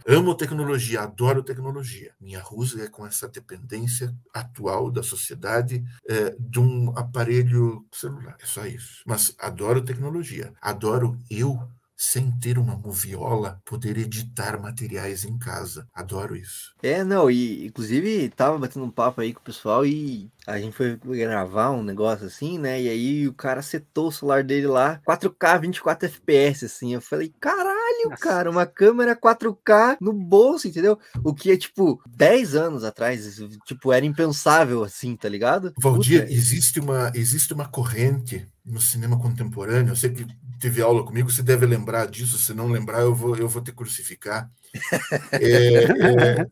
Amo 0.07 0.34
tecnologia, 0.34 1.02
adoro 1.02 1.42
tecnologia. 1.42 2.12
Minha 2.20 2.40
rusga 2.40 2.84
é 2.84 2.88
com 2.88 3.07
essa 3.07 3.28
dependência 3.28 4.14
atual 4.32 4.90
da 4.90 5.02
sociedade 5.02 5.84
é, 6.09 6.36
de 6.38 6.61
um 6.61 6.92
aparelho 6.96 7.86
celular. 7.92 8.36
É 8.40 8.46
só 8.46 8.66
isso. 8.66 9.02
Mas 9.07 9.34
adoro 9.38 9.84
tecnologia. 9.84 10.52
Adoro 10.61 11.18
eu 11.30 11.59
sem 11.96 12.30
ter 12.32 12.59
uma 12.59 12.76
moviola, 12.76 13.61
poder 13.64 13.96
editar 13.96 14.61
materiais 14.61 15.24
em 15.24 15.38
casa. 15.38 15.86
Adoro 15.94 16.36
isso. 16.36 16.74
É, 16.82 17.05
não, 17.05 17.30
e 17.30 17.66
inclusive 17.66 18.28
tava 18.30 18.59
batendo 18.59 18.84
um 18.84 18.90
papo 18.90 19.20
aí 19.20 19.32
com 19.32 19.40
o 19.40 19.44
pessoal 19.44 19.86
e 19.86 20.30
a 20.46 20.59
gente 20.59 20.76
foi 20.76 20.96
gravar 20.96 21.70
um 21.70 21.82
negócio 21.82 22.26
assim, 22.26 22.59
né? 22.59 22.82
E 22.82 22.88
aí 22.88 23.28
o 23.28 23.32
cara 23.32 23.62
setou 23.62 24.09
o 24.09 24.12
celular 24.12 24.42
dele 24.42 24.66
lá, 24.66 25.00
4K, 25.07 25.61
24 25.61 26.07
FPS, 26.09 26.66
assim. 26.66 26.94
Eu 26.94 27.00
falei, 27.00 27.32
caralho, 27.40 27.74
Nossa. 28.11 28.22
cara, 28.22 28.51
uma 28.51 28.66
câmera 28.66 29.16
4K 29.16 29.97
no 30.01 30.12
bolso, 30.12 30.68
entendeu? 30.68 30.99
O 31.22 31.35
que 31.35 31.51
é 31.51 31.57
tipo 31.57 32.01
10 32.07 32.55
anos 32.55 32.85
atrás, 32.85 33.41
tipo, 33.66 33.93
era 33.93 34.05
impensável 34.05 34.85
assim, 34.85 35.16
tá 35.16 35.28
ligado? 35.28 35.72
Valdir, 35.78 36.26
existe 36.30 36.80
uma, 36.80 37.11
existe 37.14 37.53
uma 37.53 37.68
corrente 37.68 38.47
no 38.64 38.80
cinema 38.80 39.18
contemporâneo. 39.18 39.93
Eu 39.93 39.97
sei 39.97 40.11
que 40.11 40.26
teve 40.59 40.80
aula 40.80 41.05
comigo, 41.05 41.30
você 41.30 41.43
deve 41.43 41.66
lembrar 41.66 42.07
disso. 42.07 42.39
Se 42.39 42.55
não 42.55 42.68
lembrar, 42.68 43.01
eu 43.01 43.14
vou, 43.14 43.37
eu 43.37 43.49
vou 43.49 43.62
te 43.62 43.72
crucificar. 43.72 44.51
É, 45.41 45.85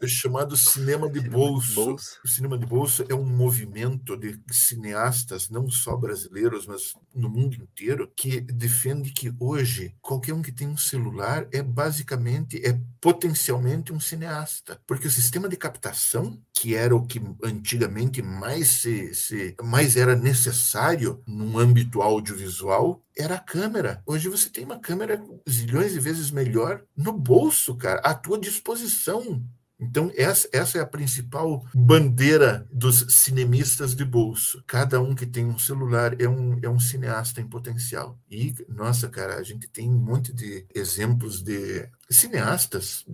é 0.00 0.06
chamado 0.06 0.56
cinema 0.56 1.08
de 1.10 1.20
bolso. 1.20 1.74
bolso. 1.74 2.18
O 2.24 2.28
cinema 2.28 2.58
de 2.58 2.66
bolso 2.66 3.04
é 3.08 3.14
um 3.14 3.24
movimento 3.24 4.16
de 4.16 4.38
cineastas, 4.50 5.48
não 5.50 5.68
só 5.70 5.96
brasileiros, 5.96 6.66
mas 6.66 6.92
no 7.14 7.28
mundo 7.28 7.56
inteiro, 7.56 8.10
que 8.16 8.40
defende 8.40 9.12
que 9.12 9.32
hoje 9.38 9.94
qualquer 10.00 10.32
um 10.34 10.42
que 10.42 10.52
tem 10.52 10.68
um 10.68 10.76
celular 10.76 11.46
é 11.52 11.62
basicamente, 11.62 12.60
é 12.64 12.78
potencialmente 13.00 13.92
um 13.92 14.00
cineasta. 14.00 14.80
Porque 14.86 15.06
o 15.06 15.10
sistema 15.10 15.48
de 15.48 15.56
captação, 15.56 16.38
que 16.54 16.74
era 16.74 16.94
o 16.94 17.06
que 17.06 17.20
antigamente 17.42 18.22
mais, 18.22 18.68
se, 18.68 19.14
se- 19.14 19.54
mais 19.62 19.96
era 19.96 20.14
necessário 20.16 21.22
num 21.26 21.58
âmbito 21.58 22.00
audiovisual, 22.02 23.02
era 23.16 23.36
a 23.36 23.40
câmera. 23.40 24.02
Hoje 24.06 24.28
você 24.28 24.48
tem 24.48 24.64
uma 24.64 24.78
câmera 24.78 25.22
zilhões 25.48 25.92
de 25.92 26.00
vezes 26.00 26.30
melhor 26.30 26.82
no 26.96 27.12
bolso, 27.12 27.76
cara, 27.76 28.00
à 28.00 28.14
tua 28.14 28.38
disposição. 28.38 29.44
Então, 29.82 30.12
essa, 30.16 30.48
essa 30.52 30.78
é 30.78 30.80
a 30.80 30.86
principal 30.86 31.66
bandeira 31.74 32.68
dos 32.72 33.04
cinemistas 33.14 33.96
de 33.96 34.04
bolso. 34.04 34.62
Cada 34.64 35.00
um 35.00 35.12
que 35.12 35.26
tem 35.26 35.44
um 35.44 35.58
celular 35.58 36.20
é 36.20 36.28
um, 36.28 36.56
é 36.62 36.68
um 36.68 36.78
cineasta 36.78 37.40
em 37.40 37.48
potencial. 37.48 38.16
E, 38.30 38.54
nossa, 38.68 39.08
cara, 39.08 39.36
a 39.36 39.42
gente 39.42 39.66
tem 39.66 39.90
um 39.90 39.98
monte 39.98 40.32
de 40.32 40.64
exemplos 40.72 41.42
de 41.42 41.88
cineastas 42.08 43.04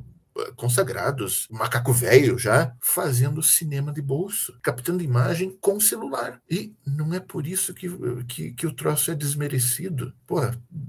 consagrados, 0.57 1.47
macaco 1.51 1.93
velho 1.93 2.39
já, 2.39 2.73
fazendo 2.81 3.43
cinema 3.43 3.93
de 3.93 4.03
bolso, 4.03 4.59
captando 4.63 5.03
imagem 5.03 5.57
com 5.61 5.81
celular. 5.81 6.41
E 6.51 6.73
não 6.87 7.13
é 7.15 7.21
por 7.21 7.47
isso 7.47 7.75
que, 7.75 7.89
que, 8.27 8.53
que 8.53 8.67
o 8.67 8.73
troço 8.73 9.11
é 9.11 9.15
desmerecido. 9.15 10.13
Pô, 10.27 10.41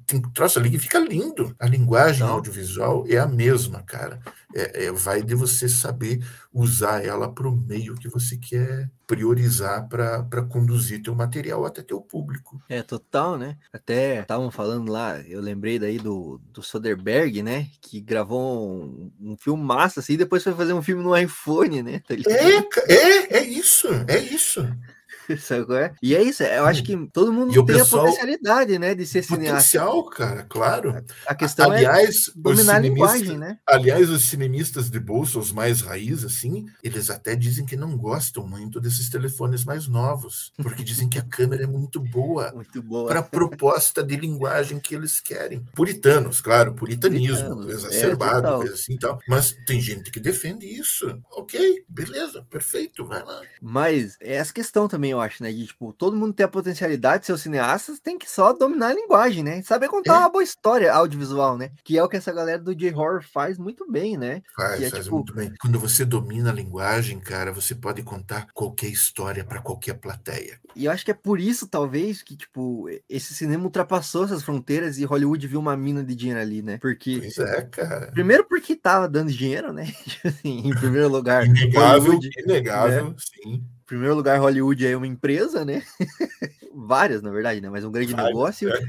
tem 0.06 0.22
troço 0.22 0.60
ali 0.60 0.70
que 0.70 0.80
fica 0.80 1.00
lindo. 1.00 1.56
A 1.60 1.68
linguagem 1.68 2.22
Não. 2.22 2.34
audiovisual 2.34 3.06
é 3.08 3.18
a 3.18 3.28
mesma, 3.28 3.82
cara. 3.84 4.20
É, 4.56 4.86
é, 4.86 4.92
vai 4.92 5.22
de 5.22 5.36
você 5.36 5.70
saber 5.70 6.26
usar 6.52 7.06
ela 7.06 7.32
para 7.32 7.48
o 7.48 7.56
meio 7.56 7.96
que 7.96 8.10
você 8.10 8.36
quer 8.36 8.90
priorizar 9.06 9.88
para 9.88 10.44
conduzir 10.50 11.04
teu 11.04 11.14
material 11.14 11.66
até 11.66 11.84
teu 11.84 12.02
público. 12.02 12.60
É, 12.68 12.82
total, 12.82 13.38
né? 13.38 13.58
Até 13.72 14.22
estavam 14.22 14.50
falando 14.50 14.92
lá, 14.92 15.20
eu 15.22 15.40
lembrei 15.40 15.78
daí 15.78 16.00
do, 16.00 16.42
do 16.52 16.64
Soderbergh, 16.64 17.44
né? 17.44 17.68
Que 17.80 18.02
gravou 18.02 18.84
um, 18.84 19.12
um 19.22 19.38
filme 19.38 19.64
massa, 19.64 20.00
assim, 20.00 20.14
e 20.14 20.18
depois 20.18 20.44
foi 20.44 20.54
fazer 20.54 20.74
um 20.74 20.82
filme 20.82 21.04
no 21.04 21.16
iPhone, 21.16 21.84
né? 21.84 22.00
Tá 22.00 22.16
é, 22.16 22.94
é, 22.94 23.38
é 23.38 23.44
isso, 23.44 23.88
é 24.08 24.18
isso. 24.18 24.68
Sabe 25.40 25.74
é? 25.76 25.94
E 26.02 26.16
é 26.16 26.22
isso, 26.22 26.44
eu 26.44 26.66
acho 26.66 26.84
que 26.84 26.98
todo 27.12 27.32
mundo 27.34 27.54
tem 27.54 27.66
pessoal, 27.66 28.04
a 28.04 28.06
potencialidade, 28.06 28.80
né, 28.80 28.96
de 28.96 29.06
ser 29.06 29.24
cineasta. 29.24 29.56
Potencial, 29.56 30.06
cara, 30.06 30.46
claro. 30.50 31.04
A 31.26 31.36
questão 31.36 31.72
é 31.74 31.78
aliás, 31.78 32.28
é 32.28 32.32
dominar 32.36 32.76
a 32.76 32.80
linguagem, 32.80 33.38
né? 33.38 33.58
Aliás, 33.68 34.10
os 34.10 34.24
cinemistas 34.24 34.90
de 34.90 35.00
bolsa, 35.00 35.40
os 35.40 35.52
mais 35.52 35.82
raiz, 35.82 36.24
assim, 36.24 36.66
eles 36.84 37.10
até 37.10 37.36
dizem 37.36 37.66
que 37.66 37.76
não 37.76 37.98
gostam 37.98 38.46
muito 38.48 38.80
desses 38.80 39.10
telefones 39.10 39.64
mais 39.66 39.88
novos, 39.88 40.52
porque 40.62 40.84
dizem 40.84 41.10
que 41.10 41.20
a 41.20 41.24
câmera 41.24 41.64
é 41.64 41.68
muito 41.68 42.00
boa, 42.00 42.52
muito 42.54 42.82
boa. 42.82 43.10
para 43.10 43.20
a 43.20 43.24
proposta 43.24 44.04
de 44.04 44.16
linguagem 44.16 44.80
que 44.80 44.96
eles 44.96 45.20
querem. 45.20 45.64
Puritanos, 45.74 46.42
claro, 46.42 46.74
puritanismo, 46.74 47.56
Puritanos, 47.56 47.70
exacerbado, 47.70 48.48
é, 48.48 48.58
coisa 48.58 48.74
assim 48.74 48.98
tal. 48.98 49.20
Mas 49.28 49.56
tem 49.66 49.80
gente 49.80 50.12
que 50.12 50.20
defende 50.20 50.66
isso. 50.66 51.20
Ok, 51.32 51.84
beleza, 51.88 52.46
perfeito, 52.50 53.06
vai 53.06 53.24
lá. 53.24 53.42
Mas 53.62 54.18
é 54.22 54.36
essa 54.36 54.54
questão 54.54 54.88
também, 54.88 55.12
eu 55.12 55.19
acho, 55.20 55.44
né? 55.44 55.52
De, 55.52 55.68
tipo, 55.68 55.94
todo 55.94 56.16
mundo 56.16 56.34
tem 56.34 56.46
a 56.46 56.50
potencialidade 56.50 57.22
de 57.22 57.28
ser 57.28 57.38
cineastas, 57.38 58.00
tem 58.00 58.18
que 58.18 58.30
só 58.30 58.54
dominar 58.54 58.90
a 58.90 58.94
linguagem, 58.94 59.44
né? 59.44 59.62
Saber 59.64 59.88
contar 59.88 60.16
é. 60.16 60.20
uma 60.20 60.30
boa 60.30 60.44
história 60.44 60.94
audiovisual, 60.94 61.58
né? 61.58 61.72
Que 61.84 61.98
é 61.98 62.04
o 62.04 62.10
que 62.10 62.18
essa 62.18 62.32
galera 62.32 62.60
do 62.60 62.76
J-Horror 62.76 63.24
faz 63.24 63.58
muito 63.58 63.90
bem, 63.90 64.18
né? 64.18 64.42
Faz, 64.56 64.82
é, 64.82 64.90
faz 64.90 65.04
tipo... 65.04 65.16
muito 65.16 65.34
bem. 65.34 65.54
Quando 65.60 65.80
você 65.80 66.06
domina 66.06 66.50
a 66.50 66.54
linguagem, 66.54 67.20
cara, 67.20 67.52
você 67.52 67.76
pode 67.76 68.04
contar 68.04 68.48
qualquer 68.54 68.88
história 68.88 69.44
para 69.44 69.62
qualquer 69.62 69.96
plateia. 69.96 70.60
E 70.76 70.86
eu 70.86 70.92
acho 70.92 71.04
que 71.04 71.12
é 71.12 71.16
por 71.16 71.40
isso, 71.40 71.68
talvez, 71.68 72.22
que, 72.22 72.36
tipo, 72.36 72.88
esse 73.10 73.34
cinema 73.34 73.64
ultrapassou 73.64 74.26
essas 74.26 74.44
fronteiras 74.44 74.98
e 74.98 75.06
Hollywood 75.06 75.48
viu 75.48 75.60
uma 75.60 75.76
mina 75.76 76.04
de 76.04 76.16
dinheiro 76.16 76.40
ali, 76.40 76.62
né? 76.62 76.78
Porque. 76.78 77.20
Pois 77.20 77.38
é, 77.38 77.62
cara. 77.64 78.12
Primeiro 78.12 78.46
porque 78.46 78.76
tava 78.76 79.08
dando 79.08 79.32
dinheiro, 79.32 79.74
né? 79.74 79.86
Tipo 80.10 80.28
assim, 80.28 80.68
em 80.68 80.76
primeiro 80.76 81.08
lugar. 81.08 81.46
Inegável, 81.46 82.02
Hollywood, 82.02 82.30
inegável, 82.46 83.10
né? 83.10 83.16
sim 83.18 83.64
primeiro 83.90 84.14
lugar, 84.14 84.40
Hollywood 84.40 84.86
é 84.86 84.96
uma 84.96 85.08
empresa, 85.08 85.66
né? 85.66 85.84
Várias, 86.72 87.24
na 87.24 87.32
verdade, 87.32 87.60
né? 87.60 87.70
Mas 87.70 87.84
um 87.84 87.92
grande 87.92 88.16
negócio. 88.16 88.70
É. 88.72 88.80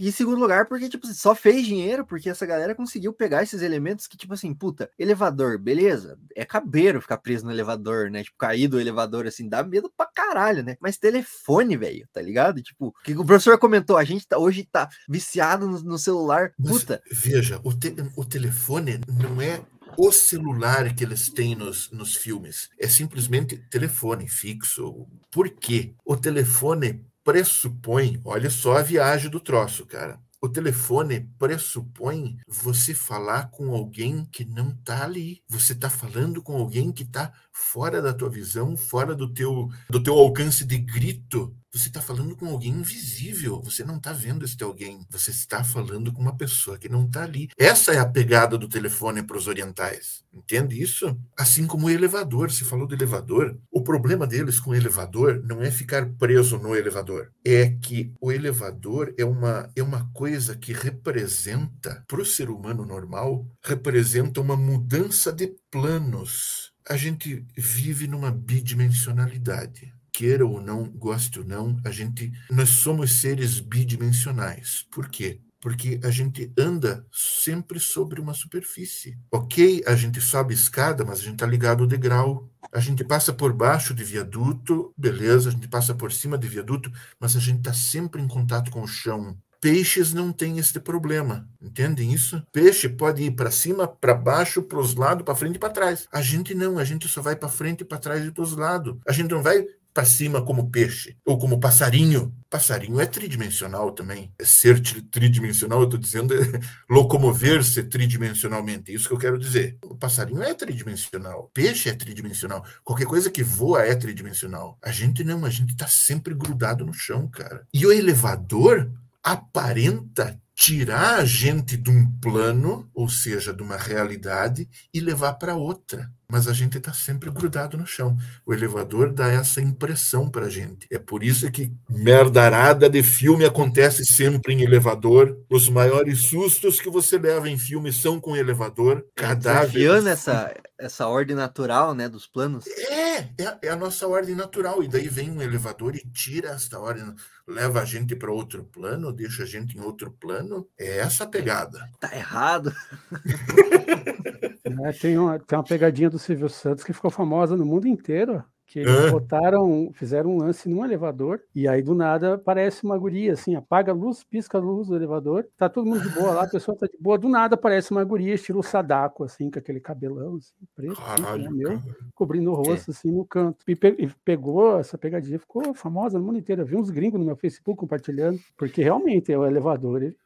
E 0.00 0.08
em 0.08 0.10
segundo 0.10 0.40
lugar, 0.40 0.66
porque, 0.66 0.88
tipo, 0.88 1.06
só 1.06 1.36
fez 1.36 1.64
dinheiro 1.64 2.04
porque 2.04 2.28
essa 2.28 2.44
galera 2.44 2.74
conseguiu 2.74 3.12
pegar 3.12 3.44
esses 3.44 3.62
elementos 3.62 4.08
que, 4.08 4.16
tipo 4.16 4.34
assim, 4.34 4.52
puta, 4.52 4.90
elevador, 4.98 5.56
beleza? 5.56 6.18
É 6.34 6.44
cabeiro 6.44 7.00
ficar 7.00 7.18
preso 7.18 7.46
no 7.46 7.52
elevador, 7.52 8.10
né? 8.10 8.24
Tipo, 8.24 8.36
cair 8.36 8.66
do 8.66 8.80
elevador, 8.80 9.26
assim, 9.26 9.48
dá 9.48 9.62
medo 9.62 9.90
pra 9.96 10.06
caralho, 10.06 10.64
né? 10.64 10.76
Mas 10.80 10.98
telefone, 10.98 11.76
velho, 11.76 12.08
tá 12.12 12.20
ligado? 12.20 12.60
Tipo, 12.60 12.88
o 12.88 12.92
que 13.04 13.12
o 13.12 13.24
professor 13.24 13.56
comentou, 13.56 13.96
a 13.96 14.04
gente 14.04 14.26
tá, 14.26 14.36
hoje 14.36 14.68
tá 14.70 14.88
viciado 15.08 15.68
no, 15.68 15.80
no 15.80 15.98
celular, 15.98 16.52
puta. 16.60 17.00
Mas, 17.08 17.20
veja, 17.20 17.60
o, 17.62 17.72
te, 17.72 17.94
o 18.16 18.24
telefone 18.24 19.00
não 19.06 19.40
é 19.40 19.60
o 19.98 20.12
celular 20.12 20.94
que 20.94 21.02
eles 21.02 21.28
têm 21.28 21.56
nos, 21.56 21.90
nos 21.90 22.14
filmes 22.14 22.70
é 22.78 22.86
simplesmente 22.86 23.56
telefone 23.68 24.28
fixo. 24.28 25.08
Por 25.28 25.50
quê? 25.50 25.96
O 26.04 26.16
telefone 26.16 27.04
pressupõe, 27.24 28.20
olha 28.24 28.48
só 28.48 28.78
a 28.78 28.82
viagem 28.82 29.28
do 29.28 29.40
troço, 29.40 29.84
cara. 29.84 30.20
O 30.40 30.48
telefone 30.48 31.28
pressupõe 31.36 32.38
você 32.46 32.94
falar 32.94 33.50
com 33.50 33.74
alguém 33.74 34.24
que 34.26 34.44
não 34.44 34.70
está 34.70 35.02
ali. 35.02 35.42
Você 35.48 35.72
está 35.72 35.90
falando 35.90 36.40
com 36.40 36.56
alguém 36.56 36.92
que 36.92 37.02
está 37.02 37.32
fora 37.52 38.00
da 38.00 38.14
tua 38.14 38.30
visão, 38.30 38.76
fora 38.76 39.16
do 39.16 39.34
teu, 39.34 39.68
do 39.90 40.00
teu 40.00 40.14
alcance 40.14 40.64
de 40.64 40.78
grito. 40.78 41.56
Você 41.70 41.88
está 41.88 42.00
falando 42.00 42.34
com 42.34 42.46
alguém 42.46 42.72
invisível. 42.72 43.60
Você 43.62 43.84
não 43.84 43.98
está 43.98 44.10
vendo 44.12 44.44
este 44.44 44.64
alguém. 44.64 45.06
Você 45.10 45.30
está 45.30 45.62
falando 45.62 46.10
com 46.10 46.22
uma 46.22 46.34
pessoa 46.34 46.78
que 46.78 46.88
não 46.88 47.04
está 47.04 47.24
ali. 47.24 47.48
Essa 47.58 47.92
é 47.92 47.98
a 47.98 48.06
pegada 48.06 48.56
do 48.56 48.66
telefone 48.66 49.22
para 49.22 49.36
os 49.36 49.46
orientais. 49.46 50.24
Entende 50.32 50.80
isso? 50.80 51.14
Assim 51.36 51.66
como 51.66 51.86
o 51.86 51.90
elevador. 51.90 52.50
Se 52.50 52.64
falou 52.64 52.86
do 52.86 52.94
elevador. 52.94 53.58
O 53.70 53.82
problema 53.82 54.26
deles 54.26 54.58
com 54.58 54.70
o 54.70 54.74
elevador 54.74 55.42
não 55.44 55.62
é 55.62 55.70
ficar 55.70 56.08
preso 56.14 56.58
no 56.58 56.74
elevador. 56.74 57.30
É 57.44 57.68
que 57.68 58.14
o 58.18 58.32
elevador 58.32 59.14
é 59.18 59.24
uma, 59.24 59.70
é 59.76 59.82
uma 59.82 60.10
coisa 60.14 60.56
que 60.56 60.72
representa, 60.72 62.02
para 62.08 62.22
o 62.22 62.26
ser 62.26 62.48
humano 62.48 62.86
normal, 62.86 63.46
representa 63.62 64.40
uma 64.40 64.56
mudança 64.56 65.30
de 65.30 65.54
planos. 65.70 66.72
A 66.88 66.96
gente 66.96 67.44
vive 67.54 68.06
numa 68.06 68.30
bidimensionalidade 68.30 69.92
queira 70.18 70.44
ou 70.44 70.60
não, 70.60 70.82
goste 70.90 71.38
ou 71.38 71.44
não, 71.44 71.78
a 71.84 71.92
gente 71.92 72.32
nós 72.50 72.70
somos 72.70 73.20
seres 73.20 73.60
bidimensionais. 73.60 74.84
Por 74.90 75.08
quê? 75.08 75.40
Porque 75.60 76.00
a 76.02 76.10
gente 76.10 76.52
anda 76.58 77.06
sempre 77.12 77.78
sobre 77.78 78.20
uma 78.20 78.34
superfície. 78.34 79.16
Ok, 79.30 79.80
a 79.86 79.94
gente 79.94 80.20
sobe 80.20 80.52
escada, 80.54 81.04
mas 81.04 81.20
a 81.20 81.22
gente 81.22 81.34
está 81.34 81.46
ligado 81.46 81.84
ao 81.84 81.86
degrau. 81.86 82.50
A 82.72 82.80
gente 82.80 83.04
passa 83.04 83.32
por 83.32 83.52
baixo 83.52 83.94
de 83.94 84.02
viaduto, 84.02 84.92
beleza, 84.96 85.50
a 85.50 85.52
gente 85.52 85.68
passa 85.68 85.94
por 85.94 86.10
cima 86.10 86.36
de 86.36 86.48
viaduto, 86.48 86.90
mas 87.20 87.36
a 87.36 87.40
gente 87.40 87.58
está 87.58 87.72
sempre 87.72 88.20
em 88.20 88.26
contato 88.26 88.72
com 88.72 88.82
o 88.82 88.88
chão. 88.88 89.38
Peixes 89.60 90.14
não 90.14 90.32
têm 90.32 90.58
esse 90.58 90.78
problema, 90.78 91.48
entendem 91.60 92.12
isso? 92.12 92.40
Peixe 92.52 92.88
pode 92.88 93.24
ir 93.24 93.32
para 93.32 93.50
cima, 93.50 93.88
para 93.88 94.14
baixo, 94.14 94.62
para 94.62 94.78
os 94.78 94.94
lados, 94.94 95.24
para 95.24 95.34
frente 95.34 95.56
e 95.56 95.58
para 95.58 95.72
trás. 95.72 96.06
A 96.12 96.22
gente 96.22 96.54
não, 96.54 96.78
a 96.78 96.84
gente 96.84 97.08
só 97.08 97.20
vai 97.20 97.34
para 97.34 97.48
frente, 97.48 97.84
para 97.84 97.98
trás 97.98 98.24
e 98.24 98.30
para 98.30 98.42
os 98.42 98.56
lados. 98.56 98.96
A 99.06 99.12
gente 99.12 99.32
não 99.32 99.42
vai 99.42 99.66
para 99.98 100.04
cima 100.04 100.40
como 100.40 100.70
peixe 100.70 101.16
ou 101.26 101.36
como 101.36 101.58
passarinho. 101.58 102.32
Passarinho 102.48 103.00
é 103.00 103.04
tridimensional 103.04 103.90
também. 103.90 104.32
É 104.38 104.44
ser 104.44 104.80
tridimensional, 104.80 105.80
eu 105.80 105.86
estou 105.86 105.98
dizendo 105.98 106.34
é 106.34 106.38
locomover-se 106.88 107.82
tridimensionalmente. 107.82 108.92
É 108.92 108.94
isso 108.94 109.08
que 109.08 109.14
eu 109.14 109.18
quero 109.18 109.36
dizer. 109.36 109.76
O 109.82 109.96
passarinho 109.96 110.40
é 110.40 110.54
tridimensional. 110.54 111.50
Peixe 111.52 111.88
é 111.88 111.94
tridimensional. 111.96 112.64
Qualquer 112.84 113.06
coisa 113.06 113.28
que 113.28 113.42
voa 113.42 113.82
é 113.82 113.96
tridimensional. 113.96 114.78
A 114.80 114.92
gente 114.92 115.24
não, 115.24 115.44
a 115.44 115.50
gente 115.50 115.72
está 115.72 115.88
sempre 115.88 116.32
grudado 116.32 116.86
no 116.86 116.94
chão, 116.94 117.26
cara. 117.26 117.66
E 117.74 117.84
o 117.84 117.90
elevador 117.90 118.88
aparenta 119.20 120.40
tirar 120.54 121.16
a 121.16 121.24
gente 121.24 121.76
de 121.76 121.90
um 121.90 122.08
plano, 122.20 122.88
ou 122.94 123.08
seja, 123.08 123.52
de 123.52 123.64
uma 123.64 123.76
realidade, 123.76 124.68
e 124.94 125.00
levar 125.00 125.32
para 125.34 125.56
outra 125.56 126.08
mas 126.30 126.46
a 126.46 126.52
gente 126.52 126.76
está 126.76 126.92
sempre 126.92 127.30
grudado 127.30 127.78
no 127.78 127.86
chão. 127.86 128.16
O 128.44 128.52
elevador 128.52 129.10
dá 129.10 129.28
essa 129.28 129.62
impressão 129.62 130.28
para 130.28 130.46
a 130.46 130.50
gente. 130.50 130.86
É 130.90 130.98
por 130.98 131.24
isso 131.24 131.50
que 131.50 131.72
merdarada 131.88 132.88
de 132.88 133.02
filme 133.02 133.46
acontece 133.46 134.04
sempre 134.04 134.52
em 134.52 134.60
elevador. 134.60 135.38
Os 135.48 135.70
maiores 135.70 136.20
sustos 136.20 136.80
que 136.80 136.90
você 136.90 137.16
leva 137.16 137.48
em 137.48 137.58
filme 137.58 137.90
são 137.92 138.20
com 138.20 138.36
elevador. 138.36 139.06
Cadáveres. 139.16 140.04
essa, 140.06 140.54
essa 140.78 141.08
ordem 141.08 141.34
natural 141.34 141.94
né, 141.94 142.10
dos 142.10 142.26
planos. 142.26 142.66
É, 142.66 143.16
é, 143.16 143.58
é, 143.62 143.68
a 143.70 143.76
nossa 143.76 144.06
ordem 144.06 144.34
natural. 144.34 144.82
E 144.82 144.88
daí 144.88 145.08
vem 145.08 145.30
um 145.30 145.40
elevador 145.40 145.96
e 145.96 146.06
tira 146.10 146.50
essa 146.50 146.78
ordem, 146.78 147.14
leva 147.46 147.80
a 147.80 147.84
gente 147.86 148.14
para 148.14 148.30
outro 148.30 148.64
plano, 148.64 149.12
deixa 149.14 149.44
a 149.44 149.46
gente 149.46 149.78
em 149.78 149.80
outro 149.80 150.10
plano. 150.10 150.68
É 150.78 150.98
essa 150.98 151.24
a 151.24 151.26
pegada. 151.26 151.88
Tá 151.98 152.14
errado. 152.14 152.70
É, 154.84 154.92
tem, 154.92 155.18
uma, 155.18 155.38
tem 155.38 155.58
uma 155.58 155.64
pegadinha 155.64 156.10
do 156.10 156.17
Silvio 156.18 156.48
Santos 156.48 156.84
que 156.84 156.92
ficou 156.92 157.10
famosa 157.10 157.56
no 157.56 157.64
mundo 157.64 157.86
inteiro 157.88 158.44
que 158.68 158.80
eles 158.80 158.94
é. 158.94 159.10
botaram, 159.10 159.90
fizeram 159.94 160.30
um 160.30 160.38
lance 160.38 160.68
num 160.68 160.84
elevador, 160.84 161.40
e 161.54 161.66
aí 161.66 161.82
do 161.82 161.94
nada 161.94 162.34
aparece 162.34 162.84
uma 162.84 162.98
guria, 162.98 163.32
assim, 163.32 163.54
apaga 163.54 163.92
a 163.92 163.94
luz, 163.94 164.22
pisca 164.22 164.58
a 164.58 164.60
luz 164.60 164.88
do 164.88 164.94
elevador, 164.94 165.48
tá 165.56 165.70
todo 165.70 165.86
mundo 165.86 166.02
de 166.02 166.10
boa 166.10 166.32
lá, 166.32 166.44
a 166.44 166.48
pessoa 166.48 166.76
tá 166.76 166.86
de 166.86 166.98
boa, 167.00 167.16
do 167.16 167.30
nada 167.30 167.54
aparece 167.54 167.90
uma 167.90 168.04
guria 168.04 168.34
estilo 168.34 168.62
Sadako, 168.62 169.24
assim, 169.24 169.50
com 169.50 169.58
aquele 169.58 169.80
cabelão, 169.80 170.36
assim, 170.36 170.52
preto, 170.76 170.92
assim, 170.92 171.22
Caralho, 171.22 171.46
assim, 171.46 171.56
meu, 171.56 171.82
cobrindo 172.14 172.50
o 172.50 172.54
rosto, 172.54 172.90
é. 172.90 172.94
assim, 172.94 173.10
no 173.10 173.24
canto. 173.24 173.56
E, 173.66 173.74
pe 173.74 173.96
e, 173.98 174.10
pegou 174.22 174.78
essa 174.78 174.98
pegadinha, 174.98 175.38
ficou 175.38 175.72
famosa 175.72 176.18
no 176.18 176.26
mundo 176.26 176.38
inteiro. 176.38 176.60
Eu 176.60 176.66
vi 176.66 176.76
uns 176.76 176.90
gringos 176.90 177.18
no 177.18 177.24
meu 177.24 177.36
Facebook 177.36 177.80
compartilhando, 177.80 178.38
porque 178.54 178.82
realmente 178.82 179.32
é 179.32 179.38
o 179.38 179.46
elevador, 179.46 180.02
ele, 180.02 180.16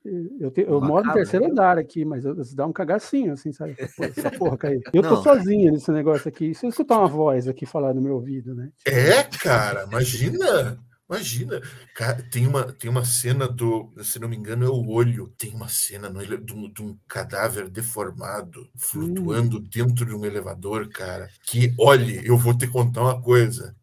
eu, 0.40 0.50
te, 0.50 0.62
eu 0.62 0.80
moro 0.80 1.06
no 1.06 1.12
terceiro 1.12 1.46
né? 1.46 1.52
andar 1.52 1.78
aqui, 1.78 2.04
mas 2.04 2.24
eu, 2.24 2.34
dá 2.56 2.66
um 2.66 2.72
cagacinho, 2.72 3.34
assim, 3.34 3.52
sabe? 3.52 3.76
Pô, 3.96 4.02
essa 4.02 4.30
porra 4.32 4.56
caiu. 4.58 4.80
Eu 4.92 5.02
tô 5.02 5.16
sozinho 5.18 5.70
nesse 5.70 5.92
negócio 5.92 6.28
aqui, 6.28 6.52
se 6.54 6.66
eu 6.66 6.70
escutar 6.70 6.98
uma 6.98 7.06
voz 7.06 7.46
aqui 7.46 7.64
falar 7.64 7.94
no 7.94 8.00
meu 8.00 8.14
ouvido, 8.14 8.31
vida, 8.32 8.54
né? 8.54 8.70
É, 8.86 9.22
cara, 9.22 9.84
imagina. 9.84 10.78
Imagina, 11.10 11.60
cara, 11.94 12.22
tem 12.30 12.46
uma, 12.46 12.72
tem 12.72 12.88
uma 12.88 13.04
cena 13.04 13.46
do, 13.46 13.92
se 14.02 14.18
não 14.18 14.26
me 14.26 14.34
engano, 14.34 14.64
é 14.64 14.68
o 14.68 14.88
olho. 14.88 15.28
Tem 15.36 15.52
uma 15.52 15.68
cena 15.68 16.08
no, 16.08 16.24
de, 16.24 16.54
um, 16.54 16.72
de 16.72 16.82
um 16.82 16.98
cadáver 17.06 17.68
deformado 17.68 18.66
flutuando 18.74 19.58
hum. 19.58 19.66
dentro 19.70 20.06
de 20.06 20.14
um 20.14 20.24
elevador, 20.24 20.88
cara. 20.88 21.28
Que, 21.44 21.74
olhe, 21.78 22.26
eu 22.26 22.38
vou 22.38 22.56
te 22.56 22.66
contar 22.66 23.02
uma 23.02 23.20
coisa. 23.20 23.76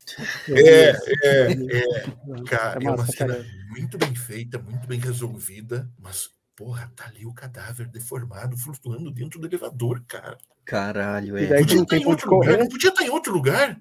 É, 0.48 0.90
é, 0.90 1.52
é, 1.52 2.44
cara, 2.48 2.80
é 2.84 2.90
uma 2.90 3.06
cena 3.06 3.46
muito 3.70 3.96
bem 4.00 4.16
feita, 4.16 4.58
muito 4.58 4.88
bem 4.88 5.00
resolvida, 5.00 5.88
mas 6.00 6.32
porra, 6.56 6.92
tá 6.96 7.06
ali 7.06 7.26
o 7.26 7.34
cadáver 7.34 7.88
deformado 7.88 8.58
flutuando 8.58 9.12
dentro 9.12 9.40
do 9.40 9.46
elevador, 9.46 10.04
cara. 10.08 10.36
Caralho, 10.66 11.38
é. 11.38 11.60
Podia 11.60 11.78
não 11.78 11.86
tem 11.86 12.00
em 12.00 12.04
como 12.04 12.12
outro 12.12 12.30
lugar, 12.30 12.48
correr. 12.48 12.58
não 12.58 12.70
podia 12.70 12.90
estar 12.90 13.04
em 13.06 13.10
outro 13.10 13.34
lugar? 13.34 13.80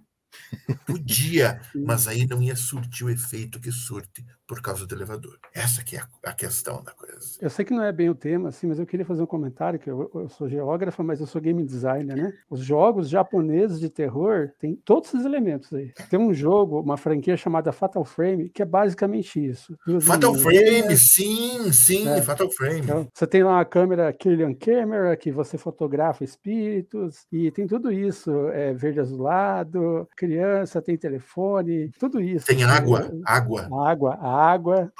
Podia, 0.86 1.60
mas 1.84 2.08
aí 2.08 2.26
não 2.26 2.42
ia 2.42 2.56
surtir 2.56 3.04
o 3.04 3.10
efeito 3.10 3.60
que 3.60 3.70
surte 3.72 4.24
por 4.48 4.62
causa 4.62 4.86
do 4.86 4.94
elevador. 4.94 5.38
Essa 5.54 5.84
que 5.84 5.94
é 5.94 6.02
a, 6.24 6.32
questão 6.32 6.82
da 6.82 6.92
coisa. 6.92 7.18
Eu 7.38 7.50
sei 7.50 7.66
que 7.66 7.74
não 7.74 7.84
é 7.84 7.92
bem 7.92 8.08
o 8.08 8.14
tema, 8.14 8.48
assim, 8.48 8.66
mas 8.66 8.78
eu 8.78 8.86
queria 8.86 9.04
fazer 9.04 9.22
um 9.22 9.26
comentário, 9.26 9.78
que 9.78 9.90
eu, 9.90 10.10
eu 10.14 10.28
sou 10.30 10.48
geógrafa, 10.48 11.02
mas 11.02 11.20
eu 11.20 11.26
sou 11.26 11.38
game 11.38 11.62
designer, 11.62 12.16
né? 12.16 12.32
Os 12.48 12.60
jogos 12.60 13.10
japoneses 13.10 13.78
de 13.78 13.90
terror 13.90 14.50
têm 14.58 14.74
todos 14.74 15.10
esses 15.10 15.26
elementos 15.26 15.70
aí. 15.74 15.92
Tem 16.08 16.18
um 16.18 16.32
jogo, 16.32 16.80
uma 16.80 16.96
franquia 16.96 17.36
chamada 17.36 17.72
Fatal 17.72 18.04
Frame, 18.06 18.48
que 18.48 18.62
é 18.62 18.64
basicamente 18.64 19.44
isso. 19.44 19.76
Fatal 20.00 20.32
meninas. 20.32 20.42
Frame, 20.42 20.96
sim, 20.96 21.72
sim, 21.72 22.08
É. 22.08 22.22
Fatal 22.22 22.50
Frame. 22.50 22.80
Então, 22.80 23.06
você 23.12 23.26
tem 23.26 23.44
lá 23.44 23.56
uma 23.56 23.64
câmera 23.66 24.10
Killian 24.14 24.54
Camera, 24.54 25.14
que 25.14 25.30
você 25.30 25.58
fotografa 25.58 26.24
espíritos, 26.24 27.26
e 27.30 27.50
tem 27.50 27.66
tudo 27.66 27.92
isso, 27.92 28.48
é, 28.48 28.72
verde 28.72 29.00
azulado, 29.00 30.08
criança, 30.16 30.80
tem 30.80 30.96
telefone, 30.96 31.90
tudo 31.98 32.18
isso. 32.18 32.46
Tem 32.46 32.64
água, 32.64 33.00
é- 33.00 33.20
água. 33.26 33.68
Água, 33.86 34.14
água. 34.14 34.37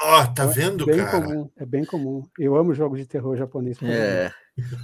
Ó, 0.01 0.27
tá 0.27 0.45
é 0.45 0.47
vendo, 0.47 0.85
bem 0.87 0.99
cara? 0.99 1.11
comum, 1.11 1.51
é 1.57 1.67
bem 1.67 1.85
comum. 1.85 2.23
Eu 2.39 2.57
amo 2.57 2.75
jogos 2.75 2.99
de 2.99 3.07
terror 3.07 3.37
japonês. 3.37 3.79
É. 3.83 4.33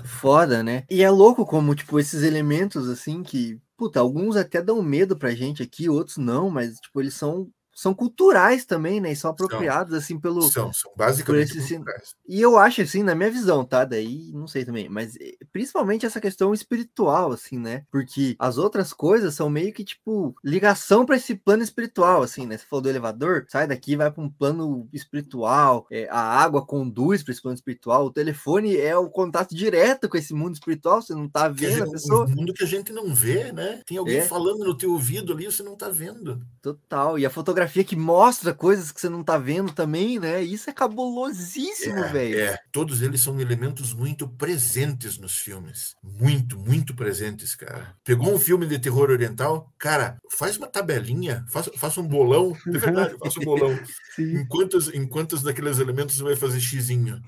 Foda, 0.04 0.62
né? 0.62 0.84
E 0.90 1.02
é 1.02 1.10
louco 1.10 1.44
como, 1.44 1.74
tipo, 1.74 1.98
esses 1.98 2.22
elementos, 2.22 2.88
assim, 2.88 3.22
que, 3.22 3.60
puta, 3.76 4.00
alguns 4.00 4.36
até 4.36 4.62
dão 4.62 4.82
medo 4.82 5.16
pra 5.16 5.34
gente 5.34 5.62
aqui, 5.62 5.88
outros 5.88 6.16
não, 6.16 6.48
mas, 6.50 6.78
tipo, 6.78 7.00
eles 7.00 7.14
são, 7.14 7.48
são 7.74 7.92
culturais 7.94 8.64
também, 8.64 9.00
né? 9.00 9.12
E 9.12 9.16
são 9.16 9.30
apropriados, 9.30 9.94
assim, 9.94 10.18
pelo. 10.18 10.42
São, 10.42 10.72
são 10.72 10.92
basicamente 10.96 11.58
esse. 11.58 11.80
E 12.28 12.40
eu 12.40 12.56
acho, 12.56 12.80
assim, 12.82 13.02
na 13.02 13.14
minha 13.14 13.30
visão, 13.30 13.64
tá? 13.64 13.84
Daí, 13.84 14.30
não 14.32 14.46
sei 14.46 14.64
também, 14.64 14.88
mas 14.88 15.16
eh, 15.16 15.34
principalmente 15.52 16.06
essa 16.06 16.20
questão 16.20 16.54
espiritual, 16.54 17.32
assim, 17.32 17.58
né? 17.58 17.84
Porque 17.90 18.36
as 18.38 18.58
outras 18.58 18.92
coisas 18.92 19.34
são 19.34 19.50
meio 19.50 19.72
que, 19.72 19.84
tipo, 19.84 20.34
ligação 20.44 21.04
pra 21.04 21.16
esse 21.16 21.34
plano 21.34 21.62
espiritual, 21.62 22.22
assim, 22.22 22.46
né? 22.46 22.56
Você 22.56 22.64
falou 22.66 22.82
do 22.82 22.88
elevador, 22.88 23.44
sai 23.48 23.66
daqui, 23.66 23.96
vai 23.96 24.10
pra 24.10 24.22
um 24.22 24.30
plano 24.30 24.88
espiritual, 24.92 25.86
é, 25.90 26.08
a 26.10 26.20
água 26.20 26.64
conduz 26.64 27.22
pra 27.22 27.32
esse 27.32 27.42
plano 27.42 27.54
espiritual, 27.56 28.06
o 28.06 28.12
telefone 28.12 28.76
é 28.76 28.96
o 28.96 29.10
contato 29.10 29.54
direto 29.54 30.08
com 30.08 30.16
esse 30.16 30.32
mundo 30.34 30.54
espiritual, 30.54 31.02
você 31.02 31.14
não 31.14 31.28
tá 31.28 31.48
vendo 31.48 31.84
a 31.84 31.90
pessoa. 31.90 32.24
um 32.26 32.34
mundo 32.36 32.52
que 32.54 32.62
a 32.64 32.66
gente 32.66 32.92
não 32.92 33.14
vê, 33.14 33.52
né? 33.52 33.80
Tem 33.86 33.98
alguém 33.98 34.18
É. 34.18 34.22
falando 34.22 34.64
no 34.64 34.76
teu 34.76 34.92
ouvido 34.92 35.32
ali, 35.32 35.46
você 35.46 35.62
não 35.62 35.76
tá 35.76 35.88
vendo. 35.88 36.40
Total. 36.62 37.18
E 37.18 37.26
a 37.26 37.30
fotografia 37.30 37.63
que 37.84 37.96
mostra 37.96 38.52
coisas 38.54 38.90
que 38.92 39.00
você 39.00 39.08
não 39.08 39.22
tá 39.24 39.38
vendo 39.38 39.72
também, 39.72 40.18
né? 40.18 40.42
Isso 40.42 40.68
é 40.68 40.72
cabulosíssimo, 40.72 42.04
É, 42.04 42.12
velho. 42.12 42.38
é, 42.40 42.58
todos 42.72 43.02
eles 43.02 43.20
são 43.20 43.40
elementos 43.40 43.92
muito 43.94 44.28
presentes 44.28 45.18
nos 45.18 45.36
filmes. 45.36 45.94
Muito, 46.02 46.58
muito 46.58 46.94
presentes, 46.94 47.54
cara. 47.54 47.94
Pegou 48.04 48.34
um 48.34 48.38
filme 48.38 48.66
de 48.66 48.78
terror 48.78 49.10
oriental, 49.10 49.72
cara, 49.78 50.16
faz 50.30 50.56
uma 50.56 50.66
tabelinha, 50.68 51.44
faça, 51.48 51.70
faça 51.76 52.00
um 52.00 52.06
bolão, 52.08 52.52
de 52.66 52.78
verdade, 52.78 53.16
faça 53.18 53.40
um 53.40 53.44
bolão. 53.44 53.78
Sim. 54.14 54.38
Em 54.40 54.46
quantos, 54.46 54.92
em 54.94 55.06
quantos 55.06 55.42
daqueles 55.42 55.78
elementos 55.78 56.16
você 56.16 56.22
vai 56.22 56.36
fazer 56.36 56.60
xizinho? 56.60 57.20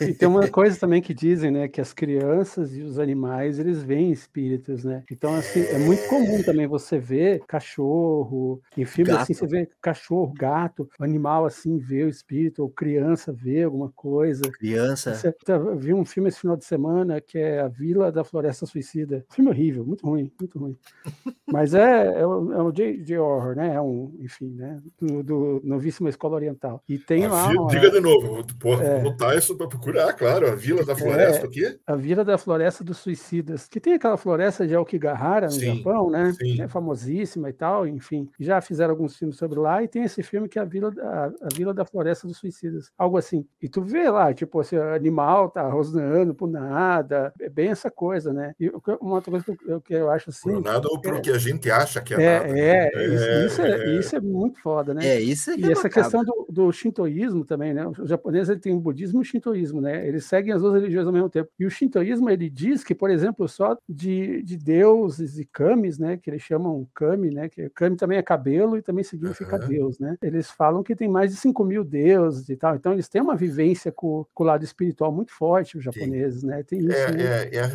E 0.00 0.14
tem 0.14 0.28
uma 0.28 0.48
coisa 0.48 0.78
também 0.78 1.00
que 1.02 1.14
dizem, 1.14 1.50
né, 1.50 1.68
que 1.68 1.80
as 1.80 1.92
crianças 1.92 2.74
e 2.74 2.82
os 2.82 2.98
animais, 2.98 3.58
eles 3.58 3.82
veem 3.82 4.10
espíritos, 4.12 4.84
né? 4.84 5.02
Então, 5.10 5.34
assim, 5.34 5.60
é 5.60 5.78
muito 5.78 6.06
comum 6.08 6.42
também 6.42 6.66
você 6.66 6.98
ver 6.98 7.42
cachorro, 7.46 8.62
em 8.76 8.84
filmes 8.84 9.14
assim, 9.14 9.32
Gato. 9.32 9.34
você 9.34 9.46
vê 9.54 9.68
cachorro, 9.80 10.32
gato, 10.36 10.88
animal 11.00 11.46
assim, 11.46 11.78
vê 11.78 12.04
o 12.04 12.08
espírito, 12.08 12.62
ou 12.62 12.68
criança 12.70 13.32
vê 13.32 13.62
alguma 13.62 13.90
coisa. 13.94 14.42
Criança. 14.58 15.14
Você 15.14 15.32
tá- 15.32 15.58
vi 15.58 15.92
um 15.94 16.04
filme 16.04 16.28
esse 16.28 16.40
final 16.40 16.56
de 16.56 16.64
semana 16.64 17.20
que 17.20 17.38
é 17.38 17.60
A 17.60 17.68
Vila 17.68 18.10
da 18.10 18.24
Floresta 18.24 18.66
Suicida. 18.66 19.24
Filme 19.30 19.50
horrível, 19.50 19.84
muito 19.84 20.06
ruim, 20.06 20.30
muito 20.40 20.58
ruim. 20.58 20.76
Mas 21.46 21.74
é, 21.74 22.20
é, 22.20 22.26
o- 22.26 22.52
é 22.52 22.62
um. 22.62 22.72
J. 22.72 23.18
Horror, 23.18 23.54
né? 23.56 23.74
É 23.74 23.80
um, 23.80 24.12
enfim, 24.20 24.50
né? 24.56 24.80
Do, 25.00 25.22
do 25.22 25.60
Novíssima 25.64 26.08
Escola 26.08 26.34
Oriental. 26.36 26.82
E 26.88 26.98
tem 26.98 27.26
A 27.26 27.30
lá 27.30 27.48
vi- 27.48 27.56
uma- 27.58 27.70
Diga 27.70 27.90
de 27.90 28.00
novo, 28.00 28.44
porra, 28.58 28.84
É. 28.84 29.00
botar 29.02 29.34
isso 29.36 29.56
para 29.56 29.68
procurar, 29.68 30.12
claro, 30.14 30.48
a 30.50 30.54
Vila 30.54 30.84
da 30.84 30.96
Floresta 30.96 31.46
aqui. 31.46 31.78
a 31.86 31.94
Vila 31.96 32.24
da 32.24 32.36
Floresta 32.38 32.82
dos 32.82 32.98
Suicidas, 32.98 33.68
que 33.68 33.78
tem 33.80 33.94
aquela 33.94 34.16
floresta 34.16 34.66
de 34.66 34.74
Aokigahara 34.74 35.46
no 35.46 35.52
Sim, 35.52 35.76
Japão, 35.76 36.10
né? 36.10 36.32
sim. 36.32 36.56
Que 36.56 36.62
é 36.62 36.68
famosíssima 36.68 37.50
e 37.50 37.52
tal, 37.52 37.86
enfim. 37.86 38.28
Já 38.40 38.60
fizeram 38.60 38.90
alguns 38.92 39.16
filmes 39.16 39.36
sobre 39.44 39.60
lá 39.60 39.82
e 39.82 39.88
tem 39.88 40.04
esse 40.04 40.22
filme 40.22 40.48
que 40.48 40.58
é 40.58 40.62
a 40.62 40.64
Vila, 40.64 40.90
da- 40.90 41.32
a, 41.42 41.48
Vila 41.54 41.74
da 41.74 41.84
Floresta 41.84 42.26
dos 42.26 42.38
Suicidas, 42.38 42.90
algo 42.96 43.16
assim. 43.18 43.46
E 43.60 43.68
tu 43.68 43.82
vê 43.82 44.08
lá, 44.10 44.32
tipo, 44.32 44.60
esse 44.60 44.76
animal 44.76 45.50
tá 45.50 45.68
rosnando 45.68 46.34
por 46.34 46.48
nada, 46.48 47.32
é 47.40 47.48
bem 47.48 47.68
essa 47.68 47.90
coisa, 47.90 48.32
né? 48.32 48.54
E 48.58 48.70
uma 49.00 49.16
outra 49.16 49.30
coisa 49.30 49.44
que 49.44 49.70
eu, 49.70 49.80
que 49.80 49.94
eu 49.94 50.10
acho 50.10 50.30
assim. 50.30 50.50
Por 50.50 50.62
nada 50.62 50.88
ou 50.90 51.00
por 51.00 51.14
é- 51.16 51.20
que 51.20 51.30
a 51.30 51.38
gente 51.38 51.70
acha 51.70 52.00
que 52.00 52.14
é, 52.14 52.22
É, 52.22 52.38
nada. 52.38 52.58
é, 52.58 53.06
isso, 53.06 53.46
isso 53.46 53.62
é, 53.62 53.70
é. 53.70 53.98
isso 53.98 54.16
é 54.16 54.20
muito 54.20 54.60
foda, 54.60 54.94
né? 54.94 55.06
É, 55.06 55.20
isso 55.20 55.50
é 55.50 55.56
E 55.58 55.64
é 55.64 55.72
essa 55.72 55.88
questão 55.88 56.22
do, 56.24 56.46
do 56.50 56.72
shintoísmo 56.72 57.44
também, 57.44 57.74
né? 57.74 57.86
O 57.86 58.06
japonês 58.06 58.48
ele 58.48 58.60
tem 58.60 58.74
o 58.74 58.80
budismo 58.80 59.20
e 59.20 59.22
o 59.22 59.24
shintoísmo, 59.24 59.80
né? 59.80 60.06
Eles 60.06 60.24
seguem 60.24 60.52
as 60.52 60.62
duas 60.62 60.74
religiões 60.74 61.06
ao 61.06 61.12
mesmo 61.12 61.28
tempo. 61.28 61.50
E 61.58 61.66
o 61.66 61.70
shintoísmo 61.70 62.30
ele 62.30 62.48
diz 62.48 62.82
que, 62.82 62.94
por 62.94 63.10
exemplo, 63.10 63.46
só 63.48 63.76
de, 63.88 64.42
de 64.42 64.56
deuses 64.56 65.38
e 65.38 65.44
kamis, 65.44 65.98
né? 65.98 66.16
Que 66.16 66.30
eles 66.30 66.42
chamam 66.42 66.86
kami, 66.94 67.30
né? 67.30 67.48
Que 67.48 67.68
kami 67.70 67.96
também 67.96 68.18
é 68.18 68.22
cabelo 68.22 68.76
e 68.76 68.82
também 68.82 69.04
significa 69.04 69.33
Aham. 69.42 69.68
Deus, 69.68 69.98
né? 69.98 70.16
Eles 70.22 70.50
falam 70.50 70.82
que 70.82 70.94
tem 70.94 71.08
mais 71.08 71.30
de 71.32 71.36
5 71.36 71.64
mil 71.64 71.82
deuses 71.84 72.48
e 72.48 72.56
tal. 72.56 72.76
Então 72.76 72.92
eles 72.92 73.08
têm 73.08 73.20
uma 73.22 73.34
vivência 73.36 73.90
com, 73.90 74.24
com 74.32 74.44
o 74.44 74.46
lado 74.46 74.64
espiritual 74.64 75.10
muito 75.12 75.32
forte, 75.32 75.76
os 75.76 75.84
japoneses, 75.84 76.42
né? 76.42 76.62
Tem 76.62 76.78
isso, 76.78 76.92
É, 76.92 77.10
né? 77.12 77.22
é, 77.24 77.56
é 77.56 77.60
a 77.60 77.66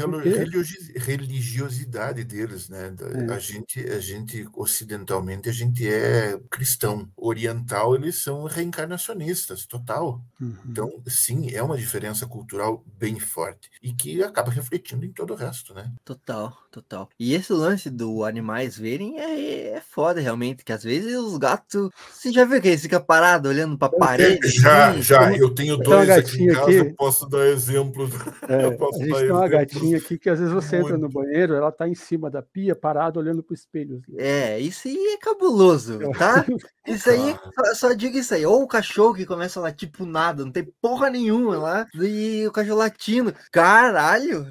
religiosidade 1.19 2.23
deles, 2.23 2.69
né? 2.69 2.91
Da- 2.91 3.09
É. 3.09 3.33
A 3.35 3.39
gente, 3.39 3.79
a 3.79 3.99
gente 3.99 4.47
ocidentalmente 4.55 5.49
a 5.49 5.51
gente 5.51 5.87
é 5.87 6.39
cristão, 6.49 7.09
oriental 7.17 7.95
eles 7.95 8.15
são 8.15 8.43
reencarnacionistas, 8.45 9.65
total. 9.65 10.21
Uhum. 10.39 10.55
Então, 10.65 10.89
sim, 11.07 11.49
é 11.53 11.61
uma 11.61 11.77
diferença 11.77 12.25
cultural 12.27 12.83
bem 12.97 13.19
forte 13.19 13.69
e 13.81 13.93
que 13.93 14.23
acaba 14.23 14.51
refletindo 14.51 15.05
em 15.05 15.11
todo 15.11 15.31
o 15.33 15.35
resto, 15.35 15.73
né? 15.73 15.91
Total, 16.05 16.55
total. 16.71 17.09
E 17.19 17.33
esse 17.33 17.51
lance 17.53 17.89
do 17.89 18.23
animais 18.23 18.77
verem 18.77 19.19
é, 19.19 19.69
é 19.77 19.81
foda, 19.81 20.19
realmente, 20.21 20.63
que 20.63 20.71
às 20.71 20.83
vezes 20.83 21.15
os 21.17 21.37
gatos. 21.49 21.89
Você 22.11 22.31
já 22.31 22.45
viu 22.45 22.61
que 22.61 22.67
eles 22.67 22.81
ficam 22.81 23.01
parados 23.01 23.49
olhando 23.51 23.77
pra 23.77 23.89
parede? 23.89 24.47
Já, 24.49 24.89
assim? 24.89 25.01
já, 25.01 25.23
como- 25.29 25.35
eu 25.41 25.49
tenho 25.53 25.75
uma 25.75 25.83
dois 25.83 26.09
aqui 26.09 26.43
em 26.43 26.47
casa, 26.47 26.61
aqui. 26.63 26.75
eu 26.75 26.93
posso 26.95 27.27
dar 27.29 27.47
exemplos. 27.47 28.11
É, 28.47 28.65
eu 28.65 28.77
posso 28.77 28.95
a 29.01 29.05
gente 29.05 29.11
dar 29.11 29.19
tem 29.19 29.31
uma 29.31 29.47
gatinha 29.47 29.97
aqui 29.97 30.17
que 30.17 30.29
às 30.29 30.39
vezes 30.39 30.53
você 30.53 30.77
entra 30.77 30.93
no 30.93 31.01
muito. 31.01 31.13
banheiro, 31.13 31.53
ela 31.53 31.71
tá 31.71 31.87
em 31.87 31.95
cima 31.95 32.29
da 32.29 32.41
pia, 32.41 32.75
parada, 32.75 33.19
olhando 33.19 33.43
pro 33.43 33.53
espelho. 33.53 34.01
assim. 34.07 34.15
É, 34.19 34.59
isso 34.59 34.87
aí 34.87 35.13
é 35.13 35.17
cabuloso, 35.17 35.99
tá? 36.17 36.45
Isso 36.87 37.07
aí, 37.07 37.35
só, 37.53 37.75
só 37.75 37.93
diga 37.93 38.17
isso 38.17 38.33
aí. 38.33 38.43
Ou 38.47 38.63
o 38.63 38.67
cachorro 38.67 39.13
que 39.13 39.23
começa 39.23 39.59
a 39.59 39.63
latir 39.63 39.91
pro 39.91 40.07
nada, 40.07 40.43
não 40.43 40.51
tem 40.51 40.67
porra 40.81 41.07
nenhuma 41.07 41.55
lá, 41.55 41.87
e 41.93 42.43
o 42.47 42.51
cachorro 42.51 42.79
latindo. 42.79 43.31
Caralho! 43.51 44.47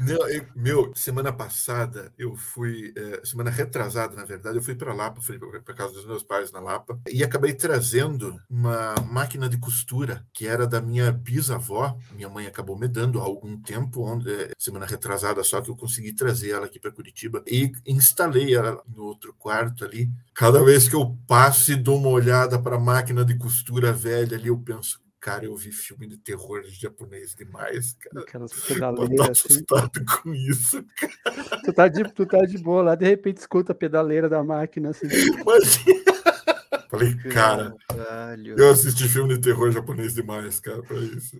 Não, 0.00 0.28
eu- 0.28 0.46
meu, 0.56 0.92
semana 0.94 1.32
passada 1.32 2.12
eu 2.18 2.34
fui, 2.34 2.92
eh, 2.96 3.20
semana 3.24 3.50
retrasada, 3.50 4.14
na 4.16 4.24
verdade, 4.24 4.56
eu 4.58 4.62
fui 4.62 4.74
para 4.74 4.94
Lapa, 4.94 5.20
fui 5.20 5.38
para 5.38 5.74
casa 5.74 5.92
dos 5.92 6.06
meus 6.06 6.22
pais 6.22 6.50
na 6.50 6.60
Lapa 6.60 6.98
e 7.08 7.22
acabei 7.22 7.52
trazendo 7.54 8.36
uma 8.48 8.94
máquina 9.10 9.48
de 9.48 9.58
costura 9.58 10.24
que 10.32 10.46
era 10.46 10.66
da 10.66 10.80
minha 10.80 11.12
bisavó. 11.12 11.96
Minha 12.12 12.28
mãe 12.28 12.46
acabou 12.46 12.78
me 12.78 12.88
dando 12.88 13.20
há 13.20 13.22
algum 13.24 13.60
tempo, 13.60 14.02
onde, 14.02 14.30
eh, 14.32 14.50
semana 14.58 14.86
retrasada, 14.86 15.44
só 15.44 15.60
que 15.60 15.70
eu 15.70 15.76
consegui 15.76 16.14
trazer 16.14 16.50
ela 16.50 16.66
aqui 16.66 16.80
para 16.80 16.90
Curitiba 16.92 17.42
e 17.46 17.70
instalei 17.86 18.54
ela 18.54 18.82
no 18.86 19.02
outro 19.04 19.34
quarto 19.38 19.84
ali. 19.84 20.10
Cada 20.34 20.62
vez 20.62 20.88
que 20.88 20.94
eu 20.96 21.16
passo 21.26 21.72
e 21.72 21.76
dou 21.76 21.98
uma 21.98 22.08
olhada 22.08 22.58
para 22.60 22.76
a 22.76 22.80
máquina 22.80 23.24
de 23.24 23.36
costura 23.36 23.92
velha 23.92 24.36
ali, 24.36 24.48
eu 24.48 24.58
penso, 24.58 25.00
cara, 25.28 25.44
eu 25.44 25.56
vi 25.56 25.72
filme 25.72 26.06
de 26.06 26.16
terror 26.18 26.62
japonês 26.64 27.34
demais, 27.34 27.94
cara. 27.94 28.22
Aquelas 28.22 28.52
Eu 28.56 28.60
tô 28.60 28.74
pedaleiras 28.74 29.20
assim. 29.30 29.48
assustado 29.48 30.04
com 30.04 30.34
isso. 30.34 30.84
Tu 31.64 31.72
tá, 31.72 31.88
de, 31.88 32.04
tu 32.14 32.26
tá 32.26 32.44
de 32.46 32.58
boa 32.58 32.82
lá, 32.82 32.94
de 32.94 33.04
repente 33.04 33.38
escuta 33.38 33.72
a 33.72 33.74
pedaleira 33.74 34.28
da 34.28 34.42
máquina 34.42 34.90
assim. 34.90 35.06
Mas... 35.44 35.78
Falei, 36.90 37.14
cara, 37.30 37.74
Caralho. 37.88 38.58
eu 38.58 38.70
assisti 38.70 39.06
filme 39.06 39.34
de 39.34 39.40
terror 39.42 39.70
japonês 39.70 40.14
demais, 40.14 40.58
cara, 40.58 40.82
pra 40.82 40.96
isso. 40.96 41.38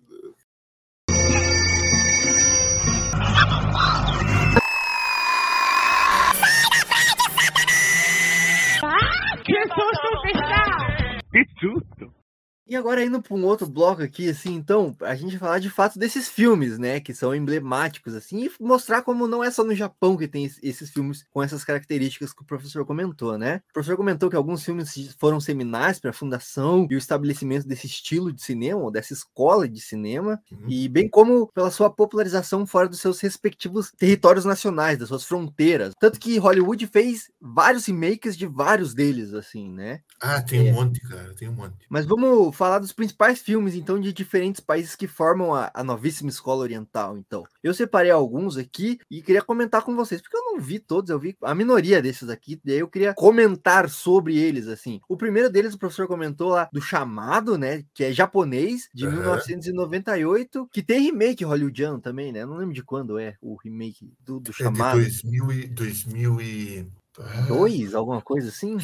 Que 9.44 9.62
susto, 9.68 10.22
pessoal! 10.22 11.20
Que 11.32 11.44
susto! 11.58 12.17
E 12.68 12.76
agora 12.76 13.02
indo 13.02 13.22
para 13.22 13.34
um 13.34 13.44
outro 13.44 13.66
bloco 13.66 14.02
aqui, 14.02 14.28
assim, 14.28 14.54
então, 14.54 14.94
a 15.00 15.14
gente 15.14 15.38
falar 15.38 15.58
de 15.58 15.70
fato 15.70 15.98
desses 15.98 16.28
filmes, 16.28 16.78
né, 16.78 17.00
que 17.00 17.14
são 17.14 17.34
emblemáticos, 17.34 18.14
assim, 18.14 18.44
e 18.44 18.50
mostrar 18.60 19.02
como 19.02 19.26
não 19.26 19.42
é 19.42 19.50
só 19.50 19.64
no 19.64 19.74
Japão 19.74 20.18
que 20.18 20.28
tem 20.28 20.44
esses 20.62 20.90
filmes 20.90 21.24
com 21.30 21.42
essas 21.42 21.64
características 21.64 22.32
que 22.32 22.42
o 22.42 22.44
professor 22.44 22.84
comentou, 22.84 23.38
né? 23.38 23.62
O 23.70 23.72
professor 23.72 23.96
comentou 23.96 24.28
que 24.28 24.36
alguns 24.36 24.62
filmes 24.62 25.16
foram 25.18 25.40
seminais 25.40 25.98
para 25.98 26.10
a 26.10 26.12
fundação 26.12 26.86
e 26.90 26.94
o 26.94 26.98
estabelecimento 26.98 27.66
desse 27.66 27.86
estilo 27.86 28.30
de 28.30 28.42
cinema, 28.42 28.82
ou 28.82 28.90
dessa 28.90 29.14
escola 29.14 29.66
de 29.66 29.80
cinema, 29.80 30.38
uhum. 30.52 30.68
e 30.68 30.88
bem 30.88 31.08
como 31.08 31.46
pela 31.48 31.70
sua 31.70 31.88
popularização 31.88 32.66
fora 32.66 32.86
dos 32.86 33.00
seus 33.00 33.18
respectivos 33.20 33.90
territórios 33.96 34.44
nacionais, 34.44 34.98
das 34.98 35.08
suas 35.08 35.24
fronteiras. 35.24 35.94
Tanto 35.98 36.20
que 36.20 36.36
Hollywood 36.36 36.86
fez 36.88 37.30
vários 37.40 37.86
remakes 37.86 38.36
de 38.36 38.46
vários 38.46 38.92
deles, 38.92 39.32
assim, 39.32 39.72
né? 39.72 40.00
Ah, 40.20 40.42
tem 40.42 40.68
é. 40.68 40.70
um 40.70 40.74
monte, 40.74 41.00
cara, 41.00 41.34
tem 41.34 41.48
um 41.48 41.54
monte. 41.54 41.76
Mas 41.88 42.04
vamos 42.04 42.57
falar 42.58 42.80
dos 42.80 42.92
principais 42.92 43.40
filmes, 43.40 43.76
então, 43.76 44.00
de 44.00 44.12
diferentes 44.12 44.60
países 44.60 44.96
que 44.96 45.06
formam 45.06 45.54
a, 45.54 45.70
a 45.72 45.84
novíssima 45.84 46.28
escola 46.28 46.62
oriental, 46.62 47.16
então. 47.16 47.44
Eu 47.62 47.72
separei 47.72 48.10
alguns 48.10 48.56
aqui 48.56 48.98
e 49.08 49.22
queria 49.22 49.40
comentar 49.40 49.82
com 49.82 49.94
vocês, 49.94 50.20
porque 50.20 50.36
eu 50.36 50.44
não 50.44 50.60
vi 50.60 50.80
todos, 50.80 51.08
eu 51.08 51.20
vi 51.20 51.36
a 51.40 51.54
minoria 51.54 52.02
desses 52.02 52.28
aqui, 52.28 52.60
daí 52.64 52.80
eu 52.80 52.88
queria 52.88 53.14
comentar 53.14 53.88
sobre 53.88 54.36
eles, 54.36 54.66
assim. 54.66 55.00
O 55.08 55.16
primeiro 55.16 55.48
deles, 55.48 55.72
o 55.72 55.78
professor 55.78 56.08
comentou 56.08 56.50
lá 56.50 56.68
do 56.72 56.82
Chamado, 56.82 57.56
né, 57.56 57.84
que 57.94 58.02
é 58.02 58.12
japonês, 58.12 58.88
de 58.92 59.06
uhum. 59.06 59.12
1998, 59.12 60.68
que 60.72 60.82
tem 60.82 61.02
remake 61.02 61.44
hollywoodiano 61.44 62.00
também, 62.00 62.32
né? 62.32 62.42
Eu 62.42 62.48
não 62.48 62.56
lembro 62.56 62.74
de 62.74 62.82
quando 62.82 63.18
é 63.18 63.36
o 63.40 63.54
remake 63.54 64.12
do, 64.18 64.40
do 64.40 64.52
Chamado. 64.52 65.00
É 65.00 65.04
de 65.04 65.22
2000 65.22 65.52
e... 65.52 65.66
2000 65.68 66.40
e... 66.40 66.86
Dois, 67.48 67.94
alguma 67.94 68.22
coisa 68.22 68.48
assim? 68.48 68.78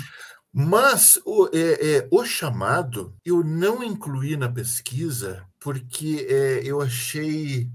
Mas 0.57 1.21
o, 1.27 1.49
é, 1.53 1.97
é, 1.97 2.09
o 2.13 2.25
chamado 2.25 3.13
eu 3.25 3.43
não 3.43 3.83
incluí 3.83 4.37
na 4.37 4.49
pesquisa 4.49 5.45
porque 5.59 6.29
é, 6.31 6.61
eu 6.63 6.81
achei 6.81 7.69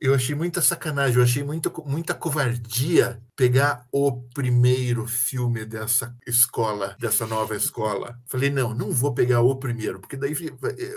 eu 0.00 0.14
achei 0.14 0.34
muita 0.34 0.60
sacanagem, 0.60 1.16
eu 1.16 1.22
achei 1.22 1.42
muita, 1.42 1.70
muita 1.84 2.14
covardia 2.14 3.20
pegar 3.34 3.86
o 3.92 4.20
primeiro 4.34 5.06
filme 5.06 5.64
dessa 5.64 6.14
escola, 6.26 6.96
dessa 6.98 7.26
nova 7.26 7.54
escola. 7.54 8.18
Falei, 8.26 8.50
não, 8.50 8.74
não 8.74 8.90
vou 8.90 9.14
pegar 9.14 9.40
o 9.40 9.56
primeiro, 9.56 10.00
porque 10.00 10.16
daí 10.16 10.34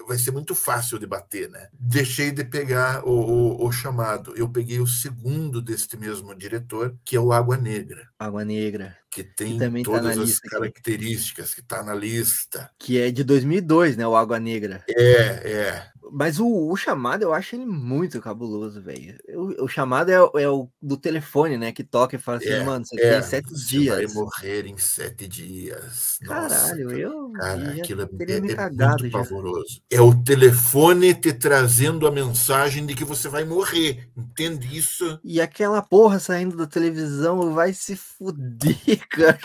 vai 0.07 0.17
ser 0.17 0.31
muito 0.31 0.55
fácil 0.55 0.97
debater, 0.97 1.49
né? 1.49 1.67
Deixei 1.73 2.31
de 2.31 2.43
pegar 2.43 3.05
o, 3.05 3.11
o, 3.11 3.65
o 3.67 3.71
chamado. 3.71 4.33
Eu 4.35 4.49
peguei 4.49 4.79
o 4.79 4.87
segundo 4.87 5.61
deste 5.61 5.97
mesmo 5.97 6.33
diretor, 6.33 6.95
que 7.05 7.15
é 7.15 7.19
o 7.19 7.31
Água 7.31 7.57
Negra. 7.57 8.07
Água 8.17 8.43
Negra. 8.43 8.97
Que 9.11 9.23
tem 9.23 9.59
que 9.59 9.83
tá 9.83 9.91
todas 9.91 10.15
tá 10.15 10.21
as 10.23 10.39
características, 10.39 11.47
aqui. 11.47 11.55
que 11.55 11.61
está 11.61 11.83
na 11.83 11.93
lista. 11.93 12.71
Que 12.79 12.99
é 12.99 13.11
de 13.11 13.23
2002, 13.23 13.97
né? 13.97 14.07
O 14.07 14.15
Água 14.15 14.39
Negra. 14.39 14.83
É, 14.87 15.51
é. 15.51 15.90
Mas 16.11 16.39
o, 16.39 16.69
o, 16.69 16.75
chamado 16.75 17.23
eu 17.23 17.33
acho 17.33 17.55
ele 17.55 17.65
muito 17.65 18.19
cabuloso, 18.19 18.81
velho. 18.81 19.17
O, 19.29 19.63
o, 19.63 19.67
chamado 19.67 20.09
é, 20.09 20.15
é, 20.43 20.49
o 20.49 20.67
do 20.81 20.97
telefone, 20.97 21.57
né? 21.57 21.71
Que 21.71 21.83
toca 21.83 22.15
e 22.15 22.19
fala 22.19 22.37
assim, 22.37 22.49
é, 22.49 22.63
mano, 22.63 22.85
você 22.85 22.99
é, 22.99 23.13
tem 23.13 23.21
sete 23.23 23.49
você 23.49 23.65
dias. 23.67 23.95
Vai 23.95 24.23
morrer 24.23 24.67
em 24.67 24.77
sete 24.77 25.27
dias. 25.27 26.19
Caralho, 26.25 26.85
Nossa, 26.85 26.99
eu. 26.99 27.31
Cara, 27.31 27.71
aquilo 27.71 28.01
é, 28.01 28.03
é, 28.03 28.37
é 28.37 28.41
muito 28.41 29.09
já. 29.09 29.11
pavoroso. 29.11 29.81
É 29.89 30.01
o 30.01 30.13
telefone 30.23 31.13
te 31.13 31.31
trazendo 31.31 32.05
a 32.05 32.11
mensagem 32.11 32.85
de 32.85 32.93
que 32.93 33.05
você 33.05 33.29
vai 33.29 33.45
morrer. 33.45 34.09
Entende 34.17 34.77
isso? 34.77 35.19
E 35.23 35.39
aquela 35.39 35.81
porra 35.81 36.19
saindo 36.19 36.57
da 36.57 36.67
televisão 36.67 37.53
vai 37.53 37.73
se 37.73 37.95
fuder, 37.95 39.07
cara. 39.09 39.39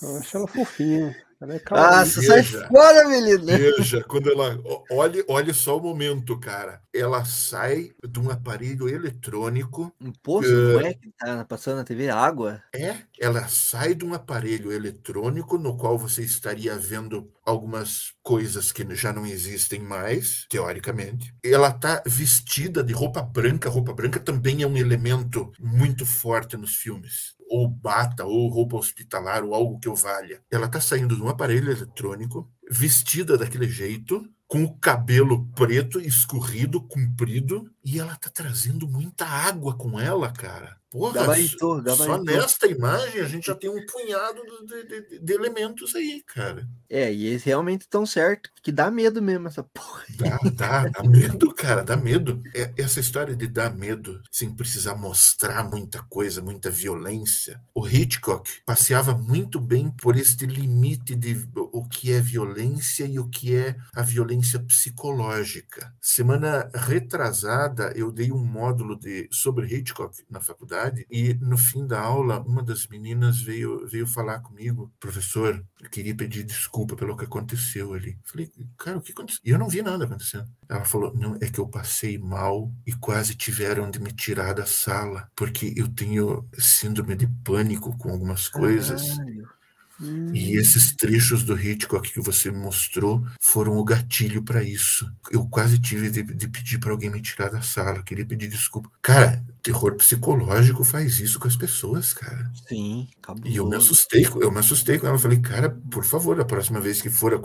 Eu 0.00 0.16
acho 0.16 0.36
ela 0.36 0.46
fofinha. 0.46 1.27
Ela 1.40 1.54
é 1.54 1.62
ah, 1.70 2.04
você 2.04 2.20
sai 2.20 2.42
fora, 2.42 3.08
menina. 3.08 3.56
Veja, 3.56 4.02
quando 4.02 4.28
ela. 4.28 4.60
Olhe, 4.90 5.24
olhe 5.28 5.54
só 5.54 5.78
o 5.78 5.80
momento, 5.80 6.36
cara. 6.36 6.82
Ela 6.92 7.24
sai 7.24 7.92
de 8.04 8.18
um 8.18 8.28
aparelho 8.28 8.88
eletrônico. 8.88 9.94
Um 10.00 10.10
poço, 10.10 10.48
uh, 10.48 10.72
não 10.72 10.80
é 10.80 10.94
que 10.94 11.12
tá 11.16 11.44
passando 11.44 11.76
na 11.76 11.84
TV 11.84 12.10
água? 12.10 12.60
É, 12.74 12.96
ela 13.20 13.46
sai 13.46 13.94
de 13.94 14.04
um 14.04 14.14
aparelho 14.14 14.72
eletrônico 14.72 15.56
no 15.58 15.76
qual 15.76 15.96
você 15.96 16.22
estaria 16.22 16.76
vendo 16.76 17.30
algumas 17.48 18.12
coisas 18.22 18.70
que 18.70 18.86
já 18.94 19.12
não 19.12 19.26
existem 19.26 19.80
mais, 19.80 20.46
teoricamente. 20.50 21.34
Ela 21.44 21.72
tá 21.72 22.02
vestida 22.06 22.82
de 22.82 22.92
roupa 22.92 23.22
branca. 23.22 23.68
Roupa 23.68 23.92
branca 23.92 24.20
também 24.20 24.62
é 24.62 24.66
um 24.66 24.76
elemento 24.76 25.50
muito 25.58 26.04
forte 26.04 26.56
nos 26.56 26.76
filmes 26.76 27.38
ou 27.50 27.66
bata, 27.66 28.24
ou 28.24 28.48
roupa 28.48 28.76
hospitalar, 28.76 29.42
ou 29.42 29.54
algo 29.54 29.80
que 29.80 29.88
eu 29.88 29.94
valha. 29.94 30.42
Ela 30.50 30.66
está 30.66 30.80
saindo 30.80 31.16
de 31.16 31.22
um 31.22 31.28
aparelho 31.28 31.70
eletrônico, 31.70 32.50
vestida 32.70 33.38
daquele 33.38 33.66
jeito, 33.66 34.28
com 34.46 34.64
o 34.64 34.74
cabelo 34.78 35.46
preto, 35.54 36.00
escorrido, 36.00 36.80
comprido, 36.80 37.70
e 37.84 37.98
ela 37.98 38.16
tá 38.16 38.30
trazendo 38.30 38.88
muita 38.88 39.26
água 39.26 39.74
com 39.74 39.98
ela, 39.98 40.32
cara. 40.32 40.77
Porra, 40.90 41.12
gabaritou, 41.12 41.82
gabaritou. 41.82 42.06
só 42.06 42.22
nesta 42.22 42.66
imagem 42.66 43.20
a 43.20 43.28
gente 43.28 43.48
já 43.48 43.54
tem 43.54 43.68
um 43.68 43.84
punhado 43.84 44.40
de, 44.64 44.84
de, 44.84 45.18
de 45.18 45.32
elementos 45.34 45.94
aí, 45.94 46.22
cara. 46.26 46.66
É, 46.88 47.12
e 47.12 47.26
eles 47.26 47.42
realmente 47.42 47.82
estão 47.82 48.06
certo, 48.06 48.50
que 48.62 48.72
dá 48.72 48.90
medo 48.90 49.20
mesmo 49.20 49.48
essa 49.48 49.62
porra. 49.62 50.04
Dá, 50.16 50.38
dá, 50.54 50.88
dá 50.88 51.02
medo, 51.02 51.52
cara, 51.52 51.84
dá 51.84 51.94
medo. 51.94 52.42
É, 52.54 52.72
essa 52.78 53.00
história 53.00 53.36
de 53.36 53.46
dar 53.46 53.76
medo 53.76 54.22
sem 54.32 54.50
precisar 54.50 54.94
mostrar 54.94 55.62
muita 55.68 56.02
coisa, 56.04 56.40
muita 56.40 56.70
violência. 56.70 57.60
O 57.74 57.86
Hitchcock 57.86 58.50
passeava 58.64 59.12
muito 59.12 59.60
bem 59.60 59.90
por 59.90 60.16
este 60.16 60.46
limite 60.46 61.14
de 61.14 61.46
o 61.54 61.86
que 61.86 62.12
é 62.12 62.20
violência 62.20 63.04
e 63.04 63.18
o 63.18 63.28
que 63.28 63.54
é 63.54 63.76
a 63.94 64.00
violência 64.00 64.58
psicológica. 64.58 65.92
Semana 66.00 66.70
retrasada, 66.74 67.92
eu 67.94 68.10
dei 68.10 68.32
um 68.32 68.42
módulo 68.42 68.98
de, 68.98 69.28
sobre 69.30 69.66
Hitchcock 69.66 70.24
na 70.30 70.40
faculdade 70.40 70.77
faculdade 70.78 71.06
e 71.10 71.34
no 71.34 71.58
fim 71.58 71.86
da 71.86 72.00
aula 72.00 72.40
uma 72.40 72.62
das 72.62 72.86
meninas 72.86 73.40
veio 73.40 73.86
veio 73.86 74.06
falar 74.06 74.40
comigo, 74.40 74.92
professor, 75.00 75.64
eu 75.80 75.90
queria 75.90 76.14
pedir 76.14 76.44
desculpa 76.44 76.94
pelo 76.94 77.16
que 77.16 77.24
aconteceu 77.24 77.92
ali. 77.92 78.18
Falei, 78.24 78.50
cara, 78.76 78.98
o 78.98 79.00
que 79.00 79.12
aconteceu? 79.12 79.40
E 79.44 79.50
eu 79.50 79.58
não 79.58 79.68
vi 79.68 79.82
nada 79.82 80.04
acontecendo. 80.04 80.48
Ela 80.68 80.84
falou, 80.84 81.12
não, 81.14 81.36
é 81.40 81.48
que 81.48 81.58
eu 81.58 81.66
passei 81.66 82.18
mal 82.18 82.72
e 82.86 82.92
quase 82.92 83.34
tiveram 83.34 83.90
de 83.90 84.00
me 84.00 84.12
tirar 84.12 84.54
da 84.54 84.66
sala 84.66 85.28
porque 85.34 85.74
eu 85.76 85.88
tenho 85.88 86.46
síndrome 86.58 87.16
de 87.16 87.26
pânico 87.44 87.96
com 87.98 88.10
algumas 88.10 88.48
coisas. 88.48 89.16
Caralho. 89.16 89.58
Hum. 90.00 90.32
E 90.32 90.56
esses 90.56 90.94
trechos 90.94 91.42
do 91.42 91.58
Hitchcock 91.58 92.12
que 92.12 92.20
você 92.20 92.52
mostrou 92.52 93.24
foram 93.40 93.76
o 93.76 93.84
gatilho 93.84 94.42
para 94.42 94.62
isso. 94.62 95.10
Eu 95.30 95.46
quase 95.48 95.78
tive 95.80 96.08
de, 96.08 96.22
de 96.22 96.48
pedir 96.48 96.78
para 96.78 96.92
alguém 96.92 97.10
me 97.10 97.20
tirar 97.20 97.50
da 97.50 97.62
sala, 97.62 98.02
queria 98.02 98.24
pedir 98.24 98.48
desculpa. 98.48 98.88
Cara, 99.02 99.44
terror 99.68 99.94
psicológico 99.96 100.82
faz 100.82 101.20
isso 101.20 101.38
com 101.38 101.46
as 101.46 101.54
pessoas, 101.54 102.14
cara. 102.14 102.50
Sim, 102.66 103.06
cabuloso. 103.20 103.52
E 103.52 103.56
eu 103.56 103.66
me 103.68 103.76
assustei, 103.76 104.26
eu 104.40 104.50
me 104.50 104.58
assustei 104.60 104.98
com 104.98 105.06
ela. 105.06 105.16
Eu 105.16 105.20
falei, 105.20 105.38
cara, 105.40 105.68
por 105.90 106.04
favor, 106.04 106.40
a 106.40 106.44
próxima 106.44 106.80
vez 106.80 107.02
que 107.02 107.10
for 107.10 107.38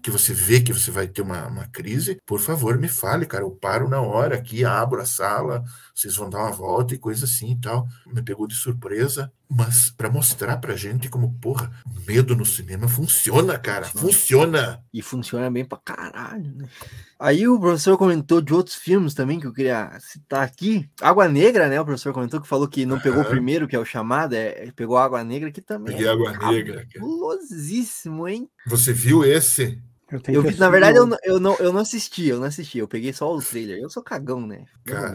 que 0.00 0.10
você 0.10 0.32
vê 0.32 0.60
que 0.60 0.72
você 0.72 0.92
vai 0.92 1.08
ter 1.08 1.22
uma, 1.22 1.48
uma 1.48 1.66
crise, 1.66 2.20
por 2.24 2.40
favor, 2.40 2.78
me 2.78 2.86
fale, 2.86 3.26
cara. 3.26 3.42
Eu 3.42 3.50
paro 3.50 3.88
na 3.88 4.00
hora 4.00 4.36
aqui, 4.36 4.64
abro 4.64 5.00
a 5.00 5.04
sala, 5.04 5.64
vocês 5.92 6.14
vão 6.14 6.30
dar 6.30 6.42
uma 6.42 6.52
volta 6.52 6.94
e 6.94 6.98
coisa 6.98 7.24
assim 7.24 7.52
e 7.52 7.60
tal. 7.60 7.88
Me 8.06 8.22
pegou 8.22 8.46
de 8.46 8.54
surpresa 8.54 9.32
mas 9.48 9.90
para 9.90 10.10
mostrar 10.10 10.56
pra 10.56 10.74
gente 10.74 11.08
como, 11.08 11.34
porra, 11.34 11.70
medo 12.06 12.34
no 12.34 12.44
cinema 12.44 12.88
funciona, 12.88 13.58
cara, 13.58 13.86
funciona. 13.86 14.82
E 14.92 15.02
funciona 15.02 15.50
bem 15.50 15.64
pra 15.64 15.78
caralho, 15.78 16.54
né? 16.56 16.68
Aí 17.18 17.46
o 17.46 17.58
professor 17.58 17.96
comentou 17.96 18.40
de 18.40 18.52
outros 18.52 18.74
filmes 18.74 19.14
também 19.14 19.38
que 19.38 19.46
eu 19.46 19.52
queria 19.52 19.96
citar 20.00 20.42
aqui. 20.42 20.90
Água 21.00 21.28
Negra, 21.28 21.63
né? 21.68 21.80
O 21.80 21.84
professor 21.84 22.12
comentou 22.12 22.40
que 22.40 22.48
falou 22.48 22.68
que 22.68 22.86
não 22.86 23.00
pegou 23.00 23.22
o 23.22 23.26
primeiro, 23.26 23.66
que 23.66 23.76
é 23.76 23.78
o 23.78 23.84
chamado, 23.84 24.34
é, 24.34 24.70
pegou 24.74 24.96
Água 24.96 25.22
Negra 25.24 25.50
que 25.50 25.60
também. 25.60 25.92
Peguei 25.92 26.08
é 26.08 26.10
Água 26.10 26.32
Negra. 26.32 26.86
Cabulosíssimo, 26.92 28.28
hein? 28.28 28.48
Você 28.66 28.92
viu 28.92 29.24
esse? 29.24 29.80
Eu, 30.10 30.20
eu 30.28 30.42
vi, 30.42 30.54
na 30.56 30.68
verdade, 30.68 30.98
eu, 30.98 31.08
eu, 31.24 31.40
não, 31.40 31.56
eu 31.56 31.72
não 31.72 31.80
assisti, 31.80 32.26
eu 32.26 32.38
não 32.38 32.46
assisti, 32.46 32.78
eu 32.78 32.86
peguei 32.86 33.12
só 33.12 33.34
o 33.34 33.42
trailer. 33.42 33.78
Eu 33.78 33.88
sou 33.88 34.02
cagão, 34.02 34.46
né? 34.46 34.64
Cara, 34.84 35.14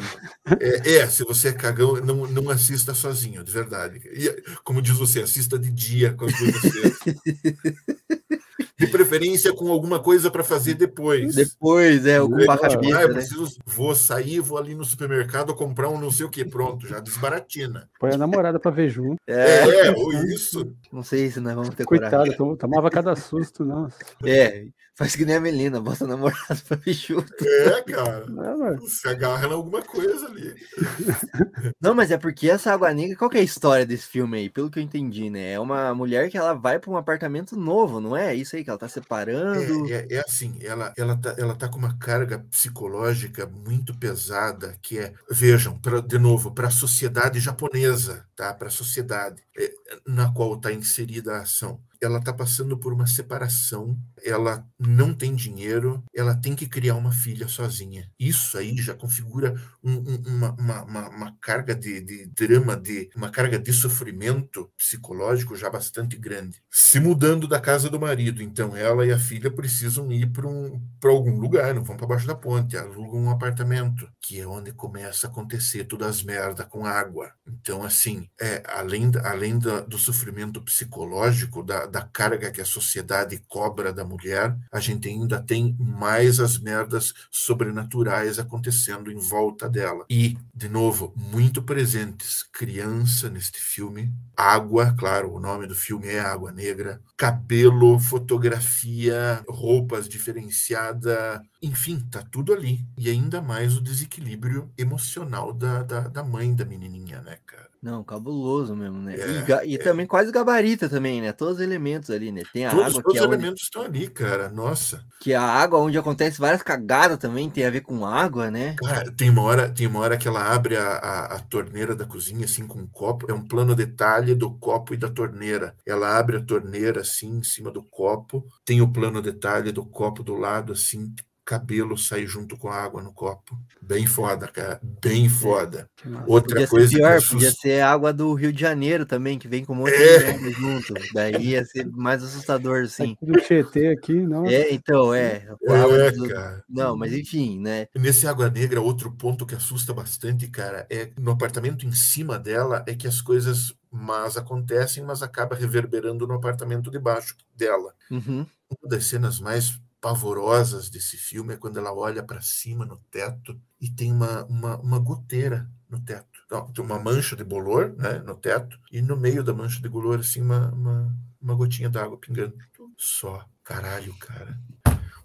é, 0.59 0.95
é, 0.95 1.07
se 1.07 1.23
você 1.23 1.49
é 1.49 1.53
cagão, 1.53 1.95
não, 1.97 2.27
não 2.27 2.49
assista 2.49 2.93
sozinho, 2.93 3.43
de 3.43 3.51
verdade. 3.51 4.01
E, 4.05 4.43
como 4.63 4.81
diz 4.81 4.97
você, 4.97 5.21
assista 5.21 5.59
de 5.59 5.69
dia 5.69 6.13
com 6.13 6.25
as 6.25 6.33
coisas 6.35 6.61
De 8.79 8.87
preferência 8.87 9.53
com 9.53 9.69
alguma 9.69 9.99
coisa 9.99 10.31
para 10.31 10.43
fazer 10.43 10.73
depois. 10.73 11.35
Depois, 11.35 12.05
é, 12.05 12.21
ocupar 12.21 12.55
a 12.55 12.69
cabeça. 12.69 12.97
Ah, 12.97 13.01
eu 13.01 13.07
né? 13.09 13.13
preciso, 13.15 13.43
né? 13.43 13.49
vou 13.65 13.93
sair, 13.93 14.39
vou 14.39 14.57
ali 14.57 14.73
no 14.73 14.85
supermercado 14.85 15.53
comprar 15.53 15.89
um 15.89 15.99
não 15.99 16.09
sei 16.09 16.25
o 16.25 16.29
que, 16.29 16.45
pronto, 16.45 16.87
já 16.87 16.99
desbaratina. 16.99 17.89
Põe 17.99 18.13
a 18.13 18.17
namorada 18.17 18.57
para 18.57 18.71
ver 18.71 18.89
junto. 18.89 19.17
É, 19.27 19.87
é, 19.87 19.91
ou 19.91 20.13
isso. 20.13 20.73
Não 20.93 21.03
sei 21.03 21.29
se 21.29 21.41
nós 21.41 21.55
vamos 21.55 21.75
ter 21.75 21.83
Coitado, 21.83 22.33
coragem. 22.35 22.55
tomava 22.55 22.89
cada 22.89 23.15
susto, 23.15 23.65
nossa. 23.65 23.97
É, 24.23 24.65
Faz 24.99 25.15
que 25.15 25.23
nem 25.23 25.37
a 25.37 25.39
Melina, 25.39 25.79
bota 25.79 26.05
namorado 26.05 26.61
pra 26.67 26.77
junto. 26.87 27.33
É, 27.41 27.81
cara. 27.83 28.25
É, 28.25 28.85
se 28.85 29.07
agarra 29.07 29.47
em 29.47 29.53
alguma 29.53 29.81
coisa 29.81 30.25
ali. 30.25 30.53
Não, 31.79 31.95
mas 31.95 32.11
é 32.11 32.17
porque 32.17 32.49
essa 32.49 32.73
Água 32.73 32.93
Negra, 32.93 33.15
qual 33.15 33.29
que 33.29 33.37
é 33.37 33.39
a 33.39 33.43
história 33.43 33.85
desse 33.85 34.05
filme 34.05 34.37
aí? 34.37 34.49
Pelo 34.49 34.69
que 34.69 34.77
eu 34.77 34.83
entendi, 34.83 35.29
né? 35.29 35.53
É 35.53 35.59
uma 35.59 35.95
mulher 35.95 36.29
que 36.29 36.37
ela 36.37 36.53
vai 36.53 36.79
para 36.79 36.91
um 36.91 36.97
apartamento 36.97 37.55
novo, 37.55 38.01
não 38.01 38.13
é? 38.13 38.35
Isso 38.35 38.57
aí 38.57 38.61
que 38.61 38.65
Que 38.65 38.71
ela 38.71 38.77
tá 38.77 38.89
separando. 38.89 39.89
É, 39.89 40.05
é, 40.09 40.15
é 40.15 40.19
assim, 40.19 40.59
ela, 40.61 40.93
ela, 40.97 41.15
tá, 41.15 41.33
ela 41.37 41.55
tá 41.55 41.69
com 41.69 41.77
uma 41.77 41.97
carga 41.97 42.39
psicológica 42.51 43.47
muito 43.47 43.97
pesada, 43.97 44.75
que 44.81 44.99
é, 44.99 45.13
vejam, 45.31 45.79
pra, 45.79 46.01
de 46.01 46.19
novo, 46.19 46.51
para 46.51 46.67
a 46.67 46.71
sociedade 46.71 47.39
japonesa, 47.39 48.25
tá? 48.35 48.53
Para 48.53 48.67
a 48.67 48.71
sociedade 48.71 49.41
é, 49.57 49.71
na 50.05 50.29
qual 50.33 50.55
está 50.55 50.73
inserida 50.73 51.37
a 51.37 51.43
ação 51.43 51.79
ela 52.01 52.19
está 52.19 52.33
passando 52.33 52.77
por 52.77 52.93
uma 52.93 53.07
separação, 53.07 53.97
ela 54.23 54.65
não 54.79 55.13
tem 55.13 55.35
dinheiro, 55.35 56.03
ela 56.15 56.35
tem 56.35 56.55
que 56.55 56.67
criar 56.67 56.95
uma 56.95 57.11
filha 57.11 57.47
sozinha. 57.47 58.09
Isso 58.19 58.57
aí 58.57 58.77
já 58.77 58.93
configura 58.93 59.53
um, 59.83 59.93
um, 59.93 60.23
uma, 60.27 60.51
uma, 60.53 61.09
uma, 61.09 61.37
carga 61.41 61.75
de, 61.75 62.01
de, 62.01 62.25
drama, 62.27 62.75
de 62.75 63.09
uma 63.15 63.29
carga 63.29 63.59
de 63.59 63.73
sofrimento 63.73 64.71
psicológico 64.77 65.55
já 65.55 65.69
bastante 65.69 66.17
grande. 66.17 66.61
Se 66.71 66.99
mudando 66.99 67.47
da 67.47 67.59
casa 67.59 67.89
do 67.89 67.99
marido, 67.99 68.41
então 68.41 68.75
ela 68.75 69.05
e 69.05 69.11
a 69.11 69.19
filha 69.19 69.51
precisam 69.51 70.11
ir 70.11 70.31
para 70.31 70.47
um, 70.47 70.81
algum 71.03 71.39
lugar, 71.39 71.73
não 71.73 71.83
vão 71.83 71.97
para 71.97 72.07
baixo 72.07 72.27
da 72.27 72.35
ponte, 72.35 72.77
alugam 72.77 73.21
um 73.21 73.29
apartamento, 73.29 74.09
que 74.21 74.39
é 74.39 74.47
onde 74.47 74.71
começa 74.71 75.27
a 75.27 75.29
acontecer 75.29 75.85
todas 75.85 76.07
as 76.07 76.23
merdas 76.23 76.65
com 76.67 76.85
água. 76.85 77.31
Então, 77.47 77.83
assim, 77.83 78.27
é, 78.39 78.63
além, 78.67 79.11
além 79.23 79.59
da, 79.59 79.81
do 79.81 79.97
sofrimento 79.97 80.61
psicológico, 80.61 81.63
da, 81.63 81.85
da 81.89 82.01
carga 82.01 82.51
que 82.51 82.61
a 82.61 82.65
sociedade 82.65 83.41
cobra 83.47 83.91
da 83.91 84.05
mulher, 84.05 84.55
a 84.71 84.79
gente 84.79 85.07
ainda 85.07 85.41
tem 85.41 85.75
mais 85.79 86.39
as 86.39 86.57
merdas 86.57 87.13
sobrenaturais 87.31 88.39
acontecendo 88.39 89.11
em 89.11 89.17
volta 89.17 89.69
dela. 89.69 90.05
E, 90.09 90.37
de 90.53 90.69
novo, 90.69 91.13
muito 91.15 91.61
presentes: 91.61 92.43
criança 92.43 93.29
neste 93.29 93.59
filme, 93.59 94.13
água, 94.35 94.95
claro, 94.97 95.33
o 95.33 95.39
nome 95.39 95.67
do 95.67 95.75
filme 95.75 96.07
é 96.07 96.19
Água 96.19 96.51
Negra, 96.51 97.01
cabelo, 97.17 97.99
fotografia, 97.99 99.43
roupas 99.47 100.07
diferenciada, 100.07 101.41
enfim, 101.61 101.99
tá 101.99 102.21
tudo 102.21 102.53
ali. 102.53 102.85
E 102.97 103.09
ainda 103.09 103.41
mais 103.41 103.75
o 103.75 103.81
desequilíbrio 103.81 104.71
emocional 104.77 105.53
da, 105.53 105.83
da, 105.83 106.01
da 106.07 106.23
mãe 106.23 106.55
da 106.55 106.65
menininha, 106.65 107.21
né, 107.21 107.37
cara? 107.45 107.68
Não, 107.81 108.03
cabuloso 108.03 108.75
mesmo, 108.75 108.99
né? 108.99 109.15
É, 109.15 109.65
e, 109.65 109.71
e 109.71 109.75
é. 109.75 109.77
também 109.77 110.05
quase 110.05 110.31
gabarita 110.31 110.89
também, 110.89 111.21
né? 111.21 111.31
Todos 111.31 111.55
os 111.55 111.61
elementos 111.61 112.09
ali, 112.09 112.29
né? 112.29 112.43
Tem 112.51 112.65
a 112.65 112.71
Todos, 112.71 112.87
água 112.87 113.01
todos 113.03 113.13
que 113.13 113.17
é 113.17 113.21
os 113.21 113.27
onde, 113.27 113.35
elementos 113.35 113.63
estão 113.63 113.81
ali, 113.83 114.07
cara. 114.09 114.49
Nossa. 114.49 115.05
que 115.21 115.31
é 115.31 115.35
a 115.37 115.41
água 115.41 115.79
onde 115.79 115.97
acontece 115.97 116.39
várias 116.39 116.61
cagadas 116.61 117.17
também, 117.17 117.49
tem 117.49 117.65
a 117.65 117.69
ver 117.69 117.81
com 117.81 118.05
água, 118.05 118.51
né? 118.51 118.75
Cara, 118.77 119.09
tem 119.11 119.29
uma 119.29 119.43
hora, 119.43 119.69
tem 119.69 119.87
uma 119.87 119.99
hora 120.01 120.17
que 120.17 120.27
ela 120.27 120.53
abre 120.53 120.75
a, 120.75 120.87
a, 120.87 121.35
a 121.35 121.39
torneira 121.39 121.95
da 121.95 122.05
cozinha, 122.05 122.43
assim, 122.43 122.67
com 122.67 122.79
um 122.79 122.87
copo. 122.87 123.31
É 123.31 123.33
um 123.33 123.47
plano 123.47 123.73
detalhe 123.73 124.35
do 124.35 124.51
copo 124.57 124.93
e 124.93 124.97
da 124.97 125.09
torneira. 125.09 125.73
Ela 125.85 126.17
abre 126.17 126.35
a 126.35 126.43
torneira, 126.43 127.01
assim, 127.01 127.37
em 127.37 127.43
cima 127.43 127.71
do 127.71 127.81
copo. 127.81 128.45
Tem 128.65 128.81
o 128.81 128.91
plano 128.91 129.21
detalhe 129.21 129.71
do 129.71 129.85
copo 129.85 130.21
do 130.21 130.35
lado, 130.35 130.73
assim, 130.73 131.13
cabelo 131.49 131.97
sai 131.97 132.27
junto 132.27 132.55
com 132.55 132.67
a 132.69 132.75
água 132.75 133.01
no 133.01 133.11
copo. 133.11 133.57
Bem 133.81 134.05
foda, 134.05 134.47
cara. 134.47 134.79
Bem 135.01 135.27
foda. 135.27 135.89
Outra 136.27 136.53
Podia 136.53 136.67
coisa 136.67 136.87
ser 136.87 136.97
pior, 136.97 137.19
que 137.21 137.27
podia 137.29 137.51
ser 137.51 137.81
água 137.81 138.13
do 138.13 138.31
Rio 138.35 138.53
de 138.53 138.61
Janeiro 138.61 139.03
também, 139.03 139.39
que 139.39 139.47
vem 139.47 139.65
com 139.65 139.73
um 139.73 139.77
monte 139.77 139.93
É. 139.95 140.17
de 140.19 140.25
merda 140.39 140.51
junto. 140.51 140.93
Daí 141.11 141.47
ia 141.47 141.65
ser 141.65 141.87
mais 141.87 142.21
assustador, 142.23 142.83
assim. 142.83 143.13
Aqui 143.13 143.25
do 143.25 143.41
Tietê 143.41 143.87
aqui, 143.87 144.13
não. 144.13 144.45
É, 144.45 144.71
então, 144.71 145.11
é. 145.11 145.47
É, 145.67 146.11
do- 146.11 146.29
cara. 146.29 146.63
Não, 146.69 146.95
mas 146.95 147.13
enfim, 147.13 147.59
né? 147.59 147.87
Nesse 147.95 148.27
Água 148.27 148.47
Negra, 148.47 148.79
outro 148.79 149.11
ponto 149.11 149.43
que 149.43 149.55
assusta 149.55 149.91
bastante, 149.91 150.47
cara, 150.49 150.85
é 150.87 151.09
no 151.19 151.31
apartamento 151.31 151.83
em 151.83 151.91
cima 151.91 152.37
dela 152.37 152.83
é 152.87 152.93
que 152.93 153.07
as 153.07 153.21
coisas 153.21 153.73
más 153.91 154.37
acontecem, 154.37 155.03
mas 155.03 155.23
acaba 155.23 155.55
reverberando 155.55 156.27
no 156.27 156.35
apartamento 156.35 156.91
de 156.91 156.99
baixo 156.99 157.35
dela. 157.55 157.91
Uhum. 158.11 158.45
Uma 158.69 158.87
das 158.89 159.05
cenas 159.05 159.39
mais 159.39 159.79
pavorosas 160.01 160.89
desse 160.89 161.17
filme 161.17 161.53
é 161.53 161.57
quando 161.57 161.77
ela 161.77 161.93
olha 161.93 162.23
para 162.23 162.41
cima 162.41 162.85
no 162.85 162.97
teto 163.11 163.59
e 163.79 163.89
tem 163.89 164.11
uma, 164.11 164.45
uma, 164.45 164.77
uma 164.77 164.99
goteira 164.99 165.69
no 165.89 165.99
teto. 165.99 166.27
Não, 166.49 166.71
tem 166.71 166.83
uma 166.83 166.99
mancha 166.99 167.35
de 167.35 167.43
bolor 167.43 167.95
né, 167.97 168.19
no 168.19 168.35
teto 168.35 168.79
e 168.91 169.01
no 169.01 169.17
meio 169.17 169.43
da 169.43 169.53
mancha 169.53 169.81
de 169.81 169.89
bolor, 169.89 170.19
assim, 170.19 170.41
uma, 170.41 170.71
uma, 170.71 171.15
uma 171.41 171.55
gotinha 171.55 171.89
d'água 171.89 172.17
pingando. 172.17 172.55
Só. 172.97 173.45
Caralho, 173.63 174.15
cara. 174.15 174.59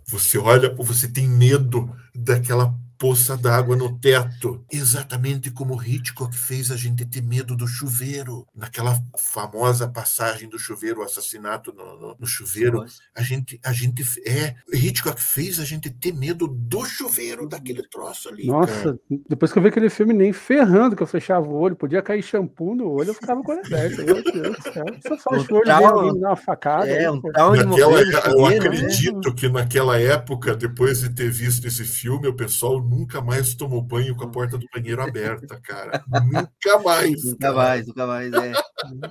Você 0.07 0.37
olha, 0.37 0.75
você 0.75 1.09
tem 1.09 1.27
medo 1.27 1.95
daquela 2.15 2.79
poça 3.05 3.37
d'água 3.37 3.77
no 3.77 3.99
teto. 3.99 4.65
Exatamente 4.73 5.51
como 5.51 5.79
Hitchcock 5.83 6.35
fez 6.35 6.71
a 6.71 6.77
gente 6.77 7.05
ter 7.05 7.23
medo 7.23 7.55
do 7.55 7.67
chuveiro. 7.69 8.47
Naquela 8.57 8.99
famosa 9.19 9.87
passagem 9.87 10.49
do 10.49 10.59
chuveiro, 10.59 11.01
o 11.01 11.03
assassinato 11.05 11.71
no, 11.71 12.01
no- 12.01 12.17
no 12.19 12.27
chuveiro, 12.27 12.79
Nossa. 12.79 12.95
a 13.15 13.21
gente, 13.23 13.61
a 13.63 13.75
gente 13.75 14.03
é 14.27 14.55
Hitchcock 14.73 15.21
fez 15.21 15.61
a 15.61 15.67
gente 15.67 15.91
ter 15.91 16.15
medo 16.15 16.47
do 16.49 16.83
chuveiro 16.87 17.47
daquele 17.47 17.83
troço 17.89 18.31
ali. 18.31 18.47
cara. 18.47 18.59
Nossa, 18.61 18.99
depois 19.29 19.53
que 19.53 19.59
eu 19.59 19.63
vi 19.63 19.69
aquele 19.69 19.91
filme, 19.91 20.15
nem 20.15 20.33
ferrando 20.33 20.97
que 20.97 21.03
eu 21.03 21.07
fechava 21.07 21.47
o 21.47 21.55
olho, 21.61 21.77
podia 21.77 22.01
cair 22.01 22.23
shampoo 22.23 22.75
no 22.75 22.89
olho, 22.91 23.11
eu 23.11 23.15
ficava 23.15 23.43
com 23.43 23.53
olho 23.53 23.61
aberto. 23.67 23.99
Meu 24.03 24.23
Deus 24.25 24.57
do 24.57 24.63
céu. 24.73 24.85
Se 25.03 25.11
eu 25.11 25.19
fecho 25.19 25.53
o 25.53 25.57
olho 25.57 25.65
dele, 25.65 26.21
dá 26.21 26.29
uma 26.29 26.37
facada. 26.37 26.89
É, 26.89 27.01
aí, 27.01 27.11
um 27.11 27.21
Naquela, 27.21 27.57
eu 27.59 28.11
chuveiro, 28.11 28.49
né? 28.49 28.57
acredito 28.57 29.35
que 29.35 29.47
naquela 29.51 30.01
época, 30.01 30.55
depois 30.57 31.01
de 31.01 31.11
ter 31.11 31.31
visto 31.31 31.67
esse 31.67 31.85
filme, 31.85 32.29
o 32.29 32.35
pessoal 32.35 32.81
nunca 32.95 33.21
mais 33.21 33.55
tomou 33.55 33.83
banho 33.83 34.15
com 34.15 34.25
a 34.25 34.29
porta 34.29 34.57
do 34.57 34.67
banheiro 34.73 35.03
aberta, 35.03 35.61
cara. 35.63 36.05
nunca 36.25 36.79
mais. 36.85 37.25
Nunca 37.25 37.39
cara. 37.39 37.55
mais, 37.55 37.87
nunca 37.87 38.07
mais, 38.07 38.33
é. 38.33 38.53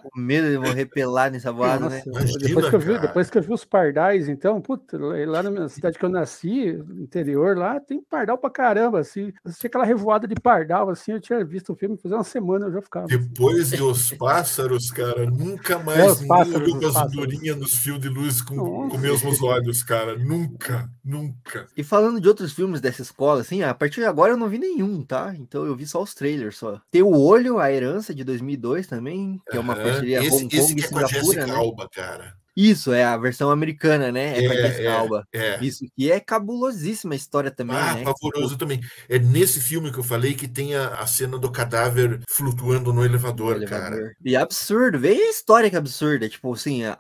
Com 0.01 0.19
medo 0.19 0.49
de 0.49 0.57
morrer 0.57 0.86
pelado 0.86 1.34
nessa 1.34 1.51
boada, 1.51 1.89
né? 1.89 2.03
Imagina, 2.05 2.39
depois, 2.39 2.69
que 2.69 2.75
eu 2.75 2.79
vi, 2.79 2.93
cara. 2.93 3.07
depois 3.07 3.29
que 3.29 3.38
eu 3.38 3.41
vi 3.41 3.53
os 3.53 3.65
pardais, 3.65 4.29
então, 4.29 4.61
puta, 4.61 4.97
lá 4.97 5.43
na 5.43 5.51
minha 5.51 5.69
cidade 5.69 5.97
que 5.97 6.05
eu 6.05 6.09
nasci, 6.09 6.73
no 6.73 7.01
interior, 7.01 7.57
lá 7.57 7.79
tem 7.79 8.01
pardal 8.01 8.38
pra 8.38 8.49
caramba, 8.49 8.99
assim. 8.99 9.34
Assistia 9.43 9.67
aquela 9.67 9.86
revoada 9.86 10.27
de 10.27 10.36
pardal, 10.36 10.89
assim, 10.89 11.13
eu 11.13 11.21
tinha 11.21 11.43
visto 11.43 11.73
o 11.73 11.75
filme, 11.75 11.97
fazer 11.97 12.15
uma 12.15 12.23
semana 12.23 12.67
eu 12.67 12.71
já 12.73 12.81
ficava. 12.81 13.07
Depois 13.07 13.71
de 13.71 13.81
Os 13.81 14.11
Pássaros, 14.11 14.91
cara, 14.91 15.25
nunca 15.25 15.79
mais 15.79 15.99
É, 15.99 16.05
Os 16.05 16.21
ninguém 16.21 16.27
Pássaros, 16.27 16.71
com 16.73 16.88
as 16.88 16.95
andorinhas 16.95 17.57
nos 17.57 17.75
fios 17.77 17.99
de 17.99 18.09
luz 18.09 18.41
com, 18.41 18.55
com 18.55 18.84
Nossa. 18.84 18.97
mesmos 18.97 19.41
olhos, 19.41 19.84
cara. 19.84 20.17
Nunca, 20.17 20.89
nunca. 21.03 21.67
E 21.75 21.84
falando 21.84 22.21
de 22.21 22.27
outros 22.27 22.53
filmes 22.53 22.79
dessa 22.79 23.01
escola, 23.01 23.41
assim, 23.41 23.62
a 23.64 23.74
partir 23.74 24.01
de 24.01 24.05
agora 24.05 24.34
eu 24.34 24.38
não 24.38 24.49
vi 24.49 24.57
nenhum, 24.57 25.03
tá? 25.03 25.34
Então 25.38 25.66
eu 25.66 25.76
vi 25.76 25.86
só 25.86 26.01
os 26.01 26.14
trailers 26.14 26.57
só. 26.57 26.82
Tem 26.91 27.01
o 27.01 27.18
Olho, 27.18 27.59
a 27.59 27.72
Herança 27.72 28.14
de 28.14 28.24
2002 28.24 28.88
também, 28.88 29.41
que 29.49 29.57
é 29.57 29.59
uma 29.59 29.74
Aham. 29.74 29.84
parceria 29.84 30.20
esse, 30.20 30.36
Hong 30.36 30.47
esse 30.55 30.68
Kong 30.68 30.72
e 30.72 30.76
que 30.76 30.86
é 30.86 30.88
com 30.89 30.97
a 30.99 31.07
Singapura, 31.07 31.22
Jessica 31.24 31.47
né? 31.47 31.55
Alba, 31.55 31.89
cara. 31.89 32.42
Isso, 32.56 32.93
é 32.93 33.04
a 33.04 33.18
versão 33.18 33.49
americana, 33.49 34.12
né? 34.12 34.38
É, 34.38 34.45
É, 34.45 34.84
é, 34.84 34.88
Alba. 34.91 35.28
é. 35.34 35.64
Isso, 35.64 35.86
e 35.97 36.12
é 36.12 36.20
cabulosíssima 36.20 37.14
a 37.14 37.18
história 37.18 37.49
também, 37.49 37.76
Ah, 37.76 37.95
né? 37.95 38.04
pavoroso 38.04 38.58
também. 38.58 38.80
É 39.10 39.18
nesse 39.18 39.60
filme 39.60 39.91
que 39.91 39.97
eu 39.97 40.04
falei 40.04 40.34
que 40.36 40.47
tem 40.47 40.76
a, 40.76 40.89
a 40.95 41.08
cena 41.08 41.38
do 41.39 41.51
cadáver 41.51 42.20
flutuando 42.30 42.93
no 42.93 43.04
elevador, 43.04 43.64
cara. 43.66 43.88
elevador. 43.95 44.12
E 44.24 44.36
é 44.36 44.39
absurdo, 44.39 44.99
vê 44.99 45.10
a 45.10 45.30
história 45.32 45.70
que 45.70 45.76
é 45.76 45.80
absurda. 45.80 46.30
Tipo 46.30 46.54
assim, 46.54 46.84
a, 46.86 46.95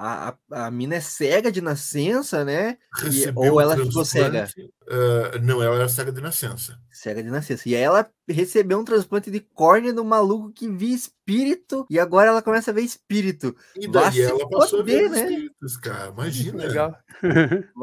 a, 0.51 0.65
a 0.65 0.71
mina 0.71 0.95
é 0.95 0.99
cega 1.01 1.51
de 1.51 1.61
nascença, 1.61 2.43
né? 2.43 2.77
E- 3.11 3.31
ou 3.35 3.61
ela 3.61 3.77
ficou 3.77 4.03
cega. 4.03 4.47
Ah, 4.89 5.39
não, 5.41 5.61
ela 5.61 5.75
era 5.75 5.89
cega 5.89 6.11
de 6.11 6.21
nascença. 6.21 6.77
Cega 6.91 7.21
de 7.23 7.29
nascença. 7.29 7.67
E 7.69 7.75
ela 7.75 8.07
recebeu 8.29 8.79
um 8.79 8.83
transplante 8.85 9.29
de 9.31 9.39
córnea 9.39 9.93
do 9.93 10.03
maluco 10.05 10.51
que 10.51 10.69
via 10.69 10.95
espírito. 10.95 11.85
E 11.89 11.99
agora 11.99 12.29
ela 12.29 12.41
começa 12.41 12.71
a 12.71 12.73
ver 12.73 12.81
espírito. 12.81 13.55
E 13.75 13.87
daí 13.87 14.21
ela 14.21 14.47
passou 14.49 14.79
foder, 14.79 15.05
a 15.05 15.09
ver 15.09 15.09
né? 15.09 15.21
espíritos, 15.31 15.77
cara. 15.77 16.09
Imagina. 16.11 16.63
Legal. 16.63 16.95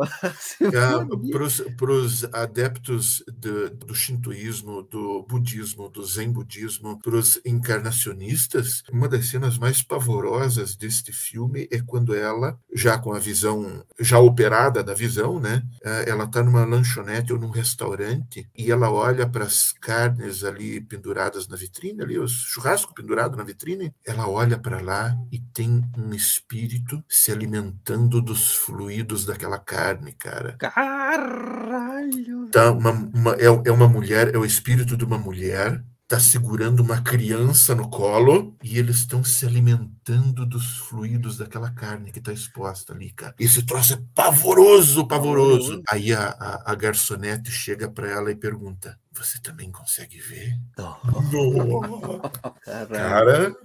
Para 1.76 1.92
os 1.92 2.24
adeptos 2.32 3.22
do, 3.26 3.70
do 3.70 3.94
shintoísmo, 3.94 4.82
do 4.82 5.22
budismo, 5.28 5.88
do 5.88 6.04
zen 6.04 6.30
budismo, 6.32 6.98
para 7.00 7.16
os 7.16 7.40
encarnacionistas, 7.44 8.82
uma 8.90 9.08
das 9.08 9.26
cenas 9.26 9.58
mais 9.58 9.82
pavorosas 9.82 10.76
deste 10.76 11.12
filme 11.12 11.68
é 11.70 11.80
quando 11.80 12.14
ela, 12.14 12.58
já 12.74 12.98
com 12.98 13.12
a 13.12 13.18
visão, 13.18 13.84
já 13.98 14.18
operada 14.18 14.82
da 14.82 14.94
visão, 14.94 15.40
né? 15.40 15.62
eh, 15.84 16.04
Ela 16.08 16.24
está 16.24 16.42
numa 16.42 16.64
lanchonete 16.64 17.32
ou 17.32 17.38
num 17.38 17.50
restaurante 17.50 18.48
e 18.56 18.70
ela 18.70 18.90
olha 18.90 19.28
para 19.28 19.44
as 19.44 19.72
carnes 19.72 20.29
ali 20.44 20.80
penduradas 20.80 21.46
na 21.48 21.56
vitrine, 21.56 22.02
ali, 22.02 22.18
os 22.18 22.32
churrasco 22.32 22.94
pendurado 22.94 23.36
na 23.36 23.44
vitrine. 23.44 23.92
Ela 24.04 24.28
olha 24.28 24.58
para 24.58 24.80
lá 24.80 25.16
e 25.30 25.38
tem 25.38 25.82
um 25.98 26.14
espírito 26.14 27.02
se 27.08 27.30
alimentando 27.32 28.20
dos 28.22 28.54
fluidos 28.54 29.24
daquela 29.24 29.58
carne, 29.58 30.12
cara. 30.12 30.56
Caralho. 30.58 32.48
Tá 32.50 32.70
uma, 32.72 32.90
uma- 32.90 33.34
é, 33.34 33.46
é 33.46 33.72
uma 33.72 33.88
mulher, 33.88 34.34
é 34.34 34.38
o 34.38 34.44
espírito 34.44 34.96
de 34.96 35.04
uma 35.04 35.18
mulher, 35.18 35.82
tá 36.10 36.18
segurando 36.18 36.80
uma 36.80 37.00
criança 37.00 37.72
no 37.72 37.88
colo 37.88 38.56
e 38.64 38.76
eles 38.80 38.96
estão 38.96 39.22
se 39.22 39.46
alimentando 39.46 40.44
dos 40.44 40.76
fluidos 40.78 41.36
daquela 41.38 41.70
carne 41.70 42.10
que 42.10 42.20
tá 42.20 42.32
exposta 42.32 42.92
ali, 42.92 43.12
cara. 43.12 43.32
Esse 43.38 43.64
troço 43.64 43.94
é 43.94 44.02
pavoroso, 44.12 45.06
pavoroso. 45.06 45.60
Pavoroso. 45.60 45.82
Aí 45.88 46.12
a, 46.12 46.30
a, 46.30 46.72
a 46.72 46.74
garçonete 46.74 47.52
chega 47.52 47.88
para 47.88 48.10
ela 48.10 48.28
e 48.32 48.34
pergunta: 48.34 48.98
Você 49.12 49.40
também 49.40 49.70
consegue 49.70 50.18
ver? 50.18 50.58
Caralho. 52.64 52.88
cara, 52.90 53.56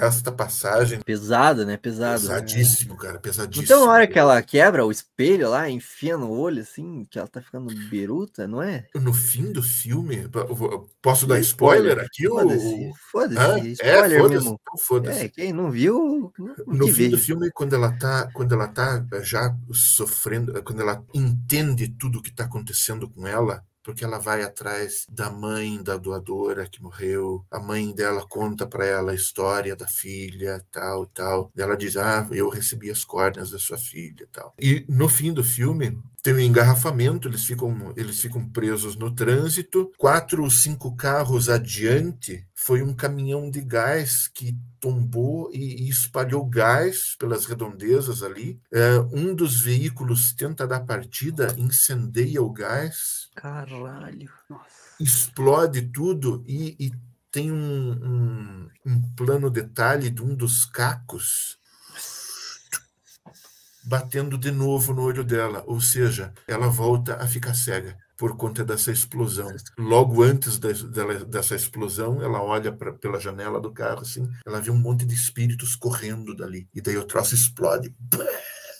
esta 0.00 0.32
passagem 0.32 1.00
Pesado, 1.00 1.64
né? 1.64 1.76
Pesado. 1.76 2.20
pesadíssimo, 2.20 2.96
cara, 2.96 3.18
pesadíssimo. 3.18 3.64
Então, 3.64 3.88
a 3.88 3.92
hora 3.92 4.06
que 4.06 4.18
ela 4.18 4.42
quebra 4.42 4.84
o 4.84 4.90
espelho 4.90 5.48
lá, 5.50 5.68
enfia 5.70 6.16
no 6.16 6.30
olho, 6.30 6.62
assim, 6.62 7.04
que 7.10 7.18
ela 7.18 7.28
tá 7.28 7.40
ficando 7.40 7.72
beruta, 7.88 8.48
não 8.48 8.62
é? 8.62 8.86
No 8.94 9.12
fim 9.12 9.52
do 9.52 9.62
filme, 9.62 10.28
po- 10.28 10.88
posso 11.00 11.26
dar 11.26 11.38
Ih, 11.38 11.42
spoiler 11.42 11.98
aqui? 11.98 12.26
Foda-se, 12.28 12.90
foda-se, 13.12 13.38
Hã? 13.38 13.58
É, 13.58 13.68
spoiler 13.68 14.20
foda-se, 14.20 14.34
mesmo. 14.44 14.60
então 14.60 14.78
foda-se. 14.86 15.18
É, 15.20 15.28
quem 15.28 15.52
não 15.52 15.70
viu, 15.70 16.32
não, 16.38 16.54
No 16.66 16.88
fim 16.88 17.10
do 17.10 17.18
filme, 17.18 17.50
quando 17.52 17.74
ela 17.74 17.92
tá, 17.96 18.28
quando 18.32 18.52
ela 18.52 18.66
tá 18.68 19.04
já 19.22 19.54
sofrendo, 19.72 20.62
quando 20.62 20.80
ela 20.80 21.04
entende 21.14 21.88
tudo 21.88 22.18
o 22.18 22.22
que 22.22 22.30
está 22.30 22.44
acontecendo 22.44 23.08
com 23.08 23.26
ela, 23.26 23.62
porque 23.82 24.04
ela 24.04 24.18
vai 24.18 24.42
atrás 24.42 25.06
da 25.08 25.30
mãe 25.30 25.82
da 25.82 25.96
doadora 25.96 26.68
que 26.68 26.82
morreu, 26.82 27.44
a 27.50 27.58
mãe 27.58 27.92
dela 27.94 28.26
conta 28.28 28.66
para 28.66 28.84
ela 28.86 29.12
a 29.12 29.14
história 29.14 29.74
da 29.76 29.86
filha, 29.86 30.64
tal, 30.70 31.06
tal. 31.06 31.50
Ela 31.56 31.76
diz: 31.76 31.96
"Ah, 31.96 32.26
eu 32.30 32.48
recebi 32.48 32.90
as 32.90 33.04
córneas 33.04 33.50
da 33.50 33.58
sua 33.58 33.78
filha", 33.78 34.28
tal. 34.32 34.54
E 34.58 34.84
no 34.88 35.08
fim 35.08 35.32
do 35.32 35.42
filme 35.42 35.98
tem 36.22 36.34
um 36.34 36.40
engarrafamento, 36.40 37.28
eles 37.28 37.44
ficam, 37.44 37.92
eles 37.96 38.20
ficam 38.20 38.46
presos 38.46 38.94
no 38.96 39.10
trânsito. 39.14 39.90
Quatro 39.96 40.42
ou 40.42 40.50
cinco 40.50 40.94
carros 40.94 41.48
adiante 41.48 42.46
foi 42.62 42.82
um 42.82 42.92
caminhão 42.92 43.50
de 43.50 43.62
gás 43.62 44.28
que 44.28 44.54
tombou 44.78 45.50
e, 45.50 45.84
e 45.84 45.88
espalhou 45.88 46.44
gás 46.44 47.16
pelas 47.18 47.46
redondezas 47.46 48.22
ali. 48.22 48.60
É, 48.70 48.98
um 49.12 49.34
dos 49.34 49.62
veículos 49.62 50.34
tenta 50.34 50.66
dar 50.66 50.80
partida, 50.80 51.54
incendeia 51.56 52.42
o 52.42 52.50
gás, 52.50 53.30
Caralho. 53.34 54.30
Nossa. 54.48 54.64
explode 55.00 55.80
tudo 55.88 56.44
e, 56.46 56.76
e 56.78 56.92
tem 57.32 57.50
um, 57.50 57.92
um, 57.92 58.68
um 58.84 59.02
plano 59.16 59.48
detalhe 59.48 60.10
de 60.10 60.22
um 60.22 60.34
dos 60.34 60.66
cacos 60.66 61.58
batendo 63.82 64.36
de 64.36 64.50
novo 64.50 64.92
no 64.92 65.02
olho 65.02 65.24
dela, 65.24 65.64
ou 65.66 65.80
seja, 65.80 66.34
ela 66.46 66.68
volta 66.68 67.16
a 67.16 67.26
ficar 67.26 67.54
cega 67.54 67.96
por 68.20 68.36
conta 68.36 68.62
dessa 68.62 68.92
explosão. 68.92 69.48
Logo 69.78 70.22
antes 70.22 70.58
dela- 70.58 71.24
dessa 71.24 71.54
explosão, 71.56 72.22
ela 72.22 72.42
olha 72.42 72.70
pra, 72.70 72.92
pela 72.92 73.18
janela 73.18 73.58
do 73.58 73.72
carro, 73.72 74.02
assim, 74.02 74.28
ela 74.46 74.60
vê 74.60 74.70
um 74.70 74.76
monte 74.76 75.06
de 75.06 75.14
espíritos 75.14 75.74
correndo 75.74 76.36
dali, 76.36 76.68
e 76.74 76.82
daí 76.82 76.98
o 76.98 77.04
troço 77.06 77.34
explode. 77.34 77.94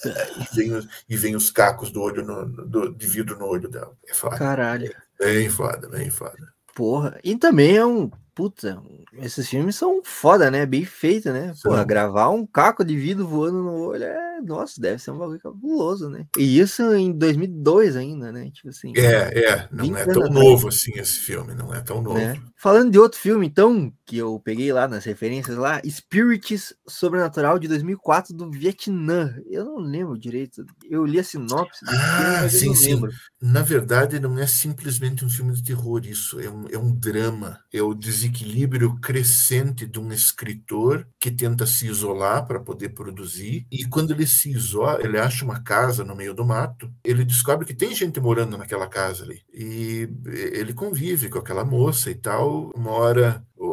E 0.04 0.54
vem, 0.56 0.72
os- 0.74 0.88
e 1.08 1.16
vem 1.16 1.34
os 1.36 1.50
cacos 1.50 1.90
do 1.90 2.02
olho 2.02 2.22
no- 2.22 2.46
do- 2.66 2.94
de 2.94 3.06
vidro 3.06 3.38
no 3.38 3.46
olho 3.46 3.68
dela. 3.68 3.92
É 4.06 4.12
foda. 4.12 4.36
Caralho. 4.36 4.94
Bem 5.18 5.48
foda, 5.48 5.88
bem 5.88 6.10
foda. 6.10 6.52
Porra. 6.74 7.18
E 7.24 7.34
também 7.36 7.76
é 7.78 7.84
um. 7.86 8.10
Puta, 8.34 8.80
esses 9.14 9.48
filmes 9.48 9.76
são 9.76 10.02
foda, 10.04 10.50
né? 10.50 10.64
Bem 10.66 10.84
feito, 10.84 11.30
né? 11.32 11.52
Porra, 11.62 11.78
São. 11.78 11.86
gravar 11.86 12.28
um 12.30 12.46
caco 12.46 12.84
de 12.84 12.96
vidro 12.96 13.26
voando 13.26 13.62
no 13.62 13.72
olho 13.88 14.04
é. 14.04 14.29
Nossa, 14.40 14.80
deve 14.80 14.98
ser 14.98 15.10
um 15.10 15.18
bagulho 15.18 15.40
cabuloso, 15.40 16.08
né? 16.08 16.26
E 16.36 16.58
isso 16.58 16.82
em 16.94 17.12
2002 17.12 17.96
ainda, 17.96 18.32
né? 18.32 18.50
Tipo 18.50 18.68
assim. 18.70 18.92
É, 18.96 19.38
é, 19.50 19.68
não 19.72 19.84
20 19.84 19.96
é 19.96 20.04
tão 20.06 20.22
atrás. 20.24 20.30
novo 20.34 20.68
assim 20.68 20.92
esse 20.96 21.18
filme, 21.20 21.54
não 21.54 21.74
é 21.74 21.80
tão 21.80 22.02
novo. 22.02 22.18
né? 22.18 22.40
Falando 22.56 22.90
de 22.90 22.98
outro 22.98 23.18
filme, 23.18 23.46
então, 23.46 23.92
que 24.04 24.18
eu 24.18 24.38
peguei 24.38 24.70
lá 24.72 24.86
nas 24.86 25.04
referências 25.04 25.56
lá, 25.56 25.80
Spirits 25.88 26.74
Sobrenatural 26.86 27.58
de 27.58 27.66
2004 27.68 28.34
do 28.34 28.50
Vietnã. 28.50 29.34
Eu 29.48 29.64
não 29.64 29.76
lembro 29.78 30.18
direito. 30.18 30.64
Eu 30.88 31.06
li 31.06 31.18
a 31.18 31.24
sinopse 31.24 31.84
Ah, 31.88 32.46
filme, 32.48 32.50
sim, 32.50 32.74
sim. 32.74 32.94
lembro. 32.94 33.10
Na 33.40 33.62
verdade, 33.62 34.20
não 34.20 34.38
é 34.38 34.46
simplesmente 34.46 35.24
um 35.24 35.30
filme 35.30 35.52
de 35.54 35.62
terror, 35.62 36.02
isso 36.04 36.38
é 36.38 36.50
um, 36.50 36.64
é 36.70 36.76
um 36.78 36.94
drama. 36.94 37.58
É 37.72 37.80
o 37.80 37.94
desequilíbrio 37.94 38.98
crescente 39.00 39.86
de 39.86 39.98
um 39.98 40.12
escritor 40.12 41.06
que 41.18 41.30
tenta 41.30 41.64
se 41.66 41.86
isolar 41.86 42.46
para 42.46 42.60
poder 42.60 42.90
produzir. 42.90 43.66
E 43.70 43.86
quando 43.86 44.12
ele 44.12 44.26
se 44.30 44.50
isola, 44.50 45.00
ele 45.02 45.18
acha 45.18 45.44
uma 45.44 45.62
casa 45.62 46.04
no 46.04 46.16
meio 46.16 46.34
do 46.34 46.44
mato, 46.44 46.90
ele 47.04 47.24
descobre 47.24 47.66
que 47.66 47.74
tem 47.74 47.94
gente 47.94 48.20
morando 48.20 48.56
naquela 48.58 48.88
casa 48.88 49.24
ali. 49.24 49.42
E 49.52 50.08
ele 50.26 50.72
convive 50.72 51.28
com 51.28 51.38
aquela 51.38 51.64
moça 51.64 52.10
e 52.10 52.14
tal. 52.14 52.70
Uma 52.74 52.92
hora 52.92 53.44
o, 53.56 53.66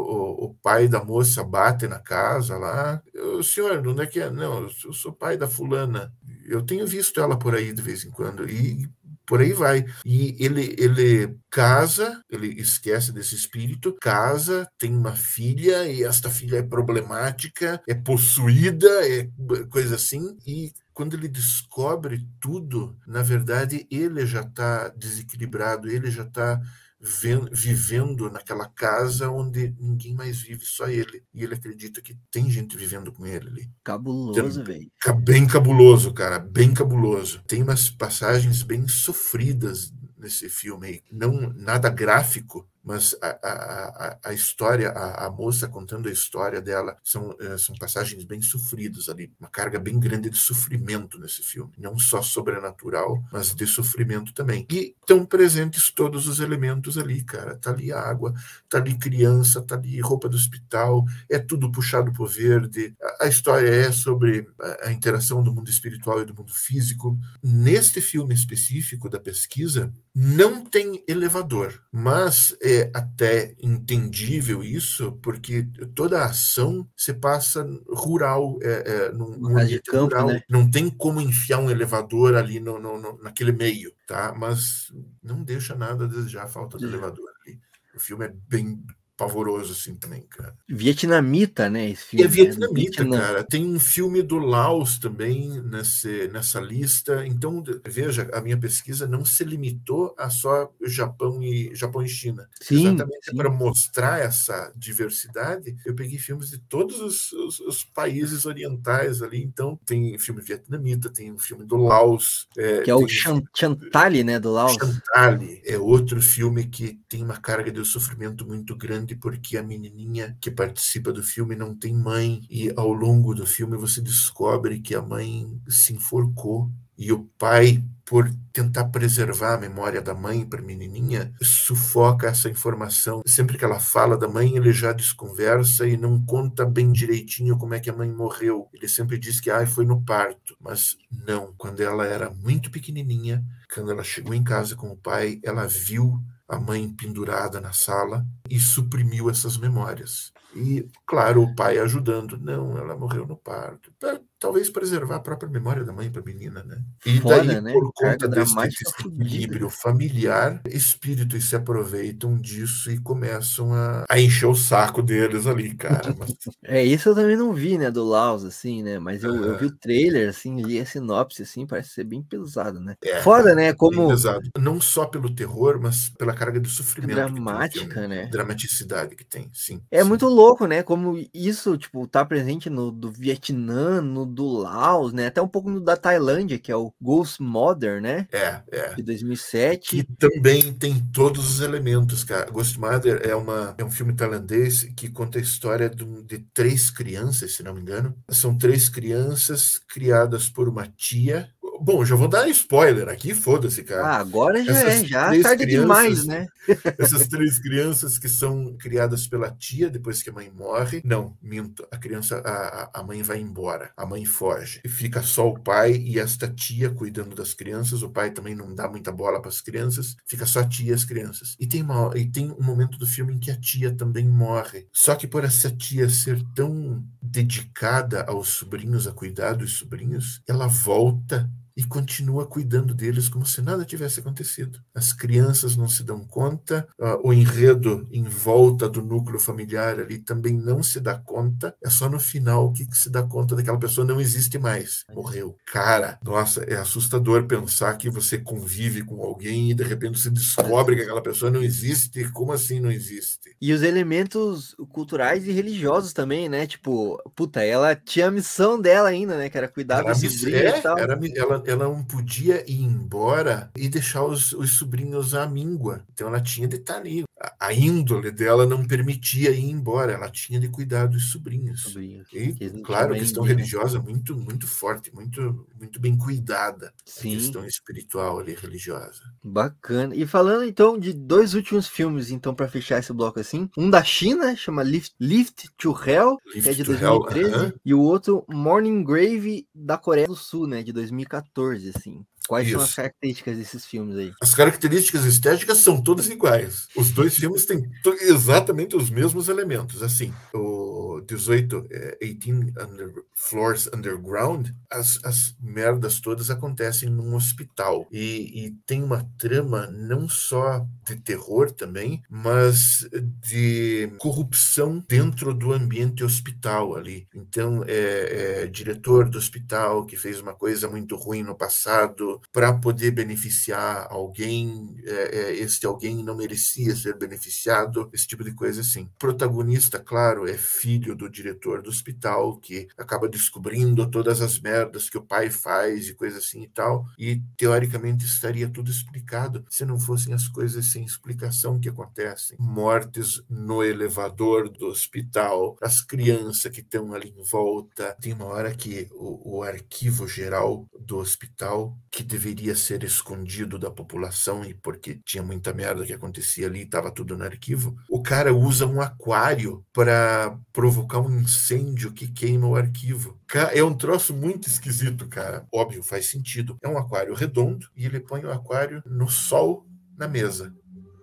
o- 0.48 0.56
pai 0.62 0.88
da 0.88 1.04
moça 1.04 1.44
bate 1.44 1.88
na 1.88 2.00
casa 2.00 2.58
lá. 2.58 3.02
O 3.38 3.44
senhor, 3.44 3.86
onde 3.88 4.02
é 4.02 4.06
que 4.08 4.20
é? 4.20 4.30
Não, 4.30 4.64
eu 4.64 4.94
sou 4.94 5.14
pai 5.14 5.38
da 5.38 5.48
fulana. 5.48 6.12
Eu 6.46 6.62
tenho 6.62 6.86
visto 6.88 7.20
ela 7.22 7.38
por 7.38 7.56
aí 7.56 7.72
de 7.74 7.82
vez 7.82 8.04
em 8.04 8.12
quando. 8.12 8.50
E 8.50 8.90
por 9.28 9.42
aí 9.42 9.54
vai. 9.54 9.86
E 10.06 10.36
ele, 10.40 10.74
ele 10.78 11.38
casa, 11.52 12.22
ele 12.30 12.48
esquece 12.60 13.12
desse 13.12 13.36
espírito, 13.36 13.96
casa, 14.02 14.68
tem 14.78 14.96
uma 14.96 15.16
filha, 15.16 15.86
e 15.88 16.04
esta 16.04 16.30
filha 16.30 16.58
é 16.58 16.64
problemática, 16.64 17.82
é 17.88 17.94
possuída, 17.94 18.88
é 19.08 19.30
coisa 19.70 19.96
assim, 19.96 20.38
e 20.46 20.72
quando 20.94 21.16
ele 21.16 21.28
descobre 21.28 22.26
tudo, 22.40 22.98
na 23.06 23.22
verdade, 23.22 23.86
ele 23.92 24.26
já 24.26 24.42
está 24.42 24.88
desequilibrado, 24.90 25.88
ele 25.90 26.10
já 26.10 26.24
está 26.24 26.60
vivendo 27.00 28.30
naquela 28.30 28.68
casa 28.68 29.30
onde 29.30 29.74
ninguém 29.80 30.16
mais 30.16 30.42
vive, 30.42 30.66
só 30.66 30.88
ele. 30.88 31.24
E 31.34 31.44
ele 31.44 31.54
acredita 31.54 32.02
que 32.02 32.18
tem 32.32 32.50
gente 32.50 32.76
vivendo 32.76 33.12
com 33.12 33.26
ele 33.26 33.48
ali. 33.48 33.72
Cabuloso, 33.84 34.64
velho. 34.64 34.92
Bem 35.22 35.48
cabuloso, 35.48 36.14
cara, 36.14 36.40
bem 36.40 36.74
cabuloso. 36.74 37.42
Tem 37.48 37.62
umas 37.62 37.90
passagens 37.90 38.64
bem 38.64 38.88
sofridas 38.88 39.94
nesse 40.18 40.50
filme 40.50 40.88
aí. 40.88 41.02
Não 41.12 41.54
nada 41.54 41.90
gráfico, 41.90 42.68
mas 42.88 43.14
a, 43.22 43.28
a, 43.44 44.18
a- 44.24 44.34
história, 44.34 44.90
a, 44.92 45.26
a 45.26 45.30
moça 45.30 45.68
contando 45.68 46.08
a 46.08 46.12
história 46.12 46.62
dela, 46.62 46.96
são, 47.04 47.36
eh, 47.40 47.58
são 47.58 47.76
passagens 47.76 48.24
bem 48.24 48.42
sofridas 48.42 49.10
ali. 49.10 49.34
Uma 49.38 49.50
carga 49.50 49.78
bem 49.78 50.00
grande 50.00 50.30
de 50.30 50.38
sofrimento 50.38 51.20
nesse 51.20 51.44
filme. 51.44 51.74
Não 51.78 52.00
só 52.00 52.22
sobrenatural, 52.22 53.22
mas 53.32 53.54
de 53.54 53.68
sofrimento 53.68 54.34
também. 54.34 54.66
E 54.72 54.96
estão 55.02 55.26
presentes 55.26 55.92
todos 55.92 56.28
os 56.28 56.40
elementos 56.40 56.98
ali, 56.98 57.24
cara. 57.24 57.58
Tá 57.58 57.72
ali 57.72 57.92
água, 57.92 58.34
tá 58.70 58.78
ali 58.78 58.98
criança, 58.98 59.62
tá 59.62 59.76
ali 59.76 60.00
roupa 60.00 60.30
do 60.30 60.38
hospital, 60.38 61.04
é 61.30 61.38
tudo 61.40 61.70
puxado 61.72 62.14
por 62.14 62.30
verde. 62.30 62.96
A, 63.20 63.28
história 63.28 63.68
é 63.70 63.92
sobre 63.92 64.48
a 64.82 64.92
interação 64.92 65.44
do 65.44 65.54
mundo 65.54 65.70
espiritual 65.70 66.22
e 66.22 66.26
do 66.26 66.34
mundo 66.34 66.54
físico. 66.54 67.18
Neste 67.44 68.00
filme 68.00 68.34
específico 68.34 69.10
da 69.10 69.20
pesquisa, 69.20 69.92
não 70.16 70.64
tem 70.64 71.04
elevador, 71.08 71.82
mas 71.92 72.56
é 72.62 72.77
até 72.94 73.56
entendível 73.62 74.64
isso, 74.64 75.12
porque 75.22 75.64
toda 75.96 76.20
a 76.22 76.26
ação 76.26 76.88
se 76.96 77.14
passa 77.14 77.68
rural, 77.90 78.58
é, 78.62 78.84
é, 79.08 79.12
num, 79.12 79.38
num 79.38 79.58
ambiente 79.58 79.90
campo, 79.92 80.16
rural. 80.16 80.28
né? 80.28 80.42
Não 80.50 80.70
tem 80.70 80.90
como 80.90 81.20
enfiar 81.22 81.60
um 81.60 81.70
elevador 81.70 82.36
ali 82.36 82.60
no, 82.60 82.80
no- 82.80 83.00
no- 83.00 83.18
naquele 83.22 83.52
meio, 83.52 83.92
tá? 84.08 84.34
Mas 84.38 84.92
não 85.22 85.44
deixa 85.44 85.76
nada 85.76 86.06
a 86.06 86.08
desejar 86.08 86.44
a 86.44 86.48
falta 86.48 86.78
de 86.78 86.86
É. 86.86 86.88
elevador 86.88 87.30
ali. 87.46 87.60
O 87.96 88.00
filme 88.00 88.26
é 88.26 88.34
bem 88.48 88.82
pavoroso 89.18 89.74
assim 89.74 89.96
também, 89.96 90.22
cara. 90.30 90.54
Vietnamita, 90.70 91.70
né? 91.70 91.90
Esse 91.90 92.16
E 92.16 92.18
filme. 92.18 92.24
é 92.24 92.28
né? 92.28 92.34
vietnamita, 92.34 93.04
Vietnã. 93.04 93.20
cara. 93.20 93.44
Tem 93.44 93.66
um 93.66 93.80
filme 93.80 94.22
do 94.22 94.38
Laos 94.38 95.00
também 95.00 95.62
nesse, 95.64 96.28
nessa 96.30 96.60
lista. 96.60 97.26
Então, 97.26 97.64
veja, 97.88 98.30
a 98.34 98.40
minha 98.42 98.58
pesquisa 98.58 99.08
não 99.08 99.26
se 99.26 99.44
limitou 99.44 100.14
a 100.18 100.30
só 100.30 100.72
Japão 100.86 101.42
e, 101.42 101.74
Japão 101.76 102.04
e 102.04 102.08
China. 102.08 102.48
Sim, 102.62 102.88
Exatamente 102.88 103.36
para 103.36 103.50
mostrar 103.50 104.20
essa 104.20 104.72
diversidade, 104.76 105.76
eu 105.86 105.94
peguei 105.96 106.18
filmes 106.18 106.50
de 106.50 106.60
todos 106.60 107.00
os, 107.02 107.32
os- 107.34 107.60
os 107.60 107.84
países 107.84 108.46
orientais 108.46 109.22
ali. 109.22 109.42
Então, 109.44 109.80
tem 109.86 110.18
filme 110.20 110.42
vietnamita, 110.42 111.10
tem 111.10 111.32
um 111.32 111.40
filme 111.40 111.66
do 111.66 111.76
Laos. 111.78 112.48
é, 112.58 112.82
Que 112.82 112.92
é 112.92 112.96
o 112.96 113.08
Chan- 113.08 113.42
Chantali, 113.56 114.24
né? 114.24 114.40
Do 114.40 114.52
Laos. 114.52 114.74
Chantali 114.74 115.62
é 115.66 115.78
outro 115.78 116.22
filme 116.22 116.66
que 116.66 117.00
tem 117.10 117.24
uma 117.24 117.38
carga 117.38 117.72
de 117.72 117.84
sofrimento 117.86 118.46
muito 118.46 118.76
grande 118.76 119.07
porque 119.16 119.58
a 119.58 119.64
menininha 119.64 120.38
que 120.40 120.52
participa 120.52 121.12
do 121.12 121.24
filme 121.24 121.56
não 121.56 121.76
tem 121.76 121.94
mãe 121.94 122.42
e 122.50 122.72
ao 122.76 122.92
longo 122.92 123.34
do 123.34 123.46
filme 123.46 123.78
você 123.78 124.02
descobre 124.02 124.80
que 124.80 124.96
a 124.96 125.02
mãe 125.02 125.60
se 125.68 125.94
enforcou 125.94 126.72
e 126.98 127.12
o 127.12 127.24
pai 127.38 127.84
por 128.08 128.34
tentar 128.54 128.86
preservar 128.86 129.56
a 129.56 129.58
memória 129.58 130.02
da 130.02 130.16
mãe 130.16 130.46
para 130.46 130.62
a 130.62 130.64
menininha, 130.64 131.34
sufoca 131.42 132.28
essa 132.28 132.50
informação. 132.50 133.22
Sempre 133.26 133.58
que 133.58 133.66
ela 133.66 133.80
fala 133.80 134.18
da 134.18 134.30
mãe, 134.30 134.56
ele 134.56 134.72
já 134.72 134.94
desconversa 134.94 135.86
e 135.86 135.98
não 135.98 136.24
conta 136.24 136.66
bem 136.66 136.90
direitinho 136.90 137.58
como 137.58 137.74
é 137.74 137.82
que 137.82 137.90
a 137.90 137.94
mãe 137.94 138.10
morreu. 138.10 138.70
Ele 138.74 138.88
sempre 138.88 139.18
diz 139.18 139.42
que 139.42 139.52
ah, 139.52 139.68
foi 139.68 139.86
no 139.86 140.02
parto, 140.02 140.56
mas 140.58 140.98
não. 141.12 141.54
Quando 141.58 141.82
ela 141.82 142.06
era 142.06 142.30
muito 142.30 142.72
pequenininha, 142.72 143.44
quando 143.74 143.92
ela 143.92 144.06
chegou 144.06 144.34
em 144.34 144.44
casa 144.44 144.74
com 144.74 144.90
o 144.90 144.98
pai, 144.98 145.42
ela 145.44 145.68
viu 145.68 146.18
a 146.48 146.60
mãe 146.60 146.90
pendurada 146.90 147.60
na 147.60 147.74
sala 147.74 148.26
e 148.50 148.60
suprimiu 148.60 149.30
essas 149.30 149.58
memórias. 149.58 150.32
E, 150.56 150.88
claro, 151.06 151.44
o 151.44 151.56
pai 151.56 151.78
ajudando. 151.78 152.38
Não, 152.38 152.78
ela 152.78 152.96
morreu 152.96 153.28
no 153.28 153.36
parto. 153.36 153.92
Talvez 154.40 154.70
preservar 154.70 155.16
a 155.16 155.20
própria 155.20 155.50
memória 155.50 155.84
da 155.84 155.92
mãe 155.92 156.12
para 156.12 156.22
a 156.22 156.26
menina, 156.26 156.64
né? 156.64 156.78
E 157.06 157.20
Foda, 157.20 157.44
daí, 157.44 157.62
né? 157.62 157.72
por 157.72 157.92
conta 157.94 158.28
desse, 158.28 158.56
equilíbrio 159.00 159.70
familiar, 159.70 160.62
espíritos 160.68 161.46
se 161.46 161.56
aproveitam 161.56 162.38
disso 162.38 162.92
e 162.92 163.00
começam 163.00 163.74
a, 163.74 164.06
a 164.08 164.20
encher 164.20 164.48
o 164.48 164.56
saco 164.56 165.02
deles 165.02 165.48
ali, 165.48 165.74
cara. 165.76 166.16
Mas, 166.18 166.36
É, 166.64 166.84
isso 166.84 167.10
eu 167.10 167.16
também 167.16 167.36
não 167.36 167.54
vi, 167.54 167.78
né, 167.78 167.90
do 167.90 168.04
Laos, 168.04 168.44
assim, 168.44 168.84
né, 168.84 169.00
mas 169.00 169.24
eu, 169.24 169.34
eu 169.36 169.58
vi 169.58 169.66
o 169.68 169.72
trailer, 169.72 170.30
assim, 170.30 170.62
li 170.62 170.80
a 170.80 170.86
sinopse, 170.86 171.44
assim, 171.44 171.66
parece 171.66 171.90
ser 171.90 172.04
bem 172.04 172.22
pesado, 172.22 172.80
né. 172.80 172.96
É, 173.04 173.22
Foda, 173.22 173.56
né, 173.56 173.74
como 173.74 174.08
pesado. 174.10 174.50
Não 174.60 174.82
só 174.82 175.06
pelo 175.06 175.34
terror, 175.34 175.80
mas 175.82 176.10
pela 176.10 176.34
carga 176.34 176.60
de 176.60 176.70
sofrimento. 176.70 177.16
dramática, 177.16 178.02
filme. 178.02 178.08
né. 178.08 178.26
Dramaticidade 178.28 179.16
que 179.16 179.24
tem, 179.24 179.50
sim. 179.54 179.82
É 179.90 180.04
sim. 180.04 180.10
muito 180.10 180.28
louco, 180.28 180.68
né, 180.68 180.84
como 180.84 181.18
isso, 181.34 181.78
tipo, 181.78 182.06
tá 182.06 182.24
presente 182.26 182.70
no 182.70 182.92
do 182.92 183.12
Vietnã, 183.12 184.02
no 184.02 184.27
do 184.28 184.48
Laos, 184.58 185.14
né, 185.14 185.28
até 185.28 185.42
um 185.42 185.48
pouco 185.48 185.70
no 185.70 185.80
da 185.80 185.96
Tailândia, 185.96 186.60
que 186.60 186.72
é 186.72 186.76
o 186.76 186.94
Ghost 187.02 187.42
Mother, 187.42 188.02
né, 188.02 188.28
É, 188.32 188.62
é. 188.72 188.94
de 188.96 189.04
2007. 189.04 189.90
que 189.90 190.04
também 190.18 190.74
tem 190.74 191.00
todos 191.14 191.50
os 191.50 191.62
elementos, 191.62 192.24
cara. 192.24 192.50
Ghost 192.52 192.80
Mother 192.80 193.22
é, 193.24 193.36
uma, 193.36 193.76
é 193.78 193.84
um 193.84 193.92
filme 193.92 194.14
tailandês 194.14 194.84
que 194.96 195.10
conta 195.10 195.40
a 195.40 195.42
história 195.42 195.90
de, 195.90 196.06
de 196.24 196.40
três 196.54 196.90
crianças, 196.90 197.56
se 197.56 197.64
não 197.64 197.74
me 197.74 197.82
engano. 197.82 198.16
São 198.30 198.58
três 198.58 198.90
crianças 198.90 199.80
criadas 199.88 200.50
por 200.50 200.68
uma 200.68 200.88
tia. 200.88 201.50
Bom, 201.82 202.04
já 202.06 202.16
vou 202.16 202.28
dar 202.28 202.48
spoiler 202.50 203.08
aqui, 203.10 203.34
foda-se, 203.34 203.84
cara. 203.84 204.06
Ah, 204.08 204.18
agora 204.18 204.64
já 204.64 204.72
essas 204.72 205.04
é, 205.04 205.06
já 205.06 205.42
tarde 205.42 205.64
crianças- 205.66 205.82
demais, 205.82 206.26
né. 206.26 206.48
Essas 207.00 207.28
três 207.30 207.60
crianças 207.60 208.18
que 208.20 208.28
são 208.28 208.76
criadas 208.78 209.26
pela 209.26 209.50
tia 209.50 209.90
depois 209.90 210.22
que 210.22 210.30
a 210.30 210.34
mãe 210.34 210.52
morre. 210.54 211.02
Não, 211.06 211.38
minto. 211.42 211.88
A 211.90 211.98
criança, 211.98 212.40
a, 212.40 212.52
a- 212.52 212.92
a 212.96 213.04
mãe 213.04 213.24
vai 213.24 213.40
embora. 213.40 213.92
A 213.96 214.06
mãe 214.06 214.26
foge. 214.26 214.82
E 214.84 214.90
fica 214.90 215.22
só 215.24 215.48
o 215.48 215.58
pai 215.60 215.94
e 215.96 216.20
esta 216.20 216.48
tia 216.48 216.90
cuidando 216.90 217.36
das 217.36 217.54
crianças. 217.54 218.04
O 218.04 218.10
pai 218.10 218.32
também 218.32 218.54
não 218.54 218.76
dá 218.76 218.90
muita 218.90 219.12
bola 219.14 219.40
para 219.42 219.50
as 219.50 219.62
crianças. 219.62 220.16
Fica 220.28 220.46
só 220.46 220.60
a 220.60 220.68
tia 220.68 220.92
e 220.92 220.94
as 220.94 221.06
crianças. 221.06 221.56
E 221.58 221.66
tem, 221.66 221.82
uma, 221.82 222.12
e 222.18 222.30
tem 222.30 222.52
um 222.52 222.64
momento 222.64 222.98
do 222.98 223.08
filme 223.08 223.34
em 223.34 223.40
que 223.40 223.50
a 223.52 223.58
tia 223.60 223.96
também 223.96 224.28
morre. 224.28 224.88
Só 224.92 225.16
que 225.16 225.26
por 225.28 225.46
essa 225.46 225.72
tia 225.72 226.10
ser 226.10 226.42
tão 226.54 227.02
dedicada 227.22 228.24
aos 228.28 228.50
sobrinhos, 228.50 229.08
a 229.08 229.14
cuidar 229.14 229.54
dos 229.54 229.78
sobrinhos, 229.78 230.42
ela 230.48 230.68
volta 230.68 231.50
e 231.78 231.84
continua 231.84 232.48
cuidando 232.48 232.92
deles 232.96 233.30
como 233.30 233.46
se 233.46 233.62
nada 233.62 233.86
tivesse 233.86 234.20
acontecido. 234.20 234.80
As 234.96 235.14
crianças 235.14 235.78
não 235.78 235.88
se 235.88 236.04
dão 236.04 236.26
conta, 236.26 236.88
ah, 237.00 237.20
o 237.24 237.32
enredo 237.32 238.08
em 238.12 238.24
volta 238.24 238.90
do 238.90 239.00
núcleo 239.00 239.40
familiar 239.40 240.00
ali 240.00 240.18
também 240.18 240.54
não 240.58 240.82
se 240.82 241.00
dá 241.00 241.16
conta. 241.16 241.76
É 241.84 241.88
só 241.88 242.10
no 242.10 242.20
final 242.20 242.74
que, 242.74 242.88
se 242.94 243.12
dá 243.12 243.22
conta 243.22 243.56
daquela 243.56 243.78
pessoa 243.78 244.08
não 244.08 244.20
existe 244.20 244.58
mais, 244.58 245.04
morreu. 245.14 245.56
Cara, 245.72 246.18
nossa, 246.24 246.64
é 246.64 246.76
assustador 246.78 247.46
pensar 247.46 247.96
que 247.96 248.10
você 248.10 248.40
convive 248.40 249.04
com 249.04 249.22
alguém 249.22 249.70
e 249.70 249.76
de 249.76 249.84
repente 249.84 250.20
você 250.20 250.32
descobre 250.32 250.96
que 250.96 251.04
aquela 251.04 251.22
pessoa 251.22 251.52
não 251.52 251.62
existe. 251.62 252.28
Como 252.32 252.52
assim 252.52 252.80
não 252.80 252.92
existe? 252.92 253.56
E 253.62 253.72
os 253.72 253.84
elementos 253.84 254.76
culturais 254.90 255.48
e 255.48 255.52
religiosos 255.52 256.12
também, 256.12 256.50
né? 256.50 256.66
Tipo, 256.66 257.22
puta, 257.36 257.64
ela 257.64 257.96
tinha 257.96 258.28
a 258.28 258.32
missão 258.32 258.82
dela 258.82 259.10
ainda, 259.10 259.38
né? 259.38 259.48
Que 259.48 259.58
era 259.60 259.68
cuidar 259.68 260.00
Era 260.00 260.14
dos 260.14 260.22
sobrinhos 260.22 260.74
é, 260.74 260.80
e 260.80 260.82
tal. 260.82 260.98
era 260.98 261.20
ela, 261.36 261.64
ela 261.68 261.86
não 261.86 262.04
podia 262.04 262.64
ir 262.70 262.82
embora 262.82 263.70
e 263.76 263.90
deixar 263.90 264.24
os, 264.24 264.54
os 264.54 264.78
sobrinhos 264.78 265.36
à 265.36 265.46
míngua. 265.46 266.02
Então 266.14 266.28
ela 266.28 266.40
tinha 266.40 266.68
de 266.68 266.78
estar 266.78 266.96
ali. 266.96 267.27
A, 267.68 267.70
a 267.70 267.74
índole 267.74 268.32
dela 268.32 268.66
não 268.66 268.86
permitia 268.86 269.52
ir 269.52 269.70
embora, 269.70 270.14
ela 270.14 270.30
tinha 270.30 270.60
de 270.60 270.70
cuidar 270.70 271.08
dos 271.08 271.32
sobrinhos. 271.32 271.82
Sobrinhos. 271.82 272.28
E, 272.32 272.54
que 272.54 272.70
claro, 272.82 273.14
a 273.14 273.18
questão 273.18 273.44
ninguém, 273.44 273.58
né? 273.58 273.62
religiosa 273.62 274.00
muito, 274.00 274.36
muito 274.36 274.66
forte, 274.68 275.14
muito, 275.14 275.68
muito 275.78 276.00
bem 276.00 276.18
cuidada. 276.18 276.88
A 276.88 276.92
Sim, 277.06 277.38
questão 277.38 277.66
espiritual 277.66 278.40
ali, 278.40 278.56
religiosa. 278.56 279.22
bacana. 279.44 280.16
E 280.16 280.26
falando 280.26 280.64
então 280.64 280.98
de 280.98 281.14
dois 281.14 281.54
últimos 281.54 281.88
filmes, 281.88 282.32
então, 282.32 282.56
pra 282.56 282.68
fechar 282.68 283.00
esse 283.00 283.12
bloco 283.14 283.40
assim. 283.40 283.70
Um 283.78 283.90
da 283.90 284.04
China, 284.04 284.56
chama 284.56 284.84
Lift, 284.84 285.16
Lift 285.20 285.70
to 285.78 285.92
Hell, 285.92 286.38
que 286.52 286.60
é 286.60 286.62
Lift 286.62 286.76
de 286.76 286.84
to 286.84 286.92
Hell, 286.94 287.20
2013, 287.20 287.56
aham. 287.56 287.74
e 287.84 287.94
o 287.94 288.00
outro 288.00 288.46
Morning 288.50 289.04
Grave 289.04 289.68
da 289.74 289.98
Coreia 289.98 290.28
do 290.28 290.36
Sul, 290.36 290.68
né? 290.68 290.84
De 290.84 290.94
2014, 290.94 291.90
assim. 291.96 292.26
Quais 292.48 292.70
são 292.72 292.80
as 292.80 292.88
Isso. 292.88 292.96
características 292.96 293.58
desses 293.58 293.86
filmes 293.86 294.16
aí? 294.16 294.34
As 294.42 294.56
características 294.56 295.26
estéticas 295.26 295.80
são 295.80 296.02
todas 296.02 296.30
iguais. 296.30 296.88
Os 296.96 297.12
dois 297.12 297.36
filmes 297.36 297.66
têm 297.66 297.90
exatamente 298.22 298.96
os 298.96 299.10
mesmos 299.10 299.50
elementos. 299.50 300.02
Assim, 300.02 300.34
o 300.54 301.22
18, 301.28 301.88
é, 301.92 302.18
18 302.22 302.74
under, 302.80 303.14
Floors 303.36 303.88
Underground, 303.94 304.70
as, 304.90 305.20
as 305.24 305.56
merdas 305.60 306.22
todas 306.22 306.50
acontecem 306.50 307.10
num 307.10 307.36
hospital. 307.36 308.08
E, 308.12 308.66
e 308.66 308.72
tem 308.86 309.04
uma 309.04 309.30
trama 309.38 309.88
não 309.88 310.30
só 310.30 310.86
de 311.06 311.18
terror 311.18 311.72
também, 311.72 312.22
mas 312.30 313.08
de 313.42 314.10
corrupção 314.20 315.04
dentro 315.08 315.54
do 315.54 315.74
ambiente 315.74 316.24
hospital 316.24 316.96
ali. 316.96 317.28
Então, 317.36 317.84
é, 317.86 318.62
é 318.64 318.68
diretor 318.68 319.30
do 319.30 319.38
hospital 319.38 320.06
que 320.06 320.16
fez 320.16 320.40
uma 320.40 320.54
coisa 320.54 320.88
muito 320.88 321.16
ruim 321.16 321.44
no 321.44 321.56
passado 321.56 322.37
para 322.52 322.74
poder 322.74 323.12
beneficiar 323.12 324.08
alguém, 324.10 324.96
é, 325.04 325.38
é, 325.38 325.56
este 325.56 325.86
alguém 325.86 326.24
não 326.24 326.36
merecia 326.36 326.96
ser 326.96 327.18
beneficiado, 327.18 328.10
esse 328.14 328.28
tipo 328.28 328.44
de 328.44 328.54
coisa 328.54 328.82
assim. 328.82 329.04
O 329.04 329.20
protagonista, 329.20 330.00
claro, 330.00 330.48
é 330.48 330.54
filho 330.54 331.16
do 331.16 331.30
diretor 331.30 331.82
do 331.82 331.90
hospital 331.90 332.58
que 332.58 332.88
acaba 332.98 333.28
descobrindo 333.28 334.10
todas 334.10 334.42
as 334.42 334.60
merdas 334.60 335.10
que 335.10 335.18
o 335.18 335.26
pai 335.26 335.50
faz 335.50 336.08
e 336.08 336.14
coisa 336.14 336.38
assim 336.38 336.64
e 336.64 336.68
tal, 336.68 337.06
e 337.18 337.42
teoricamente 337.58 338.26
estaria 338.26 338.70
tudo 338.70 338.92
explicado 338.92 339.66
se 339.70 339.86
não 339.86 340.00
fossem 340.00 340.34
as 340.34 340.48
coisas 340.48 340.86
sem 340.88 341.04
explicação 341.04 341.80
que 341.80 341.90
acontecem. 341.90 342.58
Mortes 342.60 343.42
no 343.50 343.84
elevador 343.84 344.70
do 344.70 344.88
hospital, 344.88 345.78
as 345.82 346.02
crianças 346.02 346.72
que 346.72 346.82
estão 346.82 347.14
ali 347.14 347.34
em 347.38 347.44
volta. 347.44 348.16
Tem 348.22 348.34
uma 348.34 348.46
hora 348.46 348.74
que 348.74 349.08
o, 349.12 349.58
o 349.58 349.64
arquivo 349.64 350.28
geral 350.28 350.88
do 351.00 351.18
hospital, 351.18 351.98
que 352.12 352.24
deveria 352.28 352.76
ser 352.76 353.04
escondido 353.04 353.80
da 353.80 353.90
população 353.90 354.64
e 354.64 354.74
porque 354.74 355.20
tinha 355.26 355.42
muita 355.42 355.74
merda 355.74 356.06
que 356.06 356.14
acontecia 356.14 356.68
ali, 356.68 356.82
estava 356.82 357.12
tudo 357.12 357.38
no 357.38 357.44
arquivo, 357.44 357.98
o 358.10 358.22
cara 358.22 358.54
usa 358.54 358.86
um 358.86 359.02
aquário 359.02 359.84
para 359.94 360.58
provocar 360.72 361.20
um 361.20 361.40
incêndio 361.40 362.12
que 362.12 362.28
queima 362.28 362.68
o 362.68 362.76
arquivo. 362.76 363.40
É 363.74 363.84
um 363.84 363.96
troço 363.96 364.34
muito 364.34 364.68
esquisito, 364.68 365.28
cara. 365.28 365.66
Óbvio, 365.74 366.04
faz 366.04 366.30
sentido. 366.30 366.78
É 366.82 366.88
um 366.88 366.98
aquário 366.98 367.34
redondo 367.34 367.88
e 367.96 368.06
ele 368.06 368.20
põe 368.20 368.44
o 368.44 368.52
aquário 368.52 369.02
no 369.06 369.30
sol 369.30 369.88
na 370.18 370.28
mesa. 370.28 370.74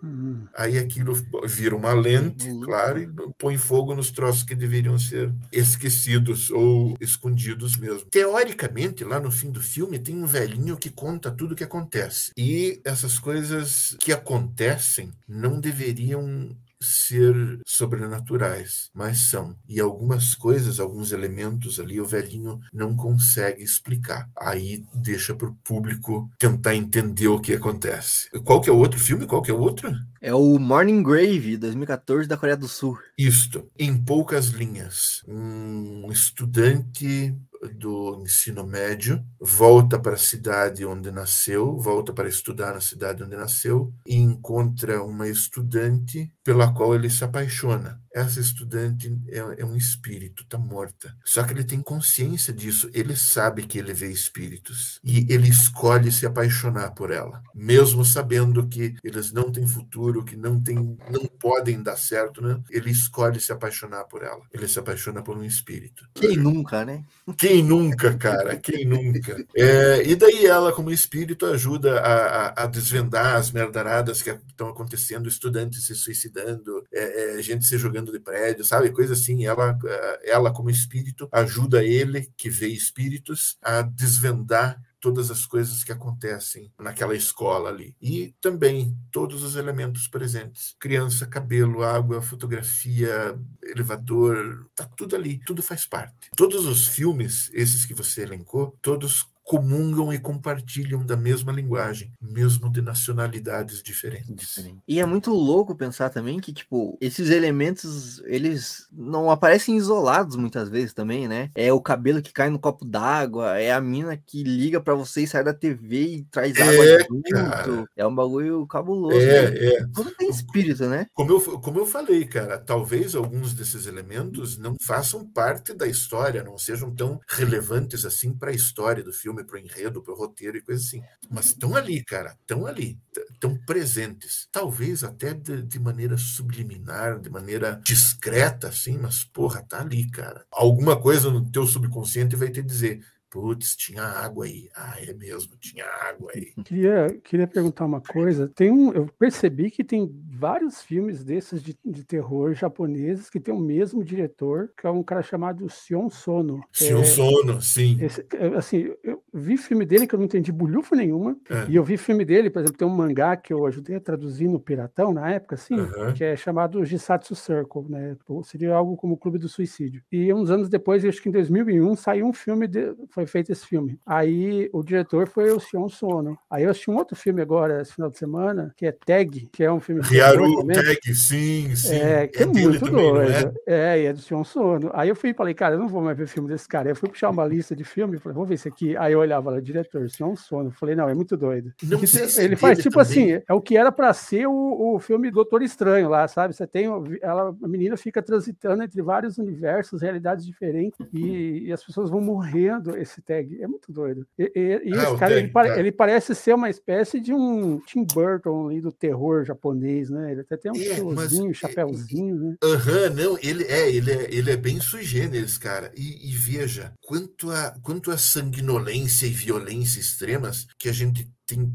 Hum, 0.04 0.46
Aí 0.56 0.78
aquilo 0.78 1.14
vira 1.46 1.74
uma 1.74 1.92
lente, 1.94 2.48
Uhum. 2.48 2.60
claro, 2.60 2.98
e 3.00 3.08
põe 3.38 3.56
fogo 3.56 3.94
nos 3.94 4.10
troços 4.10 4.42
que 4.42 4.54
deveriam 4.54 4.98
ser 4.98 5.32
esquecidos 5.50 6.50
ou 6.50 6.94
escondidos 7.00 7.76
mesmo. 7.76 8.04
Teoricamente, 8.10 9.02
lá 9.04 9.18
no 9.18 9.30
fim 9.30 9.50
do 9.50 9.60
filme, 9.60 9.98
tem 9.98 10.14
um 10.14 10.26
velhinho 10.26 10.76
que 10.76 10.90
conta 10.90 11.30
tudo 11.30 11.52
o 11.52 11.56
que 11.56 11.64
acontece. 11.64 12.30
E 12.36 12.80
essas 12.84 13.18
coisas 13.18 13.96
que 13.98 14.12
acontecem 14.12 15.10
não 15.28 15.58
deveriam 15.60 16.54
ser 16.84 17.60
sobrenaturais, 17.66 18.90
mas 18.94 19.30
são. 19.30 19.56
E 19.68 19.80
algumas 19.80 20.34
coisas, 20.34 20.78
alguns 20.78 21.12
elementos 21.12 21.80
ali, 21.80 22.00
o 22.00 22.06
velhinho 22.06 22.60
não 22.72 22.94
consegue 22.94 23.62
explicar. 23.62 24.28
Aí 24.38 24.84
deixa 24.94 25.34
para 25.34 25.48
o 25.48 25.54
público 25.64 26.30
tentar 26.38 26.74
entender 26.74 27.28
o 27.28 27.40
que 27.40 27.54
acontece. 27.54 28.28
Qual 28.44 28.60
que 28.60 28.70
é 28.70 28.72
o 28.72 28.78
outro 28.78 28.98
filme? 28.98 29.26
Qual 29.26 29.42
que 29.42 29.50
é 29.50 29.54
o 29.54 29.60
outro? 29.60 29.92
É 30.20 30.34
o 30.34 30.58
Morning 30.58 31.02
Grave, 31.02 31.56
2014, 31.56 32.28
da 32.28 32.36
Coreia 32.36 32.56
do 32.56 32.68
Sul. 32.68 32.98
Isto, 33.16 33.68
em 33.78 33.96
poucas 33.96 34.46
linhas, 34.46 35.22
um 35.28 36.10
estudante 36.10 37.34
do 37.68 38.22
ensino 38.22 38.66
médio 38.66 39.24
volta 39.40 39.98
para 39.98 40.14
a 40.14 40.18
cidade 40.18 40.84
onde 40.84 41.10
nasceu, 41.10 41.76
volta 41.78 42.12
para 42.12 42.28
estudar 42.28 42.74
na 42.74 42.80
cidade 42.80 43.22
onde 43.22 43.36
nasceu 43.36 43.92
e 44.06 44.16
encontra 44.16 45.02
uma 45.02 45.28
estudante 45.28 46.30
pela 46.42 46.72
qual 46.72 46.94
ele 46.94 47.10
se 47.10 47.24
apaixona. 47.24 48.03
Essa 48.14 48.38
estudante 48.40 49.12
é, 49.28 49.38
é 49.58 49.64
um 49.64 49.76
espírito, 49.76 50.44
está 50.44 50.56
morta. 50.56 51.14
Só 51.24 51.42
que 51.42 51.52
ele 51.52 51.64
tem 51.64 51.82
consciência 51.82 52.52
disso, 52.52 52.88
ele 52.94 53.16
sabe 53.16 53.66
que 53.66 53.78
ele 53.78 53.92
vê 53.92 54.08
espíritos 54.10 55.00
e 55.02 55.26
ele 55.32 55.48
escolhe 55.48 56.12
se 56.12 56.24
apaixonar 56.24 56.92
por 56.92 57.10
ela, 57.10 57.42
mesmo 57.54 58.04
sabendo 58.04 58.68
que 58.68 58.94
eles 59.02 59.32
não 59.32 59.50
têm 59.50 59.66
futuro, 59.66 60.24
que 60.24 60.36
não 60.36 60.60
tem, 60.62 60.76
não 61.10 61.26
podem 61.40 61.82
dar 61.82 61.96
certo, 61.96 62.40
né? 62.40 62.60
Ele 62.70 62.90
escolhe 62.90 63.40
se 63.40 63.52
apaixonar 63.52 64.04
por 64.04 64.22
ela. 64.22 64.42
Ele 64.52 64.68
se 64.68 64.78
apaixona 64.78 65.20
por 65.22 65.36
um 65.36 65.44
espírito. 65.44 66.06
Quem 66.14 66.36
nunca, 66.36 66.84
né? 66.84 67.04
Quem 67.36 67.62
nunca, 67.64 68.16
cara? 68.16 68.56
Quem 68.56 68.84
nunca? 68.86 69.44
É, 69.56 70.06
e 70.06 70.14
daí 70.14 70.46
ela, 70.46 70.72
como 70.72 70.90
espírito, 70.90 71.46
ajuda 71.46 71.98
a, 72.00 72.48
a- 72.48 72.64
a 72.64 72.66
desvendar 72.66 73.36
as 73.36 73.50
merdaradas 73.50 74.22
que 74.22 74.30
estão 74.30 74.68
acontecendo, 74.68 75.28
estudantes 75.28 75.86
se 75.86 75.94
suicidando, 75.94 76.84
é, 76.92 77.38
é, 77.38 77.42
gente 77.42 77.64
se 77.64 77.76
jogando 77.78 78.03
pulando 78.04 78.12
de 78.12 78.20
prédio, 78.20 78.64
sabe? 78.64 78.90
Coisa 78.90 79.14
assim. 79.14 79.46
Ela, 79.46 79.78
eh, 79.84 80.30
ela 80.32 80.52
como 80.52 80.70
espírito, 80.70 81.28
ajuda 81.32 81.82
ele, 81.82 82.30
que 82.36 82.50
vê 82.50 82.68
espíritos, 82.68 83.56
a 83.62 83.82
desvendar 83.82 84.80
todas 85.00 85.30
as 85.30 85.44
coisas 85.44 85.84
que 85.84 85.92
acontecem 85.92 86.72
naquela 86.78 87.14
escola 87.14 87.68
ali. 87.68 87.94
E 88.00 88.34
também 88.40 88.96
todos 89.10 89.42
os 89.42 89.56
elementos 89.56 90.06
presentes: 90.08 90.74
criança, 90.78 91.26
cabelo, 91.26 91.82
água, 91.82 92.22
fotografia, 92.22 93.38
elevador, 93.62 94.66
tá 94.74 94.86
tudo 94.96 95.16
ali, 95.16 95.40
tudo 95.44 95.62
faz 95.62 95.86
parte. 95.86 96.30
Todos 96.36 96.66
os 96.66 96.86
filmes, 96.86 97.50
esses 97.52 97.84
que 97.84 97.94
você 97.94 98.22
elencou, 98.22 98.76
todos 98.80 99.26
comungam 99.44 100.12
e 100.12 100.18
compartilham 100.18 101.04
da 101.04 101.16
mesma 101.16 101.52
linguagem, 101.52 102.12
mesmo 102.20 102.72
de 102.72 102.80
nacionalidades 102.80 103.82
diferentes. 103.82 104.34
Diferente. 104.34 104.78
E 104.88 104.98
é 104.98 105.06
muito 105.06 105.30
louco 105.32 105.76
pensar 105.76 106.08
também 106.08 106.40
que, 106.40 106.52
tipo, 106.52 106.96
esses 107.00 107.28
elementos, 107.30 108.20
eles 108.24 108.86
não 108.90 109.30
aparecem 109.30 109.76
isolados 109.76 110.34
muitas 110.36 110.68
vezes 110.70 110.94
também, 110.94 111.28
né? 111.28 111.50
É 111.54 111.70
o 111.72 111.80
cabelo 111.80 112.22
que 112.22 112.32
cai 112.32 112.48
no 112.48 112.58
copo 112.58 112.84
d'água, 112.86 113.58
é 113.58 113.70
a 113.70 113.80
mina 113.80 114.16
que 114.16 114.42
liga 114.42 114.80
para 114.80 114.94
você 114.94 115.22
e 115.22 115.26
sai 115.26 115.44
da 115.44 115.52
TV 115.52 116.02
e 116.02 116.24
traz 116.24 116.58
água 116.58 116.84
É, 116.84 116.98
junto. 117.00 117.30
cara. 117.30 117.84
É 117.96 118.06
um 118.06 118.14
bagulho 118.14 118.66
cabuloso. 118.66 119.16
É, 119.16 119.50
né? 119.50 119.66
é. 119.66 119.86
Tudo 119.94 120.10
tem 120.12 120.30
espírito, 120.30 120.86
né? 120.86 121.06
Como 121.12 121.30
eu, 121.32 121.40
como 121.60 121.78
eu 121.78 121.86
falei, 121.86 122.24
cara, 122.24 122.58
talvez 122.58 123.14
alguns 123.14 123.52
desses 123.52 123.86
elementos 123.86 124.56
não 124.56 124.74
façam 124.82 125.26
parte 125.26 125.74
da 125.74 125.86
história, 125.86 126.42
não 126.42 126.56
sejam 126.56 126.94
tão 126.94 127.20
relevantes 127.28 128.04
assim 128.06 128.32
para 128.32 128.50
a 128.50 128.54
história 128.54 129.02
do 129.04 129.12
filme, 129.12 129.33
para 129.42 129.56
o 129.56 129.58
enredo, 129.58 130.02
para 130.02 130.12
o 130.12 130.16
roteiro 130.16 130.56
e 130.58 130.62
coisa 130.62 130.82
assim. 130.82 131.02
Mas 131.30 131.46
estão 131.46 131.74
ali, 131.74 132.04
cara, 132.04 132.36
estão 132.40 132.66
ali, 132.66 132.98
estão 133.32 133.58
presentes. 133.64 134.46
Talvez 134.52 135.02
até 135.02 135.32
de, 135.32 135.62
de 135.62 135.80
maneira 135.80 136.16
subliminar, 136.16 137.18
de 137.18 137.30
maneira 137.30 137.80
discreta, 137.82 138.68
assim, 138.68 138.98
mas 138.98 139.24
porra, 139.24 139.64
tá 139.66 139.80
ali, 139.80 140.08
cara. 140.10 140.44
Alguma 140.52 141.00
coisa 141.00 141.30
no 141.30 141.50
teu 141.50 141.66
subconsciente 141.66 142.36
vai 142.36 142.50
te 142.50 142.62
dizer. 142.62 143.00
Putz, 143.34 143.74
tinha 143.74 144.04
água 144.04 144.44
aí. 144.44 144.68
Ah, 144.76 144.94
é 145.04 145.12
mesmo, 145.12 145.56
tinha 145.58 145.84
água 146.08 146.30
aí. 146.32 146.52
Queria, 146.64 147.08
queria 147.24 147.46
perguntar 147.48 147.84
uma 147.84 148.00
coisa. 148.00 148.48
Tem 148.54 148.70
um, 148.70 148.92
eu 148.92 149.08
percebi 149.18 149.72
que 149.72 149.82
tem 149.82 150.08
vários 150.38 150.80
filmes 150.82 151.24
desses 151.24 151.60
de, 151.60 151.76
de 151.84 152.04
terror 152.04 152.54
japoneses 152.54 153.28
que 153.28 153.40
tem 153.40 153.52
o 153.52 153.58
mesmo 153.58 154.04
diretor, 154.04 154.70
que 154.80 154.86
é 154.86 154.90
um 154.90 155.02
cara 155.02 155.20
chamado 155.20 155.68
Sion 155.68 156.08
Sono. 156.08 156.58
Um 156.80 157.00
É, 157.00 157.04
sono, 157.04 157.60
sim. 157.60 157.98
esse- 158.00 158.24
é, 158.34 158.46
assim, 158.56 158.92
eu 159.02 159.20
vi 159.32 159.56
filme 159.56 159.84
dele 159.84 160.06
que 160.06 160.14
eu 160.14 160.18
não 160.18 160.26
entendi 160.26 160.52
bulhufo 160.52 160.94
nenhuma, 160.94 161.36
É. 161.50 161.66
e 161.68 161.74
eu 161.74 161.82
vi 161.82 161.96
filme 161.96 162.24
dele, 162.24 162.48
por 162.50 162.60
exemplo, 162.60 162.78
tem 162.78 162.86
um 162.86 162.94
mangá 162.94 163.36
que 163.36 163.52
eu 163.52 163.66
ajudei 163.66 163.96
a 163.96 164.00
traduzir 164.00 164.46
no 164.46 164.60
Piratão 164.60 165.12
na 165.12 165.28
época, 165.32 165.56
assim, 165.56 165.74
Aham. 165.74 166.12
que 166.14 166.22
é 166.22 166.36
chamado 166.36 166.84
Jisatsu 166.84 167.34
Circle, 167.34 167.88
né? 167.88 168.14
Tipo, 168.14 168.44
Seria 168.44 168.74
algo 168.74 168.96
como 168.96 169.14
o 169.14 169.18
Clube 169.18 169.38
do 169.38 169.48
Suicídio. 169.48 170.02
E 170.12 170.32
uns 170.32 170.50
anos 170.50 170.68
depois, 170.68 171.04
acho 171.04 171.20
que 171.20 171.28
em 171.28 171.32
2001, 171.32 171.96
saiu 171.96 172.26
um 172.26 172.32
filme, 172.32 172.68
de- 172.68 172.94
foi 173.10 173.23
feito 173.26 173.52
esse 173.52 173.66
filme. 173.66 173.98
Aí 174.04 174.68
o 174.72 174.82
diretor 174.82 175.28
foi 175.28 175.50
o 175.50 175.60
Sion 175.60 175.88
Sono. 175.88 176.38
Aí 176.50 176.64
eu 176.64 176.70
assisti 176.70 176.90
um 176.90 176.96
outro 176.96 177.16
filme 177.16 177.40
agora, 177.42 177.80
esse 177.82 177.94
final 177.94 178.10
de 178.10 178.18
semana, 178.18 178.72
que 178.76 178.86
é 178.86 178.92
Tag, 178.92 179.48
que 179.52 179.62
é 179.62 179.72
um 179.72 179.80
filme 179.80 180.00
Ryaru 180.02 180.56
também. 180.60 180.76
Tag, 180.76 181.14
sim, 181.14 181.74
sim. 181.74 181.94
É, 181.94 182.26
que 182.26 182.42
é, 182.42 182.46
dele 182.46 182.68
muito 182.68 182.86
não 182.90 183.14
doido. 183.14 183.54
é? 183.66 183.94
É? 183.94 184.02
e 184.02 184.06
é 184.06 184.12
do 184.12 184.20
Sion 184.20 184.44
Sono. 184.44 184.90
Aí 184.94 185.08
eu 185.08 185.16
fui 185.16 185.30
e 185.30 185.34
falei, 185.34 185.54
cara, 185.54 185.74
eu 185.74 185.78
não 185.78 185.88
vou 185.88 186.02
mais 186.02 186.16
ver 186.16 186.26
filme 186.26 186.48
desse 186.48 186.68
cara. 186.68 186.88
Aí 186.88 186.92
eu 186.92 186.96
fui 186.96 187.08
puxar 187.08 187.30
uma 187.30 187.44
lista 187.46 187.74
de 187.74 187.84
filme, 187.84 188.18
falei, 188.18 188.34
vamos 188.34 188.48
ver 188.48 188.54
esse 188.56 188.68
aqui. 188.68 188.96
Aí 188.96 189.12
eu 189.12 189.18
olhava 189.20 189.50
lá, 189.50 189.60
diretor, 189.60 190.08
Sion 190.10 190.34
Sono. 190.36 190.70
Falei, 190.70 190.94
não, 190.94 191.08
é 191.08 191.14
muito 191.14 191.36
doido. 191.36 191.72
Não 191.82 191.90
Porque 191.90 192.06
sei 192.06 192.28
se 192.28 192.42
ele 192.42 192.54
é 192.54 192.56
faz 192.56 192.78
tipo 192.78 192.96
também. 193.02 193.34
assim, 193.34 193.42
é 193.48 193.52
o 193.54 193.60
que 193.60 193.76
era 193.76 193.90
pra 193.92 194.12
ser 194.12 194.46
o, 194.46 194.94
o 194.94 194.98
filme 194.98 195.30
Doutor 195.30 195.62
Estranho 195.62 196.08
lá, 196.08 196.26
sabe? 196.28 196.54
Você 196.54 196.66
tem, 196.66 196.86
ela, 197.22 197.56
a 197.62 197.68
menina 197.68 197.96
fica 197.96 198.22
transitando 198.22 198.82
entre 198.82 199.00
vários 199.02 199.38
universos, 199.38 200.02
realidades 200.02 200.44
diferentes, 200.44 200.98
e, 201.12 201.64
e 201.66 201.72
as 201.72 201.84
pessoas 201.84 202.10
vão 202.10 202.20
morrendo 202.20 202.96
esse 202.96 203.13
tag. 203.22 203.60
É 203.62 203.66
muito 203.66 203.92
doido. 203.92 204.26
E, 204.38 204.50
e- 204.54 204.90
e 204.90 204.94
Ah, 204.94 205.02
esse 205.04 205.16
cara, 205.18 205.32
ele, 205.34 205.40
tag, 205.42 205.52
pare- 205.52 205.68
tá. 205.74 205.78
ele 205.80 205.92
parece 205.92 206.34
ser 206.34 206.54
uma 206.54 206.70
espécie 206.70 207.20
de 207.20 207.32
um 207.32 207.78
Tim 207.80 208.04
Burton 208.04 208.68
ali 208.68 208.80
do 208.80 208.92
terror 208.92 209.44
japonês, 209.44 210.10
né? 210.10 210.32
Ele 210.32 210.40
até 210.42 210.56
tem 210.56 210.72
um 210.72 210.76
É, 210.76 210.88
mas- 211.02 211.30
chapeuzinho, 211.30 211.54
chapéuzinho, 211.54 212.34
né? 212.36 212.56
Aham, 212.62 213.10
não, 213.10 213.38
ele 213.42 213.64
é, 213.64 213.90
ele 213.90 214.10
é, 214.12 214.34
ele 214.34 214.50
é 214.50 214.56
bem 214.56 214.80
sui 214.80 215.02
generis, 215.04 215.58
cara. 215.58 215.90
E, 215.96 216.30
e 216.30 216.32
veja, 216.32 216.92
quanto 217.04 217.50
a, 217.50 217.74
quanto 217.82 218.10
a 218.10 218.16
sanguinolência 218.16 219.26
e 219.26 219.30
violência 219.30 220.00
extremas 220.00 220.66
que 220.78 220.88
a 220.88 220.92
gente 220.92 221.28
tem 221.46 221.72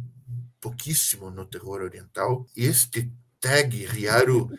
pouquíssimo 0.61 1.29
no 1.31 1.45
terror 1.45 1.81
oriental, 1.81 2.45
este 2.55 3.11
tag 3.39 3.85
Ryaru 3.85 4.49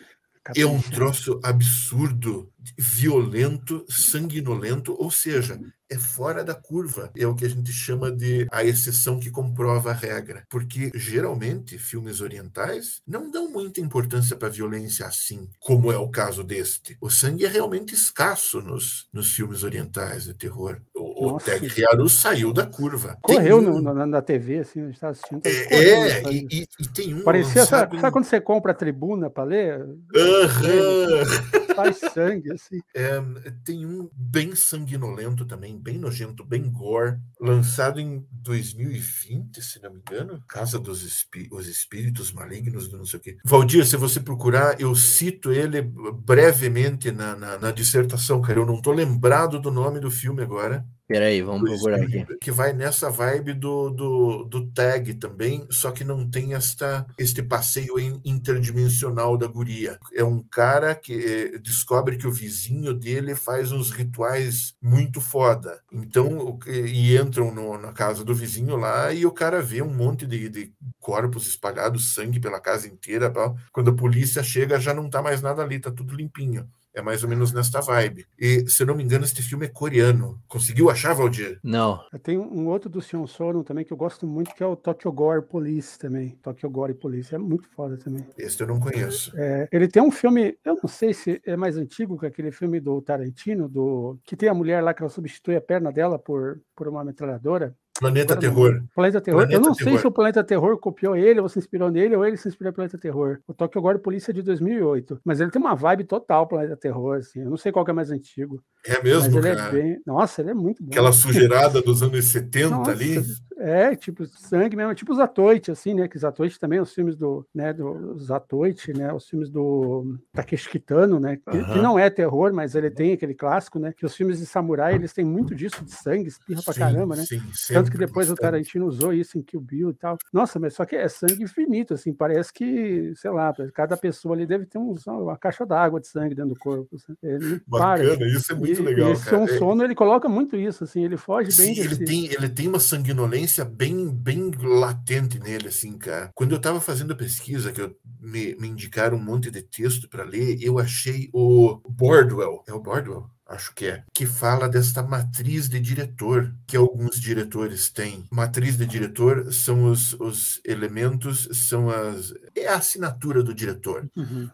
é 0.57 0.65
um 0.65 0.81
troço 0.81 1.39
absurdo, 1.45 2.51
violento, 2.79 3.85
sanguinolento, 3.89 4.95
ou 4.99 5.11
seja, 5.11 5.59
é 5.91 5.99
fora 5.99 6.45
da 6.45 6.55
curva. 6.55 7.11
É 7.17 7.27
o 7.27 7.35
que 7.35 7.45
a 7.45 7.49
gente 7.49 7.73
chama 7.73 8.13
de 8.13 8.47
a 8.53 8.65
exceção 8.65 9.19
que 9.19 9.29
comprova 9.31 9.91
a 9.91 9.95
regra. 9.95 10.45
Porque 10.49 10.91
geralmente 10.95 11.79
filmes 11.79 12.21
orientais 12.21 13.01
não 13.07 13.29
dão 13.31 13.51
muita 13.51 13.81
importância 13.81 14.37
para 14.37 14.47
a 14.49 14.51
violência 14.53 15.05
assim, 15.07 15.49
como 15.59 15.91
é 15.91 15.99
o 15.99 16.09
caso 16.09 16.45
deste. 16.45 16.97
O 17.01 17.11
sangue 17.11 17.45
é 17.45 17.49
realmente 17.49 17.93
escasso 17.95 18.61
nos, 18.61 19.09
nos 19.13 19.33
filmes 19.35 19.65
orientais 19.65 20.25
de 20.25 20.35
terror. 20.35 20.81
O, 20.95 21.27
o 21.27 21.33
Nossa. 21.33 21.57
Ryaru 21.57 22.09
saiu 22.09 22.53
da 22.53 22.67
curva. 22.67 23.19
Correu 23.21 23.59
Tem 23.59 23.67
no- 23.69 23.77
um- 23.79 23.81
na, 23.95 24.07
na 24.07 24.23
TV, 24.23 24.59
assim, 24.59 24.81
a 24.81 24.85
gente 24.85 24.95
estava 24.95 25.11
assistindo. 25.13 25.41
É, 25.45 25.65
correndo, 25.65 26.29
é, 26.29 26.33
e, 26.33 26.47
e- 26.53 26.67
e 26.79 26.89
tem 26.89 27.15
um 27.15 27.25
Parecia, 27.25 27.67
sabe, 27.67 27.99
sabe 27.99 28.13
quando 28.13 28.25
você 28.27 28.41
compra 28.41 28.71
a 28.71 28.75
tribuna 28.75 29.29
para 29.29 29.45
ler? 29.45 29.81
Aham. 30.15 31.70
Faz 31.75 31.99
sangue, 31.99 32.53
assim. 32.53 32.79
É, 32.95 33.21
tem 33.65 33.87
um 33.87 34.09
bem 34.15 34.55
sanguinolento 34.55 35.45
também, 35.47 35.79
bem 35.79 35.99
nojento, 35.99 36.45
bem 36.45 36.71
gore, 36.71 37.19
lançado 37.41 38.01
em 38.01 38.27
2020, 38.31 39.63
se 39.63 39.81
não 39.83 39.93
me 39.93 40.01
engano, 40.01 40.43
Casa 40.49 40.79
dos 40.79 41.03
Espí- 41.03 41.49
os 41.53 41.67
Espíritos 41.67 42.33
Malignos 42.33 42.91
não 42.93 43.05
sei 43.05 43.19
o 43.19 43.23
quê. 43.23 43.37
Valdir, 43.45 43.87
se 43.87 43.97
você 43.97 44.21
procurar, 44.21 44.81
eu 44.81 44.95
cito 44.95 45.53
ele 45.53 45.83
brevemente 45.83 47.11
na, 47.11 47.37
na, 47.37 47.59
na 47.59 47.71
dissertação, 47.71 48.41
cara. 48.41 48.59
Eu 48.59 48.67
não 48.67 48.81
tô 48.81 48.93
lembrado 48.93 49.59
do 49.61 49.71
nome 49.71 50.01
do 50.01 50.11
filme 50.11 50.43
agora. 50.43 50.85
Peraí, 51.11 51.43
vamos 51.43 51.65
procurar 51.69 52.03
aqui. 52.05 52.25
Que 52.41 52.53
vai 52.53 52.73
nessa 52.73 53.11
vibe 53.11 53.55
do, 53.55 53.91
do, 53.91 54.45
do 54.45 54.71
tag 54.71 55.13
também, 55.15 55.67
só 55.69 55.91
que 55.91 56.05
não 56.05 56.31
tem 56.31 56.55
esta, 56.55 57.05
este 57.19 57.43
passeio 57.43 57.99
in- 57.99 58.21
interdimensional 58.25 59.37
da 59.37 59.49
guria. 59.49 59.99
É 60.15 60.23
um 60.23 60.41
cara 60.41 60.95
que 60.95 61.13
eh, 61.55 61.59
descobre 61.59 62.17
que 62.17 62.29
o 62.29 62.33
vizinho 62.33 62.95
dele 62.95 63.35
faz 63.35 63.73
uns 63.73 63.91
rituais 63.91 64.73
muito 64.81 65.21
foda. 65.21 65.81
Então, 65.93 66.57
e 66.69 67.17
entram 67.17 67.53
no- 67.53 67.77
na 67.77 67.93
casa 67.93 68.25
do 68.25 68.33
vizinho 68.33 68.77
lá 68.77 69.13
e 69.13 69.27
o 69.27 69.33
cara 69.33 69.61
vê 69.61 69.83
um 69.83 69.93
monte 69.93 70.25
de, 70.29 70.49
de 70.49 70.73
corpos 71.01 71.45
espalhados, 71.49 72.15
sangue 72.15 72.39
pela 72.39 72.61
casa 72.61 72.87
inteira. 72.87 73.33
Quando 73.73 73.91
a 73.91 73.97
polícia 73.97 74.45
chega, 74.45 74.79
já 74.79 74.95
não 74.95 75.11
tá 75.11 75.21
mais 75.21 75.43
nada 75.43 75.61
ali, 75.61 75.81
tá 75.81 75.91
tudo 75.91 76.15
limpinho. 76.15 76.69
É 76.95 77.01
mais 77.01 77.23
ou 77.23 77.29
menos 77.29 77.53
nesta 77.53 77.81
vibe. 77.81 78.27
E, 78.39 78.69
se 78.69 78.83
eu 78.83 78.87
não 78.87 78.95
me 78.95 79.05
engano, 79.05 79.25
este 79.25 79.43
filme 79.43 79.67
é 79.67 79.69
coreano. 79.69 80.41
Conseguiu 80.49 80.91
achar, 80.91 81.15
Valdir? 81.15 81.59
Não, 81.63 82.01
Tem 82.23 82.37
um 82.37 82.67
outro 82.69 82.91
do 82.91 83.01
Sion 83.01 83.27
Sono 83.27 83.63
também 83.63 83.85
que 83.85 83.93
eu 83.93 83.97
gosto 83.97 84.27
muito, 84.27 84.55
que 84.55 84.63
é 84.63 84.67
o 84.67 84.77
Tokyo 84.77 85.13
Gore 85.13 85.43
Police 85.43 85.99
também. 85.99 86.31
Tokyo 86.43 86.69
Gore 86.69 86.95
Police. 86.95 87.35
É 87.35 87.39
muito 87.39 87.69
foda 87.69 87.97
também. 87.97 88.27
Este 88.37 88.63
eu 88.63 88.67
não 88.67 88.81
conheço. 88.81 89.33
É, 89.37 89.69
ele 89.71 89.89
tem 89.89 90.03
um 90.03 90.11
filme, 90.11 90.59
eu 90.65 90.77
não 90.83 90.89
sei 90.89 91.15
se 91.15 91.41
é 91.45 91.57
mais 91.57 91.77
antigo 91.77 92.19
que 92.19 92.27
aquele 92.27 92.51
filme 92.51 92.81
do 92.81 93.01
Tarantino, 93.01 93.69
do 93.69 94.19
que 94.25 94.37
tem 94.37 94.49
a 94.49 94.55
mulher 94.55 94.83
lá 94.83 94.93
que 94.93 95.03
ela 95.03 95.11
substitui 95.11 95.57
a 95.57 95.61
perna 95.61 95.93
dela 95.93 96.19
por, 96.19 96.61
por 96.75 96.89
uma 96.89 97.05
metralhadora. 97.05 97.75
Planeta 98.01 98.33
Agora 98.33 98.41
Terror. 98.41 98.83
Planeta 98.95 99.21
Terror. 99.21 99.41
Planeta 99.43 99.55
eu 99.55 99.61
não 99.61 99.75
sei 99.75 99.85
Terror. 99.85 100.01
se 100.01 100.07
o 100.07 100.11
Planeta 100.11 100.43
Terror 100.43 100.79
copiou 100.79 101.15
ele, 101.15 101.39
ou 101.39 101.49
se 101.49 101.59
inspirou 101.59 101.91
nele, 101.91 102.17
ou 102.17 102.25
ele 102.25 102.39
se 102.39 102.49
inspirou 102.49 102.71
no 102.71 102.75
Planeta 102.75 102.97
Terror. 102.97 103.39
O 103.47 103.53
Tokyo 103.53 103.83
Gore 103.83 103.99
Polícia 103.99 104.31
é 104.33 104.35
de 104.35 104.43
2008. 104.43 105.21
Mas 105.23 105.39
ele 105.41 105.51
tem 105.51 105.61
uma 105.61 105.75
vibe 105.75 106.05
total 106.05 106.47
Planeta 106.47 106.77
Terror, 106.77 107.19
assim. 107.19 107.41
Eu 107.41 107.51
não 107.51 107.59
sei 107.59 107.71
qual 107.71 107.85
que 107.85 107.91
é 107.91 107.95
mais 107.95 108.11
antigo. 108.11 108.63
É 108.87 108.95
Mas 108.95 109.03
mesmo, 109.03 109.39
ele 109.39 109.55
cara? 109.55 109.69
é 109.69 109.73
bem. 109.83 110.01
Nossa, 110.07 110.41
ele 110.41 110.51
é 110.51 110.55
muito 110.55 110.83
bom. 110.83 110.91
Aquela 110.91 111.13
sujeirada 111.13 111.81
dos 111.83 112.03
anos 112.03 112.25
70 112.27 112.71
Nossa, 112.71 112.91
ali. 112.93 113.23
É, 113.59 113.95
tipo, 113.95 114.25
sangue 114.25 114.75
mesmo, 114.75 114.95
tipo 114.95 115.13
os 115.13 115.19
Atoite, 115.19 115.71
assim, 115.71 115.93
né? 115.93 116.09
Que 116.09 116.17
os 116.17 116.25
Atoite 116.25 116.59
também, 116.59 116.81
os 116.81 116.95
filmes 116.95 117.15
do, 117.15 117.47
né, 117.55 117.75
dos 117.75 118.31
Atoite, 118.31 118.91
né? 118.95 119.13
Os 119.13 119.29
filmes 119.29 119.51
do 119.51 120.17
Takeshi 120.33 120.71
Kitano, 120.71 121.21
né? 121.21 121.37
Que, 121.37 121.51
que 121.51 121.59
Aham. 121.59 121.83
não 121.83 121.99
é 121.99 122.09
terror, 122.09 122.55
mas 122.55 122.75
ele 122.75 122.91
tem 122.91 123.13
aquele 123.13 123.35
clássico, 123.35 123.79
né? 123.79 123.93
Que 123.95 124.07
os 124.07 124.17
filmes 124.17 124.39
de 124.39 124.47
samurai, 124.47 124.95
eles 124.95 125.13
têm 125.13 125.27
muito 125.27 125.55
disso 125.55 125.85
de 125.85 125.91
sangue, 125.93 126.29
espirra 126.29 126.63
pra 126.63 126.73
Sim, 126.73 126.81
caramba, 126.81 127.17
né? 127.17 127.23
sim, 127.27 127.43
Tanto 127.69 127.91
que 127.91 127.99
depois 127.99 128.29
o 128.29 128.31
bastante. 128.31 128.51
Tarantino 128.51 128.87
usou 128.87 129.13
isso 129.13 129.37
em 129.37 129.43
Kill 129.43 129.61
Bill 129.61 129.91
e 129.91 129.95
tal. 129.95 130.17
Nossa, 130.33 130.59
mas 130.59 130.73
só 130.73 130.87
que 130.87 130.97
é 130.97 131.07
sangue 131.07 131.43
infinito, 131.45 131.93
assim, 131.93 132.15
parece 132.15 132.51
que, 132.51 133.13
sei 133.15 133.31
lá, 133.31 133.53
cada 133.75 133.95
pessoa 133.95 134.35
ali 134.35 134.47
deve 134.47 134.65
ter 134.65 134.79
um- 134.79 134.95
uma 135.07 135.37
caixa 135.37 135.67
d'água 135.67 136.01
de 136.01 136.07
sangue 136.09 136.35
dentro 136.35 136.55
do 136.55 136.59
corpo. 136.59 136.97
assim. 136.97 137.15
Ele 137.23 137.45
não 137.47 137.79
para. 137.79 138.03
Bacana, 138.03 138.27
isso 138.27 138.53
é 138.53 138.55
muito 138.55 138.70
E- 138.79 138.83
legal, 138.83 139.13
esse 139.13 139.25
cara. 139.25 139.47
Sion 139.47 139.55
É- 139.55 139.59
Sono, 139.59 139.83
ele 139.83 139.95
coloca 139.95 140.29
muito 140.29 140.57
isso, 140.57 140.85
assim, 140.85 141.05
ele 141.05 141.17
foge 141.17 141.57
bem 141.57 141.75
Sim, 141.75 141.81
ele 141.81 141.89
desse... 141.91 142.05
tem, 142.05 142.27
ele 142.27 142.49
tem 142.49 142.69
uma 142.69 142.81
sanguinolência 142.81 143.65
bem, 143.65 144.09
bem 144.13 144.51
latente 144.63 145.39
nele, 145.39 145.69
assim, 145.69 145.97
cara. 145.99 146.31
Quando 146.35 146.53
eu 146.53 146.57
estava 146.59 146.81
fazendo 146.81 147.13
a 147.13 147.17
pesquisa, 147.17 147.73
que 147.73 147.81
eu 147.81 147.97
me, 148.21 148.55
me 148.57 148.69
indicaram 148.69 149.17
um 149.17 149.23
monte 149.25 149.51
de 149.51 149.63
texto 149.63 150.09
para 150.09 150.25
ler, 150.25 150.59
eu 150.63 150.79
achei 150.79 151.29
o 151.33 151.81
Bordwell. 151.89 152.63
É 152.67 152.73
o 152.73 152.81
Bordwell? 152.81 153.27
Acho 153.51 153.75
que 153.75 153.87
é, 153.87 154.05
que 154.15 154.25
fala 154.27 154.69
desta 154.69 155.03
matriz 155.03 155.69
de 155.69 155.81
diretor 155.81 156.55
que 156.67 156.77
alguns 156.77 157.21
diretores 157.21 157.91
têm. 157.91 158.25
Matriz 158.31 158.77
de 158.77 158.87
diretor 158.87 159.53
são 159.53 159.85
os, 159.85 160.15
os 160.15 160.61
elementos, 160.65 161.49
são 161.53 161.91
as. 161.91 162.33
É 162.55 162.69
a 162.69 162.77
assinatura 162.77 163.43
do 163.43 163.55
diretor. 163.55 164.09
Uhum. 164.17 164.49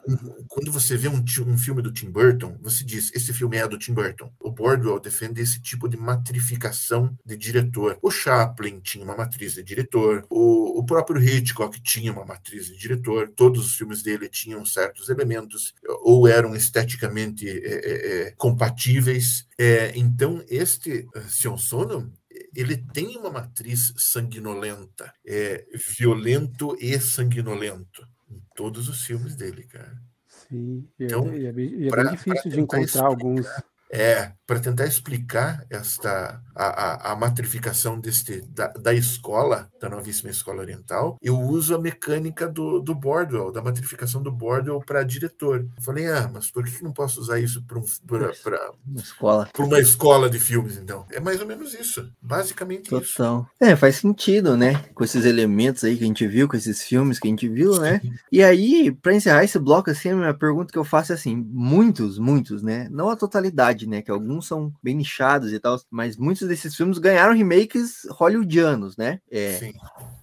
Quando 0.49 0.73
você 0.73 0.97
vê 0.97 1.09
um, 1.09 1.23
um 1.47 1.59
filme 1.59 1.83
do 1.83 1.93
Tim 1.93 2.11
Burton, 2.11 2.57
você 2.63 2.85
diz: 2.85 3.13
esse 3.15 3.33
filme 3.33 3.59
é 3.59 3.69
do 3.69 3.79
Tim 3.79 3.93
Burton. 3.93 4.33
O 4.41 4.51
Bordwell 4.51 4.99
defende 4.99 5.41
esse 5.41 5.61
tipo 5.61 5.89
de 5.89 5.97
matrificação 5.97 7.17
de 7.25 7.37
diretor. 7.37 7.99
O 8.01 8.11
Chaplin 8.11 8.81
tinha 8.81 9.05
uma 9.05 9.17
matriz 9.17 9.55
de 9.55 9.63
diretor, 9.63 10.27
o, 10.31 10.81
o 10.81 10.87
próprio 10.87 11.23
Hitchcock 11.23 11.81
tinha 11.83 12.13
uma 12.13 12.25
matriz 12.25 12.67
de 12.67 12.77
diretor, 12.77 13.29
todos 13.37 13.67
os 13.67 13.77
filmes 13.77 14.03
dele 14.03 14.29
tinham 14.29 14.65
certos 14.65 15.09
elementos, 15.09 15.75
ou 16.03 16.27
eram 16.27 16.55
esteticamente 16.55 17.49
é, 17.49 17.53
é, 17.53 18.23
é 18.29 18.31
compatíveis 18.33 18.86
compatíveis. 18.87 19.47
É, 19.59 19.93
então, 19.99 20.43
este 20.49 21.09
uh, 21.15 21.21
Sion 21.29 21.57
Sono, 21.57 22.13
ele 22.55 22.77
tem 22.77 23.17
uma 23.17 23.31
matriz 23.31 23.93
sanguinolenta, 23.97 25.13
é, 25.27 25.67
violento 25.99 26.77
e 26.81 26.99
sanguinolento 27.01 28.07
em 28.31 28.41
todos 28.55 28.89
os 28.89 29.03
filmes 29.03 29.35
dele, 29.35 29.65
cara. 29.65 30.01
Sim, 30.29 30.89
e 30.99 31.05
é 31.05 31.07
então, 31.07 31.29
é, 31.29 31.45
é, 31.45 31.53
bem, 31.53 31.89
é 31.89 32.11
difícil 32.11 32.51
de 32.51 32.61
encontrar 32.61 32.83
explicar, 32.83 33.07
alguns 33.07 33.47
é, 33.91 34.33
para 34.47 34.61
tentar 34.61 34.87
explicar 34.87 35.65
esta 35.69 36.41
a, 36.55 36.65
a, 36.65 37.13
a 37.13 37.17
matrificação 37.17 37.99
deste, 37.99 38.41
da, 38.49 38.69
da, 38.69 38.95
escola, 38.95 39.69
da 39.81 39.89
novíssima 39.89 40.31
escola 40.31 40.61
oriental, 40.61 41.17
eu 41.21 41.39
uso 41.39 41.75
a 41.75 41.79
mecânica 41.79 42.49
do, 42.49 42.81
do 42.81 42.95
Bordwell, 42.95 43.53
da 43.53 43.61
matrificação 43.61 44.23
do 44.23 44.31
Bordwell 44.31 44.81
para 44.81 45.03
diretor. 45.03 45.67
Eu 45.77 45.83
falei, 45.83 46.07
ah, 46.07 46.31
mas 46.33 46.51
por 46.51 46.65
que 46.65 46.83
não 46.83 46.93
posso 46.93 47.21
usar 47.21 47.41
isso 47.41 47.63
para 47.65 47.79
um, 47.79 47.85
uma 48.87 49.01
escola? 49.01 49.49
Para 49.53 49.65
uma 49.65 49.81
escola 49.81 50.31
de 50.31 50.39
filmes, 50.39 50.79
então? 50.79 51.05
É 51.11 51.21
mais 51.21 51.41
ou 51.41 51.47
menos 51.47 51.75
isso, 51.75 52.09
basicamente 52.23 52.89
Total. 52.89 53.03
isso. 53.03 53.47
É, 53.61 53.77
faz 53.77 53.97
sentido, 53.97 54.57
né? 54.57 54.85
Com 54.95 55.05
esses 55.05 55.25
elementos 55.25 55.85
aí 55.85 55.97
que 55.97 56.05
a 56.05 56.07
gente 56.07 56.27
viu, 56.27 56.49
com 56.49 56.57
esses 56.57 56.83
filmes 56.83 57.19
que 57.19 57.27
a 57.27 57.31
gente 57.31 57.49
viu, 57.49 57.79
né? 57.81 58.01
E 58.31 58.43
aí, 58.43 58.91
para 58.91 59.15
encerrar 59.15 59.45
esse 59.45 59.59
bloco, 59.59 59.91
assim, 59.91 60.11
a 60.11 60.17
minha 60.17 60.35
pergunta 60.35 60.73
que 60.73 60.79
eu 60.79 60.85
faço 60.85 61.13
é 61.13 61.15
assim: 61.15 61.37
muitos, 61.37 62.19
muitos, 62.19 62.63
né? 62.63 62.89
Não 62.91 63.11
a 63.11 63.17
totalidade 63.17 63.76
né? 63.85 64.01
Que 64.01 64.13
alguns 64.13 64.47
são 64.47 64.73
bem 64.81 64.95
nichados 64.95 65.53
e 65.53 65.59
tal, 65.59 65.81
mas 65.91 66.17
muitos 66.17 66.47
desses 66.47 66.77
filmes 66.77 66.99
ganharam 66.99 67.35
remakes 67.35 68.07
hollywoodianos, 68.11 68.97
né? 68.97 69.21
É, 69.29 69.57
Sim. 69.59 69.73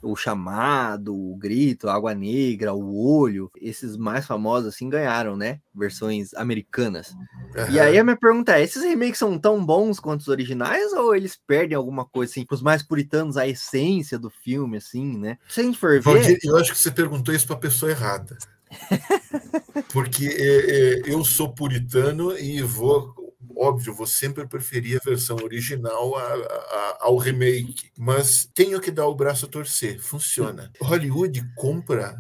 O 0.02 0.16
Chamado, 0.16 1.14
o 1.14 1.36
Grito, 1.36 1.90
a 1.90 1.94
Água 1.94 2.14
Negra, 2.14 2.74
o 2.74 3.06
Olho, 3.06 3.52
esses 3.62 3.98
mais 3.98 4.26
famosos 4.26 4.70
assim 4.74 4.90
ganharam, 4.90 5.36
né? 5.36 5.60
Versões 5.76 6.34
americanas. 6.36 7.12
Uhum. 7.12 7.72
E 7.72 7.80
aí 7.80 7.98
a 7.98 8.04
minha 8.04 8.18
pergunta 8.18 8.58
é: 8.58 8.64
esses 8.64 8.82
remakes 8.84 9.20
são 9.20 9.38
tão 9.38 9.64
bons 9.64 10.00
quanto 10.00 10.22
os 10.22 10.28
originais 10.30 10.94
ou 10.94 11.14
eles 11.14 11.38
perdem 11.46 11.76
alguma 11.76 12.06
coisa 12.06 12.32
assim? 12.32 12.46
Para 12.46 12.56
os 12.56 12.62
mais 12.62 12.82
puritanos, 12.82 13.36
a 13.36 13.48
essência 13.48 14.18
do 14.18 14.30
filme, 14.30 14.78
assim, 14.78 15.18
né? 15.18 15.38
Se 15.50 15.60
a 15.60 15.64
gente 15.64 15.78
for 15.78 16.02
ver. 16.02 16.40
eu 16.44 16.58
acho 16.58 16.72
que 16.72 16.78
você 16.78 16.92
perguntou 16.92 17.34
isso 17.34 17.48
para 17.48 17.56
a 17.56 17.60
pessoa 17.60 17.92
errada. 17.92 18.38
Porque 19.92 20.26
é, 20.26 21.10
é, 21.10 21.14
eu 21.14 21.24
sou 21.24 21.54
puritano 21.54 22.38
e 22.38 22.62
vou 22.62 23.23
óbvio, 23.56 23.94
vou 23.94 24.08
sempre 24.08 24.48
preferir 24.48 25.00
a 25.00 25.10
versão 25.10 25.38
original 25.38 26.16
a, 26.16 26.34
a, 26.34 26.98
ao 27.02 27.18
remake, 27.18 27.92
mas 27.98 28.50
tenho 28.54 28.80
que 28.80 28.92
dar 28.92 29.08
o 29.08 29.16
braço 29.16 29.46
a 29.46 29.50
torcer, 29.50 30.00
funciona. 30.00 30.72
Hollywood 30.82 31.44
compra 31.56 32.18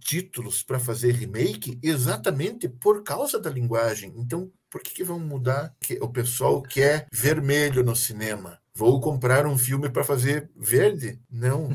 títulos 0.00 0.62
para 0.62 0.80
fazer 0.80 1.12
remake 1.12 1.78
exatamente 1.82 2.68
por 2.68 3.02
causa 3.02 3.38
da 3.38 3.50
linguagem. 3.50 4.12
Então, 4.16 4.50
por 4.70 4.82
que, 4.82 4.94
que 4.94 5.04
vão 5.04 5.18
mudar? 5.18 5.74
Que 5.80 5.98
o 6.00 6.08
pessoal 6.08 6.62
quer 6.62 7.06
vermelho 7.12 7.82
no 7.82 7.94
cinema. 7.94 8.58
Vou 8.74 9.00
comprar 9.00 9.46
um 9.46 9.58
filme 9.58 9.90
para 9.90 10.04
fazer 10.04 10.48
verde? 10.56 11.20
Não, 11.30 11.68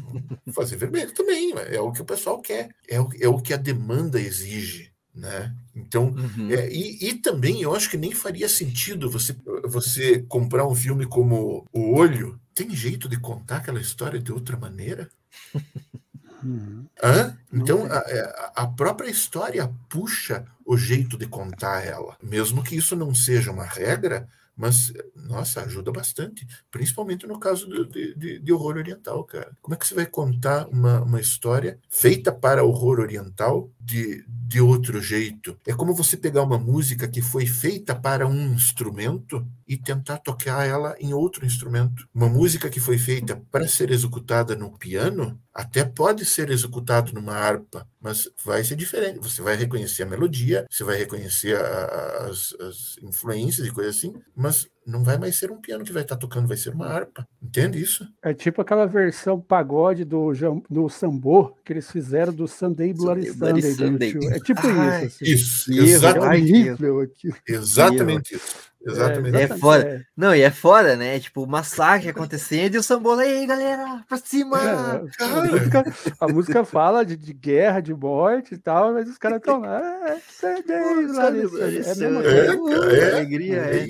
fazer 0.53 0.77
vermelho 0.77 1.13
também. 1.13 1.53
É 1.69 1.79
o 1.79 1.91
que 1.91 2.01
o 2.01 2.05
pessoal 2.05 2.41
quer. 2.41 2.69
É 2.87 2.99
o, 2.99 3.09
é 3.19 3.27
o 3.27 3.41
que 3.41 3.53
a 3.53 3.57
demanda 3.57 4.19
exige. 4.19 4.94
Né? 5.15 5.55
Então, 5.73 6.07
uhum. 6.07 6.51
é, 6.51 6.69
e, 6.69 7.09
e, 7.09 7.13
também 7.13 7.61
eu 7.61 7.73
acho 7.73 7.89
que 7.89 7.95
nem 7.95 8.11
faria 8.11 8.49
sentido 8.49 9.09
você, 9.09 9.33
você 9.63 10.21
comprar 10.23 10.67
um 10.67 10.75
filme 10.75 11.05
como 11.05 11.65
O 11.71 11.95
Olho. 11.95 12.37
Tem 12.53 12.69
jeito 12.75 13.07
de 13.07 13.17
contar 13.17 13.57
aquela 13.57 13.79
história 13.79 14.19
de 14.19 14.31
outra 14.31 14.57
maneira? 14.57 15.09
Uhum. 16.43 16.85
Hã? 17.01 17.37
Então, 17.51 17.85
a, 17.85 18.03
é, 18.07 18.51
a, 18.55 18.67
própria 18.67 19.09
história 19.09 19.71
puxa 19.89 20.45
o 20.65 20.77
jeito 20.77 21.17
de 21.17 21.27
contar 21.27 21.85
ela. 21.85 22.17
Mesmo 22.21 22.63
que 22.63 22.75
isso 22.75 22.95
não 22.95 23.15
seja 23.15 23.51
uma 23.51 23.65
regra, 23.65 24.27
mas, 24.55 24.93
nossa, 25.15 25.61
ajuda 25.61 25.91
bastante, 25.91 26.47
principalmente 26.71 27.27
no 27.27 27.39
caso 27.39 27.67
de, 27.89 28.15
de, 28.15 28.39
de, 28.39 28.53
horror 28.53 28.77
oriental, 28.77 29.23
cara. 29.23 29.55
Como 29.61 29.73
é 29.73 29.77
que 29.77 29.85
você 29.85 29.93
vai 29.93 30.05
contar 30.05 30.67
uma, 30.69 31.01
uma 31.01 31.19
história 31.19 31.77
feita 31.89 32.31
para 32.31 32.63
horror 32.63 32.99
oriental 32.99 33.69
de, 33.79 34.23
de 34.27 34.61
outro 34.61 35.01
jeito? 35.01 35.59
É 35.67 35.73
como 35.73 35.93
você 35.93 36.15
pegar 36.15 36.43
uma 36.43 36.57
música 36.57 37.07
que 37.07 37.21
foi 37.21 37.45
feita 37.45 37.93
para 37.93 38.27
um 38.27 38.53
instrumento 38.53 39.45
e 39.67 39.77
tentar 39.77 40.19
tocar 40.19 40.65
ela 40.65 40.95
em 40.99 41.13
outro 41.13 41.45
instrumento. 41.45 42.07
Uma 42.13 42.29
música 42.29 42.69
que 42.69 42.79
foi 42.79 42.97
feita 42.97 43.41
para 43.51 43.67
ser 43.67 43.91
executada 43.91 44.55
no 44.55 44.77
piano 44.77 45.39
até 45.55 45.85
pode 45.85 46.25
ser 46.25 46.49
executado 46.49 47.13
numa 47.13 47.33
harpa, 47.33 47.87
mas 48.01 48.29
vai 48.43 48.61
ser 48.61 48.75
diferente. 48.75 49.19
Você 49.19 49.41
vai 49.41 49.55
reconhecer 49.55 50.03
a 50.03 50.05
melodia, 50.05 50.65
você 50.69 50.83
vai 50.83 50.97
reconhecer 50.97 51.55
a, 51.55 52.27
as, 52.27 52.53
as, 52.59 52.97
influências 53.01 53.65
e 53.65 53.71
coisas 53.71 53.95
assim, 53.95 54.13
mas 54.35 54.67
não 54.85 55.03
vai 55.03 55.17
mais 55.17 55.35
ser 55.35 55.51
um 55.51 55.59
piano 55.59 55.83
que 55.83 55.91
vai 55.91 56.03
estar 56.03 56.15
tocando, 56.15 56.47
vai 56.47 56.57
ser 56.57 56.69
uma 56.69 56.87
harpa. 56.87 57.27
Entende 57.41 57.81
isso? 57.81 58.07
É 58.21 58.33
tipo 58.33 58.61
aquela 58.61 58.85
versão 58.85 59.39
pagode 59.41 60.05
do, 60.05 60.31
do 60.69 60.87
Sambor 60.89 61.55
que 61.63 61.73
eles 61.73 61.89
fizeram 61.89 62.31
do 62.31 62.47
Sunday 62.47 62.93
Bloody 62.93 63.33
Sunday. 63.33 63.61
Sunday. 63.61 64.11
Sunday. 64.11 64.27
É 64.31 64.39
tipo 64.39 64.61
Ai, 64.63 65.05
isso. 65.05 65.15
Assim. 65.23 65.33
Isso, 65.33 65.73
exatamente. 65.73 66.69
É 67.47 67.51
exatamente 67.51 68.35
isso. 68.35 68.75
Exatamente. 68.85 69.35
É, 69.35 69.41
é 69.41 69.47
foda. 69.47 69.83
É. 69.83 70.01
Não, 70.15 70.35
e 70.35 70.41
é 70.41 70.51
foda, 70.51 70.95
né? 70.95 71.19
Tipo, 71.19 71.43
o 71.43 71.47
massacre 71.47 72.09
acontecendo 72.09 72.75
e 72.75 72.77
o 72.77 72.83
Sambola, 72.83 73.23
aí, 73.23 73.45
galera, 73.47 74.03
pra 74.07 74.17
cima! 74.17 74.61
É, 74.61 75.23
a, 75.23 75.43
música, 75.43 75.83
a, 76.19 76.27
música, 76.27 76.63
fala 76.63 77.03
de, 77.03 77.17
de, 77.17 77.33
guerra, 77.33 77.79
de 77.79 77.93
morte 77.95 78.53
e 78.53 78.57
tal, 78.57 78.93
mas 78.93 79.09
os 79.09 79.17
caras 79.17 79.39
estão 79.39 79.59
lá. 79.59 79.81
É, 80.07 80.19
é, 82.13 83.15
alegria, 83.15 83.57
é, 83.57 83.87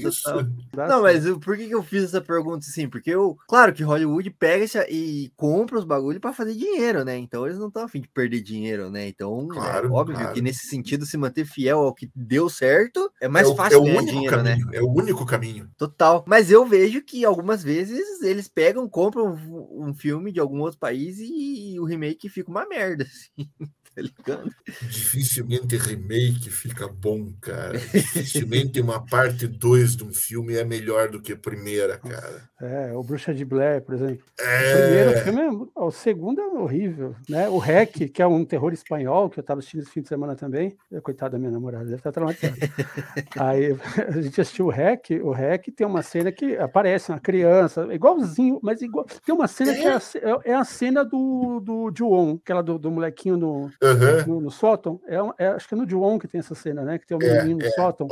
Não, 0.87 1.01
mas 1.01 1.27
por 1.39 1.57
que, 1.57 1.67
que 1.67 1.75
eu 1.75 1.83
fiz 1.83 2.03
essa 2.03 2.21
pergunta 2.21 2.65
assim? 2.67 2.87
Porque 2.89 3.09
eu, 3.09 3.37
claro 3.47 3.73
que 3.73 3.83
Hollywood 3.83 4.29
pega 4.31 4.65
e 4.89 5.31
compra 5.35 5.77
os 5.77 5.85
bagulhos 5.85 6.19
pra 6.19 6.33
fazer 6.33 6.53
dinheiro, 6.53 7.03
né? 7.03 7.17
Então 7.17 7.45
eles 7.45 7.57
não 7.57 7.67
estão 7.67 7.83
afim 7.83 8.01
de 8.01 8.07
perder 8.07 8.41
dinheiro, 8.41 8.89
né? 8.89 9.07
Então, 9.07 9.47
claro, 9.47 9.87
é 9.87 9.91
óbvio 9.91 10.17
claro. 10.17 10.33
que 10.33 10.41
nesse 10.41 10.67
sentido, 10.67 11.05
se 11.05 11.17
manter 11.17 11.45
fiel 11.45 11.79
ao 11.79 11.93
que 11.93 12.09
deu 12.15 12.49
certo, 12.49 13.11
é 13.21 13.27
mais 13.27 13.49
fácil 13.51 13.83
ganhar 13.83 14.03
dinheiro, 14.03 14.43
né? 14.43 14.51
caminho, 14.51 14.71
né? 14.71 14.79
o 14.81 14.91
único 14.91 15.25
caminho. 15.25 15.69
Total. 15.77 16.23
Mas 16.27 16.49
eu 16.49 16.65
vejo 16.65 17.01
que 17.01 17.25
algumas 17.25 17.63
vezes 17.63 18.21
eles 18.21 18.47
pegam, 18.47 18.87
compram 18.89 19.33
um, 19.33 19.89
um 19.89 19.93
filme 19.93 20.31
de 20.31 20.39
algum 20.39 20.61
outro 20.61 20.79
país 20.79 21.19
e, 21.19 21.73
e 21.73 21.79
o 21.79 21.85
remake 21.85 22.29
fica 22.29 22.49
uma 22.49 22.67
merda, 22.67 23.05
assim 23.35 23.49
tá 23.95 24.01
ligado? 24.01 24.51
Dificilmente 24.81 25.77
remake 25.77 26.49
fica 26.49 26.87
bom, 26.87 27.31
cara. 27.39 27.77
Dificilmente 27.77 28.81
uma 28.81 29.03
parte 29.05 29.47
2 29.47 29.95
de 29.95 30.03
um 30.03 30.13
filme 30.13 30.55
é 30.55 30.65
melhor 30.65 31.09
do 31.09 31.21
que 31.21 31.31
a 31.31 31.37
primeira, 31.37 31.97
cara. 31.97 32.49
É, 32.61 32.91
o 32.93 33.01
Bruxa 33.01 33.33
de 33.33 33.45
Blair, 33.45 33.81
por 33.81 33.95
exemplo. 33.95 34.25
É... 34.39 34.73
O 34.73 34.81
primeiro 34.81 35.19
filme 35.19 35.41
é... 35.41 35.81
O 35.81 35.91
segundo 35.91 36.41
é 36.41 36.47
horrível, 36.47 37.15
né? 37.29 37.47
O 37.47 37.57
Rec, 37.57 38.09
que 38.09 38.21
é 38.21 38.27
um 38.27 38.43
terror 38.43 38.73
espanhol, 38.73 39.29
que 39.29 39.39
eu 39.39 39.43
tava 39.43 39.59
assistindo 39.59 39.81
esse 39.81 39.91
fim 39.91 40.01
de 40.01 40.07
semana 40.07 40.35
também. 40.35 40.75
Coitado 41.01 41.33
da 41.33 41.39
minha 41.39 41.51
namorada, 41.51 41.85
deve 41.85 41.97
estar 41.97 42.11
traumatizada. 42.11 42.55
Aí 43.39 43.77
a 44.07 44.21
gente 44.21 44.41
assistiu 44.41 44.65
o 44.65 44.69
Rec, 44.69 45.11
o 45.23 45.31
Rec 45.31 45.67
tem 45.75 45.87
uma 45.87 46.01
cena 46.01 46.31
que 46.31 46.57
aparece 46.57 47.11
uma 47.11 47.19
criança, 47.19 47.87
igualzinho, 47.93 48.59
mas 48.61 48.81
igual. 48.81 49.05
Tem 49.25 49.33
uma 49.33 49.47
cena 49.47 49.71
é? 49.71 49.75
que 49.75 49.87
é 49.87 49.93
a, 49.93 49.97
é, 49.97 50.51
é 50.51 50.55
a 50.55 50.63
cena 50.63 51.03
do, 51.03 51.59
do 51.59 51.91
Ju-On, 51.95 52.39
aquela 52.41 52.61
do, 52.61 52.77
do 52.77 52.91
molequinho 52.91 53.37
no, 53.37 53.71
uhum. 53.93 54.27
no, 54.27 54.41
no, 54.41 54.51
sótão. 54.51 54.99
É, 55.07 55.45
é, 55.45 55.47
acho 55.47 55.67
que 55.67 55.73
é 55.73 55.77
no 55.77 55.89
Ju-On 55.89 56.19
que 56.19 56.27
tem 56.27 56.39
essa 56.39 56.55
cena, 56.55 56.83
né? 56.83 56.97
Que 56.97 57.07
tem 57.07 57.17
o 57.17 57.19
um 57.19 57.43
menino 57.43 57.61
é, 57.61 57.63
no 57.63 57.69
é. 57.69 57.71
sótão. 57.71 58.07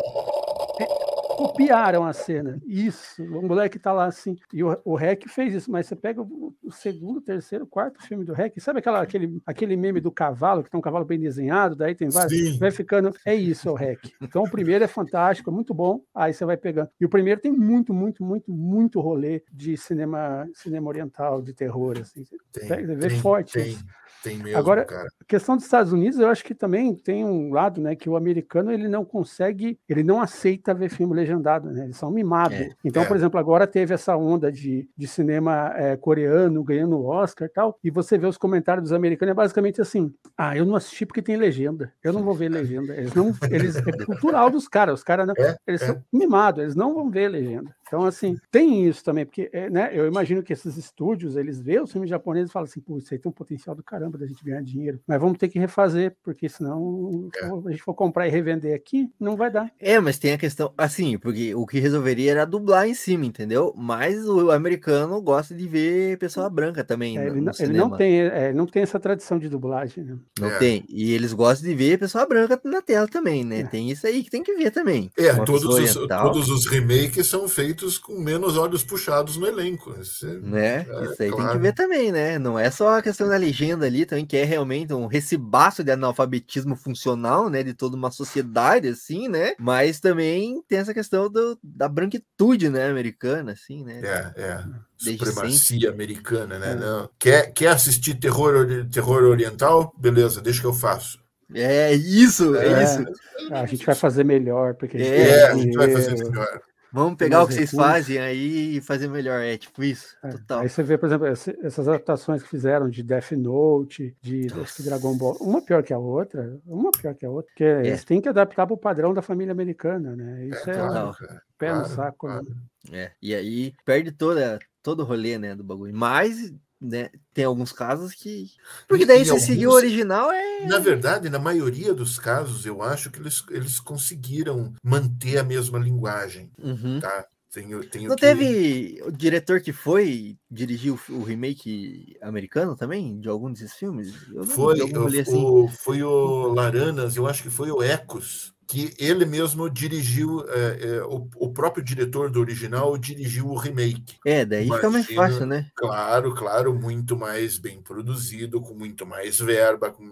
Copiaram 1.47 2.05
a 2.05 2.13
cena. 2.13 2.59
Isso, 2.65 3.21
o 3.23 3.41
moleque 3.45 3.77
tá 3.77 3.91
lá 3.91 4.05
assim. 4.05 4.35
E 4.53 4.63
o, 4.63 4.77
o 4.85 4.95
Rec 4.95 5.27
fez 5.27 5.53
isso, 5.53 5.71
mas 5.71 5.87
você 5.87 5.95
pega 5.95 6.21
o, 6.21 6.55
o 6.63 6.71
segundo, 6.71 7.21
terceiro, 7.21 7.67
quarto 7.67 8.01
filme 8.01 8.23
do 8.23 8.33
Rec, 8.33 8.57
sabe 8.59 8.79
aquela, 8.79 9.01
aquele, 9.01 9.41
aquele 9.45 9.75
meme 9.75 9.99
do 9.99 10.11
cavalo, 10.11 10.63
que 10.63 10.69
tem 10.69 10.77
um 10.77 10.83
cavalo 10.83 11.05
bem 11.05 11.19
desenhado, 11.19 11.75
daí 11.75 11.95
tem 11.95 12.09
vários. 12.09 12.33
Sim. 12.33 12.57
Vai 12.57 12.71
ficando. 12.71 13.11
É 13.25 13.35
isso, 13.35 13.69
o 13.69 13.75
Rec. 13.75 13.99
Então 14.21 14.43
o 14.43 14.49
primeiro 14.49 14.83
é 14.83 14.87
fantástico, 14.87 15.49
é 15.49 15.53
muito 15.53 15.73
bom. 15.73 16.01
Aí 16.13 16.33
você 16.33 16.45
vai 16.45 16.57
pegando. 16.57 16.89
E 16.99 17.05
o 17.05 17.09
primeiro 17.09 17.41
tem 17.41 17.51
muito, 17.51 17.93
muito, 17.93 18.23
muito, 18.23 18.51
muito 18.51 18.99
rolê 18.99 19.43
de 19.51 19.75
cinema, 19.77 20.47
cinema 20.53 20.87
oriental, 20.87 21.41
de 21.41 21.53
terror, 21.53 21.97
assim. 21.99 22.23
Tem, 22.51 22.67
Você 22.67 22.95
vê 22.95 23.07
tem, 23.07 23.19
forte 23.19 23.53
tem, 23.53 23.67
isso. 23.69 23.85
tem 24.23 24.37
mesmo, 24.37 24.57
Agora, 24.57 24.85
cara. 24.85 25.07
A 25.21 25.25
questão 25.25 25.55
dos 25.55 25.65
Estados 25.65 25.91
Unidos, 25.91 26.19
eu 26.19 26.29
acho 26.29 26.43
que 26.43 26.55
também 26.55 26.95
tem 26.95 27.25
um 27.25 27.51
lado, 27.51 27.81
né, 27.81 27.95
que 27.95 28.09
o 28.09 28.15
americano 28.15 28.71
ele 28.71 28.87
não 28.87 29.03
consegue, 29.03 29.79
ele 29.87 30.03
não 30.03 30.21
aceita 30.21 30.73
ver 30.73 30.89
filme 30.89 31.13
legendado, 31.33 31.71
né? 31.71 31.85
Eles 31.85 31.97
são 31.97 32.11
mimados. 32.11 32.57
É, 32.57 32.69
então, 32.83 33.03
é. 33.03 33.05
por 33.05 33.15
exemplo, 33.15 33.39
agora 33.39 33.65
teve 33.65 33.93
essa 33.93 34.15
onda 34.15 34.51
de, 34.51 34.87
de 34.95 35.07
cinema 35.07 35.73
é, 35.75 35.97
coreano 35.97 36.63
ganhando 36.63 37.03
Oscar 37.05 37.47
e 37.47 37.51
tal, 37.51 37.77
e 37.83 37.89
você 37.89 38.17
vê 38.17 38.27
os 38.27 38.37
comentários 38.37 38.83
dos 38.83 38.93
americanos 38.93 39.31
é 39.31 39.35
basicamente 39.35 39.81
assim: 39.81 40.13
"Ah, 40.37 40.55
eu 40.55 40.65
não 40.65 40.75
assisti 40.75 41.05
porque 41.05 41.21
tem 41.21 41.35
legenda. 41.35 41.91
Eu 42.03 42.13
não 42.13 42.23
vou 42.23 42.33
ver 42.33 42.49
legenda". 42.49 42.95
Eles 42.95 43.13
não, 43.13 43.33
eles 43.49 43.75
é 43.75 44.05
cultural 44.05 44.49
dos 44.49 44.67
caras. 44.67 44.99
Os 44.99 45.03
caras 45.03 45.27
É, 45.37 45.57
eles 45.67 45.81
é. 45.81 45.87
são 45.87 46.03
mimados, 46.11 46.61
eles 46.61 46.75
não 46.75 46.93
vão 46.93 47.09
ver 47.09 47.29
legenda. 47.29 47.73
Então, 47.93 48.05
assim, 48.07 48.35
tem 48.49 48.87
isso 48.87 49.03
também, 49.03 49.23
porque, 49.23 49.51
é, 49.53 49.69
né, 49.69 49.91
eu 49.93 50.07
imagino 50.07 50.41
que 50.41 50.51
esses 50.51 50.75
estúdios, 50.77 51.35
eles 51.35 51.61
veem 51.61 51.79
os 51.79 51.91
filmes 51.91 52.09
japoneses 52.09 52.49
e 52.49 52.51
falam 52.51 52.65
assim, 52.65 52.81
pô, 52.81 52.97
isso 52.97 53.13
aí 53.13 53.19
tem 53.19 53.29
um 53.29 53.33
potencial 53.33 53.75
do 53.75 53.83
caramba 53.83 54.17
da 54.17 54.25
gente 54.25 54.43
ganhar 54.43 54.63
dinheiro, 54.63 54.99
mas 55.05 55.21
vamos 55.21 55.37
ter 55.37 55.47
que 55.47 55.59
refazer, 55.59 56.15
porque 56.23 56.49
senão, 56.49 57.29
É. 57.37 57.47
se 57.47 57.67
a 57.67 57.69
gente 57.69 57.83
for 57.83 57.93
comprar 57.93 58.27
e 58.27 58.31
revender 58.31 58.73
aqui, 58.75 59.11
não 59.19 59.35
vai 59.35 59.51
dar. 59.51 59.71
É, 59.79 59.99
mas 59.99 60.17
tem 60.17 60.33
a 60.33 60.39
questão, 60.39 60.73
assim, 60.75 61.19
porque 61.19 61.53
o 61.53 61.67
que 61.67 61.79
resolveria 61.79 62.31
era 62.31 62.45
dublar 62.45 62.87
em 62.87 62.95
cima, 62.95 63.27
entendeu? 63.27 63.71
Mas 63.77 64.27
o 64.27 64.49
americano 64.49 65.21
gosta 65.21 65.53
de 65.53 65.67
ver 65.67 66.17
pessoa 66.17 66.49
branca 66.49 66.83
também. 66.83 67.19
É, 67.19 67.27
ele, 67.27 67.41
no 67.41 67.45
não, 67.45 67.51
ele 67.59 67.77
não 67.77 67.91
tem, 67.91 68.21
é, 68.21 68.51
não 68.51 68.65
tem 68.65 68.81
essa 68.81 68.99
tradição 68.99 69.37
de 69.37 69.47
dublagem, 69.47 70.03
né? 70.03 70.17
Não 70.39 70.49
É. 70.49 70.57
tem. 70.57 70.83
E 70.89 71.13
eles 71.13 71.31
gostam 71.31 71.69
de 71.69 71.75
ver 71.75 71.99
pessoa 71.99 72.25
branca 72.25 72.59
na 72.63 72.81
tela 72.81 73.07
também, 73.07 73.43
né? 73.45 73.59
É. 73.59 73.63
Tem 73.67 73.91
isso 73.91 74.07
aí 74.07 74.23
que 74.23 74.31
tem 74.31 74.41
que 74.41 74.55
ver 74.55 74.71
também. 74.71 75.11
É, 75.15 75.31
todos 75.45 75.63
os, 75.63 75.75
oriental, 75.75 76.31
todos 76.31 76.49
os 76.49 76.65
remakes 76.65 77.27
são 77.27 77.47
feitos 77.47 77.82
com 77.97 78.19
menos 78.19 78.57
olhos 78.57 78.83
puxados 78.83 79.37
no 79.37 79.45
elenco. 79.47 79.93
Isso 79.99 80.25
é- 80.27 80.33
Né? 80.39 80.75
É, 80.77 81.03
isso 81.03 81.11
aí 81.11 81.17
tem 81.17 81.29
que 81.31 81.35
claro. 81.35 81.59
ver 81.59 81.73
também, 81.73 82.11
né? 82.11 82.37
Não 82.39 82.57
é 82.57 82.69
só 82.71 82.97
a 82.97 83.01
questão 83.01 83.27
da 83.27 83.37
legenda 83.37 83.85
ali, 83.85 84.05
também 84.05 84.25
que 84.25 84.37
é 84.37 84.43
realmente 84.43 84.93
um 84.93 85.05
recibaço 85.05 85.83
de 85.83 85.91
analfabetismo 85.91 86.75
funcional, 86.75 87.49
né? 87.49 87.63
De 87.63 87.73
toda 87.73 87.95
uma 87.95 88.11
sociedade, 88.11 88.87
assim, 88.87 89.27
né? 89.27 89.53
Mas 89.59 89.99
também 89.99 90.61
tem 90.67 90.79
essa 90.79 90.93
questão 90.93 91.29
do, 91.29 91.57
da 91.63 91.87
branquitude, 91.89 92.69
né? 92.69 92.87
Americana, 92.89 93.51
assim, 93.53 93.83
né? 93.83 94.01
É, 94.03 94.41
é. 94.41 94.63
Desde 95.03 95.25
Supremacia 95.25 95.89
americana, 95.89 96.57
né? 96.59 96.71
É. 96.71 96.75
Não. 96.75 97.09
Quer, 97.19 97.51
quer 97.53 97.67
assistir 97.67 98.15
terror, 98.15 98.85
terror 98.91 99.23
oriental? 99.23 99.93
Beleza, 99.97 100.41
deixa 100.41 100.61
que 100.61 100.67
eu 100.67 100.73
faço. 100.73 101.21
É 101.53 101.93
isso, 101.93 102.55
é, 102.55 102.67
É. 102.67 102.83
isso. 102.83 103.05
Ah, 103.51 103.61
a 103.61 103.65
gente 103.65 103.85
vai 103.85 103.93
fazer 103.93 104.23
melhor, 104.23 104.73
porque 104.75 104.97
a 104.97 104.99
gente 104.99 105.11
É, 105.11 105.29
É, 105.29 105.47
a 105.49 105.55
gente 105.55 105.75
vai 105.77 105.91
fazer 105.91 106.13
melhor. 106.17 106.61
Vamos 106.93 107.17
pegar 107.17 107.41
o 107.41 107.47
que 107.47 107.55
vocês 107.55 107.71
recursos. 107.71 107.91
fazem 107.91 108.19
aí 108.19 108.77
e 108.77 108.81
fazer 108.81 109.07
melhor. 109.07 109.41
É 109.41 109.57
tipo 109.57 109.83
isso, 109.83 110.15
É, 110.23 110.29
total. 110.29 110.59
Aí 110.59 110.69
você 110.69 110.83
vê, 110.83 110.95
por 110.95 111.07
exemplo, 111.07 111.25
essas 111.25 111.87
adaptações 111.87 112.43
que 112.43 112.49
fizeram 112.49 112.87
de 112.87 113.01
Death 113.01 113.31
Note, 113.31 114.15
de 114.21 114.45
Dragon 114.79 115.17
Ball, 115.17 115.35
uma 115.41 115.59
pior 115.59 115.81
que 115.81 115.91
a 115.91 115.97
outra, 115.97 116.59
uma 116.67 116.91
pior 116.91 117.15
que 117.15 117.25
a 117.25 117.29
outra, 117.31 117.49
porque 117.49 117.63
eles 117.63 118.05
têm 118.05 118.21
que 118.21 118.29
adaptar 118.29 118.67
para 118.67 118.75
o 118.75 118.77
padrão 118.77 119.11
da 119.11 119.23
família 119.23 119.51
americana, 119.51 120.15
né? 120.15 120.45
Isso 120.45 120.69
é, 120.69 120.73
claro, 120.75 121.09
um 121.09 121.13
cara. 121.13 121.41
pé 121.57 121.67
no 121.69 121.79
claro, 121.79 121.95
saco. 121.95 122.27
né? 122.27 122.33
claro. 122.33 122.55
É, 122.91 123.11
e 123.19 123.33
aí 123.33 123.73
perde 123.83 124.11
toda, 124.11 124.59
todo 124.83 124.99
o 124.99 125.05
rolê, 125.05 125.39
né, 125.39 125.55
do 125.55 125.63
bagulho. 125.63 125.95
Mas, 125.95 126.53
né, 126.83 127.09
tem 127.33 127.45
alguns 127.45 127.71
casos 127.71 128.13
que. 128.13 128.51
Porque 128.87 129.05
daí 129.05 129.21
e 129.21 129.25
se 129.25 129.39
seguir 129.39 129.67
o 129.67 129.71
original 129.71 130.31
é. 130.31 130.65
Na 130.67 130.79
verdade, 130.79 131.29
na 131.29 131.39
maioria 131.39 131.93
dos 131.93 132.19
casos, 132.19 132.65
eu 132.65 132.81
acho 132.83 133.09
que 133.09 133.19
eles, 133.19 133.43
eles 133.49 133.79
conseguiram 133.79 134.73
manter 134.83 135.37
a 135.37 135.43
mesma 135.43 135.79
linguagem, 135.79 136.51
Uhum. 136.61 136.99
tá? 136.99 137.25
Tenho, 137.51 137.83
tenho 137.87 138.09
Não 138.09 138.15
que- 138.15 138.21
teve 138.21 138.99
o 139.05 139.11
diretor 139.11 139.61
que 139.61 139.71
foi 139.71 140.35
dirigir 140.49 140.91
o, 140.91 140.99
o 141.11 141.21
remake 141.23 142.17
americano 142.19 142.75
também, 142.75 143.19
de 143.19 143.29
algum 143.29 143.51
desses 143.53 143.73
filmes? 143.73 144.11
Eu 144.29 144.37
não 144.43 144.45
Foi 144.47 144.79
rolê 144.91 145.19
assim. 145.19 145.35
o- 145.45 145.67
foi 145.67 146.01
o 146.01 146.47
Laranas, 146.51 147.15
eu 147.15 147.27
acho 147.27 147.43
que 147.43 147.51
foi 147.51 147.69
o 147.69 147.83
Ecos, 147.83 148.55
que 148.73 148.91
ele 148.97 149.23
mesmo 149.23 149.69
dirigiu, 149.69 150.43
é, 150.49 150.95
é, 150.95 151.03
o, 151.03 151.29
o 151.35 151.53
próprio 151.53 151.83
diretor 151.83 152.31
do 152.31 152.39
original 152.39 152.97
dirigiu 152.97 153.45
o 153.45 153.55
remake. 153.55 154.17
É, 154.25 154.43
daí 154.43 154.67
fica 154.67 154.89
mais 154.89 155.05
fácil, 155.05 155.45
né? 155.45 155.69
Claro, 155.75 156.33
claro, 156.33 156.73
muito 156.73 157.15
mais 157.15 157.59
bem 157.59 157.79
produzido, 157.79 158.59
com 158.59 158.73
muito 158.73 159.05
mais 159.05 159.39
verba, 159.39 159.91
com, 159.91 160.09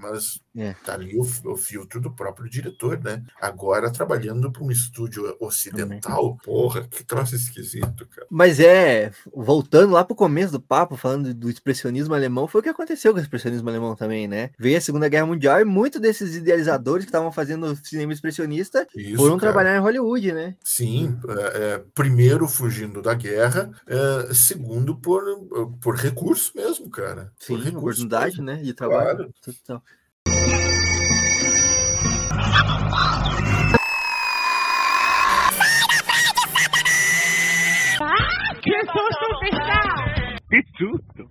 mas 0.00 0.40
É. 0.56 0.74
tá 0.84 0.94
ali 0.94 1.16
o, 1.16 1.22
o 1.44 1.56
filtro 1.56 2.00
do 2.00 2.10
próprio 2.10 2.48
diretor, 2.50 2.98
né? 3.02 3.22
Agora 3.40 3.90
trabalhando 3.92 4.50
para 4.50 4.62
um 4.64 4.70
estúdio 4.70 5.36
ocidental, 5.40 6.36
porra, 6.44 6.86
que 6.88 7.04
troço 7.04 7.34
esquisito, 7.36 8.06
cara. 8.06 8.26
Mas 8.30 8.58
é, 8.60 9.12
voltando 9.34 9.92
lá 9.92 10.04
pro 10.04 10.14
começo 10.16 10.52
do 10.52 10.60
papo, 10.60 10.96
falando 10.96 11.32
do 11.34 11.48
expressionismo 11.50 12.14
alemão, 12.14 12.48
foi 12.48 12.60
o 12.60 12.64
que 12.64 12.68
aconteceu 12.70 13.12
com 13.12 13.18
o 13.18 13.22
expressionismo 13.22 13.68
alemão 13.68 13.94
também, 13.94 14.26
né? 14.26 14.50
Veio 14.58 14.78
a 14.78 14.80
Segunda 14.80 15.08
Guerra 15.08 15.26
Mundial 15.26 15.60
e 15.60 15.64
muitos 15.64 16.00
desses 16.00 16.34
idealizadores 16.34 17.04
que 17.04 17.10
estavam 17.10 17.30
fazendo 17.32 17.74
cinema 17.84 18.12
expressionista 18.12 18.86
Isso, 18.94 19.16
foram 19.16 19.38
cara. 19.38 19.52
trabalhar 19.52 19.76
em 19.76 19.80
Hollywood, 19.80 20.32
né? 20.32 20.56
Sim, 20.64 21.18
é, 21.28 21.74
é, 21.74 21.84
primeiro 21.94 22.48
fugindo 22.48 23.02
da 23.02 23.14
guerra, 23.14 23.70
é, 23.86 24.34
segundo 24.34 24.96
por, 24.96 25.22
por 25.80 25.94
recurso 25.96 26.52
mesmo, 26.56 26.88
cara. 26.90 27.32
Sim, 27.38 27.54
por 27.54 27.62
recurso 27.64 27.78
oportunidade, 28.04 28.42
mesmo. 28.42 28.44
né? 28.44 28.56
De 28.62 28.72
trabalho. 28.74 29.00
Claro. 29.16 29.34
Total. 29.44 29.82
Que 40.50 40.62
susto! 40.76 41.30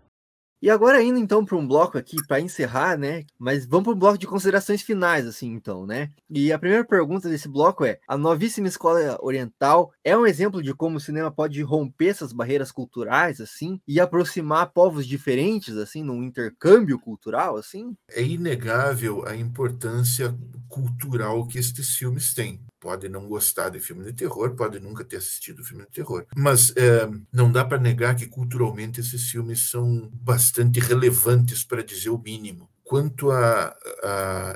E 0.61 0.69
agora 0.69 1.01
indo 1.01 1.17
então 1.17 1.45
para 1.45 1.55
um 1.55 1.65
bloco 1.65 1.97
aqui 1.97 2.17
para 2.27 2.41
encerrar, 2.41 2.97
né? 2.97 3.23
Mas 3.37 3.65
vamos 3.65 3.85
para 3.85 3.93
um 3.93 3.99
bloco 3.99 4.17
de 4.17 4.27
considerações 4.27 4.81
finais, 4.81 5.25
assim, 5.25 5.53
então, 5.53 5.85
né? 5.85 6.09
E 6.29 6.51
a 6.51 6.59
primeira 6.59 6.83
pergunta 6.85 7.29
desse 7.29 7.47
bloco 7.47 7.85
é: 7.85 7.97
a 8.05 8.17
novíssima 8.17 8.67
escola 8.67 9.17
oriental 9.21 9.89
é 10.03 10.17
um 10.17 10.25
exemplo 10.25 10.61
de 10.61 10.73
como 10.73 10.97
o 10.97 10.99
cinema 10.99 11.31
pode 11.31 11.61
romper 11.61 12.09
essas 12.09 12.33
barreiras 12.33 12.73
culturais, 12.73 13.39
assim, 13.39 13.79
e 13.87 14.01
aproximar 14.01 14.73
povos 14.73 15.07
diferentes, 15.07 15.77
assim, 15.77 16.03
num 16.03 16.23
intercâmbio 16.23 16.99
cultural, 16.99 17.55
assim? 17.55 17.95
É 18.11 18.21
inegável 18.21 19.25
a 19.25 19.37
importância 19.37 20.37
cultural 20.67 21.47
que 21.47 21.57
estes 21.57 21.95
filmes 21.95 22.33
têm. 22.33 22.59
Pode 22.79 23.09
não 23.09 23.27
gostar 23.27 23.69
de 23.69 23.79
filme 23.79 24.05
de 24.05 24.13
terror, 24.13 24.55
pode 24.55 24.79
nunca 24.79 25.03
ter 25.03 25.17
assistido 25.17 25.63
filme 25.63 25.83
de 25.83 25.91
terror. 25.91 26.25
Mas 26.35 26.73
é, 26.77 27.09
não 27.31 27.51
dá 27.51 27.65
para 27.65 27.77
negar 27.77 28.15
que 28.15 28.25
culturalmente 28.25 29.01
esses 29.01 29.29
filmes 29.29 29.69
são 29.69 30.09
bastante 30.13 30.79
relevantes, 30.79 31.63
para 31.63 31.83
dizer 31.83 32.09
o 32.09 32.17
mínimo. 32.17 32.69
Quanto 32.83 33.31
à, 33.31 33.75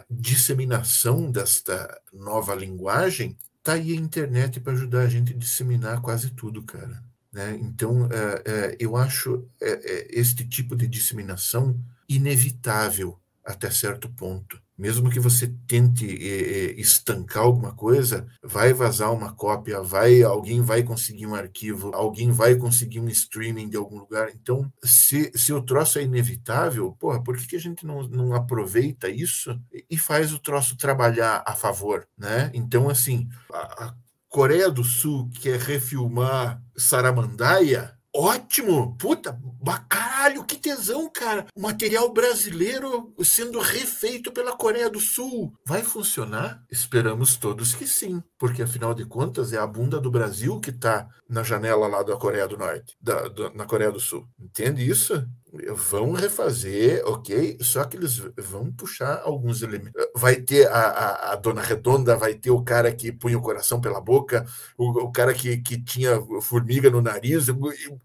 disseminação 0.09 1.29
desta 1.29 2.01
nova 2.11 2.55
linguagem, 2.55 3.37
tá 3.61 3.73
aí 3.73 3.91
a 3.91 3.95
internet 3.95 4.59
para 4.59 4.73
ajudar 4.73 5.01
a 5.01 5.09
gente 5.09 5.33
a 5.33 5.37
disseminar 5.37 6.01
quase 6.01 6.31
tudo, 6.31 6.63
cara. 6.63 7.03
Né? 7.31 7.57
Então, 7.61 8.07
é, 8.11 8.43
é, 8.45 8.77
eu 8.79 8.95
acho 8.95 9.47
este 10.09 10.47
tipo 10.47 10.75
de 10.75 10.87
disseminação 10.87 11.79
inevitável 12.07 13.19
até 13.43 13.69
certo 13.69 14.09
ponto. 14.09 14.62
Mesmo 14.77 15.09
que 15.09 15.19
você 15.19 15.53
tente 15.67 16.05
eh, 16.05 16.73
estancar 16.79 17.43
alguma 17.43 17.73
coisa, 17.75 18.25
vai 18.41 18.73
vazar 18.73 19.13
uma 19.13 19.33
cópia, 19.33 19.81
vai 19.81 20.23
alguém 20.23 20.61
vai 20.61 20.83
conseguir 20.83 21.27
um 21.27 21.35
arquivo, 21.35 21.91
alguém 21.93 22.31
vai 22.31 22.55
conseguir 22.55 22.99
um 22.99 23.07
streaming 23.07 23.69
de 23.69 23.77
algum 23.77 23.99
lugar. 23.99 24.29
Então, 24.33 24.71
se, 24.83 25.31
se 25.35 25.53
o 25.53 25.61
troço 25.61 25.99
é 25.99 26.03
inevitável, 26.03 26.91
porra, 26.99 27.23
por 27.23 27.37
que, 27.37 27.47
que 27.47 27.55
a 27.55 27.59
gente 27.59 27.85
não, 27.85 28.03
não 28.07 28.33
aproveita 28.33 29.09
isso 29.09 29.59
e 29.89 29.97
faz 29.97 30.33
o 30.33 30.39
troço 30.39 30.75
trabalhar 30.75 31.43
a 31.45 31.53
favor, 31.55 32.07
né? 32.17 32.49
Então, 32.53 32.89
assim, 32.89 33.27
a, 33.51 33.85
a 33.85 33.95
Coreia 34.27 34.71
do 34.71 34.83
Sul 34.83 35.29
quer 35.39 35.59
refilmar 35.59 36.59
Saramandaia, 36.75 37.95
Ótimo! 38.15 38.95
Puta, 38.97 39.39
caralho, 39.89 40.43
que 40.43 40.55
tesão, 40.55 41.09
cara! 41.09 41.47
Material 41.57 42.13
brasileiro 42.13 43.11
sendo 43.23 43.59
refeito 43.59 44.31
pela 44.31 44.55
Coreia 44.55 44.87
do 44.87 44.99
Sul. 44.99 45.51
Vai 45.65 45.81
funcionar? 45.81 46.63
Esperamos 46.71 47.35
todos 47.35 47.73
que 47.73 47.87
sim, 47.87 48.21
porque 48.37 48.61
afinal 48.61 48.93
de 48.93 49.03
contas 49.03 49.51
é 49.51 49.57
a 49.57 49.65
bunda 49.65 49.99
do 49.99 50.11
Brasil 50.11 50.59
que 50.59 50.71
tá 50.71 51.07
na 51.27 51.41
janela 51.41 51.87
lá 51.87 52.03
da 52.03 52.15
Coreia 52.15 52.47
do 52.47 52.55
Norte, 52.57 52.95
da, 53.01 53.27
da, 53.29 53.49
na 53.51 53.65
Coreia 53.65 53.91
do 53.91 53.99
Sul. 53.99 54.27
Entende 54.39 54.87
isso? 54.87 55.25
Vão 55.75 56.13
refazer, 56.13 57.03
ok, 57.05 57.59
só 57.61 57.83
que 57.83 57.95
eles 57.95 58.17
vão 58.35 58.71
puxar 58.71 59.21
alguns 59.23 59.61
elementos. 59.61 60.03
Vai 60.15 60.37
ter 60.37 60.67
a, 60.67 60.79
a, 60.79 61.33
a, 61.33 61.35
Dona 61.35 61.61
Redonda, 61.61 62.17
vai 62.17 62.33
ter 62.33 62.49
o 62.49 62.63
cara 62.63 62.91
que 62.91 63.11
punha 63.11 63.37
o 63.37 63.41
coração 63.41 63.79
pela 63.79 64.01
boca, 64.01 64.47
o, 64.75 64.89
o 65.03 65.11
cara 65.11 65.31
que, 65.31 65.57
que 65.57 65.79
tinha 65.79 66.19
formiga 66.41 66.89
no 66.89 67.03
nariz, 67.03 67.47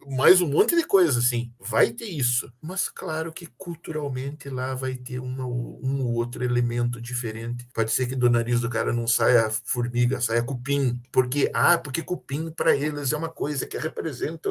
mais 0.07 0.43
um 0.43 0.47
monte 0.47 0.77
de 0.77 0.85
coisa 0.85 1.21
assim. 1.21 1.51
Vai 1.59 1.91
ter 1.91 2.05
isso. 2.05 2.53
Mas 2.61 2.91
claro 2.91 3.33
que 3.33 3.47
culturalmente 3.57 4.51
lá 4.51 4.75
vai 4.75 4.97
ter 4.97 5.19
uma, 5.19 5.47
um 5.47 6.03
ou 6.05 6.15
outro 6.17 6.45
elemento 6.45 7.01
diferente. 7.01 7.67
Pode 7.73 7.93
ser 7.93 8.07
que 8.07 8.15
do 8.15 8.29
nariz 8.29 8.61
do 8.61 8.69
cara 8.69 8.93
não 8.93 9.07
saia 9.07 9.51
formiga, 9.65 10.21
saia 10.21 10.43
cupim. 10.43 11.01
Porque, 11.11 11.51
ah, 11.55 11.79
porque 11.79 12.03
cupim 12.03 12.51
para 12.51 12.77
eles 12.77 13.11
é 13.11 13.17
uma 13.17 13.31
coisa 13.31 13.67
que 13.67 13.79
representa. 13.79 14.51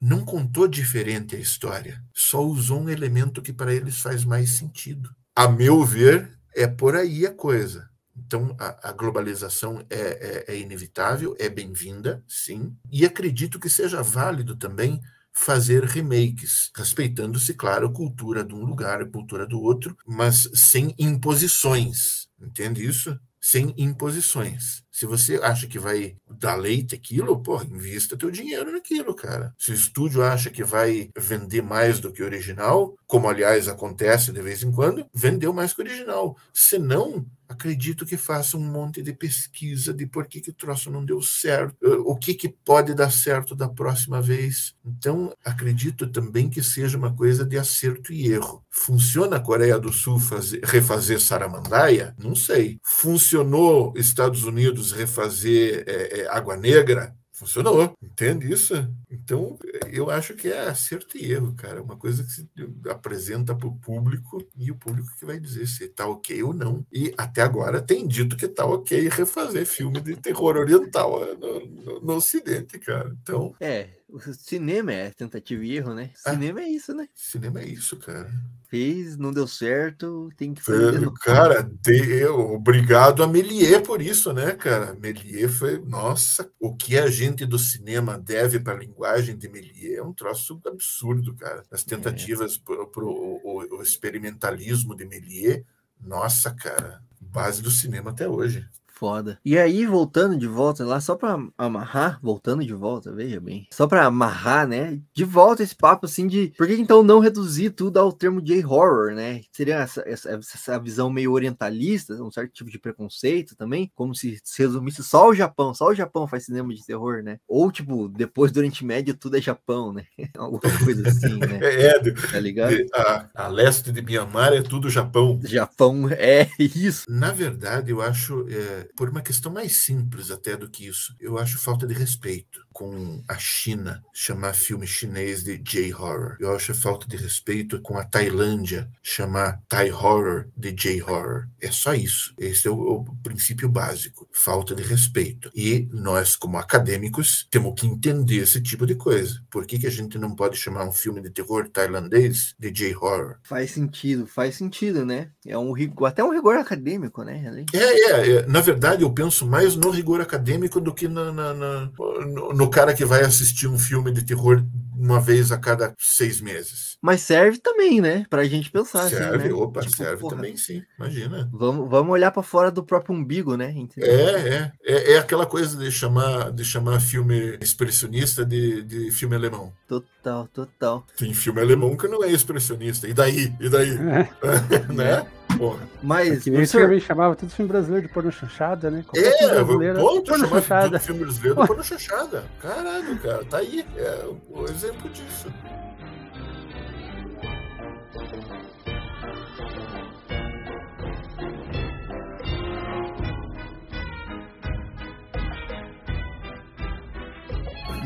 Não 0.00 0.24
contou 0.24 0.68
diferente 0.68 1.34
a 1.34 1.38
história. 1.38 2.02
Só 2.14 2.44
usou 2.44 2.80
um 2.80 2.88
elemento 2.88 3.42
que 3.42 3.52
para 3.52 3.74
eles 3.74 4.00
faz 4.00 4.24
mais 4.24 4.50
sentido. 4.50 5.10
A 5.34 5.48
meu 5.48 5.84
ver, 5.84 6.38
é 6.54 6.66
por 6.66 6.94
aí 6.94 7.26
a 7.26 7.32
coisa. 7.32 7.88
Então, 8.16 8.56
a, 8.58 8.90
a 8.90 8.92
globalização 8.92 9.84
é, 9.88 10.44
é, 10.48 10.54
é 10.54 10.58
inevitável, 10.58 11.36
é 11.38 11.48
bem-vinda, 11.48 12.22
sim, 12.26 12.76
e 12.90 13.06
acredito 13.06 13.60
que 13.60 13.70
seja 13.70 14.02
válido 14.02 14.56
também 14.56 15.00
fazer 15.32 15.84
remakes, 15.84 16.70
respeitando-se, 16.74 17.54
claro, 17.54 17.86
a 17.86 17.92
cultura 17.92 18.44
de 18.44 18.54
um 18.54 18.64
lugar, 18.64 19.00
a 19.00 19.08
cultura 19.08 19.46
do 19.46 19.60
outro, 19.60 19.96
mas 20.04 20.50
sem 20.52 20.94
imposições. 20.98 22.28
Entende 22.40 22.84
isso? 22.84 23.18
Sem 23.40 23.72
imposições. 23.78 24.82
Se 24.98 25.06
você 25.06 25.36
acha 25.36 25.68
que 25.68 25.78
vai 25.78 26.16
dar 26.28 26.56
leite 26.56 26.92
aquilo, 26.92 27.40
pô, 27.40 27.62
invista 27.62 28.16
teu 28.16 28.32
dinheiro 28.32 28.72
naquilo, 28.72 29.14
cara. 29.14 29.54
Se 29.56 29.70
o 29.70 29.74
estúdio 29.74 30.24
acha 30.24 30.50
que 30.50 30.64
vai 30.64 31.08
vender 31.16 31.62
mais 31.62 32.00
do 32.00 32.12
que 32.12 32.20
o 32.20 32.26
original, 32.26 32.98
como 33.06 33.28
aliás 33.28 33.68
acontece 33.68 34.32
de 34.32 34.42
vez 34.42 34.64
em 34.64 34.72
quando, 34.72 35.06
vendeu 35.14 35.52
mais 35.52 35.72
que 35.72 35.82
o 35.82 35.84
original. 35.84 36.36
Se 36.52 36.80
não, 36.80 37.24
acredito 37.48 38.04
que 38.04 38.16
faça 38.16 38.56
um 38.56 38.60
monte 38.60 39.02
de 39.02 39.12
pesquisa 39.12 39.94
de 39.94 40.06
por 40.06 40.26
que, 40.26 40.40
que 40.40 40.50
o 40.50 40.54
troço 40.54 40.90
não 40.90 41.04
deu 41.04 41.22
certo, 41.22 41.76
o 42.04 42.14
que, 42.14 42.34
que 42.34 42.48
pode 42.48 42.94
dar 42.94 43.10
certo 43.10 43.54
da 43.54 43.68
próxima 43.68 44.20
vez. 44.20 44.74
Então, 44.84 45.32
acredito 45.42 46.06
também 46.06 46.50
que 46.50 46.62
seja 46.62 46.98
uma 46.98 47.14
coisa 47.14 47.44
de 47.44 47.56
acerto 47.56 48.12
e 48.12 48.30
erro. 48.30 48.62
Funciona 48.68 49.36
a 49.36 49.40
Coreia 49.40 49.78
do 49.78 49.92
Sul 49.92 50.18
fazer, 50.18 50.60
refazer 50.62 51.20
Saramandaia? 51.20 52.14
Não 52.18 52.36
sei. 52.36 52.78
Funcionou 52.82 53.94
Estados 53.96 54.44
Unidos 54.44 54.87
refazer 54.92 55.84
é, 55.86 56.20
é, 56.20 56.28
Água 56.28 56.56
Negra, 56.56 57.14
funcionou. 57.38 57.94
Entende 58.02 58.52
isso? 58.52 58.74
Então, 59.08 59.56
eu 59.92 60.10
acho 60.10 60.34
que 60.34 60.48
é 60.48 60.68
acerto 60.68 61.16
e 61.16 61.32
erro, 61.32 61.54
cara. 61.54 61.80
Uma 61.80 61.96
coisa 61.96 62.24
que 62.24 62.30
se 62.30 62.48
apresenta 62.90 63.54
para 63.54 63.68
o 63.68 63.78
público 63.78 64.44
e 64.56 64.70
o 64.72 64.76
público 64.76 65.08
que 65.16 65.24
vai 65.24 65.38
dizer 65.38 65.66
se 65.66 65.84
está 65.84 66.06
ok 66.08 66.42
ou 66.42 66.52
não. 66.52 66.84
E 66.92 67.14
até 67.16 67.42
agora 67.42 67.80
tem 67.80 68.06
dito 68.08 68.36
que 68.36 68.46
está 68.46 68.66
ok 68.66 69.08
refazer 69.08 69.64
filme 69.64 70.00
de 70.00 70.16
terror 70.16 70.56
oriental 70.56 71.20
no, 71.36 71.66
no, 71.66 72.00
no 72.00 72.14
Ocidente, 72.14 72.78
cara. 72.78 73.16
Então. 73.22 73.54
É, 73.60 73.90
o 74.08 74.18
cinema 74.32 74.92
é 74.92 75.10
tentativa 75.10 75.64
e 75.64 75.76
erro, 75.76 75.94
né? 75.94 76.10
É. 76.26 76.32
Cinema 76.32 76.60
é, 76.60 76.64
é 76.64 76.68
isso, 76.68 76.92
né? 76.92 77.08
Cinema 77.14 77.60
é 77.60 77.68
isso, 77.68 77.96
cara 77.96 78.28
fez, 78.68 79.16
não 79.16 79.32
deu 79.32 79.46
certo, 79.46 80.30
tem 80.36 80.52
que 80.52 80.62
fazer. 80.62 81.10
Cara, 81.22 81.62
deu, 81.62 82.38
obrigado 82.52 83.22
a 83.22 83.26
Melier 83.26 83.82
por 83.82 84.02
isso, 84.02 84.32
né, 84.32 84.52
cara? 84.52 84.94
Melier 84.94 85.48
foi, 85.48 85.78
nossa, 85.78 86.50
o 86.60 86.76
que 86.76 86.98
a 86.98 87.08
gente 87.08 87.46
do 87.46 87.58
cinema 87.58 88.18
deve 88.18 88.60
para 88.60 88.74
a 88.74 88.78
linguagem 88.78 89.36
de 89.36 89.48
Melier 89.48 89.98
é 89.98 90.02
um 90.02 90.12
troço 90.12 90.60
absurdo, 90.66 91.34
cara. 91.34 91.62
As 91.70 91.82
é. 91.82 91.86
tentativas 91.86 92.56
é. 92.56 92.86
para 92.86 93.04
o, 93.04 93.66
o 93.78 93.82
experimentalismo 93.82 94.94
de 94.94 95.06
Melier, 95.06 95.64
nossa, 96.00 96.50
cara, 96.54 97.02
base 97.20 97.62
do 97.62 97.70
cinema 97.70 98.10
até 98.10 98.28
hoje. 98.28 98.66
Foda. 98.98 99.38
E 99.44 99.56
aí, 99.56 99.86
voltando 99.86 100.36
de 100.36 100.48
volta 100.48 100.84
lá, 100.84 101.00
só 101.00 101.14
pra 101.14 101.38
amarrar, 101.56 102.18
voltando 102.20 102.64
de 102.64 102.74
volta, 102.74 103.12
veja 103.12 103.38
bem. 103.38 103.68
Só 103.72 103.86
pra 103.86 104.04
amarrar, 104.04 104.66
né? 104.66 104.98
De 105.14 105.22
volta 105.22 105.62
esse 105.62 105.76
papo 105.76 106.06
assim 106.06 106.26
de 106.26 106.52
por 106.58 106.66
que 106.66 106.74
então 106.74 107.04
não 107.04 107.20
reduzir 107.20 107.70
tudo 107.70 107.96
ao 108.00 108.10
termo 108.10 108.42
J-horror, 108.42 109.14
né? 109.14 109.42
Seria 109.52 109.76
essa, 109.76 110.02
essa, 110.04 110.30
essa, 110.30 110.80
visão 110.80 111.10
meio 111.10 111.30
orientalista, 111.30 112.14
um 112.14 112.30
certo 112.32 112.52
tipo 112.52 112.68
de 112.68 112.78
preconceito 112.78 113.54
também, 113.54 113.88
como 113.94 114.16
se, 114.16 114.40
se 114.42 114.62
resumisse 114.62 115.04
só 115.04 115.28
o 115.28 115.34
Japão, 115.34 115.72
só 115.72 115.90
o 115.90 115.94
Japão 115.94 116.26
faz 116.26 116.46
cinema 116.46 116.74
de 116.74 116.84
terror, 116.84 117.22
né? 117.22 117.38
Ou 117.46 117.70
tipo, 117.70 118.08
depois 118.08 118.50
do 118.50 118.56
Oriente 118.56 118.84
Médio 118.84 119.14
tudo 119.14 119.36
é 119.36 119.40
Japão, 119.40 119.92
né? 119.92 120.06
Alguma 120.36 120.60
coisa 120.84 121.08
assim, 121.08 121.38
né? 121.38 121.60
É, 121.78 122.00
tá 122.32 122.40
ligado? 122.40 122.74
De, 122.74 122.86
a, 122.92 123.28
a 123.32 123.48
leste 123.48 123.92
de 123.92 124.02
Mianmar 124.02 124.52
é 124.52 124.62
tudo 124.62 124.90
Japão. 124.90 125.38
Japão, 125.44 126.08
é 126.10 126.48
isso. 126.58 127.04
Na 127.08 127.30
verdade, 127.30 127.92
eu 127.92 128.02
acho. 128.02 128.44
É 128.48 128.87
por 128.96 129.08
uma 129.08 129.22
questão 129.22 129.52
mais 129.52 129.78
simples 129.78 130.30
até 130.30 130.56
do 130.56 130.70
que 130.70 130.86
isso. 130.86 131.14
Eu 131.18 131.38
acho 131.38 131.58
falta 131.58 131.86
de 131.86 131.94
respeito 131.94 132.66
com 132.78 133.20
a 133.26 133.36
China 133.36 134.04
chamar 134.14 134.54
filme 134.54 134.86
chinês 134.86 135.42
de 135.42 135.58
J-horror. 135.58 136.36
Eu 136.38 136.54
acho 136.54 136.72
falta 136.72 137.08
de 137.08 137.16
respeito 137.16 137.82
com 137.82 137.98
a 137.98 138.04
Tailândia 138.04 138.88
chamar 139.02 139.60
Thai 139.68 139.90
horror 139.90 140.46
de 140.56 140.70
J-horror. 140.70 141.48
É 141.60 141.72
só 141.72 141.92
isso. 141.92 142.32
Esse 142.38 142.68
é 142.68 142.70
o, 142.70 142.74
o, 142.78 143.16
princípio 143.20 143.68
básico. 143.68 144.28
Falta 144.30 144.76
de 144.76 144.84
respeito. 144.84 145.50
E 145.56 145.88
nós, 145.92 146.36
como 146.36 146.56
acadêmicos, 146.56 147.48
temos 147.50 147.74
que 147.74 147.84
entender 147.84 148.36
esse 148.36 148.62
tipo 148.62 148.86
de 148.86 148.94
coisa. 148.94 149.42
Por 149.50 149.66
que, 149.66 149.76
que 149.76 149.88
a 149.88 149.90
gente 149.90 150.16
não 150.16 150.36
pode 150.36 150.56
chamar 150.56 150.86
um 150.86 150.92
filme 150.92 151.20
de 151.20 151.30
terror 151.30 151.68
tailandês 151.68 152.54
de 152.56 152.70
J-horror? 152.70 153.38
Faz 153.42 153.72
sentido, 153.72 154.24
faz 154.24 154.54
sentido, 154.54 155.04
né? 155.04 155.30
É 155.44 155.58
um 155.58 155.74
até 156.06 156.22
um 156.22 156.30
rigor 156.30 156.54
acadêmico, 156.54 157.24
né? 157.24 157.66
É, 157.74 157.78
é, 157.78 158.30
é, 158.36 158.46
Na 158.46 158.60
verdade, 158.60 159.02
eu 159.02 159.10
penso 159.10 159.44
mais 159.44 159.74
no 159.74 159.90
rigor 159.90 160.20
acadêmico 160.20 160.80
do 160.80 160.94
que 160.94 161.08
na, 161.08 161.32
na, 161.32 161.54
na 161.54 161.90
no, 162.24 162.52
no 162.52 162.67
cara 162.70 162.94
que 162.94 163.04
vai 163.04 163.22
assistir 163.22 163.66
um 163.66 163.78
filme 163.78 164.12
de 164.12 164.24
terror 164.24 164.64
uma 164.96 165.20
vez 165.20 165.52
a 165.52 165.58
cada 165.58 165.94
seis 165.98 166.40
meses. 166.40 166.88
Mas 167.00 167.20
serve 167.20 167.58
também, 167.58 168.00
né? 168.00 168.26
Pra 168.28 168.44
gente 168.44 168.70
pensar. 168.70 169.08
Serve, 169.08 169.36
assim, 169.36 169.48
né? 169.48 169.54
opa, 169.54 169.80
tipo, 169.82 169.96
serve 169.96 170.20
porra, 170.20 170.36
também, 170.36 170.56
sim. 170.56 170.82
Imagina. 170.98 171.48
Vamos, 171.52 171.88
vamos 171.88 172.12
olhar 172.12 172.32
para 172.32 172.42
fora 172.42 172.70
do 172.70 172.82
próprio 172.82 173.14
umbigo, 173.14 173.56
né? 173.56 173.72
É, 173.98 174.08
é, 174.08 174.72
é, 174.84 175.12
é. 175.12 175.18
aquela 175.18 175.46
coisa 175.46 175.76
de 175.76 175.90
chamar, 175.92 176.50
de 176.50 176.64
chamar 176.64 177.00
filme 177.00 177.56
expressionista 177.60 178.44
de, 178.44 178.82
de 178.82 179.12
filme 179.12 179.36
alemão. 179.36 179.72
Total, 179.86 180.48
total. 180.48 181.06
Tem 181.16 181.32
filme 181.32 181.60
alemão 181.60 181.96
que 181.96 182.08
não 182.08 182.24
é 182.24 182.32
expressionista. 182.32 183.06
E 183.06 183.14
daí? 183.14 183.54
E 183.60 183.68
daí? 183.68 183.92
É. 183.92 184.28
né? 184.92 185.26
Porra. 185.56 185.88
Mas. 186.02 186.28
É 186.28 186.40
que 186.40 186.50
nem 186.50 186.60
professor... 186.60 187.00
chamava 187.00 187.34
todo 187.34 187.50
filme 187.50 187.70
brasileiro 187.70 188.06
de 188.06 188.12
porno 188.12 188.30
chanchada, 188.30 188.90
né? 188.90 189.04
Qualquer 189.06 189.32
é, 189.42 189.94
ponto 189.94 190.30
porno 190.30 190.48
chanchada. 190.48 190.98
filme 190.98 191.24
brasileiro 191.24 191.60
de 191.60 191.66
porno 191.66 191.84
chanchada. 191.84 192.44
Caralho, 192.60 193.18
cara, 193.18 193.44
tá 193.44 193.58
aí. 193.58 193.84
É 193.96 194.24
o 194.26 194.60
um 194.60 194.64
exemplo 194.64 195.08
disso. 195.10 195.48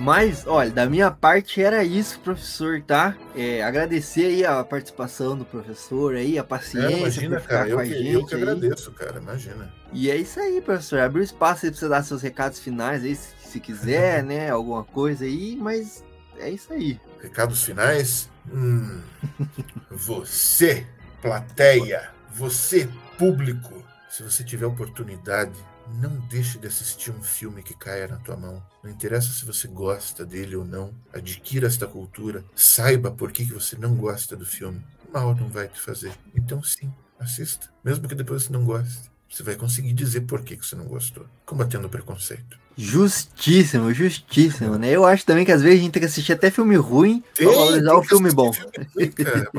Mas, 0.02 0.44
olha, 0.48 0.68
da 0.68 0.84
minha 0.84 1.12
parte 1.12 1.62
era 1.62 1.84
isso, 1.84 2.18
professor, 2.18 2.82
tá? 2.82 3.16
É, 3.36 3.62
agradecer 3.62 4.26
aí 4.26 4.44
a 4.44 4.64
participação 4.64 5.38
do 5.38 5.44
professor 5.44 6.16
aí, 6.16 6.36
a 6.36 6.42
paciência. 6.42 6.88
É, 6.88 6.98
imagina, 6.98 7.40
cara, 7.40 7.68
eu 7.68 7.78
que, 7.78 8.12
eu 8.12 8.26
que 8.26 8.34
agradeço, 8.34 8.90
cara, 8.90 9.20
imagina. 9.20 9.72
E 9.92 10.10
é 10.10 10.16
isso 10.16 10.40
aí, 10.40 10.60
professor. 10.60 10.98
Abriu 10.98 11.22
espaço 11.22 11.66
aí 11.66 11.70
pra 11.70 11.78
você 11.78 11.88
dar 11.88 12.02
seus 12.02 12.20
recados 12.20 12.58
finais 12.58 13.04
aí, 13.04 13.14
se, 13.14 13.28
se 13.38 13.60
quiser, 13.60 14.24
né? 14.26 14.50
Alguma 14.50 14.82
coisa 14.82 15.24
aí, 15.24 15.54
mas 15.54 16.02
é 16.36 16.50
isso 16.50 16.72
aí. 16.72 17.00
Recados 17.22 17.62
finais? 17.62 18.28
Hum, 18.52 19.00
você, 19.88 20.84
plateia, 21.20 22.10
você, 22.34 22.88
público, 23.16 23.80
se 24.10 24.24
você 24.24 24.42
tiver 24.42 24.66
oportunidade 24.66 25.54
não 25.94 26.16
deixe 26.28 26.58
de 26.58 26.66
assistir 26.66 27.10
um 27.10 27.22
filme 27.22 27.62
que 27.62 27.74
caia 27.74 28.08
na 28.08 28.16
tua 28.16 28.36
mão. 28.36 28.62
Não 28.82 28.90
interessa 28.90 29.32
se 29.32 29.44
você 29.44 29.68
gosta 29.68 30.24
dele 30.24 30.56
ou 30.56 30.64
não. 30.64 30.94
Adquira 31.12 31.66
esta 31.66 31.86
cultura. 31.86 32.44
Saiba 32.54 33.10
por 33.10 33.32
que, 33.32 33.44
que 33.44 33.52
você 33.52 33.76
não 33.76 33.94
gosta 33.94 34.36
do 34.36 34.46
filme. 34.46 34.84
Mal 35.12 35.34
não 35.34 35.48
vai 35.48 35.68
te 35.68 35.80
fazer. 35.80 36.12
Então, 36.34 36.62
sim, 36.62 36.92
assista. 37.18 37.70
Mesmo 37.84 38.08
que 38.08 38.14
depois 38.14 38.44
você 38.44 38.52
não 38.52 38.64
goste. 38.64 39.10
Você 39.28 39.42
vai 39.42 39.56
conseguir 39.56 39.92
dizer 39.94 40.22
por 40.22 40.42
que, 40.42 40.56
que 40.56 40.66
você 40.66 40.76
não 40.76 40.86
gostou. 40.86 41.26
Combatendo 41.46 41.86
o 41.86 41.90
preconceito. 41.90 42.58
Justíssimo, 42.76 43.92
justíssimo, 43.92 44.76
né? 44.76 44.90
Eu 44.90 45.04
acho 45.04 45.24
também 45.26 45.44
que 45.44 45.52
às 45.52 45.62
vezes 45.62 45.80
a 45.80 45.82
gente 45.82 45.92
tem 45.92 46.00
que 46.00 46.06
assistir 46.06 46.32
até 46.32 46.50
filme 46.50 46.76
ruim 46.76 47.22
pra 47.34 47.46
valorizar 47.46 47.94
o 47.94 48.02
filme 48.02 48.30
bom. 48.32 48.52
filme 48.52 48.88
ruim, 48.94 49.10
cara. 49.10 49.50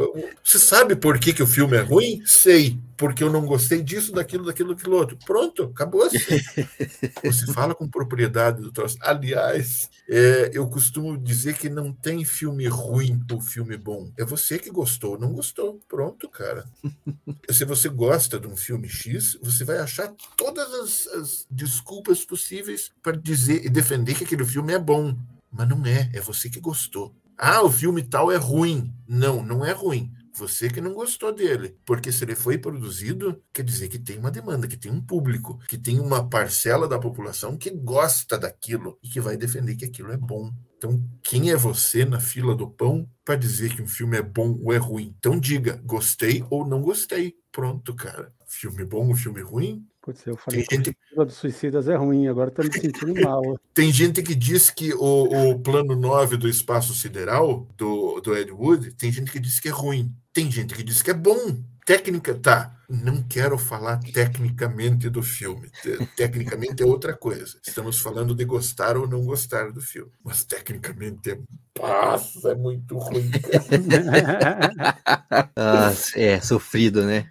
Você 0.43 0.59
sabe 0.59 0.95
por 0.95 1.19
que, 1.19 1.33
que 1.33 1.43
o 1.43 1.47
filme 1.47 1.77
é 1.77 1.81
ruim? 1.81 2.21
Sei. 2.25 2.77
Porque 2.97 3.23
eu 3.23 3.29
não 3.29 3.45
gostei 3.45 3.81
disso, 3.81 4.11
daquilo, 4.11 4.45
daquilo, 4.45 4.73
daquilo 4.73 4.95
outro. 4.95 5.17
Pronto, 5.25 5.63
acabou 5.63 6.03
assim. 6.03 6.17
Você 7.23 7.51
fala 7.51 7.73
com 7.75 7.87
propriedade 7.87 8.61
do 8.61 8.71
troço. 8.71 8.97
Aliás, 9.01 9.89
é, 10.07 10.51
eu 10.53 10.67
costumo 10.69 11.17
dizer 11.17 11.57
que 11.57 11.69
não 11.69 11.91
tem 11.91 12.23
filme 12.23 12.67
ruim 12.67 13.21
ou 13.31 13.41
filme 13.41 13.77
bom. 13.77 14.11
É 14.17 14.23
você 14.23 14.59
que 14.59 14.69
gostou, 14.69 15.19
não 15.19 15.33
gostou. 15.33 15.79
Pronto, 15.87 16.29
cara. 16.29 16.65
Se 17.49 17.65
você 17.65 17.89
gosta 17.89 18.39
de 18.39 18.47
um 18.47 18.55
filme 18.55 18.87
X, 18.87 19.37
você 19.41 19.63
vai 19.63 19.79
achar 19.79 20.13
todas 20.37 20.73
as, 20.73 21.07
as 21.07 21.47
desculpas 21.49 22.23
possíveis 22.23 22.91
para 23.03 23.17
dizer 23.17 23.65
e 23.65 23.69
defender 23.69 24.15
que 24.15 24.23
aquele 24.23 24.45
filme 24.45 24.73
é 24.73 24.79
bom. 24.79 25.15
Mas 25.51 25.69
não 25.69 25.85
é, 25.85 26.09
é 26.13 26.21
você 26.21 26.49
que 26.49 26.59
gostou. 26.59 27.13
Ah, 27.37 27.61
o 27.61 27.69
filme 27.69 28.01
tal 28.01 28.31
é 28.31 28.37
ruim. 28.37 28.91
Não, 29.07 29.43
não 29.43 29.65
é 29.65 29.73
ruim. 29.73 30.11
Você 30.35 30.67
que 30.67 30.81
não 30.81 30.93
gostou 30.93 31.31
dele. 31.31 31.77
Porque 31.85 32.11
se 32.11 32.23
ele 32.23 32.35
foi 32.35 32.57
produzido, 32.57 33.39
quer 33.53 33.63
dizer 33.63 33.87
que 33.87 33.99
tem 33.99 34.17
uma 34.17 34.31
demanda, 34.31 34.67
que 34.67 34.77
tem 34.77 34.91
um 34.91 35.01
público, 35.01 35.59
que 35.67 35.77
tem 35.77 35.99
uma 35.99 36.27
parcela 36.27 36.87
da 36.87 36.97
população 36.97 37.55
que 37.55 37.69
gosta 37.69 38.37
daquilo 38.37 38.97
e 39.03 39.09
que 39.09 39.19
vai 39.19 39.37
defender 39.37 39.75
que 39.75 39.85
aquilo 39.85 40.11
é 40.11 40.17
bom. 40.17 40.51
Então, 40.77 41.01
quem 41.21 41.51
é 41.51 41.55
você 41.55 42.03
na 42.03 42.19
fila 42.19 42.55
do 42.55 42.69
pão 42.69 43.07
para 43.23 43.35
dizer 43.35 43.75
que 43.75 43.81
um 43.81 43.87
filme 43.87 44.17
é 44.17 44.23
bom 44.23 44.59
ou 44.63 44.73
é 44.73 44.77
ruim? 44.77 45.13
Então, 45.19 45.39
diga, 45.39 45.79
gostei 45.83 46.43
ou 46.49 46.65
não 46.67 46.81
gostei. 46.81 47.35
Pronto, 47.51 47.93
cara. 47.93 48.33
Filme 48.47 48.83
bom 48.83 49.07
ou 49.07 49.15
filme 49.15 49.41
ruim? 49.41 49.85
Putz, 50.03 50.27
eu 50.27 50.35
falei 50.35 50.65
Tem 50.65 50.81
que 50.81 50.89
gente- 50.89 50.97
a 51.01 51.09
Fila 51.09 51.25
dos 51.25 51.35
Suicidas 51.35 51.87
é 51.87 51.95
ruim, 51.95 52.27
agora 52.27 52.51
tô 52.51 52.61
me 52.61 52.73
sentindo 52.73 53.21
mal. 53.21 53.41
Tem 53.73 53.89
gente 53.89 54.21
que 54.21 54.35
diz 54.35 54.69
que 54.69 54.93
o, 54.93 55.51
o 55.51 55.59
plano 55.59 55.95
9 55.95 56.35
do 56.35 56.49
espaço 56.49 56.93
sideral, 56.93 57.65
do, 57.77 58.19
do 58.19 58.35
Ed 58.37 58.51
Wood, 58.51 58.93
tem 58.95 59.09
gente 59.11 59.31
que 59.31 59.39
diz 59.39 59.61
que 59.61 59.69
é 59.69 59.71
ruim. 59.71 60.13
Tem 60.33 60.51
gente 60.51 60.75
que 60.75 60.83
diz 60.83 61.01
que 61.01 61.09
é 61.09 61.13
bom. 61.13 61.57
Técnica, 61.85 62.35
tá. 62.35 62.75
Não 62.89 63.23
quero 63.23 63.57
falar 63.57 63.97
tecnicamente 63.99 65.09
do 65.09 65.23
filme. 65.23 65.69
Te- 65.81 66.05
Tecnicamente 66.15 66.83
é 66.83 66.85
outra 66.85 67.15
coisa. 67.15 67.57
Estamos 67.65 67.99
falando 67.99 68.35
de 68.35 68.45
gostar 68.45 68.97
ou 68.97 69.07
não 69.07 69.23
gostar 69.23 69.71
do 69.71 69.81
filme. 69.81 70.11
Mas 70.23 70.43
tecnicamente 70.43 71.31
é. 71.31 71.39
Passa, 71.79 72.51
é 72.51 72.55
muito 72.55 72.97
ruim. 72.97 73.31
Ah, 75.55 75.91
é, 76.15 76.39
sofrido, 76.39 77.03
né? 77.05 77.25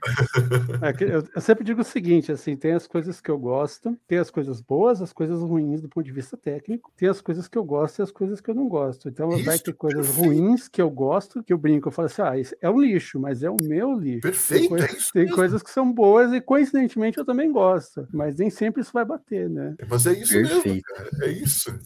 É 0.83 1.05
eu, 1.05 1.25
eu 1.35 1.41
sempre 1.41 1.65
digo 1.65 1.81
o 1.81 1.85
seguinte, 1.85 2.31
assim, 2.33 2.57
tem 2.57 2.73
as 2.73 2.87
coisas 2.87 3.21
que 3.21 3.31
eu 3.31 3.39
gosto, 3.39 3.97
tem 4.07 4.19
as 4.19 4.31
coisas 4.31 4.61
boas, 4.61 5.01
as 5.01 5.13
coisas 5.13 5.41
ruins 5.41 5.81
do 5.81 5.89
ponto 5.89 6.05
de 6.05 6.13
vista 6.13 6.37
técnico, 6.37 6.91
tem 6.97 7.09
as 7.09 7.21
coisas 7.21 7.49
que 7.49 7.57
eu 7.59 7.65
gosto 7.65 7.99
e 7.99 8.03
as 8.03 8.11
coisas 8.11 8.41
que 8.41 8.51
eu 8.51 8.55
não 8.55 8.69
gosto. 8.69 9.09
Então 9.09 9.31
vai 9.31 9.57
Isso, 9.57 9.65
ter 9.65 9.73
coisas 9.75 10.07
perfeito. 10.07 10.27
ruins 10.29 10.69
que 10.69 10.81
eu 10.83 10.91
gosto, 10.91 11.43
que 11.43 11.53
eu 11.53 11.59
brinco, 11.59 11.89
eu 11.89 11.93
falo 11.93 12.07
assim, 12.07 12.23
ah, 12.23 12.39
isso 12.39 12.55
é 12.61 12.71
um 12.71 12.81
lixo, 12.81 13.19
mas 13.21 13.43
é 13.43 13.51
o 13.51 13.57
meu 13.61 13.99
lixo. 13.99 14.23
Tem, 14.23 14.31
Perfeito, 14.33 14.69
coisa- 14.69 14.87
é 14.87 14.93
isso 14.97 15.13
tem. 15.13 15.29
Coisas 15.43 15.63
que 15.63 15.71
são 15.71 15.93
boas 15.93 16.33
e 16.33 16.41
coincidentemente 16.41 17.19
eu 17.19 17.25
também 17.25 17.51
gosto, 17.51 18.07
mas 18.13 18.37
nem 18.37 18.49
sempre 18.49 18.81
isso 18.81 18.93
vai 18.93 19.05
bater, 19.05 19.51
né? 19.51 19.75
Mas 19.89 20.07
é 20.07 20.13
isso 20.13 20.35
mesmo, 20.35 20.63
Perfeito. 20.63 20.83
cara. 20.85 21.11
É 21.23 21.29
isso. 21.31 21.79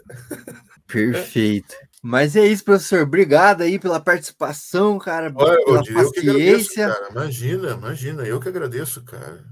Perfeito. 0.87 1.75
Mas 2.03 2.37
é 2.37 2.47
isso, 2.47 2.65
professor. 2.65 3.01
Obrigado 3.03 3.63
aí 3.63 3.79
pela 3.79 3.99
participação, 4.01 4.99
cara, 4.99 5.33
Olha, 5.35 5.65
pela 5.65 5.79
eu 5.79 5.83
que 5.83 6.21
agradeço, 6.21 6.69
paciência. 6.69 6.89
cara. 6.89 7.09
Imagina, 7.11 7.71
imagina. 7.73 8.23
Eu 8.27 8.41
que 8.41 8.49
agradeço, 8.49 9.03
cara. 9.05 9.43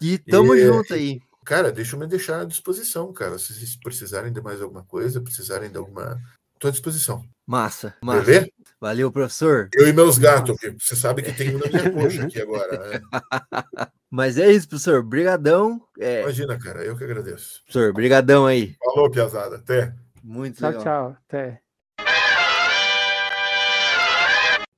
E 0.00 0.18
tamo 0.18 0.54
É, 0.54 0.58
junto 0.66 0.92
aí. 0.92 1.20
Cara, 1.44 1.72
deixa 1.72 1.96
eu 1.96 2.00
me 2.00 2.06
deixar 2.06 2.40
à 2.40 2.44
disposição, 2.44 3.12
cara. 3.12 3.38
Se 3.38 3.54
vocês 3.54 3.76
precisarem 3.76 4.32
de 4.32 4.40
mais 4.40 4.60
alguma 4.60 4.84
coisa, 4.84 5.20
precisarem 5.20 5.70
de 5.70 5.76
alguma. 5.78 6.18
Estou 6.62 6.68
à 6.68 6.72
disposição. 6.72 7.24
Massa, 7.44 7.92
massa. 8.00 8.24
Beleza? 8.24 8.48
Valeu, 8.80 9.10
professor. 9.10 9.68
Eu 9.74 9.88
e 9.88 9.92
meus 9.92 10.16
gatos, 10.16 10.56
que 10.60 10.70
você 10.70 10.94
sabe 10.94 11.20
que 11.20 11.32
tem 11.32 11.56
um 11.56 11.58
na 11.58 11.66
minha 11.66 11.90
coxa 11.90 12.22
aqui 12.24 12.40
agora. 12.40 12.78
Né? 12.88 13.00
Mas 14.08 14.38
é 14.38 14.48
isso, 14.48 14.68
professor. 14.68 15.02
Brigadão. 15.02 15.82
É, 15.98 16.22
Imagina, 16.22 16.56
cara, 16.56 16.84
eu 16.84 16.96
que 16.96 17.02
agradeço. 17.02 17.62
professor, 17.64 17.92
brigadão 17.92 18.46
aí. 18.46 18.76
Falou, 18.78 19.10
Piazada. 19.10 19.56
Até. 19.56 19.92
Muito 20.22 20.58
Tchau, 20.58 20.68
legal. 20.70 20.84
tchau. 20.84 21.16
Até. 21.26 21.61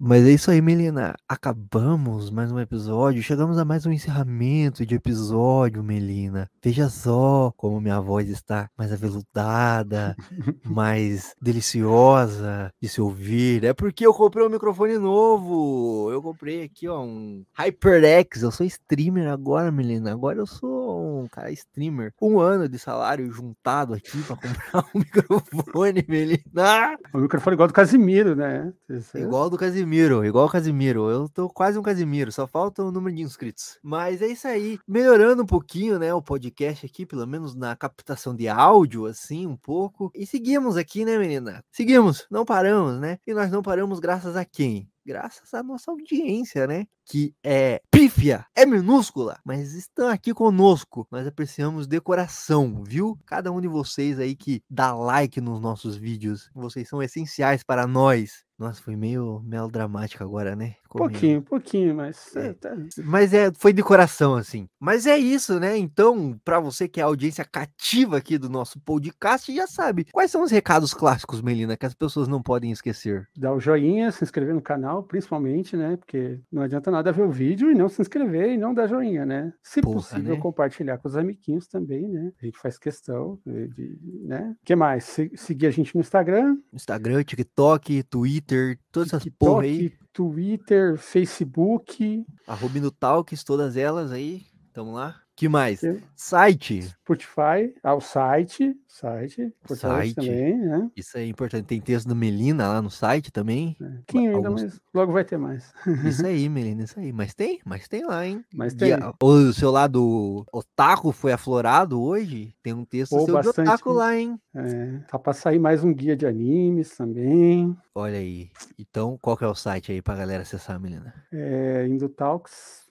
Mas 0.07 0.27
é 0.27 0.33
isso 0.33 0.51
aí, 0.51 0.61
Melina. 0.61 1.15
Acabamos 1.27 2.29
mais 2.29 2.53
um 2.53 2.61
episódio. 2.61 3.23
Chegamos 3.23 3.57
a 3.57 3.65
mais 3.65 3.87
um 3.87 3.91
encerramento 3.91 4.85
de 4.85 4.97
episódio, 4.97 5.83
Melina. 5.83 6.47
Veja 6.63 6.91
só 6.91 7.51
como 7.57 7.81
minha 7.81 7.99
voz 8.03 8.29
está 8.29 8.69
mais 8.77 8.93
aveludada, 8.93 10.15
mais 10.63 11.35
deliciosa 11.41 12.71
de 12.79 12.87
se 12.87 13.01
ouvir. 13.01 13.65
É 13.65 13.73
porque 13.73 14.07
eu 14.07 14.13
comprei 14.13 14.45
um 14.45 14.51
microfone 14.51 14.99
novo. 14.99 16.11
Eu 16.13 16.21
comprei 16.21 16.65
aqui, 16.65 16.87
ó, 16.87 17.03
um 17.03 17.43
HyperX. 17.59 18.43
Eu 18.43 18.51
sou 18.51 18.67
streamer 18.67 19.33
agora, 19.33 19.73
Melina. 19.73 20.13
Agora 20.13 20.39
eu 20.39 20.47
sou 20.47 21.23
um 21.23 21.29
cara 21.29 21.51
streamer. 21.51 22.13
Um 22.21 22.39
ano 22.39 22.69
de 22.69 22.79
salário 22.79 23.33
juntado 23.33 23.95
aqui 23.95 24.23
para 24.25 24.37
comprar 24.37 24.85
um 24.95 24.99
microfone, 24.99 26.05
Melina. 26.07 26.99
O 27.15 27.21
microfone 27.21 27.55
igual 27.55 27.69
do 27.69 27.75
Casimiro, 27.75 28.37
né? 28.37 28.71
Igual 29.15 29.49
do 29.49 29.57
Casimiro, 29.57 29.94
igual 30.25 30.47
o 30.47 30.51
Casimiro. 30.51 31.09
Eu 31.11 31.29
tô 31.29 31.49
quase 31.49 31.79
um 31.79 31.83
Casimiro, 31.83 32.33
só 32.33 32.47
falta 32.47 32.83
o 32.83 32.91
número 32.91 33.17
de 33.17 33.23
inscritos. 33.23 33.79
Mas 33.83 34.21
é 34.21 34.27
isso 34.27 34.49
aí. 34.49 34.79
Melhorando 34.87 35.43
um 35.43 35.47
pouquinho, 35.47 35.99
né, 35.99 36.13
o 36.13 36.23
podcast 36.23 36.85
aqui, 36.85 37.07
pelo 37.07 37.27
menos 37.27 37.55
na 37.55 37.77
captação 37.77 38.35
de 38.35 38.49
áudio, 38.49 39.07
assim, 39.07 39.47
um 39.47 39.57
pouco. 39.57 40.11
E 40.15 40.27
seguimos 40.27 40.77
aqui, 40.77 41.05
né, 41.05 41.17
menina? 41.19 41.63
Seguimos, 41.71 42.27
não 42.31 42.45
paramos, 42.45 43.01
né? 43.01 43.19
E 43.27 43.33
nós 43.33 43.51
não 43.51 43.63
paramos 43.63 44.01
graças 44.01 44.37
a 44.37 44.45
quem? 44.45 44.89
Graças 45.07 45.53
à 45.53 45.63
nossa 45.63 45.91
audiência, 45.91 46.67
né? 46.67 46.87
Que 47.05 47.35
é 47.45 47.83
pífia, 47.91 48.47
é 48.57 48.65
minúscula, 48.65 49.39
mas 49.45 49.75
estão 49.75 50.09
aqui 50.09 50.33
conosco. 50.33 51.07
Nós 51.11 51.27
apreciamos 51.27 51.87
de 51.87 52.01
coração, 52.01 52.83
viu? 52.83 53.19
Cada 53.27 53.53
um 53.53 53.61
de 53.61 53.69
vocês 53.69 54.19
aí 54.19 54.35
que 54.35 54.63
dá 54.69 54.95
like 54.95 55.43
nos 55.43 55.61
nossos 55.61 55.95
vídeos, 55.95 56.51
vocês 56.55 56.89
são 56.89 57.03
essenciais 57.03 57.63
para 57.63 57.87
nós. 57.87 58.44
Nossa, 58.59 58.83
foi 58.83 58.97
meio 58.97 59.41
melodramático 59.43 60.23
agora, 60.25 60.57
né? 60.57 60.77
Meio- 60.95 61.11
Pouquinho, 61.11 61.43
pouquinho, 61.43 61.95
mas. 61.95 62.35
É. 62.37 62.47
é, 62.49 62.53
tá- 62.53 62.77
Mas 63.05 63.33
é, 63.35 63.51
foi 63.57 63.73
de 63.73 63.83
coração, 63.83 64.35
assim. 64.37 64.67
Mas 64.79 65.07
é 65.07 65.19
isso, 65.19 65.59
né? 65.59 65.77
Então, 65.77 66.39
para 66.45 66.61
você 66.61 66.87
que 66.89 67.01
é 67.01 67.03
a 67.03 67.07
audiência 67.07 67.45
cativa 67.45 68.17
aqui 68.17 68.39
do 68.39 68.49
nosso 68.49 68.79
podcast, 68.81 69.55
já 69.55 69.67
sabe. 69.67 70.07
Quais 70.13 70.31
são 70.31 70.43
os 70.43 70.51
recados 70.51 70.95
clássicos, 70.95 71.43
Melina, 71.43 71.77
que 71.77 71.87
as 71.87 71.95
pessoas 71.95 72.29
não 72.29 72.43
podem 72.43 72.71
esquecer? 72.71 73.29
Dar 73.37 73.53
o 73.53 73.61
joinha, 73.61 74.13
se 74.13 74.23
inscrever 74.23 74.55
no 74.55 74.63
canal, 74.63 75.03
principalmente, 75.03 75.77
né? 75.77 75.97
Porque 75.97 76.39
não 76.51 76.63
adianta 76.63 76.91
nada 76.91 77.13
ver 77.13 77.23
o 77.23 77.31
vídeo 77.31 77.71
e 77.71 77.75
não 77.75 77.89
se 77.89 78.01
inscrever 78.01 78.51
e 78.53 78.57
não 78.57 78.73
dar 78.75 78.87
joinha, 78.87 79.25
né? 79.27 79.53
Se 79.63 79.81
Porra, 79.81 79.97
possível, 79.97 80.35
né? 80.37 80.41
compartilhar 80.41 80.99
com 80.99 81.09
os 81.09 81.17
amiguinhos 81.17 81.67
também, 81.67 82.09
né? 82.09 82.33
A 82.41 82.45
gente 82.45 82.59
faz 82.59 82.79
questão 82.79 83.39
de, 83.45 83.69
de- 83.69 83.99
né? 84.25 84.55
O 84.63 84.65
que 84.65 84.77
mais? 84.77 85.05
Se- 85.05 85.31
seguir 85.35 85.67
a 85.67 85.71
gente 85.71 85.95
no 85.95 86.01
Instagram, 86.01 86.57
Instagram, 86.73 87.23
TikTok, 87.25 88.03
Twitter, 88.05 88.79
todas 88.93 89.09
essas 89.13 89.25
porra 89.39 89.63
aí. 89.63 89.93
Twitter, 90.15 90.97
Facebook, 90.97 92.25
Arroba 92.47 92.89
Talks, 92.93 93.43
todas 93.43 93.77
elas 93.77 94.13
aí. 94.13 94.47
Tamo 94.73 94.93
lá. 94.93 95.24
Que 95.37 95.49
mais? 95.49 95.83
Eu- 95.83 96.01
Site. 96.17 96.83
Spotify, 96.83 97.75
ao 97.83 98.01
site, 98.01 98.75
site, 98.89 99.43
importante 99.43 99.77
Site. 99.77 100.15
também, 100.15 100.57
né? 100.59 100.91
Isso 100.97 101.19
é 101.19 101.27
importante. 101.27 101.67
Tem 101.67 101.81
texto 101.81 102.07
do 102.09 102.15
Melina 102.17 102.69
lá 102.69 102.81
no 102.81 102.91
site 102.91 103.31
também. 103.31 103.77
É, 103.81 103.85
Pouquinho 104.07 104.37
ainda, 104.37 104.49
alguns- 104.49 104.63
mas 104.63 104.81
logo 104.95 105.13
vai 105.13 105.25
ter 105.25 105.37
mais. 105.37 105.73
Isso 106.05 106.25
aí, 106.27 106.49
Melina, 106.49 106.85
isso 106.85 106.99
aí. 106.99 107.13
Mas 107.13 107.35
tem, 107.35 107.61
mas 107.65 107.87
tem 107.89 108.07
lá, 108.07 108.27
hein? 108.27 108.43
Mas 108.55 108.75
tem. 108.75 108.93
a- 108.93 109.13
o 109.23 109.53
seu 109.53 109.71
lado 109.71 110.47
otaku 110.53 111.13
foi 111.13 111.33
aflorado 111.33 112.01
hoje? 112.01 112.55
Tem 112.63 112.73
um 112.73 112.85
texto 112.85 113.11
Pô, 113.11 113.19
seu 113.27 113.27
de 113.27 113.33
bastante, 113.47 113.69
otaku 113.69 113.91
hein? 113.91 113.97
lá, 113.97 114.17
hein? 114.17 114.41
É, 114.55 114.99
tá 115.11 115.19
pra 115.19 115.33
sair 115.33 115.59
mais 115.59 115.83
um 115.85 115.93
guia 115.93 116.17
de 116.17 116.27
animes 116.27 116.97
também. 116.97 117.77
Olha 117.95 118.19
aí. 118.19 118.51
Então, 118.79 119.19
qual 119.21 119.37
que 119.37 119.45
é 119.45 119.49
o 119.49 119.55
site 119.55 119.93
aí 119.93 120.01
pra 120.01 120.15
galera 120.17 120.43
acessar, 120.43 120.81
Melina? 120.81 121.13
É, 121.33 121.87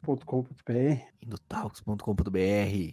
indotalks.com.br. 0.03 1.01
indotalks.com.br. 1.23 2.37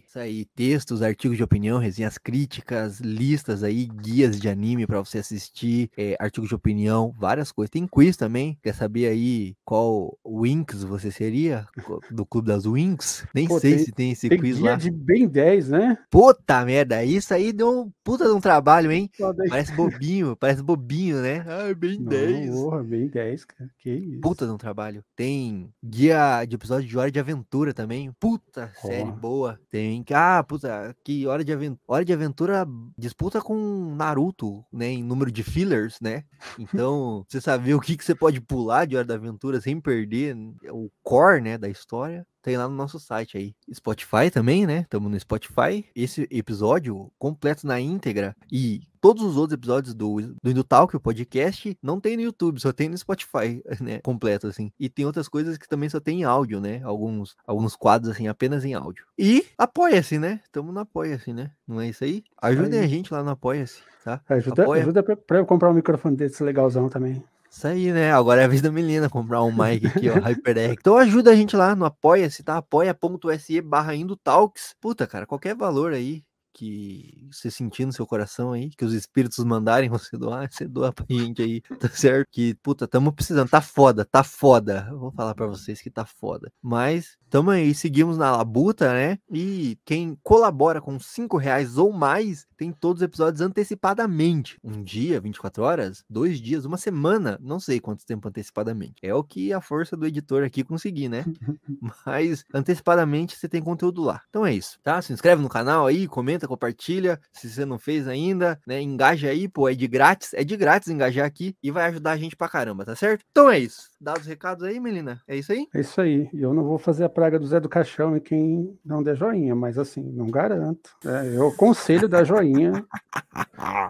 Isso 0.07 0.17
aí, 0.19 0.45
textos, 0.55 1.01
artigos 1.01 1.37
de 1.37 1.43
opinião, 1.43 1.77
resenhas 1.79 2.17
críticas, 2.17 2.99
listas 2.99 3.63
aí, 3.63 3.85
guias 3.87 4.39
de 4.39 4.47
anime 4.49 4.87
pra 4.87 4.99
você 4.99 5.17
assistir, 5.19 5.89
é, 5.97 6.15
artigos 6.19 6.49
de 6.49 6.55
opinião, 6.55 7.13
várias 7.17 7.51
coisas. 7.51 7.69
Tem 7.69 7.85
quiz 7.87 8.15
também. 8.15 8.57
Quer 8.63 8.73
saber 8.73 9.07
aí 9.07 9.55
qual 9.65 10.17
Winx 10.25 10.83
você 10.83 11.11
seria? 11.11 11.65
Do 12.09 12.25
Clube 12.25 12.47
das 12.47 12.65
Winx? 12.65 13.25
Nem 13.33 13.47
Pô, 13.47 13.59
sei 13.59 13.75
tem- 13.75 13.85
se 13.85 13.91
tem 13.91 14.11
esse 14.11 14.29
Tem 14.29 14.39
quiz 14.39 14.57
guia 14.57 14.71
lá. 14.71 14.77
de 14.77 14.89
bem 14.91 15.27
10, 15.27 15.69
né? 15.69 15.97
Puta 16.09 16.63
merda, 16.65 17.03
isso 17.03 17.33
aí 17.33 17.51
deu 17.51 17.81
um 17.83 17.91
puta 18.03 18.25
de 18.25 18.31
um 18.31 18.39
trabalho, 18.41 18.91
hein? 18.91 19.09
Parece 19.49 19.73
bobinho, 19.75 20.35
parece 20.35 20.63
bobinho, 20.63 21.21
né? 21.21 21.43
Ah, 21.47 21.73
bem 21.73 21.97
Não, 21.99 22.05
10. 22.09 22.49
porra, 22.55 22.83
bem 22.83 23.07
10, 23.07 23.45
cara. 23.45 23.69
Que 23.79 23.89
isso. 23.91 24.21
Puta 24.21 24.45
de 24.45 24.51
um 24.51 24.57
trabalho. 24.57 25.03
Tem 25.15 25.69
guia 25.83 26.45
de 26.45 26.55
episódio 26.55 26.87
de 26.87 26.97
Hora 27.01 27.11
de 27.11 27.19
Aventura 27.19 27.73
também. 27.73 28.11
Puta, 28.19 28.71
série 28.75 29.09
Ó. 29.09 29.11
boa. 29.11 29.59
Tem. 29.69 30.03
Ah, 30.13 30.43
puta, 30.43 30.95
que 31.03 31.25
Hora 31.25 31.43
de 31.43 31.51
Aventura. 31.51 31.81
Hora 31.87 32.05
de 32.05 32.13
Aventura 32.13 32.67
disputa 32.97 33.41
com 33.41 33.95
Naruto, 33.95 34.63
né? 34.71 34.87
Em 34.87 35.03
número 35.03 35.31
de 35.31 35.43
fillers, 35.43 35.97
né? 36.01 36.23
Então, 36.59 37.25
você 37.27 37.41
saber 37.41 37.73
o 37.73 37.79
que, 37.79 37.97
que 37.97 38.05
você 38.05 38.13
pode 38.13 38.39
pular 38.39 38.85
de 38.85 38.95
Hora 38.95 39.05
da 39.05 39.15
Aventura 39.15 39.59
sem 39.59 39.79
perder 39.79 40.35
o 40.69 40.89
core, 41.03 41.41
né? 41.41 41.57
Da 41.57 41.69
história. 41.69 42.25
Tem 42.41 42.57
lá 42.57 42.67
no 42.67 42.75
nosso 42.75 42.99
site 42.99 43.37
aí. 43.37 43.55
Spotify 43.73 44.31
também, 44.31 44.65
né? 44.65 44.81
Estamos 44.81 45.11
no 45.11 45.19
Spotify. 45.19 45.85
Esse 45.95 46.27
episódio 46.31 47.11
completo 47.19 47.67
na 47.67 47.79
íntegra 47.79 48.35
e 48.51 48.81
todos 48.99 49.23
os 49.23 49.37
outros 49.37 49.57
episódios 49.57 49.93
do, 49.93 50.21
do 50.41 50.49
Indutalk, 50.51 50.95
o 50.95 50.99
podcast, 50.99 51.77
não 51.81 51.99
tem 51.99 52.15
no 52.15 52.23
YouTube, 52.23 52.59
só 52.59 52.71
tem 52.71 52.89
no 52.89 52.97
Spotify, 52.97 53.61
né? 53.81 53.99
Completo, 54.03 54.47
assim. 54.47 54.71
E 54.79 54.89
tem 54.89 55.05
outras 55.05 55.27
coisas 55.27 55.57
que 55.57 55.67
também 55.67 55.89
só 55.89 55.99
tem 55.99 56.21
em 56.21 56.23
áudio, 56.23 56.59
né? 56.59 56.81
Alguns, 56.83 57.35
alguns 57.45 57.75
quadros, 57.75 58.11
assim, 58.11 58.27
apenas 58.27 58.63
em 58.65 58.73
áudio. 58.73 59.05
E 59.17 59.45
apoia-se, 59.57 60.17
né? 60.17 60.39
Estamos 60.43 60.73
no 60.73 60.79
apoia-se, 60.79 61.33
né? 61.33 61.51
Não 61.67 61.81
é 61.81 61.89
isso 61.89 62.03
aí? 62.03 62.23
Ajudem 62.41 62.79
a 62.79 62.83
aí. 62.83 62.89
gente 62.89 63.13
lá 63.13 63.23
no 63.23 63.31
apoia-se, 63.31 63.81
tá? 64.03 64.21
Ajuda, 64.29 64.63
Apoia. 64.63 64.81
ajuda 64.81 65.03
pra, 65.03 65.15
pra 65.15 65.37
eu 65.39 65.45
comprar 65.45 65.69
um 65.69 65.73
microfone 65.73 66.15
desse 66.15 66.43
legalzão 66.43 66.89
também. 66.89 67.23
Isso 67.51 67.67
aí, 67.67 67.91
né? 67.91 68.13
Agora 68.13 68.41
é 68.41 68.45
a 68.45 68.47
vez 68.47 68.61
da 68.61 68.71
menina 68.71 69.09
comprar 69.09 69.43
um 69.43 69.51
mic 69.51 69.85
aqui, 69.85 70.09
ó, 70.09 70.15
HyperX. 70.15 70.75
Então 70.79 70.95
ajuda 70.95 71.31
a 71.31 71.35
gente 71.35 71.55
lá 71.55 71.75
no 71.75 71.83
Apoia-se, 71.83 72.43
tá? 72.43 72.57
Apoia.se 72.57 73.59
barra 73.61 73.93
Indutalks. 73.93 74.73
Puta, 74.79 75.05
cara, 75.05 75.25
qualquer 75.25 75.53
valor 75.53 75.91
aí 75.91 76.23
que 76.53 77.27
você 77.31 77.49
sentir 77.49 77.85
no 77.85 77.93
seu 77.93 78.05
coração 78.05 78.51
aí, 78.53 78.69
que 78.69 78.85
os 78.85 78.93
espíritos 78.93 79.43
mandarem 79.43 79.89
você 79.89 80.17
doar, 80.17 80.51
você 80.51 80.67
doa 80.67 80.91
pra 80.91 81.05
gente 81.09 81.41
aí, 81.41 81.61
tá 81.61 81.89
certo? 81.89 82.27
Que, 82.31 82.53
puta, 82.55 82.87
tamo 82.87 83.11
precisando, 83.11 83.49
tá 83.49 83.61
foda, 83.61 84.05
tá 84.05 84.23
foda. 84.23 84.87
Eu 84.89 84.99
vou 84.99 85.11
falar 85.11 85.35
pra 85.35 85.47
vocês 85.47 85.81
que 85.81 85.89
tá 85.89 86.05
foda. 86.05 86.51
Mas, 86.61 87.17
tamo 87.29 87.51
aí, 87.51 87.73
seguimos 87.73 88.17
na 88.17 88.35
labuta, 88.35 88.93
né? 88.93 89.17
E 89.31 89.77
quem 89.85 90.17
colabora 90.23 90.81
com 90.81 90.99
5 90.99 91.37
reais 91.37 91.77
ou 91.77 91.91
mais, 91.91 92.45
tem 92.57 92.71
todos 92.71 93.01
os 93.01 93.05
episódios 93.05 93.41
antecipadamente. 93.41 94.57
Um 94.63 94.83
dia, 94.83 95.19
24 95.19 95.63
horas, 95.63 96.03
dois 96.09 96.39
dias, 96.39 96.65
uma 96.65 96.77
semana, 96.77 97.39
não 97.41 97.59
sei 97.59 97.79
quanto 97.79 98.05
tempo 98.05 98.27
antecipadamente. 98.27 98.95
É 99.01 99.13
o 99.15 99.23
que 99.23 99.51
a 99.51 99.61
força 99.61 99.97
do 99.97 100.05
editor 100.05 100.43
aqui 100.43 100.63
conseguir, 100.63 101.09
né? 101.09 101.25
Mas 102.05 102.45
antecipadamente 102.53 103.35
você 103.35 103.49
tem 103.49 103.61
conteúdo 103.61 104.01
lá. 104.03 104.21
Então 104.29 104.45
é 104.45 104.53
isso, 104.53 104.79
tá? 104.83 105.01
Se 105.01 105.11
inscreve 105.13 105.41
no 105.41 105.49
canal 105.49 105.87
aí, 105.87 106.07
comenta, 106.07 106.40
compartilha. 106.47 107.19
Se 107.33 107.49
você 107.49 107.65
não 107.65 107.77
fez 107.79 108.07
ainda, 108.07 108.59
né? 108.65 108.81
Engaja 108.81 109.29
aí, 109.29 109.47
pô, 109.47 109.67
é 109.69 109.73
de 109.73 109.87
grátis. 109.87 110.33
É 110.33 110.43
de 110.43 110.55
grátis 110.57 110.89
engajar 110.89 111.25
aqui 111.25 111.55
e 111.61 111.71
vai 111.71 111.85
ajudar 111.85 112.11
a 112.11 112.17
gente 112.17 112.35
pra 112.35 112.47
caramba, 112.49 112.85
tá 112.85 112.95
certo? 112.95 113.23
Então 113.31 113.49
é 113.49 113.59
isso. 113.59 113.89
Dados 113.99 114.21
os 114.23 114.27
recados 114.27 114.63
aí, 114.63 114.79
Melina? 114.79 115.21
É 115.27 115.35
isso 115.35 115.51
aí? 115.51 115.67
É 115.73 115.79
isso 115.81 115.99
aí. 116.01 116.29
Eu 116.33 116.53
não 116.53 116.63
vou 116.63 116.77
fazer 116.79 117.03
a 117.03 117.09
praga 117.09 117.37
do 117.39 117.45
Zé 117.45 117.59
do 117.59 117.69
Caixão 117.69 118.17
e 118.17 118.21
quem 118.21 118.77
não 118.83 119.03
der 119.03 119.15
joinha, 119.15 119.55
mas 119.55 119.77
assim, 119.77 120.01
não 120.01 120.27
garanto. 120.27 120.89
É, 121.05 121.35
eu 121.37 121.47
aconselho 121.49 122.07
dar 122.09 122.23
joinha. 122.23 122.83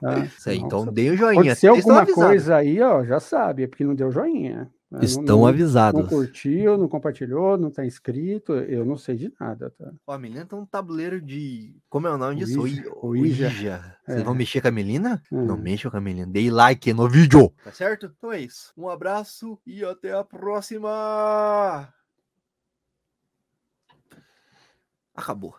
tá? 0.02 0.20
Isso 0.26 0.50
aí, 0.50 0.58
então 0.58 0.84
se- 0.86 0.92
dê 0.92 1.10
o 1.12 1.16
joinha. 1.18 1.36
Pode 1.36 1.56
ser 1.56 1.68
Vocês 1.70 1.80
estão 1.80 1.98
alguma 1.98 2.14
coisa 2.28 2.56
aí, 2.58 2.82
ó, 2.82 3.04
já 3.06 3.20
sabe, 3.20 3.64
é 3.64 3.68
porque 3.68 3.84
não 3.84 3.96
deu 3.96 4.12
joinha. 4.12 4.70
Né? 4.92 4.98
Não- 5.00 5.02
Estão 5.06 5.38
não, 5.40 5.48
avisados. 5.48 6.02
Não 6.02 6.08
curtiu, 6.10 6.78
não 6.78 6.88
compartilhou, 6.90 7.58
não 7.58 7.72
tá 7.72 7.86
inscrito, 7.86 8.54
eu 8.54 8.84
não 8.84 8.98
sei 8.98 9.16
de 9.16 9.34
nada, 9.40 9.70
tá? 9.72 9.92
Ó, 10.06 10.14
a 10.14 10.18
Melina 10.20 10.46
tem 10.46 10.60
um 10.60 10.66
tabuleiro 10.66 11.22
de. 11.22 11.74
Como 11.90 12.08
é 12.08 12.12
o 12.14 12.18
nome 12.18 12.36
disso? 12.36 12.60
Ouija. 12.60 12.84
Ouija. 13.02 13.50
Vocês 14.06 14.20
É. 14.20 14.24
vão 14.24 14.36
mexer 14.36 14.60
com 14.62 14.68
a 14.68 14.72
Melina? 14.72 15.22
Não 15.32 15.56
Hum. 15.56 15.58
mexam 15.58 15.90
com 15.90 15.98
a 15.98 16.02
Melina. 16.02 16.28
Dei 16.28 16.52
like 16.52 16.92
no 16.94 17.08
vídeo. 17.08 17.54
Tá 17.64 17.72
certo? 17.72 18.14
Então 18.18 18.32
é 18.34 18.42
isso. 18.42 18.74
Um 18.78 18.90
abraço 18.90 19.58
e 19.66 19.84
até 19.86 20.12
a 20.14 20.24
próxima. 20.26 21.88
Acabou. 25.16 25.56